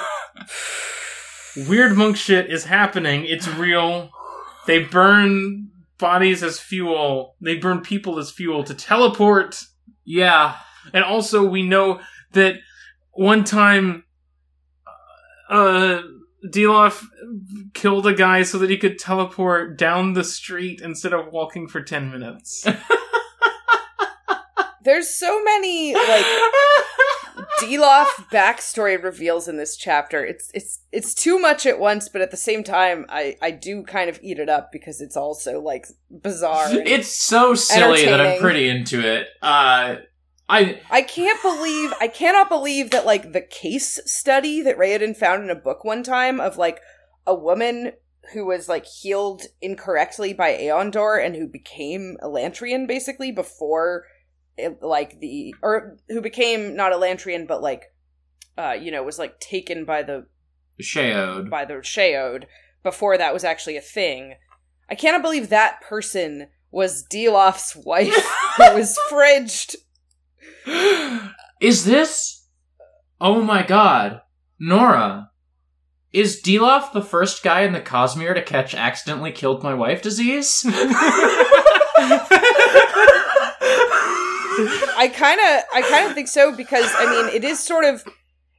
weird 1.68 1.98
monk 1.98 2.16
shit 2.16 2.50
is 2.50 2.64
happening. 2.64 3.26
It's 3.26 3.50
real. 3.50 4.10
They 4.68 4.84
burn 4.84 5.72
bodies 5.98 6.44
as 6.44 6.60
fuel. 6.60 7.36
They 7.42 7.56
burn 7.56 7.82
people 7.82 8.20
as 8.20 8.32
fuel 8.32 8.64
to 8.64 8.74
teleport. 8.74 9.64
Yeah. 10.06 10.56
And 10.94 11.04
also, 11.04 11.46
we 11.46 11.64
know 11.64 12.00
that 12.34 12.56
one 13.12 13.44
time, 13.44 14.04
uh, 15.50 16.02
Dilaf 16.46 17.04
killed 17.74 18.08
a 18.08 18.14
guy 18.14 18.44
so 18.44 18.58
that 18.60 18.70
he 18.70 18.78
could 18.78 19.00
teleport 19.00 19.78
down 19.78 20.14
the 20.14 20.24
street 20.24 20.82
instead 20.82 21.14
of 21.14 21.32
walking 21.32 21.68
for 21.68 21.82
10 21.82 22.12
minutes. 22.12 22.66
There's 24.84 25.10
so 25.10 25.44
many 25.44 25.94
like 25.94 26.26
Dilaf 27.62 28.08
backstory 28.32 29.02
reveals 29.02 29.48
in 29.48 29.58
this 29.58 29.76
chapter. 29.76 30.24
It's 30.24 30.52
it's 30.54 30.80
it's 30.92 31.14
too 31.14 31.40
much 31.40 31.66
at 31.66 31.80
once, 31.80 32.10
but 32.10 32.22
at 32.22 32.32
the 32.32 32.38
same 32.38 32.64
time, 32.64 33.06
I 33.10 33.36
I 33.42 33.52
do 33.52 33.84
kind 33.84 34.10
of 34.10 34.20
eat 34.22 34.40
it 34.40 34.50
up 34.50 34.72
because 34.72 35.02
it's 35.02 35.18
also 35.18 35.60
like 35.62 35.88
bizarre. 36.10 36.68
It's 36.72 37.14
so 37.16 37.56
silly 37.56 38.06
that 38.06 38.22
I'm 38.22 38.40
pretty 38.40 38.70
into 38.70 39.00
it. 39.00 39.28
Uh, 39.42 39.96
I 40.50 40.82
I 40.90 41.02
can't 41.02 41.42
believe 41.42 41.94
I 42.00 42.08
cannot 42.08 42.50
believe 42.50 42.92
that 42.92 43.06
like 43.06 43.34
the 43.34 43.42
case 43.42 44.00
study 44.06 44.62
that 44.62 44.78
Raoden 44.78 45.16
found 45.16 45.44
in 45.44 45.50
a 45.50 45.56
book 45.56 45.84
one 45.84 46.04
time 46.04 46.40
of 46.40 46.58
like 46.58 46.80
a 47.26 47.36
woman 47.36 47.94
who 48.34 48.46
was 48.46 48.68
like 48.70 48.86
healed 48.86 49.44
incorrectly 49.62 50.34
by 50.34 50.52
AonDor 50.54 51.24
and 51.24 51.36
who 51.36 51.48
became 51.48 52.18
Elantrian 52.22 52.88
basically 52.88 53.32
before 53.32 54.06
like 54.82 55.20
the 55.20 55.54
or 55.62 55.98
who 56.10 56.22
became 56.22 56.76
not 56.76 56.92
Elantrian 56.92 57.48
but 57.48 57.62
like 57.62 57.86
uh 58.58 58.76
you 58.80 58.92
know 58.92 59.04
was 59.04 59.20
like 59.20 59.40
taken 59.40 59.86
by 59.86 60.04
the 60.04 60.26
Shaod. 60.80 61.50
by 61.50 61.66
the 61.66 61.82
Shaod 61.84 62.48
before 62.84 63.18
that 63.18 63.34
was 63.34 63.44
actually 63.44 63.78
a 63.78 63.82
thing. 63.82 64.36
I 64.90 64.96
cannot 64.96 65.22
believe 65.22 65.50
that 65.50 65.82
person 65.82 66.48
was 66.72 67.06
Dilaf's 67.06 67.76
wife 67.76 68.16
who 68.58 68.64
was 68.74 68.98
fridged. 69.10 69.76
Is 71.62 71.86
this? 71.86 72.46
Oh 73.20 73.42
my 73.42 73.64
god, 73.64 74.22
Nora. 74.60 75.32
Is 76.14 76.42
Dilaf 76.42 76.94
the 76.94 77.02
first 77.02 77.44
guy 77.44 77.62
in 77.62 77.74
the 77.74 77.82
Cosmere 77.82 78.34
to 78.34 78.42
catch 78.42 78.74
accidentally 78.74 79.32
killed 79.32 79.62
my 79.62 79.74
wife 79.74 80.02
disease? 80.02 80.66
I 84.98 85.08
kind 85.10 85.40
of, 85.40 85.64
I 85.74 85.82
kind 85.84 86.08
of 86.08 86.14
think 86.14 86.28
so 86.28 86.52
because 86.56 86.90
I 86.96 87.06
mean, 87.10 87.36
it 87.36 87.44
is 87.44 87.60
sort 87.60 87.86
of, 87.86 88.04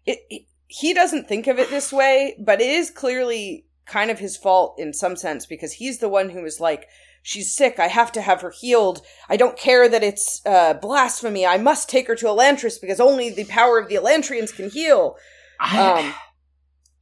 it, 0.06 0.19
it- 0.31 0.43
He 0.69 0.93
doesn't 0.94 1.27
think 1.28 1.47
of 1.47 1.59
it 1.59 1.70
this 1.70 1.93
way, 1.93 2.36
but 2.39 2.60
it 2.60 2.69
is 2.69 2.90
clearly 2.90 3.65
kind 3.86 4.10
of 4.10 4.19
his 4.19 4.36
fault 4.36 4.78
in 4.78 4.93
some 4.93 5.16
sense 5.16 5.47
because 5.47 5.73
he's 5.74 5.98
the 5.98 6.10
one 6.10 6.28
who 6.31 6.43
was 6.43 6.60
like, 6.60 6.86
"She's 7.23 7.55
sick. 7.55 7.78
I 7.78 7.89
have 7.89 8.12
to 8.12 8.20
have 8.20 8.43
her 8.43 8.51
healed. 8.51 9.01
I 9.31 9.36
don't 9.39 9.56
care 9.56 9.89
that 9.89 10.02
it's 10.05 10.43
uh, 10.44 10.74
blasphemy. 10.74 11.47
I 11.47 11.56
must 11.56 11.89
take 11.89 12.06
her 12.06 12.15
to 12.16 12.27
Elantris 12.27 12.78
because 12.81 13.01
only 13.01 13.31
the 13.31 13.44
power 13.47 13.78
of 13.78 13.89
the 13.89 13.94
Elantrians 13.97 14.55
can 14.55 14.69
heal." 14.69 15.16
Um, 15.60 16.15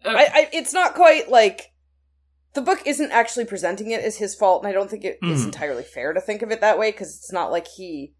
I, 0.04 0.24
I, 0.32 0.48
it's 0.52 0.72
not 0.72 0.94
quite 0.94 1.28
like 1.28 1.72
the 2.54 2.62
book 2.62 2.82
isn't 2.86 3.10
actually 3.10 3.46
presenting 3.46 3.90
it 3.90 4.00
as 4.04 4.16
his 4.18 4.34
fault, 4.36 4.62
and 4.62 4.68
I 4.70 4.72
don't 4.72 4.88
think 4.88 5.04
it 5.04 5.18
is 5.22 5.42
Mhm. 5.42 5.46
entirely 5.46 5.82
fair 5.82 6.12
to 6.12 6.20
think 6.20 6.40
of 6.42 6.52
it 6.52 6.60
that 6.60 6.78
way 6.78 6.92
because 6.92 7.16
it's 7.16 7.32
not 7.32 7.50
like 7.50 7.66
he 7.66 8.14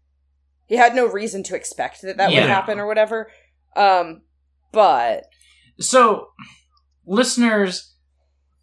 he 0.67 0.75
had 0.77 0.95
no 0.95 1.05
reason 1.07 1.43
to 1.43 1.55
expect 1.55 2.01
that 2.03 2.17
that 2.17 2.31
Yeah. 2.31 2.41
would 2.41 2.49
happen 2.49 2.79
or 2.79 2.85
whatever. 2.87 3.29
Um, 3.75 4.21
but 4.71 5.23
So, 5.79 6.27
listeners, 7.05 7.95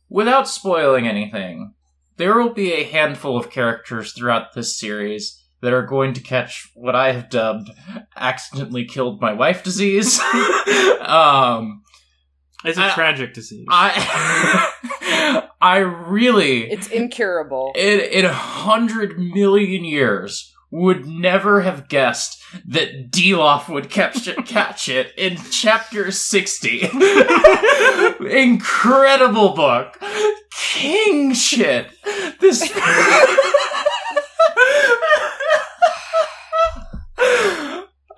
without 0.08 0.48
spoiling 0.48 1.06
anything, 1.08 1.74
there 2.16 2.34
will 2.36 2.52
be 2.52 2.72
a 2.72 2.84
handful 2.84 3.36
of 3.36 3.50
characters 3.50 4.12
throughout 4.12 4.54
this 4.54 4.78
series 4.78 5.40
that 5.62 5.72
are 5.72 5.86
going 5.86 6.12
to 6.14 6.20
catch 6.20 6.70
what 6.74 6.94
I 6.94 7.12
have 7.12 7.30
dubbed 7.30 7.70
accidentally 8.16 8.84
killed 8.84 9.20
my 9.20 9.32
wife 9.32 9.62
disease. 9.62 10.20
um, 11.00 11.82
It's 12.64 12.78
a 12.78 12.84
I- 12.84 12.94
tragic 12.94 13.34
disease. 13.34 13.66
I 13.70 15.48
I 15.60 15.78
really 15.78 16.70
It's 16.70 16.88
incurable. 16.88 17.72
in 17.76 18.00
in 18.00 18.24
a 18.26 18.32
hundred 18.32 19.18
million 19.18 19.84
years 19.84 20.53
would 20.74 21.06
never 21.06 21.60
have 21.60 21.88
guessed 21.88 22.42
that 22.66 23.08
Dilaf 23.08 23.68
would 23.68 23.88
catch 23.90 24.26
it, 24.26 24.36
catch 24.46 24.88
it 24.88 25.12
in 25.16 25.36
chapter 25.52 26.10
60. 26.10 26.80
Incredible 28.28 29.54
book. 29.54 29.96
King 30.50 31.32
shit. 31.32 31.86
This. 32.40 32.68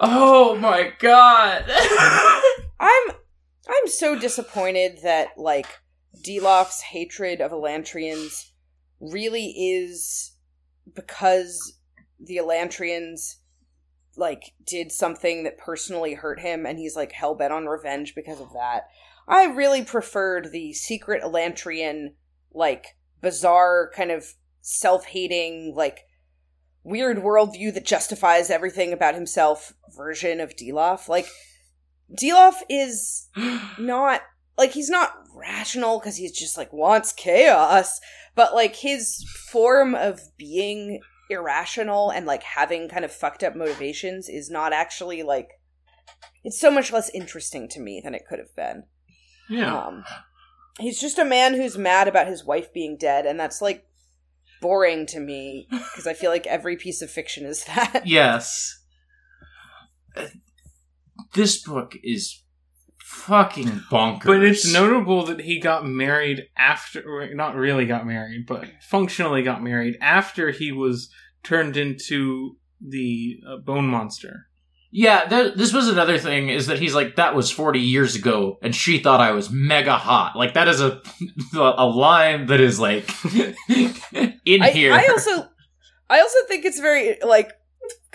oh 0.00 0.56
my 0.58 0.94
god. 0.98 1.66
I'm 2.80 3.10
I'm 3.68 3.88
so 3.88 4.18
disappointed 4.18 5.00
that 5.02 5.36
like 5.36 5.66
Dilaf's 6.24 6.80
hatred 6.80 7.42
of 7.42 7.50
Elantrians 7.50 8.52
really 8.98 9.48
is 9.48 10.32
because 10.94 11.75
the 12.26 12.36
Elantrians 12.36 13.36
like 14.16 14.52
did 14.64 14.90
something 14.90 15.44
that 15.44 15.58
personally 15.58 16.14
hurt 16.14 16.40
him 16.40 16.64
and 16.64 16.78
he's 16.78 16.96
like 16.96 17.12
hell 17.12 17.34
bent 17.34 17.52
on 17.52 17.66
revenge 17.66 18.14
because 18.14 18.40
of 18.40 18.52
that. 18.52 18.88
I 19.28 19.44
really 19.44 19.84
preferred 19.84 20.52
the 20.52 20.72
secret 20.72 21.22
Elantrian 21.22 22.14
like 22.54 22.96
bizarre 23.20 23.90
kind 23.94 24.10
of 24.10 24.34
self-hating 24.60 25.74
like 25.76 26.00
weird 26.82 27.18
worldview 27.18 27.74
that 27.74 27.84
justifies 27.84 28.50
everything 28.50 28.92
about 28.92 29.14
himself 29.14 29.72
version 29.96 30.40
of 30.40 30.56
Dilaf. 30.56 31.08
Like 31.08 31.26
Dilaf 32.12 32.56
is 32.70 33.28
not 33.78 34.22
like 34.56 34.72
he's 34.72 34.90
not 34.90 35.12
rational 35.34 35.98
because 35.98 36.16
he's 36.16 36.32
just 36.32 36.56
like 36.56 36.72
wants 36.72 37.12
chaos, 37.12 38.00
but 38.34 38.54
like 38.54 38.76
his 38.76 39.24
form 39.50 39.94
of 39.94 40.20
being 40.38 41.00
irrational 41.30 42.10
and 42.10 42.26
like 42.26 42.42
having 42.42 42.88
kind 42.88 43.04
of 43.04 43.12
fucked 43.12 43.42
up 43.42 43.56
motivations 43.56 44.28
is 44.28 44.50
not 44.50 44.72
actually 44.72 45.22
like 45.22 45.50
it's 46.44 46.60
so 46.60 46.70
much 46.70 46.92
less 46.92 47.10
interesting 47.10 47.68
to 47.68 47.80
me 47.80 48.00
than 48.02 48.14
it 48.14 48.26
could 48.28 48.38
have 48.38 48.54
been. 48.54 48.84
yeah. 49.48 49.76
Um, 49.76 50.04
he's 50.78 51.00
just 51.00 51.18
a 51.18 51.24
man 51.24 51.54
who's 51.54 51.76
mad 51.76 52.06
about 52.08 52.28
his 52.28 52.44
wife 52.44 52.72
being 52.72 52.96
dead, 52.96 53.26
and 53.26 53.38
that's 53.38 53.60
like 53.60 53.84
boring 54.60 55.06
to 55.06 55.20
me 55.20 55.66
because 55.70 56.06
I 56.06 56.14
feel 56.14 56.30
like 56.30 56.46
every 56.46 56.76
piece 56.76 57.02
of 57.02 57.10
fiction 57.10 57.44
is 57.44 57.64
that. 57.64 58.02
yes. 58.06 58.82
This 61.34 61.62
book 61.62 61.94
is 62.02 62.42
fucking 63.06 63.82
bonkers. 63.88 64.24
But 64.24 64.42
it's 64.42 64.72
notable 64.72 65.26
that 65.26 65.40
he 65.40 65.60
got 65.60 65.86
married 65.86 66.48
after, 66.56 67.32
not 67.34 67.54
really 67.54 67.86
got 67.86 68.04
married, 68.04 68.46
but 68.46 68.66
functionally 68.82 69.42
got 69.42 69.62
married 69.62 69.96
after 70.00 70.50
he 70.50 70.72
was 70.72 71.08
turned 71.44 71.76
into 71.76 72.56
the 72.80 73.38
uh, 73.48 73.58
bone 73.58 73.86
monster. 73.86 74.48
Yeah, 74.90 75.24
th- 75.28 75.54
this 75.54 75.72
was 75.72 75.86
another 75.86 76.18
thing 76.18 76.48
is 76.48 76.66
that 76.66 76.80
he's 76.80 76.94
like 76.96 77.14
that 77.16 77.34
was 77.34 77.50
40 77.50 77.78
years 77.78 78.16
ago 78.16 78.58
and 78.60 78.74
she 78.74 78.98
thought 78.98 79.20
I 79.20 79.30
was 79.32 79.50
mega 79.50 79.96
hot. 79.96 80.34
Like 80.34 80.54
that 80.54 80.66
is 80.66 80.80
a 80.80 81.00
a 81.54 81.86
line 81.86 82.46
that 82.46 82.60
is 82.60 82.80
like 82.80 83.08
in 83.68 84.62
I, 84.62 84.70
here. 84.70 84.92
I 84.92 85.06
also, 85.06 85.48
I 86.10 86.20
also 86.20 86.38
think 86.48 86.64
it's 86.64 86.80
very 86.80 87.18
like 87.24 87.52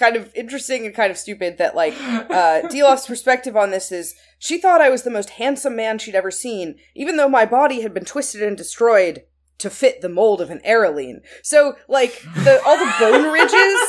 kind 0.03 0.15
of 0.15 0.33
interesting 0.35 0.85
and 0.85 0.95
kind 0.95 1.11
of 1.11 1.17
stupid 1.17 1.57
that 1.59 1.75
like 1.75 1.93
uh 2.39 2.61
Dilaf's 2.73 3.05
perspective 3.07 3.55
on 3.55 3.69
this 3.71 3.91
is 3.91 4.15
she 4.39 4.57
thought 4.59 4.81
I 4.81 4.89
was 4.89 5.03
the 5.03 5.09
most 5.17 5.31
handsome 5.41 5.75
man 5.75 5.99
she'd 5.99 6.15
ever 6.21 6.31
seen, 6.31 6.75
even 6.95 7.17
though 7.17 7.29
my 7.29 7.45
body 7.45 7.81
had 7.81 7.93
been 7.93 8.05
twisted 8.05 8.41
and 8.41 8.57
destroyed 8.57 9.23
to 9.59 9.69
fit 9.69 10.01
the 10.01 10.09
mold 10.09 10.41
of 10.41 10.49
an 10.49 10.59
Arelene. 10.65 11.19
So 11.43 11.75
like 11.87 12.13
the 12.45 12.59
all 12.65 12.77
the 12.77 12.93
bone 12.99 13.31
ridges, 13.31 13.79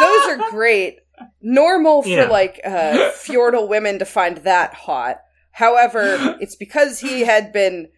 those 0.00 0.24
are 0.32 0.50
great. 0.50 0.98
Normal 1.40 2.02
for 2.02 2.08
Yeah. 2.08 2.24
like 2.40 2.60
uh 2.64 3.10
feudal 3.12 3.68
women 3.68 3.98
to 4.00 4.04
find 4.04 4.38
that 4.38 4.74
hot. 4.74 5.16
However, 5.52 6.36
it's 6.40 6.56
because 6.56 6.98
he 7.00 7.20
had 7.20 7.52
been 7.52 7.88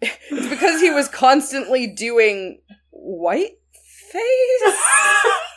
it's 0.00 0.48
because 0.48 0.80
he 0.80 0.90
was 0.90 1.08
constantly 1.08 1.86
doing 1.86 2.60
white 2.90 3.58
face. 4.12 4.74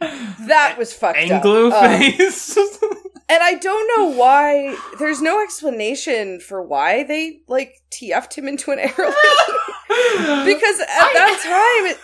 that 0.00 0.76
was 0.78 0.92
fucked 0.92 1.18
Anglo 1.18 1.68
up. 1.68 1.82
Um, 1.84 1.98
face. 1.98 2.56
and 2.56 3.42
I 3.42 3.54
don't 3.54 3.90
know 3.96 4.16
why. 4.18 4.76
There's 4.98 5.20
no 5.22 5.42
explanation 5.42 6.40
for 6.40 6.62
why 6.62 7.02
they 7.04 7.40
like 7.48 7.76
TF'd 7.90 8.34
him 8.34 8.48
into 8.48 8.70
an 8.72 8.78
airline. 8.78 8.96
because 10.46 10.80
at 10.80 10.86
that 11.14 11.40
time, 11.42 11.90
it, 11.90 11.98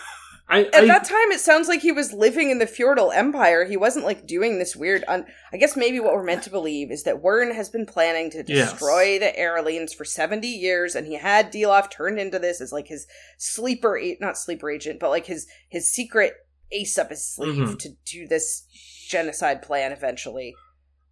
I, 0.49 0.61
at 0.77 0.83
I- 0.83 0.85
that 0.87 1.03
time, 1.05 1.31
it 1.31 1.39
sounds 1.39 1.67
like 1.67 1.81
he 1.81 1.91
was 1.91 2.13
living 2.13 2.49
in 2.51 2.59
the 2.59 2.67
feudal 2.67 3.11
empire. 3.11 3.65
He 3.65 3.75
wasn't 3.77 4.05
like 4.05 4.25
doing 4.25 4.59
this 4.59 4.75
weird. 4.75 5.03
Un- 5.07 5.25
I 5.51 5.57
guess 5.57 5.75
maybe 5.75 5.99
what 5.99 6.13
we're 6.13 6.23
meant 6.23 6.43
to 6.43 6.49
believe 6.49 6.91
is 6.91 7.03
that 7.03 7.21
Wyrn 7.21 7.53
has 7.55 7.69
been 7.69 7.85
planning 7.85 8.29
to 8.31 8.43
Yes. 8.47 8.71
destroy 8.71 9.19
the 9.19 9.33
Arelenes 9.37 9.93
for 9.93 10.05
seventy 10.05 10.47
years, 10.47 10.95
and 10.95 11.07
he 11.07 11.15
had 11.15 11.51
Dilaf 11.51 11.89
turned 11.91 12.19
into 12.19 12.39
this 12.39 12.61
as 12.61 12.71
like 12.71 12.87
his 12.87 13.07
sleeper, 13.37 13.99
not 14.21 14.37
sleeper 14.37 14.69
agent, 14.69 14.99
but 14.99 15.09
like 15.09 15.25
his 15.25 15.47
his 15.67 15.91
secret 15.91 16.33
ace 16.71 16.97
up 16.97 17.09
his 17.09 17.25
sleeve 17.25 17.55
Mhm. 17.69 17.79
to 17.79 17.89
do 18.05 18.27
this 18.27 18.65
genocide 19.07 19.61
plan. 19.61 19.91
Eventually, 19.91 20.55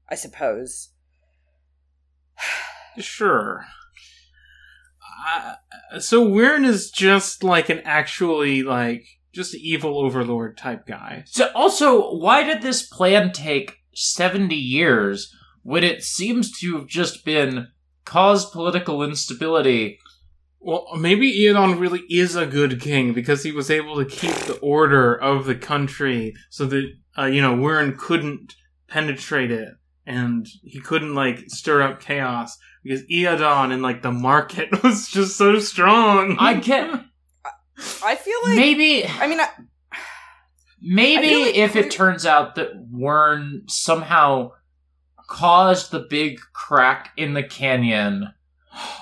I 0.10 0.16
suppose. 0.16 0.90
Sure. 2.98 3.66
Uh, 5.28 6.00
so 6.00 6.26
Wyrn 6.26 6.66
is 6.66 6.90
just 6.92 7.44
like 7.44 7.70
an 7.70 7.80
actually 7.84 8.64
like 8.64 9.06
just 9.34 9.54
evil 9.56 10.00
overlord 10.00 10.58
type 10.58 10.86
guy. 10.88 11.24
So 11.28 11.50
also, 11.54 12.16
why 12.16 12.44
did 12.44 12.62
this 12.62 12.88
plan 12.88 13.32
take 13.34 13.78
70 13.94 14.56
years 14.56 15.34
when 15.64 15.84
it 15.84 16.04
seems 16.04 16.58
to 16.60 16.78
have 16.78 16.88
just 16.88 17.26
been 17.26 17.68
cause 18.06 18.50
political 18.50 19.04
instability? 19.04 20.00
Well, 20.66 20.88
maybe 20.98 21.32
Iadon 21.32 21.80
really 21.80 22.02
is 22.10 22.36
a 22.36 22.48
good 22.48 22.82
king 22.82 23.14
because 23.14 23.44
he 23.44 23.52
was 23.52 23.70
able 23.70 23.98
to 23.98 24.06
keep 24.06 24.34
the 24.34 24.58
order 24.64 25.14
of 25.14 25.46
the 25.46 25.54
country 25.54 26.34
so 26.50 26.66
that 26.66 26.92
uh, 27.16 27.26
you 27.26 27.40
know 27.40 27.56
Wyrn 27.56 27.96
couldn't 27.96 28.56
penetrate 28.88 29.52
it 29.52 29.70
and 30.08 30.48
he 30.64 30.80
couldn't 30.80 31.14
like 31.14 31.44
stir 31.50 31.84
up 31.84 32.00
chaos 32.00 32.58
because 32.84 33.04
Iadon 33.04 33.72
in 33.72 33.84
like 33.84 34.02
the 34.02 34.12
market 34.12 34.70
was 34.84 35.08
just 35.08 35.38
so 35.38 35.60
strong. 35.60 36.36
I 36.40 36.56
get 36.56 36.90
I 38.04 38.16
feel 38.16 38.40
like 38.46 38.56
maybe 38.56 39.06
I 39.06 39.28
mean, 39.28 39.40
I, 39.40 39.50
maybe 40.82 41.28
I 41.28 41.46
like 41.46 41.56
if 41.56 41.76
it 41.76 41.92
turns 41.92 42.26
out 42.26 42.56
that 42.56 42.92
Wyrn 42.92 43.70
somehow 43.70 44.54
caused 45.28 45.92
the 45.92 46.08
big 46.10 46.40
crack 46.54 47.12
in 47.18 47.36
the 47.36 47.44
canyon 47.44 48.34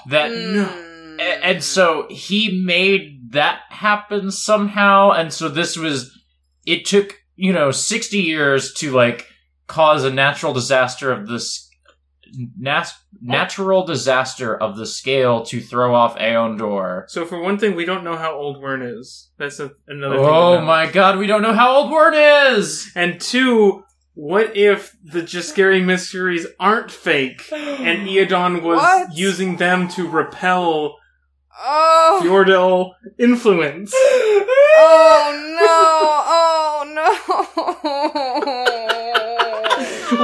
that 0.09 0.29
mm, 0.29 0.89
A- 0.89 0.92
and 1.41 1.63
so 1.63 2.07
he 2.09 2.61
made 2.65 3.31
that 3.31 3.61
happen 3.69 4.31
somehow 4.31 5.11
and 5.11 5.33
so 5.33 5.49
this 5.49 5.75
was 5.77 6.11
it 6.65 6.85
took 6.85 7.15
you 7.35 7.51
know 7.51 7.71
60 7.71 8.17
years 8.17 8.73
to 8.75 8.91
like 8.91 9.27
cause 9.67 10.03
a 10.03 10.11
natural 10.11 10.53
disaster 10.53 11.11
of 11.11 11.27
this 11.27 11.69
nas- 12.57 12.93
natural 13.21 13.85
disaster 13.85 14.55
of 14.55 14.77
the 14.77 14.85
scale 14.85 15.43
to 15.45 15.61
throw 15.61 15.95
off 15.95 16.17
AonDor. 16.17 17.09
so 17.09 17.25
for 17.25 17.39
one 17.41 17.57
thing, 17.57 17.75
we 17.75 17.85
don't 17.85 18.03
know 18.03 18.17
how 18.17 18.33
old 18.35 18.57
Wyrn 18.57 18.99
is. 18.99 19.29
That's 19.37 19.59
a, 19.59 19.71
another 19.87 20.17
Oh 20.17 20.61
my 20.61 20.85
god, 20.91 21.17
we 21.17 21.27
don't 21.27 21.41
know 21.41 21.53
how 21.53 21.75
old 21.75 21.91
Wyrn 21.91 22.53
is! 22.57 22.91
And 22.95 23.19
two, 23.21 23.83
what 24.13 24.55
if 24.55 24.95
the 25.03 25.21
Jesker 25.21 25.83
mysteries 25.83 26.45
aren't 26.59 26.91
fake 26.91 27.43
and 27.51 28.07
Iadon 28.07 28.61
was 28.61 28.77
What? 28.77 29.15
using 29.17 29.57
them 29.57 29.87
to 29.89 30.07
repel 30.07 30.97
oh, 31.61 32.21
Fjordell 32.23 32.93
influence? 33.19 33.91
oh 33.95 35.31
no! 35.59 35.69
Oh 36.25 36.83
no! 36.93 38.73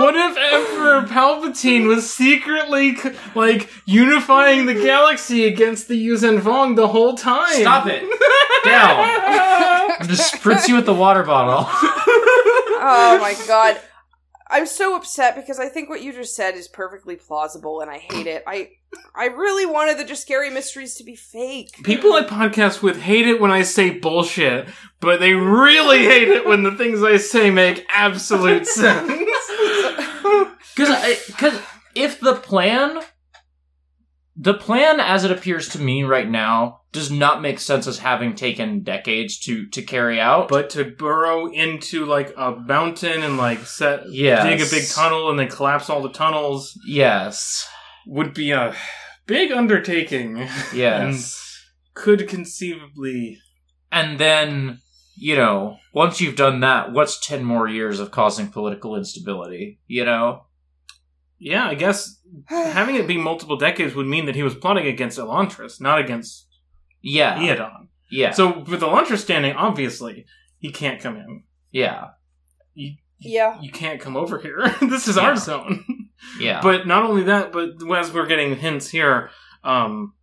What 0.01 0.15
if 0.15 0.37
Emperor 0.37 1.01
Palpatine 1.07 1.87
was 1.87 2.09
secretly 2.09 2.97
like 3.35 3.69
unifying 3.85 4.65
the 4.65 4.75
galaxy 4.75 5.45
against 5.45 5.87
the 5.87 6.07
Yuuzhan 6.07 6.39
Vong 6.39 6.75
the 6.75 6.87
whole 6.87 7.15
time? 7.15 7.61
Stop 7.61 7.87
it! 7.87 8.01
Down! 8.63 8.99
I'll 9.99 10.07
just 10.07 10.35
spritz 10.35 10.67
you 10.67 10.75
with 10.75 10.85
the 10.85 10.93
water 10.93 11.23
bottle. 11.23 11.65
oh 12.81 13.17
my 13.19 13.35
god! 13.47 13.79
I'm 14.49 14.65
so 14.65 14.95
upset 14.95 15.35
because 15.35 15.59
I 15.59 15.69
think 15.69 15.89
what 15.89 16.01
you 16.01 16.11
just 16.11 16.35
said 16.35 16.55
is 16.55 16.67
perfectly 16.67 17.15
plausible, 17.15 17.81
and 17.81 17.91
I 17.91 17.99
hate 17.99 18.25
it. 18.25 18.43
I 18.47 18.71
I 19.13 19.27
really 19.27 19.65
wanted 19.65 19.97
the 19.97 20.05
just 20.05 20.23
scary 20.23 20.49
mysteries 20.49 20.95
to 20.95 21.03
be 21.03 21.15
fake. 21.15 21.71
People 21.83 22.13
I 22.13 22.23
podcast 22.23 22.81
with 22.81 22.99
hate 22.99 23.27
it 23.27 23.39
when 23.39 23.51
I 23.51 23.61
say 23.61 23.91
bullshit, 23.91 24.67
but 24.99 25.19
they 25.19 25.33
really 25.33 25.99
hate 25.99 26.29
it 26.29 26.47
when 26.47 26.63
the 26.63 26.71
things 26.71 27.03
I 27.03 27.17
say 27.17 27.51
make 27.51 27.85
absolute 27.89 28.65
sense. 28.67 29.11
Because 30.75 31.25
because 31.27 31.59
if 31.93 32.21
the 32.21 32.35
plan, 32.35 33.01
the 34.37 34.53
plan 34.53 35.01
as 35.01 35.25
it 35.25 35.31
appears 35.31 35.67
to 35.69 35.79
me 35.79 36.03
right 36.03 36.29
now, 36.29 36.78
does 36.91 37.11
not 37.11 37.41
make 37.41 37.59
sense 37.59 37.85
as 37.85 37.99
having 37.99 38.33
taken 38.35 38.81
decades 38.81 39.37
to 39.39 39.67
to 39.69 39.81
carry 39.81 40.19
out. 40.19 40.47
but 40.47 40.69
to 40.71 40.83
burrow 40.85 41.51
into 41.51 42.05
like 42.05 42.33
a 42.37 42.51
mountain 42.55 43.21
and 43.23 43.37
like 43.37 43.59
set 43.59 44.11
Yes. 44.11 44.43
dig 44.43 44.61
a 44.61 44.69
big 44.79 44.89
tunnel 44.89 45.29
and 45.29 45.37
then 45.39 45.49
collapse 45.49 45.89
all 45.89 46.01
the 46.01 46.09
tunnels 46.11 46.79
yes, 46.87 47.67
would 48.07 48.33
be 48.33 48.51
a 48.51 48.75
big 49.27 49.51
undertaking. 49.51 50.37
yes, 50.73 51.45
Could 51.93 52.27
conceivably 52.27 53.37
and 53.91 54.19
then 54.19 54.79
you 55.15 55.35
know 55.35 55.77
once 55.93 56.21
you've 56.21 56.35
done 56.37 56.61
that, 56.61 56.91
what's 56.93 57.19
ten 57.19 57.43
more 57.43 57.67
years 57.67 57.99
of 57.99 58.09
causing 58.11 58.47
political 58.47 58.95
instability? 58.95 59.79
You 59.87 60.05
know. 60.05 60.45
Yeah, 61.41 61.67
I 61.67 61.75
guess 61.75 62.19
having 62.47 62.95
it 62.95 63.07
be 63.07 63.17
multiple 63.17 63.57
decades 63.57 63.95
would 63.95 64.07
mean 64.07 64.25
that 64.25 64.35
he 64.35 64.43
was 64.43 64.55
plotting 64.55 64.87
against 64.87 65.17
Elantris, 65.19 65.79
not 65.79 65.99
against 65.99 66.47
Yeah. 67.01 67.37
Iadon. 67.37 67.87
Yeah. 68.11 68.31
So 68.31 68.59
with 68.59 68.79
the 68.79 68.87
launcher 68.87 69.17
standing, 69.17 69.53
obviously 69.55 70.25
he 70.57 70.71
can't 70.71 71.01
come 71.01 71.15
in. 71.17 71.43
yeah. 71.71 72.09
Yeah. 73.21 73.59
You 73.59 73.69
can't 73.71 73.99
come 73.99 74.15
over 74.15 74.39
here. 74.39 74.73
this 74.81 75.07
is 75.07 75.17
our 75.17 75.35
zone. 75.35 75.85
Yeah. 76.37 76.59
But 76.61 76.85
not 76.85 77.03
only 77.03 77.23
that, 77.23 77.53
but 77.53 77.69
as 77.95 78.13
we're 78.13 78.25
getting 78.25 78.57
hints 78.57 78.89
here 78.89 79.29
um, 79.63 80.15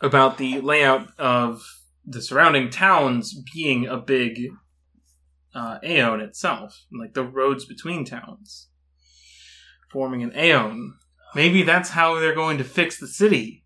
about 0.00 0.38
the 0.38 0.60
layout 0.60 1.08
of 1.18 1.60
the 2.06 2.22
surrounding 2.22 2.70
towns 2.70 3.34
being 3.52 3.86
a 3.88 3.96
big 3.96 4.48
uh, 5.54 5.78
Aon 5.82 6.20
itself, 6.20 6.84
like 6.96 7.14
the 7.14 7.24
roads 7.24 7.64
between 7.64 8.04
towns, 8.04 8.68
forming 9.90 10.22
an 10.22 10.30
Aon. 10.36 10.94
Maybe 11.34 11.64
that's 11.64 11.90
how 11.90 12.20
they're 12.20 12.34
going 12.34 12.58
to 12.58 12.64
fix 12.64 13.00
the 13.00 13.08
city. 13.08 13.64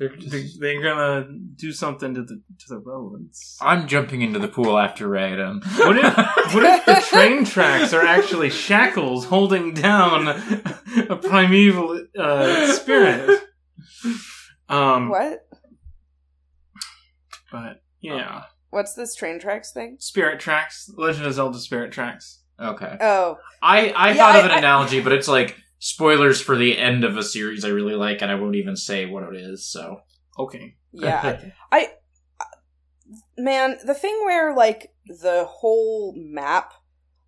They're, 0.00 0.14
they're, 0.18 0.44
they're 0.58 0.82
gonna 0.82 1.28
do 1.56 1.72
something 1.72 2.14
to 2.14 2.22
the 2.22 2.36
to 2.58 2.68
the 2.70 2.78
roads. 2.78 3.58
I'm 3.60 3.86
jumping 3.86 4.22
into 4.22 4.38
the 4.38 4.48
pool 4.48 4.78
after 4.78 5.06
Raoden. 5.06 5.62
What 5.86 5.98
if 5.98 6.54
what 6.54 6.64
if 6.64 6.86
the 6.86 7.04
train 7.08 7.44
tracks 7.44 7.92
are 7.92 8.00
actually 8.04 8.48
shackles 8.48 9.26
holding 9.26 9.74
down 9.74 10.26
a 11.10 11.16
primeval 11.16 12.02
uh, 12.18 12.72
spirit? 12.72 13.42
Um, 14.70 15.10
What? 15.10 15.46
But 17.52 17.82
yeah, 18.00 18.44
What's 18.70 18.94
this 18.94 19.14
train 19.14 19.38
tracks 19.40 19.72
thing? 19.72 19.96
Spirit 19.98 20.40
Tracks, 20.40 20.90
Legend 20.96 21.26
of 21.26 21.34
Zelda 21.34 21.58
Spirit 21.58 21.92
Tracks. 21.92 22.40
Okay. 22.58 22.96
Oh, 23.00 23.36
I 23.62 23.90
I 23.90 24.08
Yeah, 24.12 24.14
thought 24.14 24.36
of 24.38 24.44
an 24.46 24.50
I- 24.52 24.54
I- 24.54 24.58
analogy, 24.58 25.00
but 25.02 25.12
it's 25.12 25.28
like 25.28 25.56
spoilers 25.80 26.40
for 26.40 26.56
the 26.56 26.78
end 26.78 27.02
of 27.02 27.16
a 27.16 27.24
series 27.24 27.64
I 27.64 27.68
really 27.68 27.96
like, 27.96 28.22
and 28.22 28.30
I 28.30 28.36
won't 28.36 28.54
even 28.54 28.76
say 28.76 29.06
what 29.06 29.24
it 29.24 29.34
is. 29.34 29.66
So 29.66 30.02
Okay, 30.38 30.76
yeah. 30.92 31.40
I, 31.72 31.90
I, 32.40 32.44
man, 33.36 33.78
the 33.84 33.94
thing 33.94 34.20
where 34.24 34.54
like 34.54 34.92
the 35.06 35.44
whole 35.46 36.14
map 36.16 36.72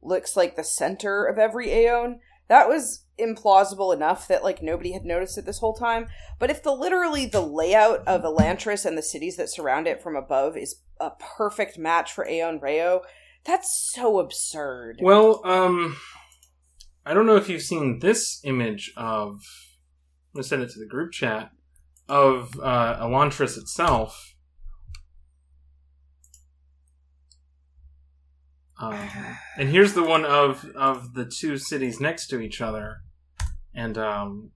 looks 0.01 0.37
like 0.37 0.57
the 0.57 0.65
center 0.65 1.25
of 1.25 1.39
every 1.39 1.71
Aon, 1.71 2.21
that 2.49 2.69
was 2.69 3.05
implausible 3.21 3.95
enough 3.95 4.27
that 4.29 4.43
like 4.43 4.63
nobody 4.63 4.93
had 4.93 5.05
noticed 5.05 5.37
it 5.37 5.45
this 5.45 5.59
whole 5.59 5.75
time. 5.75 6.09
But 6.39 6.51
if 6.51 6.63
the 6.63 6.73
literally 6.73 7.27
the 7.27 7.43
layout 7.43 8.07
of 8.07 8.23
Elantris 8.23 8.87
and 8.87 8.97
the 8.97 9.03
cities 9.03 9.37
that 9.37 9.51
surround 9.51 9.87
it 9.87 10.03
from 10.03 10.17
above 10.17 10.57
is 10.57 10.81
a 11.01 11.11
perfect 11.11 11.79
match 11.79 12.13
for 12.13 12.27
Aon 12.27 12.61
Rao, 12.61 13.03
that's 13.45 13.93
so 13.93 14.21
absurd. 14.21 15.01
well, 15.03 15.43
um, 15.45 15.97
I 17.05 17.15
don't 17.15 17.27
know 17.27 17.37
if 17.37 17.49
you've 17.49 17.63
seen 17.63 17.99
this 17.99 18.41
image 18.45 18.93
of. 18.97 19.41
I'm 20.35 20.39
gonna 20.39 20.45
send 20.45 20.63
it 20.63 20.71
to 20.71 20.79
the 20.79 20.87
group 20.87 21.13
chat 21.13 21.51
of 22.09 22.59
uh, 22.63 23.05
Elantris 23.05 23.59
itself. 23.59 24.35
Um, 28.81 29.09
and 29.59 29.69
here's 29.69 29.95
the 29.95 30.03
one 30.05 30.25
of 30.25 30.65
of 30.77 31.15
the 31.15 31.25
two 31.25 31.59
cities 31.59 32.01
next 32.01 32.29
to 32.29 32.41
each 32.41 32.61
other, 32.61 32.99
and 33.75 33.99
um, 33.99 34.51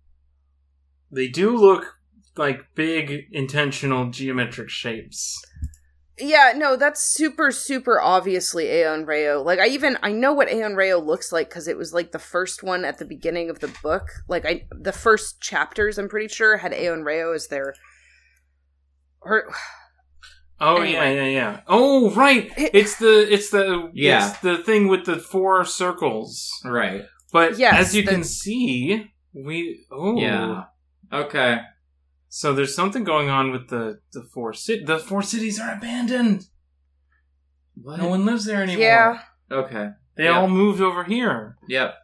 they 1.10 1.28
do 1.28 1.56
look 1.56 1.94
like 2.36 2.74
big 2.74 3.26
intentional 3.32 4.10
geometric 4.10 4.68
shapes. 4.68 5.42
Yeah, 6.18 6.54
no, 6.56 6.76
that's 6.76 7.02
super, 7.02 7.52
super 7.52 8.00
obviously 8.00 8.68
Aon 8.68 9.04
Rao. 9.04 9.42
Like, 9.42 9.58
I 9.58 9.66
even 9.66 9.98
I 10.02 10.12
know 10.12 10.32
what 10.32 10.48
Aon 10.50 10.74
Rao 10.74 10.96
looks 10.98 11.30
like 11.30 11.48
because 11.50 11.68
it 11.68 11.76
was 11.76 11.92
like 11.92 12.12
the 12.12 12.18
first 12.18 12.62
one 12.62 12.84
at 12.86 12.98
the 12.98 13.04
beginning 13.04 13.50
of 13.50 13.60
the 13.60 13.70
book. 13.82 14.08
Like, 14.26 14.46
I 14.46 14.66
the 14.70 14.92
first 14.92 15.40
chapters, 15.42 15.98
I'm 15.98 16.08
pretty 16.08 16.28
sure 16.28 16.56
had 16.56 16.72
Aon 16.72 17.02
Rao 17.04 17.32
as 17.32 17.48
their. 17.48 17.74
Or 19.20 19.44
Oh 20.60 20.76
Anyway. 20.80 20.92
yeah, 20.92 21.10
yeah, 21.10 21.24
yeah. 21.28 21.60
Oh 21.68 22.10
right, 22.12 22.50
it's 22.56 22.96
the 22.98 23.30
it's 23.30 23.50
the 23.50 23.90
Yeah. 23.92 24.30
it's 24.30 24.38
the 24.38 24.56
thing 24.56 24.88
with 24.88 25.04
the 25.04 25.16
four 25.18 25.66
circles. 25.66 26.50
right. 26.64 27.02
But 27.30 27.58
Yes, 27.58 27.88
as 27.88 27.94
you 27.94 28.02
the- 28.04 28.10
can 28.12 28.24
see, 28.24 29.10
we 29.34 29.84
oh 29.92 30.18
Yeah. 30.18 30.64
Okay. 31.12 31.58
So 32.38 32.52
there's 32.52 32.74
something 32.74 33.02
going 33.02 33.30
on 33.30 33.50
with 33.50 33.68
the 33.70 34.00
the 34.12 34.22
four 34.22 34.52
cit 34.52 34.84
the 34.84 34.98
four 34.98 35.22
cities 35.22 35.58
are 35.58 35.72
abandoned. 35.74 36.44
What? 37.80 37.98
No 37.98 38.08
one 38.08 38.26
lives 38.26 38.44
there 38.44 38.62
anymore. 38.62 38.82
yeah, 38.84 39.20
Okay. 39.50 39.88
They 40.18 40.24
Yeah. 40.24 40.38
all 40.38 40.46
moved 40.46 40.82
over 40.82 41.04
here. 41.04 41.56
Yep. 41.66 41.94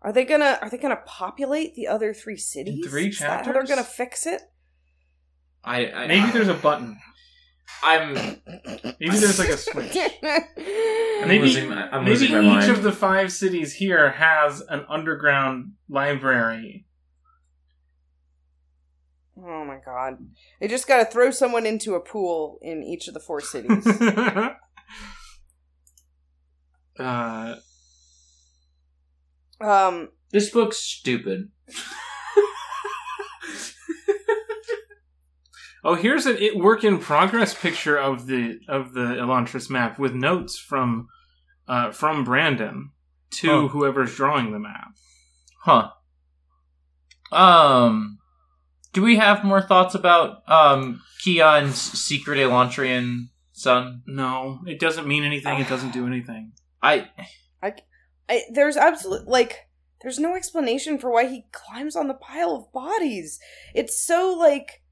are 0.00 0.10
they 0.10 0.24
gonna 0.24 0.58
are 0.62 0.70
they 0.70 0.78
gonna 0.78 1.02
populate 1.04 1.74
the 1.74 1.88
other 1.88 2.14
three 2.14 2.38
cities? 2.38 2.86
three 2.88 3.08
Is 3.08 3.18
that 3.18 3.44
how 3.44 3.52
they're 3.52 3.66
gonna 3.66 3.84
fix 3.84 4.26
it? 4.26 4.40
I, 5.62 5.90
I 5.90 6.06
Maybe 6.06 6.30
there's 6.30 6.48
a 6.48 6.54
button. 6.54 6.98
I'm 7.84 8.14
Maybe 8.14 9.16
there's 9.18 9.38
like 9.38 9.50
a 9.50 9.58
switch. 9.58 9.94
I'm 10.22 10.42
Maybe 11.28 11.40
losing 11.48 11.68
my- 11.68 11.90
I'm 11.90 12.04
maybe 12.04 12.16
losing 12.16 12.32
my 12.32 12.40
each 12.40 12.46
mind. 12.68 12.70
of 12.72 12.82
the 12.82 12.92
five 12.92 13.30
cities 13.30 13.74
here 13.74 14.12
has 14.12 14.62
an 14.62 14.86
underground 14.88 15.72
library. 15.90 16.86
Oh 19.44 19.64
my 19.64 19.78
god! 19.84 20.18
They 20.60 20.68
just 20.68 20.86
gotta 20.86 21.04
throw 21.04 21.30
someone 21.30 21.66
into 21.66 21.94
a 21.94 22.00
pool 22.00 22.58
in 22.62 22.82
each 22.82 23.08
of 23.08 23.14
the 23.14 23.20
four 23.20 23.40
cities. 23.40 23.86
uh, 26.98 27.54
um, 29.60 30.10
This 30.30 30.50
book's 30.50 30.78
stupid. 30.78 31.50
oh, 35.84 35.94
here's 35.94 36.26
a 36.26 36.42
it 36.42 36.56
work 36.56 36.84
in 36.84 36.98
progress 36.98 37.54
picture 37.54 37.96
of 37.96 38.26
the 38.26 38.60
of 38.68 38.92
the 38.94 39.00
Elantris 39.16 39.68
map 39.70 39.98
with 39.98 40.14
notes 40.14 40.58
from 40.58 41.08
uh, 41.68 41.90
from 41.92 42.24
Brandon 42.24 42.90
to 43.30 43.62
Huh. 43.62 43.68
whoever's 43.68 44.14
drawing 44.14 44.52
the 44.52 44.58
map. 44.58 44.88
Huh. 45.60 45.90
Um, 47.30 48.18
do 48.92 49.02
we 49.02 49.16
have 49.16 49.44
more 49.44 49.62
thoughts 49.62 49.94
about 49.94 50.48
um 50.50 51.02
Kiin's 51.24 51.80
secret 51.80 52.38
Elantrian 52.38 53.28
son? 53.52 54.02
No, 54.06 54.60
it 54.66 54.80
doesn't 54.80 55.08
mean 55.08 55.24
anything. 55.24 55.58
It 55.58 55.68
doesn't 55.68 55.92
do 55.92 56.06
anything. 56.06 56.52
I 56.82 57.08
I, 58.32 58.42
there's 58.50 58.76
absolute 58.76 59.28
like 59.28 59.68
there's 60.00 60.18
no 60.18 60.34
explanation 60.34 60.98
for 60.98 61.12
why 61.12 61.26
he 61.26 61.46
climbs 61.52 61.94
on 61.94 62.08
the 62.08 62.14
pile 62.14 62.56
of 62.56 62.72
bodies. 62.72 63.38
It's 63.74 64.04
so 64.04 64.34
like 64.38 64.82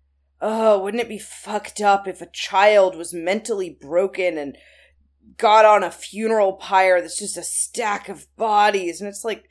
oh, 0.42 0.78
wouldn't 0.78 1.02
it 1.02 1.08
be 1.08 1.18
fucked 1.18 1.80
up 1.80 2.08
if 2.08 2.22
a 2.22 2.30
child 2.32 2.96
was 2.96 3.12
mentally 3.12 3.76
broken 3.78 4.38
and 4.38 4.56
got 5.36 5.64
on 5.64 5.82
a 5.82 5.90
funeral 5.90 6.54
pyre 6.54 7.00
that's 7.00 7.18
just 7.18 7.36
a 7.36 7.42
stack 7.42 8.08
of 8.08 8.26
bodies 8.36 9.00
and 9.00 9.08
it's 9.08 9.24
like 9.24 9.44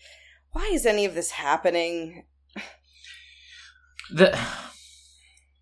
why 0.52 0.68
is 0.74 0.86
any 0.86 1.06
of 1.06 1.14
this 1.14 1.32
happening? 1.32 2.26
The 4.14 4.38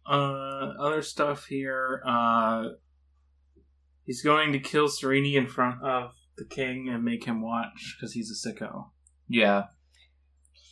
Uh, 0.09 0.71
other 0.79 1.01
stuff 1.01 1.47
here. 1.47 2.01
Uh, 2.07 2.63
he's 4.05 4.21
going 4.21 4.53
to 4.53 4.59
kill 4.59 4.87
Sarene 4.87 5.33
in 5.35 5.47
front 5.47 5.83
of 5.83 6.11
the 6.37 6.45
king 6.45 6.87
and 6.87 7.03
make 7.03 7.25
him 7.25 7.41
watch 7.41 7.97
because 7.99 8.13
he's 8.13 8.31
a 8.31 8.49
sicko. 8.49 8.91
yeah. 9.27 9.63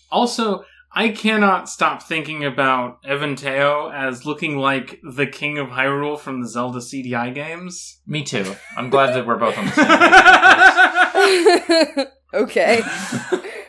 Also, 0.10 0.64
I 0.94 1.10
cannot 1.10 1.68
stop 1.68 2.02
thinking 2.04 2.46
about 2.46 3.04
Eventeo 3.04 3.94
as 3.94 4.26
looking 4.26 4.56
like 4.58 5.02
the 5.04 5.28
king 5.28 5.58
of 5.58 5.68
Hyrule 5.68 6.18
from 6.18 6.42
the 6.42 6.48
Zelda 6.48 6.80
CDI 6.80 7.34
games. 7.36 8.00
Me 8.08 8.24
too. 8.24 8.56
I'm 8.78 8.90
glad 8.90 9.14
that 9.16 9.28
we're 9.28 9.36
both 9.38 9.58
on 9.58 9.66
the 9.66 9.72
same 11.96 11.96
page. 11.98 12.08
okay. 12.34 12.82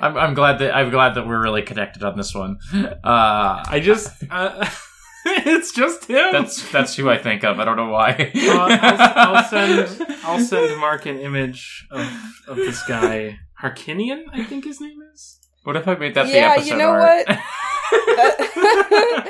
I'm, 0.06 0.16
I'm 0.16 0.34
glad 0.34 0.58
that 0.60 0.74
I'm 0.74 0.90
glad 0.90 1.14
that 1.14 1.26
we're 1.26 1.42
really 1.42 1.62
connected 1.62 2.02
on 2.02 2.16
this 2.16 2.34
one. 2.34 2.58
Uh, 2.74 3.62
I 3.68 3.80
just 3.82 4.12
uh, 4.30 4.68
it's 5.26 5.72
just 5.72 6.06
him. 6.06 6.32
that's 6.32 6.70
that's 6.70 6.94
who 6.96 7.10
I 7.10 7.18
think 7.18 7.44
of. 7.44 7.58
I 7.60 7.64
don't 7.64 7.76
know 7.76 7.90
why. 7.90 8.32
Uh, 8.34 8.68
I'll, 8.80 9.36
I'll 9.36 9.44
send 9.48 10.06
I'll 10.24 10.40
send 10.40 10.78
Mark 10.80 11.06
an 11.06 11.18
image 11.18 11.86
of 11.90 12.06
of 12.48 12.56
this 12.56 12.82
guy 12.86 13.38
Harkinian. 13.62 14.24
I 14.32 14.44
think 14.44 14.64
his 14.64 14.80
name 14.80 14.98
is. 15.14 15.38
What 15.64 15.76
if 15.76 15.88
I 15.88 15.94
made 15.96 16.14
that 16.14 16.28
Yeah, 16.28 16.58
the 16.60 16.66
you 16.66 16.76
know 16.76 16.90
art? 16.90 17.26
what? 17.26 17.38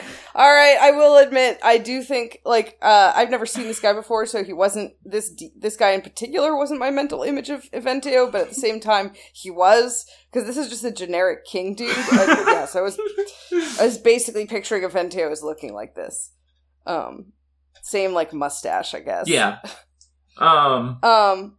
All 0.38 0.52
right, 0.52 0.76
I 0.78 0.90
will 0.90 1.16
admit, 1.16 1.58
I 1.62 1.78
do 1.78 2.02
think 2.02 2.40
like 2.44 2.76
uh, 2.82 3.10
I've 3.16 3.30
never 3.30 3.46
seen 3.46 3.64
this 3.68 3.80
guy 3.80 3.94
before, 3.94 4.26
so 4.26 4.44
he 4.44 4.52
wasn't 4.52 4.92
this 5.02 5.30
d- 5.30 5.54
this 5.58 5.76
guy 5.76 5.92
in 5.92 6.02
particular 6.02 6.54
wasn't 6.54 6.78
my 6.78 6.90
mental 6.90 7.22
image 7.22 7.48
of 7.48 7.62
Eventeo, 7.70 8.30
but 8.30 8.42
at 8.42 8.48
the 8.50 8.54
same 8.54 8.78
time, 8.78 9.12
he 9.32 9.50
was 9.50 10.04
because 10.30 10.46
this 10.46 10.58
is 10.58 10.68
just 10.68 10.84
a 10.84 10.90
generic 10.90 11.46
king 11.46 11.74
dude. 11.74 11.88
Uh, 11.90 12.44
yeah, 12.48 12.66
so 12.66 12.80
I 12.80 12.82
was 12.82 12.98
I 13.80 13.86
was 13.86 13.96
basically 13.96 14.44
picturing 14.44 14.82
Eventeo 14.82 15.32
as 15.32 15.42
looking 15.42 15.72
like 15.72 15.94
this. 15.94 16.32
Um, 16.84 17.32
same 17.82 18.12
like 18.12 18.34
mustache, 18.34 18.92
I 18.92 19.00
guess. 19.00 19.28
yeah. 19.28 19.60
Um. 20.38 20.98
Um, 21.02 21.56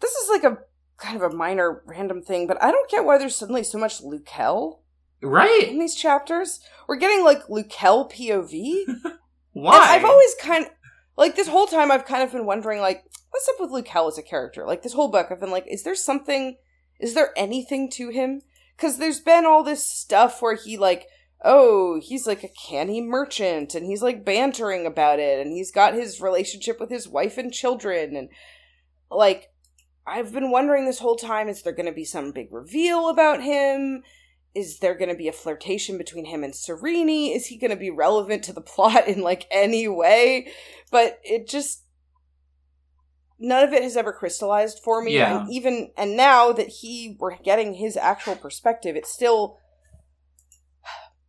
this 0.00 0.10
is 0.10 0.28
like 0.28 0.44
a 0.44 0.58
kind 0.98 1.16
of 1.16 1.32
a 1.32 1.34
minor 1.34 1.82
random 1.86 2.20
thing, 2.20 2.46
but 2.46 2.62
I 2.62 2.70
don't 2.70 2.90
get 2.90 3.06
why 3.06 3.16
there's 3.16 3.34
suddenly 3.34 3.64
so 3.64 3.78
much 3.78 4.02
Lukel 4.02 4.80
Right. 5.22 5.68
in 5.68 5.78
these 5.78 5.94
chapters. 5.94 6.60
We're 6.88 6.96
getting 6.96 7.24
like 7.24 7.46
Lukel 7.46 8.10
POV. 8.10 8.84
Why? 9.52 9.74
And 9.76 9.84
I've 9.84 10.04
always 10.04 10.34
kind 10.40 10.66
of 10.66 10.70
like 11.16 11.36
this 11.36 11.48
whole 11.48 11.66
time 11.66 11.90
I've 11.90 12.06
kind 12.06 12.22
of 12.22 12.32
been 12.32 12.46
wondering 12.46 12.80
like 12.80 13.04
what's 13.30 13.48
up 13.48 13.56
with 13.60 13.70
Lukel 13.70 14.08
as 14.08 14.18
a 14.18 14.22
character? 14.22 14.66
Like 14.66 14.82
this 14.82 14.94
whole 14.94 15.08
book 15.08 15.28
I've 15.30 15.40
been 15.40 15.50
like 15.50 15.66
is 15.68 15.84
there 15.84 15.94
something 15.94 16.56
is 16.98 17.14
there 17.14 17.30
anything 17.36 17.90
to 17.92 18.08
him? 18.08 18.42
Cuz 18.76 18.96
there's 18.96 19.20
been 19.20 19.46
all 19.46 19.62
this 19.62 19.86
stuff 19.86 20.42
where 20.42 20.54
he 20.54 20.76
like 20.76 21.06
oh, 21.44 22.00
he's 22.00 22.26
like 22.26 22.44
a 22.44 22.48
canny 22.68 23.00
merchant 23.00 23.74
and 23.74 23.84
he's 23.84 24.02
like 24.02 24.24
bantering 24.24 24.86
about 24.86 25.18
it 25.18 25.44
and 25.44 25.52
he's 25.52 25.72
got 25.72 25.92
his 25.94 26.20
relationship 26.20 26.78
with 26.78 26.88
his 26.88 27.08
wife 27.08 27.36
and 27.36 27.52
children 27.52 28.16
and 28.16 28.28
like 29.10 29.50
I've 30.06 30.32
been 30.32 30.50
wondering 30.50 30.84
this 30.84 30.98
whole 30.98 31.16
time 31.16 31.48
is 31.48 31.62
there 31.62 31.72
going 31.72 31.86
to 31.86 31.92
be 31.92 32.04
some 32.04 32.32
big 32.32 32.52
reveal 32.52 33.08
about 33.08 33.42
him? 33.42 34.02
Is 34.54 34.78
there 34.80 34.94
going 34.94 35.08
to 35.08 35.16
be 35.16 35.28
a 35.28 35.32
flirtation 35.32 35.96
between 35.96 36.26
him 36.26 36.44
and 36.44 36.52
Sarene? 36.52 37.34
Is 37.34 37.46
he 37.46 37.56
going 37.56 37.70
to 37.70 37.76
be 37.76 37.90
relevant 37.90 38.42
to 38.44 38.52
the 38.52 38.60
plot 38.60 39.08
in 39.08 39.22
like 39.22 39.46
any 39.50 39.88
way? 39.88 40.48
But 40.90 41.18
it 41.24 41.48
just 41.48 41.84
none 43.38 43.64
of 43.66 43.72
it 43.72 43.82
has 43.82 43.96
ever 43.96 44.12
crystallized 44.12 44.78
for 44.84 45.02
me 45.02 45.16
Yeah. 45.16 45.40
and 45.40 45.52
even 45.52 45.90
and 45.96 46.16
now 46.16 46.52
that 46.52 46.68
he 46.68 47.16
we're 47.18 47.36
getting 47.38 47.74
his 47.74 47.96
actual 47.96 48.36
perspective 48.36 48.94
it's 48.94 49.12
still 49.12 49.58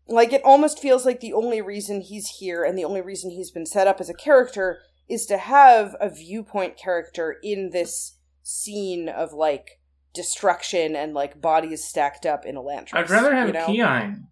like 0.08 0.32
it 0.32 0.44
almost 0.46 0.78
feels 0.80 1.08
like 1.08 1.22
the 1.22 1.34
only 1.34 1.60
reason 1.60 2.02
he's 2.02 2.28
here 2.40 2.64
and 2.64 2.78
the 2.78 2.86
only 2.86 3.02
reason 3.02 3.32
he's 3.32 3.50
been 3.50 3.66
set 3.66 3.88
up 3.88 4.00
as 4.00 4.10
a 4.10 4.14
character 4.14 4.78
is 5.10 5.26
to 5.26 5.38
have 5.38 5.96
a 6.00 6.08
viewpoint 6.10 6.78
character 6.78 7.38
in 7.42 7.72
this 7.72 8.18
scene 8.44 9.10
of 9.10 9.34
like 9.34 9.80
destruction 10.14 10.96
and 10.96 11.14
like 11.14 11.42
bodies 11.42 11.84
stacked 11.84 12.26
up 12.26 12.46
in 12.46 12.56
Elantris. 12.56 12.94
I'd 12.94 13.10
rather 13.10 13.34
have 13.34 13.48
you 13.48 13.54
know? 13.54 13.68
Kiin. 13.68 14.24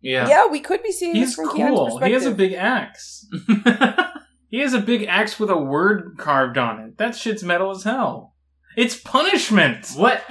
yeah. 0.00 0.28
Yeah, 0.28 0.46
we 0.48 0.60
could 0.60 0.82
be 0.82 0.92
seeing 0.92 1.14
He's 1.14 1.28
this 1.28 1.34
from 1.36 1.50
Kiin's 1.50 1.70
cool. 1.70 1.84
perspective. 1.86 2.08
He 2.08 2.14
has 2.14 2.26
a 2.26 2.34
big 2.34 2.52
axe. 2.54 3.26
He 4.52 4.58
has 4.58 4.74
a 4.74 4.80
big 4.80 5.04
axe 5.04 5.40
with 5.40 5.48
a 5.48 5.56
word 5.56 6.16
carved 6.18 6.58
on 6.58 6.78
it. 6.78 6.98
That 6.98 7.16
shit's 7.16 7.42
metal 7.42 7.70
as 7.70 7.84
hell. 7.84 8.34
It's 8.76 8.94
punishment. 8.94 9.88
what? 9.96 10.22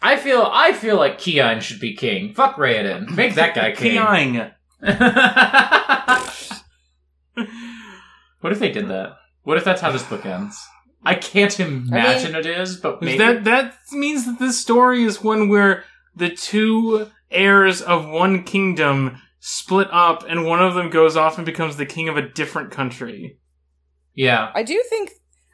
I 0.00 0.16
feel. 0.16 0.48
I 0.52 0.72
feel 0.72 0.96
like 0.96 1.18
Kiin 1.18 1.60
should 1.60 1.80
be 1.80 1.96
king. 1.96 2.32
Fuck 2.32 2.58
Raoden. 2.58 3.10
Make 3.16 3.34
that 3.34 3.56
guy 3.56 3.72
king. 3.72 3.96
Kiin. 3.96 4.52
what 8.40 8.52
if 8.52 8.60
they 8.60 8.70
did 8.70 8.86
that? 8.86 9.16
What 9.42 9.56
if 9.56 9.64
that's 9.64 9.80
how 9.80 9.90
this 9.90 10.04
book 10.04 10.24
ends? 10.24 10.64
I 11.06 11.14
can't 11.14 11.58
imagine 11.60 12.34
it 12.34 12.46
is, 12.46 12.76
but 12.76 13.00
maybe. 13.02 13.18
That 13.18 13.44
that 13.44 13.74
means 13.92 14.26
that 14.26 14.38
this 14.38 14.60
story 14.60 15.04
is 15.04 15.22
one 15.22 15.48
where 15.48 15.84
the 16.14 16.30
two 16.30 17.08
heirs 17.30 17.80
of 17.82 18.08
one 18.08 18.42
kingdom 18.44 19.20
split 19.40 19.88
up, 19.92 20.24
and 20.28 20.44
one 20.44 20.62
of 20.62 20.74
them 20.74 20.90
goes 20.90 21.16
off 21.16 21.36
and 21.38 21.46
becomes 21.46 21.76
the 21.76 21.86
king 21.86 22.08
of 22.08 22.16
a 22.16 22.28
different 22.28 22.70
country. 22.70 23.38
yeah. 24.14 24.50
I 24.54 24.62
do 24.62 24.82
think 24.88 25.10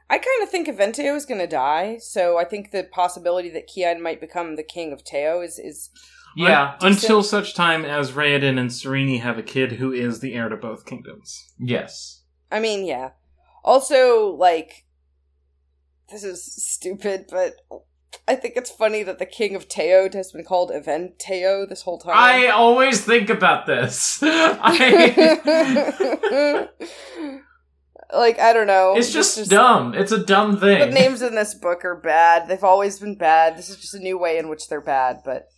I 0.08 0.18
kind 0.18 0.42
of 0.42 0.50
think 0.50 0.68
Eventeo 0.68 1.16
is 1.16 1.24
going 1.26 1.40
to 1.40 1.46
die, 1.46 1.98
so 1.98 2.38
I 2.38 2.44
think 2.44 2.70
the 2.70 2.84
possibility 2.84 3.48
that 3.50 3.68
Kiin 3.68 4.00
might 4.00 4.20
become 4.20 4.56
the 4.56 4.62
king 4.62 4.92
of 4.92 5.04
Teo 5.04 5.40
is 5.42 5.58
is 5.58 5.90
Yeah. 6.36 6.76
Un- 6.80 6.92
until 6.92 7.22
such 7.22 7.54
time 7.54 7.84
as 7.84 8.12
Raoden 8.12 8.58
and 8.58 8.70
Sarene 8.70 9.20
have 9.20 9.38
a 9.38 9.42
kid 9.42 9.72
who 9.72 9.92
is 9.92 10.20
the 10.20 10.34
heir 10.34 10.48
to 10.48 10.56
both 10.56 10.86
kingdoms. 10.86 11.44
Yes. 11.58 12.22
I 12.50 12.60
mean, 12.60 12.84
yeah. 12.86 13.10
Also, 13.64 14.26
like 14.28 14.84
this 16.12 16.22
is 16.22 16.44
stupid, 16.44 17.26
but 17.30 17.54
I 18.28 18.36
think 18.36 18.54
it's 18.56 18.70
funny 18.70 19.02
that 19.02 19.18
the 19.18 19.26
king 19.26 19.56
of 19.56 19.68
Teo 19.68 20.08
has 20.12 20.30
been 20.32 20.44
called 20.44 20.70
Eventeo 20.70 21.68
this 21.68 21.82
whole 21.82 21.98
time. 21.98 22.14
I 22.14 22.48
always 22.48 23.04
think 23.04 23.28
about 23.30 23.66
this. 23.66 24.20
I, 24.22 24.68
like 28.14 28.38
I 28.38 28.52
don't 28.52 28.66
know. 28.66 28.94
it's 28.96 29.12
This 29.12 29.34
just 29.36 29.50
dumb. 29.50 29.94
It's 29.94 30.12
a 30.12 30.24
dumb 30.24 30.58
thing. 30.58 30.78
The 30.78 30.86
names 30.94 31.22
in 31.22 31.34
this 31.34 31.54
book 31.54 31.84
are 31.84 31.96
bad. 31.96 32.48
They've 32.48 32.62
always 32.62 33.00
been 33.00 33.16
bad. 33.16 33.56
This 33.56 33.70
is 33.70 33.78
just 33.78 33.94
a 33.94 33.98
new 33.98 34.18
way 34.18 34.38
in 34.38 34.48
which 34.48 34.68
they're 34.68 34.80
bad, 34.80 35.22
but 35.24 35.48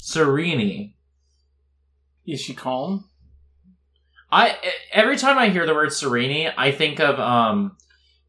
Sarene. 0.00 0.94
Is 2.26 2.40
she 2.40 2.54
calm? 2.54 3.10
I 4.30 4.56
every 4.92 5.16
time 5.16 5.38
I 5.38 5.50
hear 5.50 5.66
the 5.66 5.74
word 5.74 5.90
Sarene, 5.90 6.52
I 6.56 6.72
think 6.72 6.98
of 7.00 7.20
um 7.20 7.76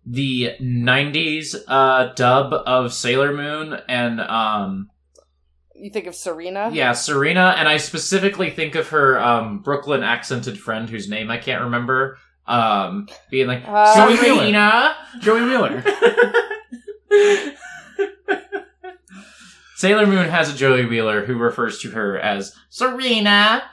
the 0.05 0.51
'90s 0.61 1.55
uh, 1.67 2.13
dub 2.13 2.53
of 2.53 2.93
Sailor 2.93 3.34
Moon 3.34 3.80
and 3.88 4.19
um 4.21 4.89
you 5.75 5.89
think 5.89 6.07
of 6.07 6.15
Serena? 6.15 6.69
yeah 6.73 6.93
Serena, 6.93 7.55
and 7.57 7.67
I 7.67 7.77
specifically 7.77 8.49
think 8.49 8.75
of 8.75 8.89
her 8.89 9.19
um 9.21 9.59
Brooklyn 9.59 10.03
accented 10.03 10.59
friend 10.59 10.89
whose 10.89 11.09
name 11.09 11.30
I 11.31 11.38
can't 11.38 11.63
remember. 11.63 12.17
Um, 12.45 13.07
being 13.31 13.47
like 13.47 13.63
Uh, 13.65 13.95
Joey 13.95 14.17
Wheeler. 14.19 14.38
Serena. 14.41 14.95
Joey 15.21 15.43
Wheeler. 15.45 15.84
Sailor 19.75 20.05
Moon 20.07 20.30
has 20.30 20.53
a 20.53 20.57
Joey 20.57 20.85
Wheeler 20.85 21.25
who 21.25 21.38
refers 21.38 21.80
to 21.80 21.91
her 21.91 22.17
as 22.19 22.55
Serena. 22.69 23.63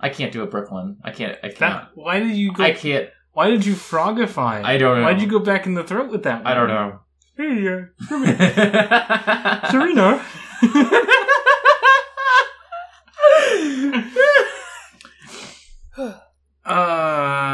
I 0.00 0.08
can't 0.08 0.32
do 0.32 0.42
a 0.42 0.46
Brooklyn. 0.46 0.98
I 1.04 1.10
can't. 1.10 1.38
I 1.42 1.48
can't. 1.48 1.88
why 1.94 2.20
did 2.20 2.36
you 2.36 2.52
go? 2.52 2.62
I 2.64 2.72
can't. 2.72 3.08
Why 3.32 3.50
did 3.50 3.64
you 3.66 3.74
frogify? 3.74 4.62
I 4.64 4.76
don't 4.78 4.98
know. 4.98 5.04
Why 5.04 5.12
did 5.14 5.22
you 5.22 5.28
go 5.28 5.38
back 5.38 5.66
in 5.66 5.74
the 5.74 5.84
throat 5.84 6.10
with 6.10 6.22
that? 6.24 6.42
One? 6.44 6.52
I 6.52 6.54
don't 6.54 6.68
know. 6.68 7.00
Hey, 7.36 7.68
uh, 7.68 7.86
come 8.08 8.24
here. 8.26 9.60
Serena. 9.70 10.22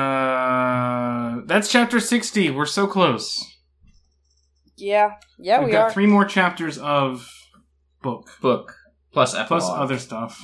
Uh, 0.08 1.42
that's 1.46 1.70
chapter 1.70 2.00
sixty. 2.00 2.50
We're 2.50 2.66
so 2.66 2.86
close. 2.86 3.44
Yeah. 4.76 5.10
Yeah, 5.38 5.58
We've 5.60 5.66
we 5.66 5.72
got 5.72 5.88
are. 5.88 5.92
three 5.92 6.06
more 6.06 6.24
chapters 6.24 6.78
of 6.78 7.28
book 8.02 8.30
Book 8.40 8.74
plus 9.12 9.34
epilogue. 9.34 9.48
plus 9.48 9.68
other 9.68 9.98
stuff. 9.98 10.40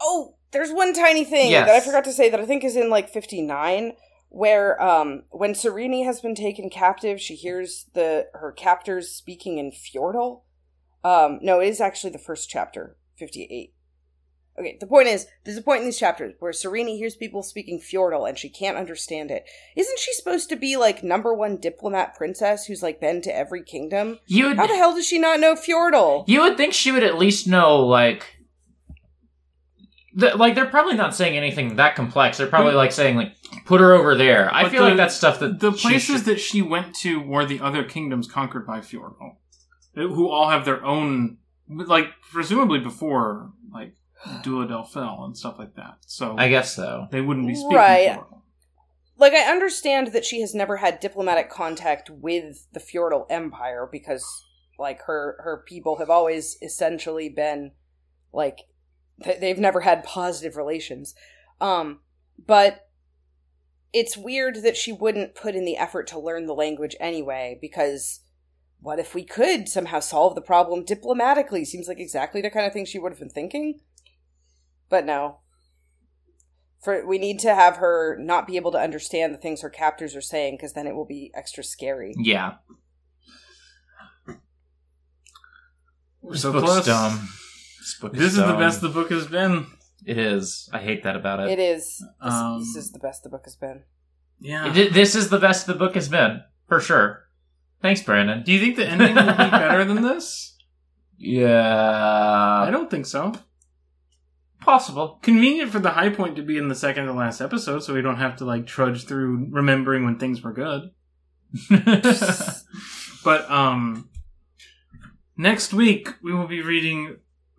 Oh, 0.00 0.34
there's 0.52 0.70
one 0.70 0.92
tiny 0.94 1.24
thing 1.24 1.50
Yes. 1.50 1.66
that 1.66 1.74
I 1.74 1.80
forgot 1.80 2.04
to 2.04 2.12
say 2.12 2.28
that 2.30 2.40
I 2.40 2.46
think 2.46 2.64
is 2.64 2.76
in 2.76 2.88
like 2.90 3.08
59 3.10 3.92
where 4.32 4.82
um 4.82 5.22
when 5.30 5.52
Sarene 5.52 6.04
has 6.04 6.20
been 6.20 6.34
taken 6.34 6.70
captive, 6.70 7.20
she 7.20 7.34
hears 7.34 7.86
the 7.92 8.26
her 8.34 8.50
captors 8.50 9.10
speaking 9.10 9.58
in 9.58 9.70
Fjordell. 9.70 10.42
Um 11.04 11.38
no, 11.42 11.60
it 11.60 11.68
is 11.68 11.80
actually 11.80 12.12
the 12.12 12.18
first 12.18 12.48
chapter, 12.48 12.96
58. 13.18 13.74
Okay, 14.58 14.76
the 14.78 14.86
point 14.86 15.08
is, 15.08 15.26
there's 15.44 15.56
a 15.56 15.62
point 15.62 15.80
in 15.80 15.86
these 15.86 15.98
chapters 15.98 16.34
where 16.38 16.52
Sarene 16.52 16.98
hears 16.98 17.16
people 17.16 17.42
speaking 17.42 17.80
Fjordell 17.80 18.28
and 18.28 18.38
she 18.38 18.50
can't 18.50 18.76
understand 18.76 19.30
it. 19.30 19.44
Isn't 19.76 19.98
she 19.98 20.12
supposed 20.12 20.50
to 20.50 20.56
be 20.56 20.76
like 20.76 21.02
number 21.02 21.32
one 21.32 21.56
diplomat 21.56 22.14
princess 22.14 22.66
who's 22.66 22.82
like 22.82 23.00
been 23.00 23.22
to 23.22 23.34
every 23.34 23.62
kingdom? 23.62 24.18
You 24.26 24.48
would. 24.48 24.58
How 24.58 24.66
the 24.66 24.76
hell 24.76 24.94
does 24.94 25.06
she 25.06 25.18
not 25.18 25.40
know 25.40 25.54
Fjordell? 25.54 26.24
You 26.26 26.42
would 26.42 26.56
think 26.58 26.74
she 26.74 26.92
would 26.92 27.04
at 27.04 27.18
least 27.18 27.46
know, 27.46 27.78
like, 27.78 28.26
the, 30.14 30.36
like 30.36 30.54
they're 30.54 30.66
probably 30.66 30.94
not 30.94 31.14
saying 31.14 31.36
anything 31.36 31.76
that 31.76 31.96
complex. 31.96 32.38
They're 32.38 32.46
probably 32.46 32.74
like 32.74 32.92
saying, 32.92 33.16
like, 33.16 33.34
put 33.64 33.80
her 33.80 33.92
over 33.94 34.14
there. 34.14 34.52
I 34.54 34.64
But 34.64 34.72
feel 34.72 34.82
the- 34.82 34.88
like 34.90 34.96
that's 34.96 35.14
stuff 35.14 35.38
that 35.40 35.60
The 35.60 35.72
she 35.72 35.88
places 35.88 36.16
should- 36.18 36.24
that 36.26 36.40
she 36.40 36.62
went 36.62 36.94
to 36.96 37.20
were 37.20 37.44
the 37.46 37.60
other 37.60 37.84
kingdoms 37.84 38.28
conquered 38.30 38.66
by 38.66 38.80
Fjordell, 38.80 39.36
who 39.94 40.28
all 40.28 40.50
have 40.50 40.64
their 40.64 40.84
own, 40.84 41.38
like 41.68 42.08
presumably 42.30 42.78
before 42.78 43.50
like 43.72 43.94
Duladel 44.42 44.86
fell 44.88 45.24
and 45.24 45.36
stuff 45.36 45.58
like 45.58 45.74
that. 45.76 45.96
So 46.06 46.36
I 46.38 46.48
guess 46.48 46.74
so. 46.74 47.08
they 47.10 47.20
wouldn't 47.20 47.46
be 47.46 47.54
speaking 47.54 47.76
Right. 47.76 48.08
Fjordell. 48.10 48.40
like 49.18 49.32
I 49.32 49.50
understand 49.50 50.08
that 50.08 50.24
she 50.24 50.40
has 50.42 50.54
never 50.54 50.76
had 50.76 51.00
diplomatic 51.00 51.48
contact 51.50 52.10
with 52.10 52.66
the 52.72 52.80
Fjordell 52.80 53.26
Empire 53.30 53.88
because 53.90 54.24
like 54.78 55.02
her 55.02 55.36
her 55.40 55.64
people 55.66 55.96
have 55.98 56.10
always 56.10 56.56
essentially 56.62 57.28
been 57.28 57.72
like 58.32 58.56
th- 58.56 58.66
they've 59.24 59.58
never 59.58 59.80
had 59.80 60.04
positive 60.04 60.56
relations. 60.56 61.14
Um, 61.60 62.00
but 62.44 62.88
it's 63.92 64.16
weird 64.16 64.62
that 64.62 64.76
she 64.76 64.92
wouldn't 64.92 65.34
put 65.34 65.54
in 65.54 65.64
the 65.64 65.76
effort 65.76 66.06
to 66.08 66.18
learn 66.18 66.46
the 66.46 66.54
language 66.54 66.96
anyway 66.98 67.58
because 67.60 68.20
what 68.80 68.98
if 68.98 69.14
we 69.14 69.22
could 69.22 69.68
somehow 69.68 70.00
solve 70.00 70.34
the 70.34 70.40
problem 70.40 70.84
diplomatically 70.84 71.64
seems 71.64 71.88
like 71.88 72.00
exactly 72.00 72.40
the 72.40 72.50
kind 72.50 72.66
of 72.66 72.72
thing 72.72 72.84
she 72.84 72.98
would 72.98 73.12
have 73.12 73.18
been 73.18 73.28
thinking 73.28 73.80
but 74.88 75.04
no 75.04 75.38
for 76.82 77.06
we 77.06 77.18
need 77.18 77.38
to 77.38 77.54
have 77.54 77.76
her 77.76 78.16
not 78.18 78.46
be 78.46 78.56
able 78.56 78.72
to 78.72 78.78
understand 78.78 79.32
the 79.32 79.38
things 79.38 79.60
her 79.60 79.70
captors 79.70 80.16
are 80.16 80.20
saying 80.22 80.54
because 80.54 80.72
then 80.72 80.86
it 80.86 80.96
will 80.96 81.04
be 81.06 81.30
extra 81.34 81.62
scary 81.62 82.14
Yeah. 82.16 82.54
We're 86.22 86.36
so 86.36 86.52
close. 86.52 86.86
dumb. 86.86 87.28
This, 87.82 87.94
book 88.00 88.12
This 88.12 88.32
is 88.32 88.36
the 88.36 88.54
best 88.54 88.80
the 88.80 88.88
book 88.88 89.10
has 89.10 89.26
been. 89.26 89.66
It 90.06 90.16
is. 90.18 90.68
I 90.72 90.78
hate 90.78 91.02
that 91.04 91.16
about 91.16 91.40
it. 91.40 91.50
it 91.50 91.58
is 91.58 91.98
this, 91.98 92.34
Um, 92.34 92.60
this 92.60 92.76
is 92.76 92.92
the 92.92 92.98
best 92.98 93.22
the 93.24 93.28
book 93.28 93.42
has 93.44 93.56
been 93.56 93.82
Yeah. 94.40 94.72
Th- 94.72 94.92
This 94.92 95.14
is 95.14 95.28
the 95.30 95.38
best 95.38 95.66
the 95.66 95.74
book 95.74 95.94
has 95.94 96.08
been 96.08 96.42
for 96.68 96.80
sure. 96.80 97.28
Thanks, 97.80 98.02
Brandon. 98.02 98.42
Do 98.44 98.52
you 98.52 98.60
think 98.60 98.76
the 98.76 98.86
ending 98.86 99.14
will 99.16 99.26
be 99.32 99.50
better 99.50 99.84
than 99.84 100.02
this? 100.02 100.56
Yeah, 101.18 102.62
I 102.66 102.70
don't 102.70 102.90
think 102.90 103.06
so. 103.06 103.32
possible. 104.60 105.18
Convenient 105.22 105.70
for 105.72 105.80
the 105.80 105.90
high 105.90 106.10
point 106.10 106.36
to 106.36 106.42
be 106.42 106.56
in 106.58 106.68
the 106.68 106.74
second 106.76 107.06
to 107.06 107.12
last 107.12 107.40
episode, 107.40 107.80
so 107.82 107.94
we 107.94 108.02
don't 108.02 108.16
have 108.18 108.36
to 108.36 108.44
like 108.44 108.66
trudge 108.66 109.04
through 109.06 109.48
remembering 109.50 110.04
when 110.04 110.18
things 110.18 110.42
were 110.42 110.52
good. 110.52 110.90
But 113.24 113.48
um, 113.50 114.08
next 115.36 115.72
week 115.72 116.08
we 116.22 116.34
will 116.34 116.48
be 116.48 116.60
reading 116.62 117.18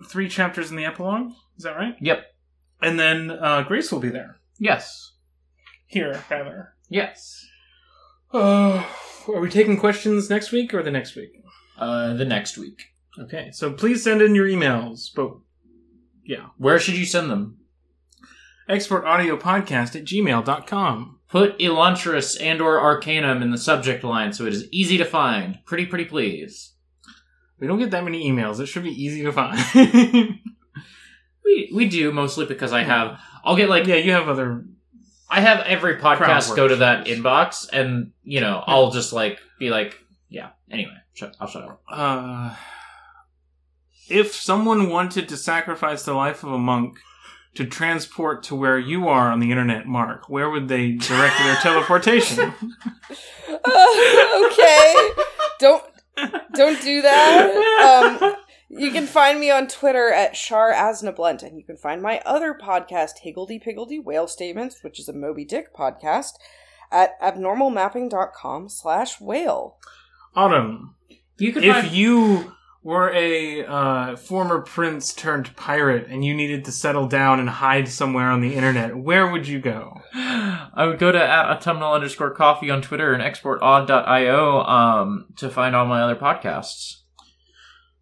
three 0.10 0.30
chapters 0.30 0.70
in 0.72 0.78
the 0.78 0.86
epilogue. 0.86 1.32
Is 1.58 1.64
that 1.64 1.76
right? 1.76 1.96
yep. 2.02 2.26
And 2.82 3.00
then 3.00 3.32
uh, 3.32 3.64
Grace 3.64 3.92
will 3.92 4.00
be 4.00 4.10
there. 4.10 4.38
Yes. 4.60 5.14
Here, 5.88 6.24
rather. 6.30 6.74
Yes. 6.90 7.46
Uh, 8.34 8.84
are 9.28 9.40
we 9.40 9.50
taking 9.50 9.78
questions 9.78 10.30
next 10.30 10.52
week 10.52 10.74
or 10.74 10.84
the 10.84 10.92
next 10.92 11.16
week? 11.16 11.42
Uh, 11.78 12.14
the 12.14 12.26
next 12.26 12.58
week. 12.58 12.82
Okay, 13.20 13.52
so 13.52 13.72
please 13.72 14.04
send 14.04 14.22
in 14.22 14.36
your 14.36 14.48
emails. 14.48 15.10
But 15.16 15.34
yeah, 16.26 16.48
Where 16.58 16.80
should 16.80 16.98
you 16.98 17.06
send 17.06 17.30
them? 17.30 17.58
exportaudiopodcast 18.70 19.96
at 19.96 20.06
gmail.com. 20.06 21.20
Put 21.30 21.58
Elantris 21.60 22.40
and 22.40 22.62
or 22.62 22.80
Arcanum 22.80 23.42
in 23.42 23.52
the 23.52 23.58
subject 23.58 24.04
line 24.04 24.34
so 24.34 24.46
it 24.46 24.54
is 24.54 24.68
easy 24.72 24.98
to 24.98 25.06
find. 25.06 25.60
Pretty, 25.66 25.86
pretty 25.86 26.06
please. 26.06 26.73
We 27.60 27.68
don't 27.68 27.80
get 27.80 27.92
that 27.92 28.04
many 28.04 28.30
emails. 28.30 28.60
It 28.60 28.66
should 28.66 28.84
be 28.84 29.04
easy 29.04 29.24
to 29.24 29.32
find. 29.32 29.60
We 31.46 31.72
we 31.74 31.90
do 31.90 32.12
mostly 32.12 32.46
because 32.46 32.72
I 32.72 32.84
have 32.84 33.20
I'll 33.44 33.56
get 33.56 33.70
like 33.70 33.86
yeah, 33.86 33.96
you 33.96 34.12
have 34.14 34.30
other. 34.30 34.66
I 35.30 35.42
have 35.42 35.60
every 35.66 35.98
podcast 35.98 36.56
go 36.56 36.68
to 36.68 36.78
that 36.78 37.08
inbox 37.08 37.68
and 37.72 38.12
you 38.24 38.40
know 38.40 38.64
I'll 38.66 38.92
just 38.92 39.14
like 39.14 39.40
be 39.60 39.70
like 39.70 39.98
yeah 40.30 40.52
anyway 40.72 40.96
shut, 41.14 41.36
I'll 41.40 41.48
shut 41.48 41.64
up. 41.64 41.82
Uh, 41.90 42.56
if 44.10 44.34
someone 44.34 44.90
wanted 44.90 45.28
to 45.30 45.38
sacrifice 45.38 46.04
the 46.04 46.14
life 46.14 46.44
of 46.44 46.52
a 46.52 46.58
monk 46.58 46.98
to 47.56 47.66
transport 47.66 48.44
to 48.44 48.56
where 48.56 48.80
you 48.80 49.08
are 49.08 49.32
on 49.32 49.40
the 49.40 49.52
internet, 49.52 49.86
Mark, 49.86 50.28
where 50.30 50.50
would 50.50 50.68
they 50.68 50.94
direct 50.94 51.38
their 51.40 51.56
teleportation? 51.62 52.54
Uh, 53.66 54.48
okay 54.48 55.24
don't 55.60 55.84
don't 56.54 56.82
do 56.82 57.02
that 57.02 58.20
um 58.22 58.36
you 58.70 58.92
can 58.92 59.06
find 59.06 59.40
me 59.40 59.52
on 59.52 59.68
Twitter 59.68 60.12
at 60.12 60.36
Shar 60.36 60.74
Asnablunt, 60.74 61.44
and 61.44 61.60
you 61.60 61.64
can 61.64 61.78
find 61.78 62.02
my 62.02 62.20
other 62.26 62.56
podcast, 62.60 63.20
Higgledy 63.22 63.60
Piggledy 63.60 64.00
Whale 64.00 64.28
Statements, 64.28 64.84
which 64.84 65.00
is 65.00 65.08
a 65.08 65.14
Moby 65.14 65.46
Dick 65.46 65.76
podcast, 65.76 66.32
at 66.92 67.20
abnormalmapping.com 67.22 68.70
slash 68.70 69.22
whale. 69.22 69.78
Autumn, 70.36 70.96
You 71.38 71.52
could 71.54 71.64
if 71.64 71.76
find 71.76 71.92
you 71.92 72.54
were 72.84 73.10
a 73.14 73.66
uh, 73.66 74.16
former 74.18 74.60
prince 74.62 75.14
turned 75.14 75.56
pirate 75.56 76.08
and 76.10 76.24
you 76.26 76.34
needed 76.34 76.66
to 76.66 76.72
settle 76.72 77.08
down 77.08 77.40
and 77.40 77.50
hide 77.50 77.88
somewhere 77.88 78.30
on 78.30 78.42
the 78.42 78.56
internet, 78.56 78.96
where 78.98 79.26
would 79.32 79.48
you 79.48 79.60
go? 79.60 80.02
I 80.14 80.86
would 80.86 81.00
go 81.00 81.12
to 81.12 81.22
at 81.24 81.50
autumnal 81.50 81.94
underscore 81.94 82.32
coffee 82.32 82.70
on 82.70 82.82
Twitter 82.82 83.14
and 83.14 83.24
exportodd.io 83.24 84.60
um, 84.64 85.28
to 85.38 85.50
find 85.50 85.76
all 85.76 85.86
my 85.86 86.02
other 86.02 86.16
podcasts. 86.16 86.98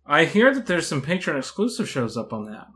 I 0.06 0.26
hear 0.26 0.54
that 0.54 0.66
there's 0.66 0.88
some 0.88 1.02
Patreon 1.02 1.38
exclusive 1.38 1.88
shows 1.88 2.18
up 2.18 2.34
on 2.34 2.46
that, 2.46 2.68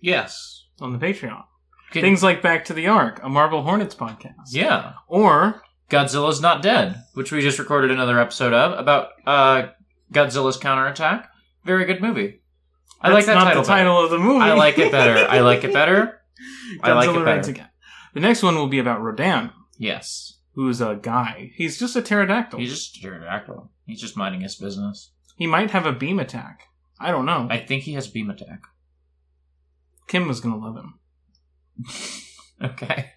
Yes. 0.00 0.64
on 0.80 0.92
the 0.92 0.98
Patreon. 0.98 1.44
Can- 1.90 2.02
Things 2.02 2.22
like 2.22 2.42
Back 2.42 2.64
to 2.66 2.74
the 2.74 2.88
Ark, 2.88 3.20
a 3.22 3.28
Marvel 3.28 3.62
Hornets 3.62 3.94
podcast. 3.94 4.48
Yeah. 4.50 4.94
Or 5.06 5.62
Godzilla's 5.90 6.40
Not 6.40 6.62
Dead, 6.62 6.96
which 7.14 7.30
we 7.30 7.40
just 7.42 7.58
recorded 7.58 7.90
another 7.90 8.18
episode 8.18 8.52
of 8.52 8.76
about 8.78 9.10
uh, 9.26 9.68
Godzilla's 10.12 10.56
counterattack. 10.56 11.28
Very 11.64 11.84
good 11.84 12.00
movie. 12.00 12.40
I 13.00 13.10
like 13.10 13.26
that 13.26 13.34
not 13.34 13.44
title. 13.44 13.62
the 13.62 13.68
title 13.68 14.04
of 14.04 14.10
the 14.10 14.18
movie. 14.18 14.40
I 14.44 14.54
like 14.54 14.78
it 14.78 14.90
better. 14.92 15.26
I 15.28 15.40
like 15.40 15.64
it 15.64 15.72
better. 15.72 16.20
I 16.82 16.92
like 16.92 17.08
Godzilla 17.08 17.16
it 17.20 17.24
Reigns 17.24 17.46
better. 17.46 17.50
Again. 17.50 17.68
The 18.14 18.20
next 18.20 18.42
one 18.42 18.54
will 18.56 18.68
be 18.68 18.78
about 18.78 19.02
Rodan, 19.02 19.50
Yes. 19.78 20.38
who's 20.54 20.80
a 20.80 20.98
guy. 21.00 21.50
He's 21.54 21.78
just 21.78 21.96
a 21.96 22.02
pterodactyl. 22.02 22.58
He's 22.58 22.70
just 22.70 22.96
a 22.96 23.00
pterodactyl. 23.00 23.70
He's 23.84 24.00
just 24.00 24.16
minding 24.16 24.40
his 24.40 24.56
business. 24.56 25.10
he 25.36 25.46
might 25.46 25.70
have 25.72 25.84
a 25.86 25.92
beam 25.92 26.18
attack. 26.18 26.62
I 26.98 27.10
don't 27.10 27.26
know. 27.26 27.46
I 27.50 27.58
think 27.58 27.82
he 27.82 27.92
has 27.92 28.08
beam 28.08 28.30
attack. 28.30 28.60
Kim 30.08 30.26
was 30.28 30.40
gonna 30.40 30.56
love 30.56 30.76
him. 30.76 30.94
Okay. 32.62 33.10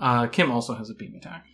Uh, 0.00 0.26
Kim 0.26 0.50
also 0.50 0.74
has 0.74 0.90
a 0.90 0.94
beam 0.94 1.14
attack. 1.14 1.44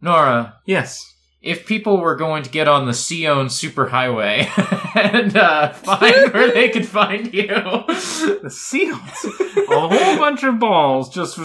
Nora, 0.00 0.56
Yes. 0.66 1.04
If 1.42 1.66
people 1.66 1.98
were 1.98 2.16
going 2.16 2.42
to 2.42 2.50
get 2.50 2.68
on 2.68 2.86
the 2.86 2.92
Sion 2.92 3.46
superhighway 3.46 4.46
and 4.96 5.36
uh, 5.36 5.72
find 5.72 6.32
where 6.32 6.52
they 6.52 6.68
could 6.68 6.86
find 6.86 7.32
you, 7.32 7.46
The 7.48 8.50
seals. 8.50 9.24
a 9.24 9.88
whole 9.88 10.18
bunch 10.18 10.42
of 10.44 10.58
balls 10.58 11.08
just. 11.08 11.38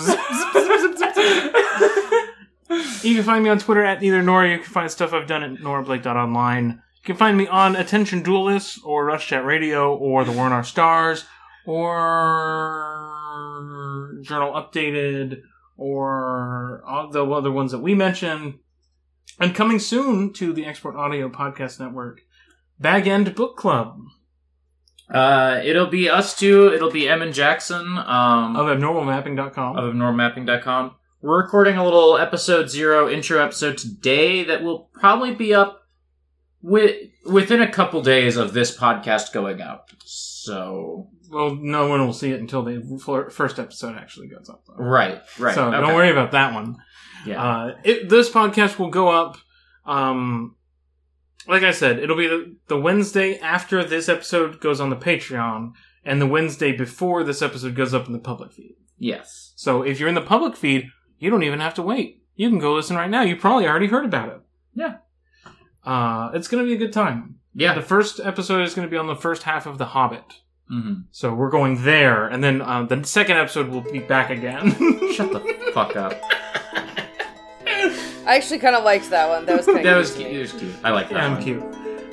You 3.04 3.16
can 3.16 3.24
find 3.24 3.44
me 3.44 3.50
on 3.50 3.60
Twitter 3.60 3.84
at 3.84 4.02
neither 4.02 4.22
nor. 4.24 4.46
You 4.46 4.58
can 4.58 4.66
find 4.66 4.90
stuff 4.90 5.14
I've 5.14 5.28
done 5.28 5.44
at 5.44 5.60
norablake.online. 5.62 6.70
You 6.70 7.04
can 7.04 7.16
find 7.16 7.38
me 7.38 7.48
on 7.48 7.76
Attention 7.76 8.24
Duelists 8.24 8.80
or 8.84 9.06
Rush 9.06 9.28
Chat 9.28 9.46
Radio 9.46 9.96
or 9.96 10.26
The 10.26 10.32
War 10.32 10.48
in 10.48 10.54
Our 10.54 10.64
Stars 10.64 11.26
or 11.66 13.12
Journal 14.24 14.54
Updated 14.54 15.42
or 15.78 16.84
all 16.88 17.10
the 17.12 17.24
other 17.26 17.52
ones 17.52 17.72
that 17.72 17.80
we 17.80 17.94
mentioned. 17.94 18.56
And 19.40 19.54
coming 19.54 19.80
soon 19.80 20.32
to 20.34 20.54
the 20.54 20.66
Export 20.66 20.96
Audio 20.96 21.30
Podcast 21.30 21.80
Network, 21.80 22.22
Bag 22.80 23.08
End 23.08 23.36
Book 23.36 23.58
Club 23.58 24.00
uh, 25.10 25.62
it'll 25.64 25.88
be 25.88 26.10
us 26.10 26.38
two. 26.38 26.74
It'll 26.74 26.92
be 26.92 27.08
Em 27.08 27.22
and 27.22 27.34
Jackson 27.34 27.98
um, 27.98 28.56
of 28.56 28.66
abnormalmapping.com. 28.66 29.78
of 29.78 29.94
abnormalmapping.com. 29.94 30.96
We're 31.22 31.44
recording 31.44 31.78
a 31.78 31.84
little 31.84 32.18
episode 32.18 32.70
zero 32.70 33.10
intro 33.10 33.44
episode 33.44 33.78
today 33.78 34.44
that 34.44 34.64
will 34.64 34.90
probably 34.94 35.34
be 35.34 35.54
up 35.54 35.82
with, 36.62 36.96
within 37.26 37.62
a 37.62 37.72
couple 37.72 38.02
days 38.02 38.38
of 38.38 38.54
this 38.54 38.76
podcast 38.76 39.32
going 39.32 39.62
out. 39.62 39.90
So, 40.04 41.10
Well, 41.32 41.56
no 41.56 41.88
one 41.88 42.06
will 42.06 42.14
see 42.14 42.32
it 42.32 42.40
until 42.40 42.64
the 42.64 43.30
first 43.32 43.60
episode 43.60 43.96
actually 43.96 44.28
goes 44.28 44.50
up. 44.50 44.64
Though. 44.68 44.84
right, 44.84 45.22
right. 45.40 45.56
So 45.56 45.68
okay. 45.68 45.80
don't 45.82 45.96
worry 45.96 46.12
about 46.12 46.32
that 46.32 46.54
one. 46.54 46.78
Yeah. 47.26 47.44
Uh, 47.44 47.76
it, 47.84 48.10
this 48.10 48.30
podcast 48.30 48.78
will 48.80 48.90
go 48.90 49.10
up. 49.10 49.38
Um, 49.86 50.56
like 51.48 51.64
I 51.64 51.72
said, 51.72 52.00
it'll 52.00 52.18
be 52.18 52.28
the, 52.28 52.56
the 52.68 52.80
Wednesday 52.80 53.38
after 53.40 53.84
this 53.84 54.10
episode 54.10 54.60
goes 54.60 54.80
on 54.80 54.90
the 54.90 54.96
Patreon, 54.96 55.74
and 56.04 56.22
the 56.22 56.28
Wednesday 56.28 56.72
before 56.72 57.24
this 57.24 57.42
episode 57.42 57.76
goes 57.76 57.94
up 57.94 58.08
in 58.08 58.14
the 58.14 58.20
public 58.20 58.52
feed. 58.52 58.76
yes. 58.98 59.54
So 59.56 59.84
if 59.84 60.00
you're 60.00 60.10
in 60.10 60.16
the 60.16 60.22
public 60.22 60.56
feed, 60.56 60.90
you 61.18 61.30
don't 61.30 61.44
even 61.44 61.60
have 61.62 61.74
to 61.76 61.82
wait. 61.82 62.24
You 62.36 62.50
can 62.50 62.60
go 62.60 62.74
listen 62.74 62.96
right 62.98 63.10
now. 63.10 63.22
You 63.22 63.36
probably 63.38 63.66
already 63.68 63.88
heard 63.88 64.06
about 64.06 64.30
it. 64.30 64.42
Yeah. 64.74 64.96
Uh, 65.86 66.32
it's 66.34 66.48
going 66.50 66.64
to 66.64 66.68
be 66.68 66.74
a 66.76 66.78
good 66.78 66.92
time. 66.94 67.40
Yeah. 67.54 67.74
The 67.74 67.82
first 67.82 68.20
episode 68.20 68.64
is 68.64 68.74
going 68.74 68.88
to 68.88 68.92
be 68.92 68.98
on 68.98 69.08
the 69.08 69.16
first 69.16 69.44
half 69.44 69.66
of 69.66 69.78
The 69.78 69.86
Hobbit. 69.86 70.26
hmm 70.68 70.94
So 71.12 71.34
we're 71.34 71.50
going 71.50 71.84
there, 71.84 72.28
and 72.28 72.44
then 72.44 72.62
uh, 72.62 72.84
the 72.84 73.04
second 73.06 73.38
episode 73.38 73.70
will 73.70 73.82
be 73.82 74.00
back 74.00 74.30
again. 74.30 74.72
Shut 75.14 75.32
the 75.32 75.72
fuck 75.74 75.96
up. 75.96 76.14
I 78.26 78.36
actually 78.36 78.60
kind 78.60 78.76
of 78.76 78.84
liked 78.84 79.10
that 79.12 79.30
one. 79.30 79.46
That 79.46 79.58
was 79.58 79.66
kind 79.66 79.78
of 79.78 79.84
That 79.86 79.98
was 79.98 80.16
cute. 80.16 80.32
It 80.32 80.40
was 80.40 80.52
cute. 80.52 80.76
I 80.84 80.92
like 80.92 81.10
that 81.10 81.16
yeah, 81.16 81.28
I'm 81.28 81.42
cute. 81.42 81.64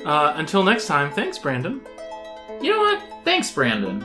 Uh, 0.05 0.33
until 0.35 0.63
next 0.63 0.85
time, 0.85 1.11
thanks, 1.11 1.37
Brandon. 1.39 1.81
You 2.61 2.71
know 2.71 2.79
what? 2.79 3.01
Thanks, 3.23 3.49
Brandon. 3.51 4.01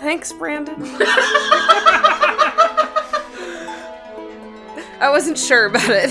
Thanks, 0.00 0.32
Brandon. 0.32 0.74
I 5.00 5.08
wasn't 5.10 5.38
sure 5.38 5.66
about 5.66 5.88
it. 5.90 6.10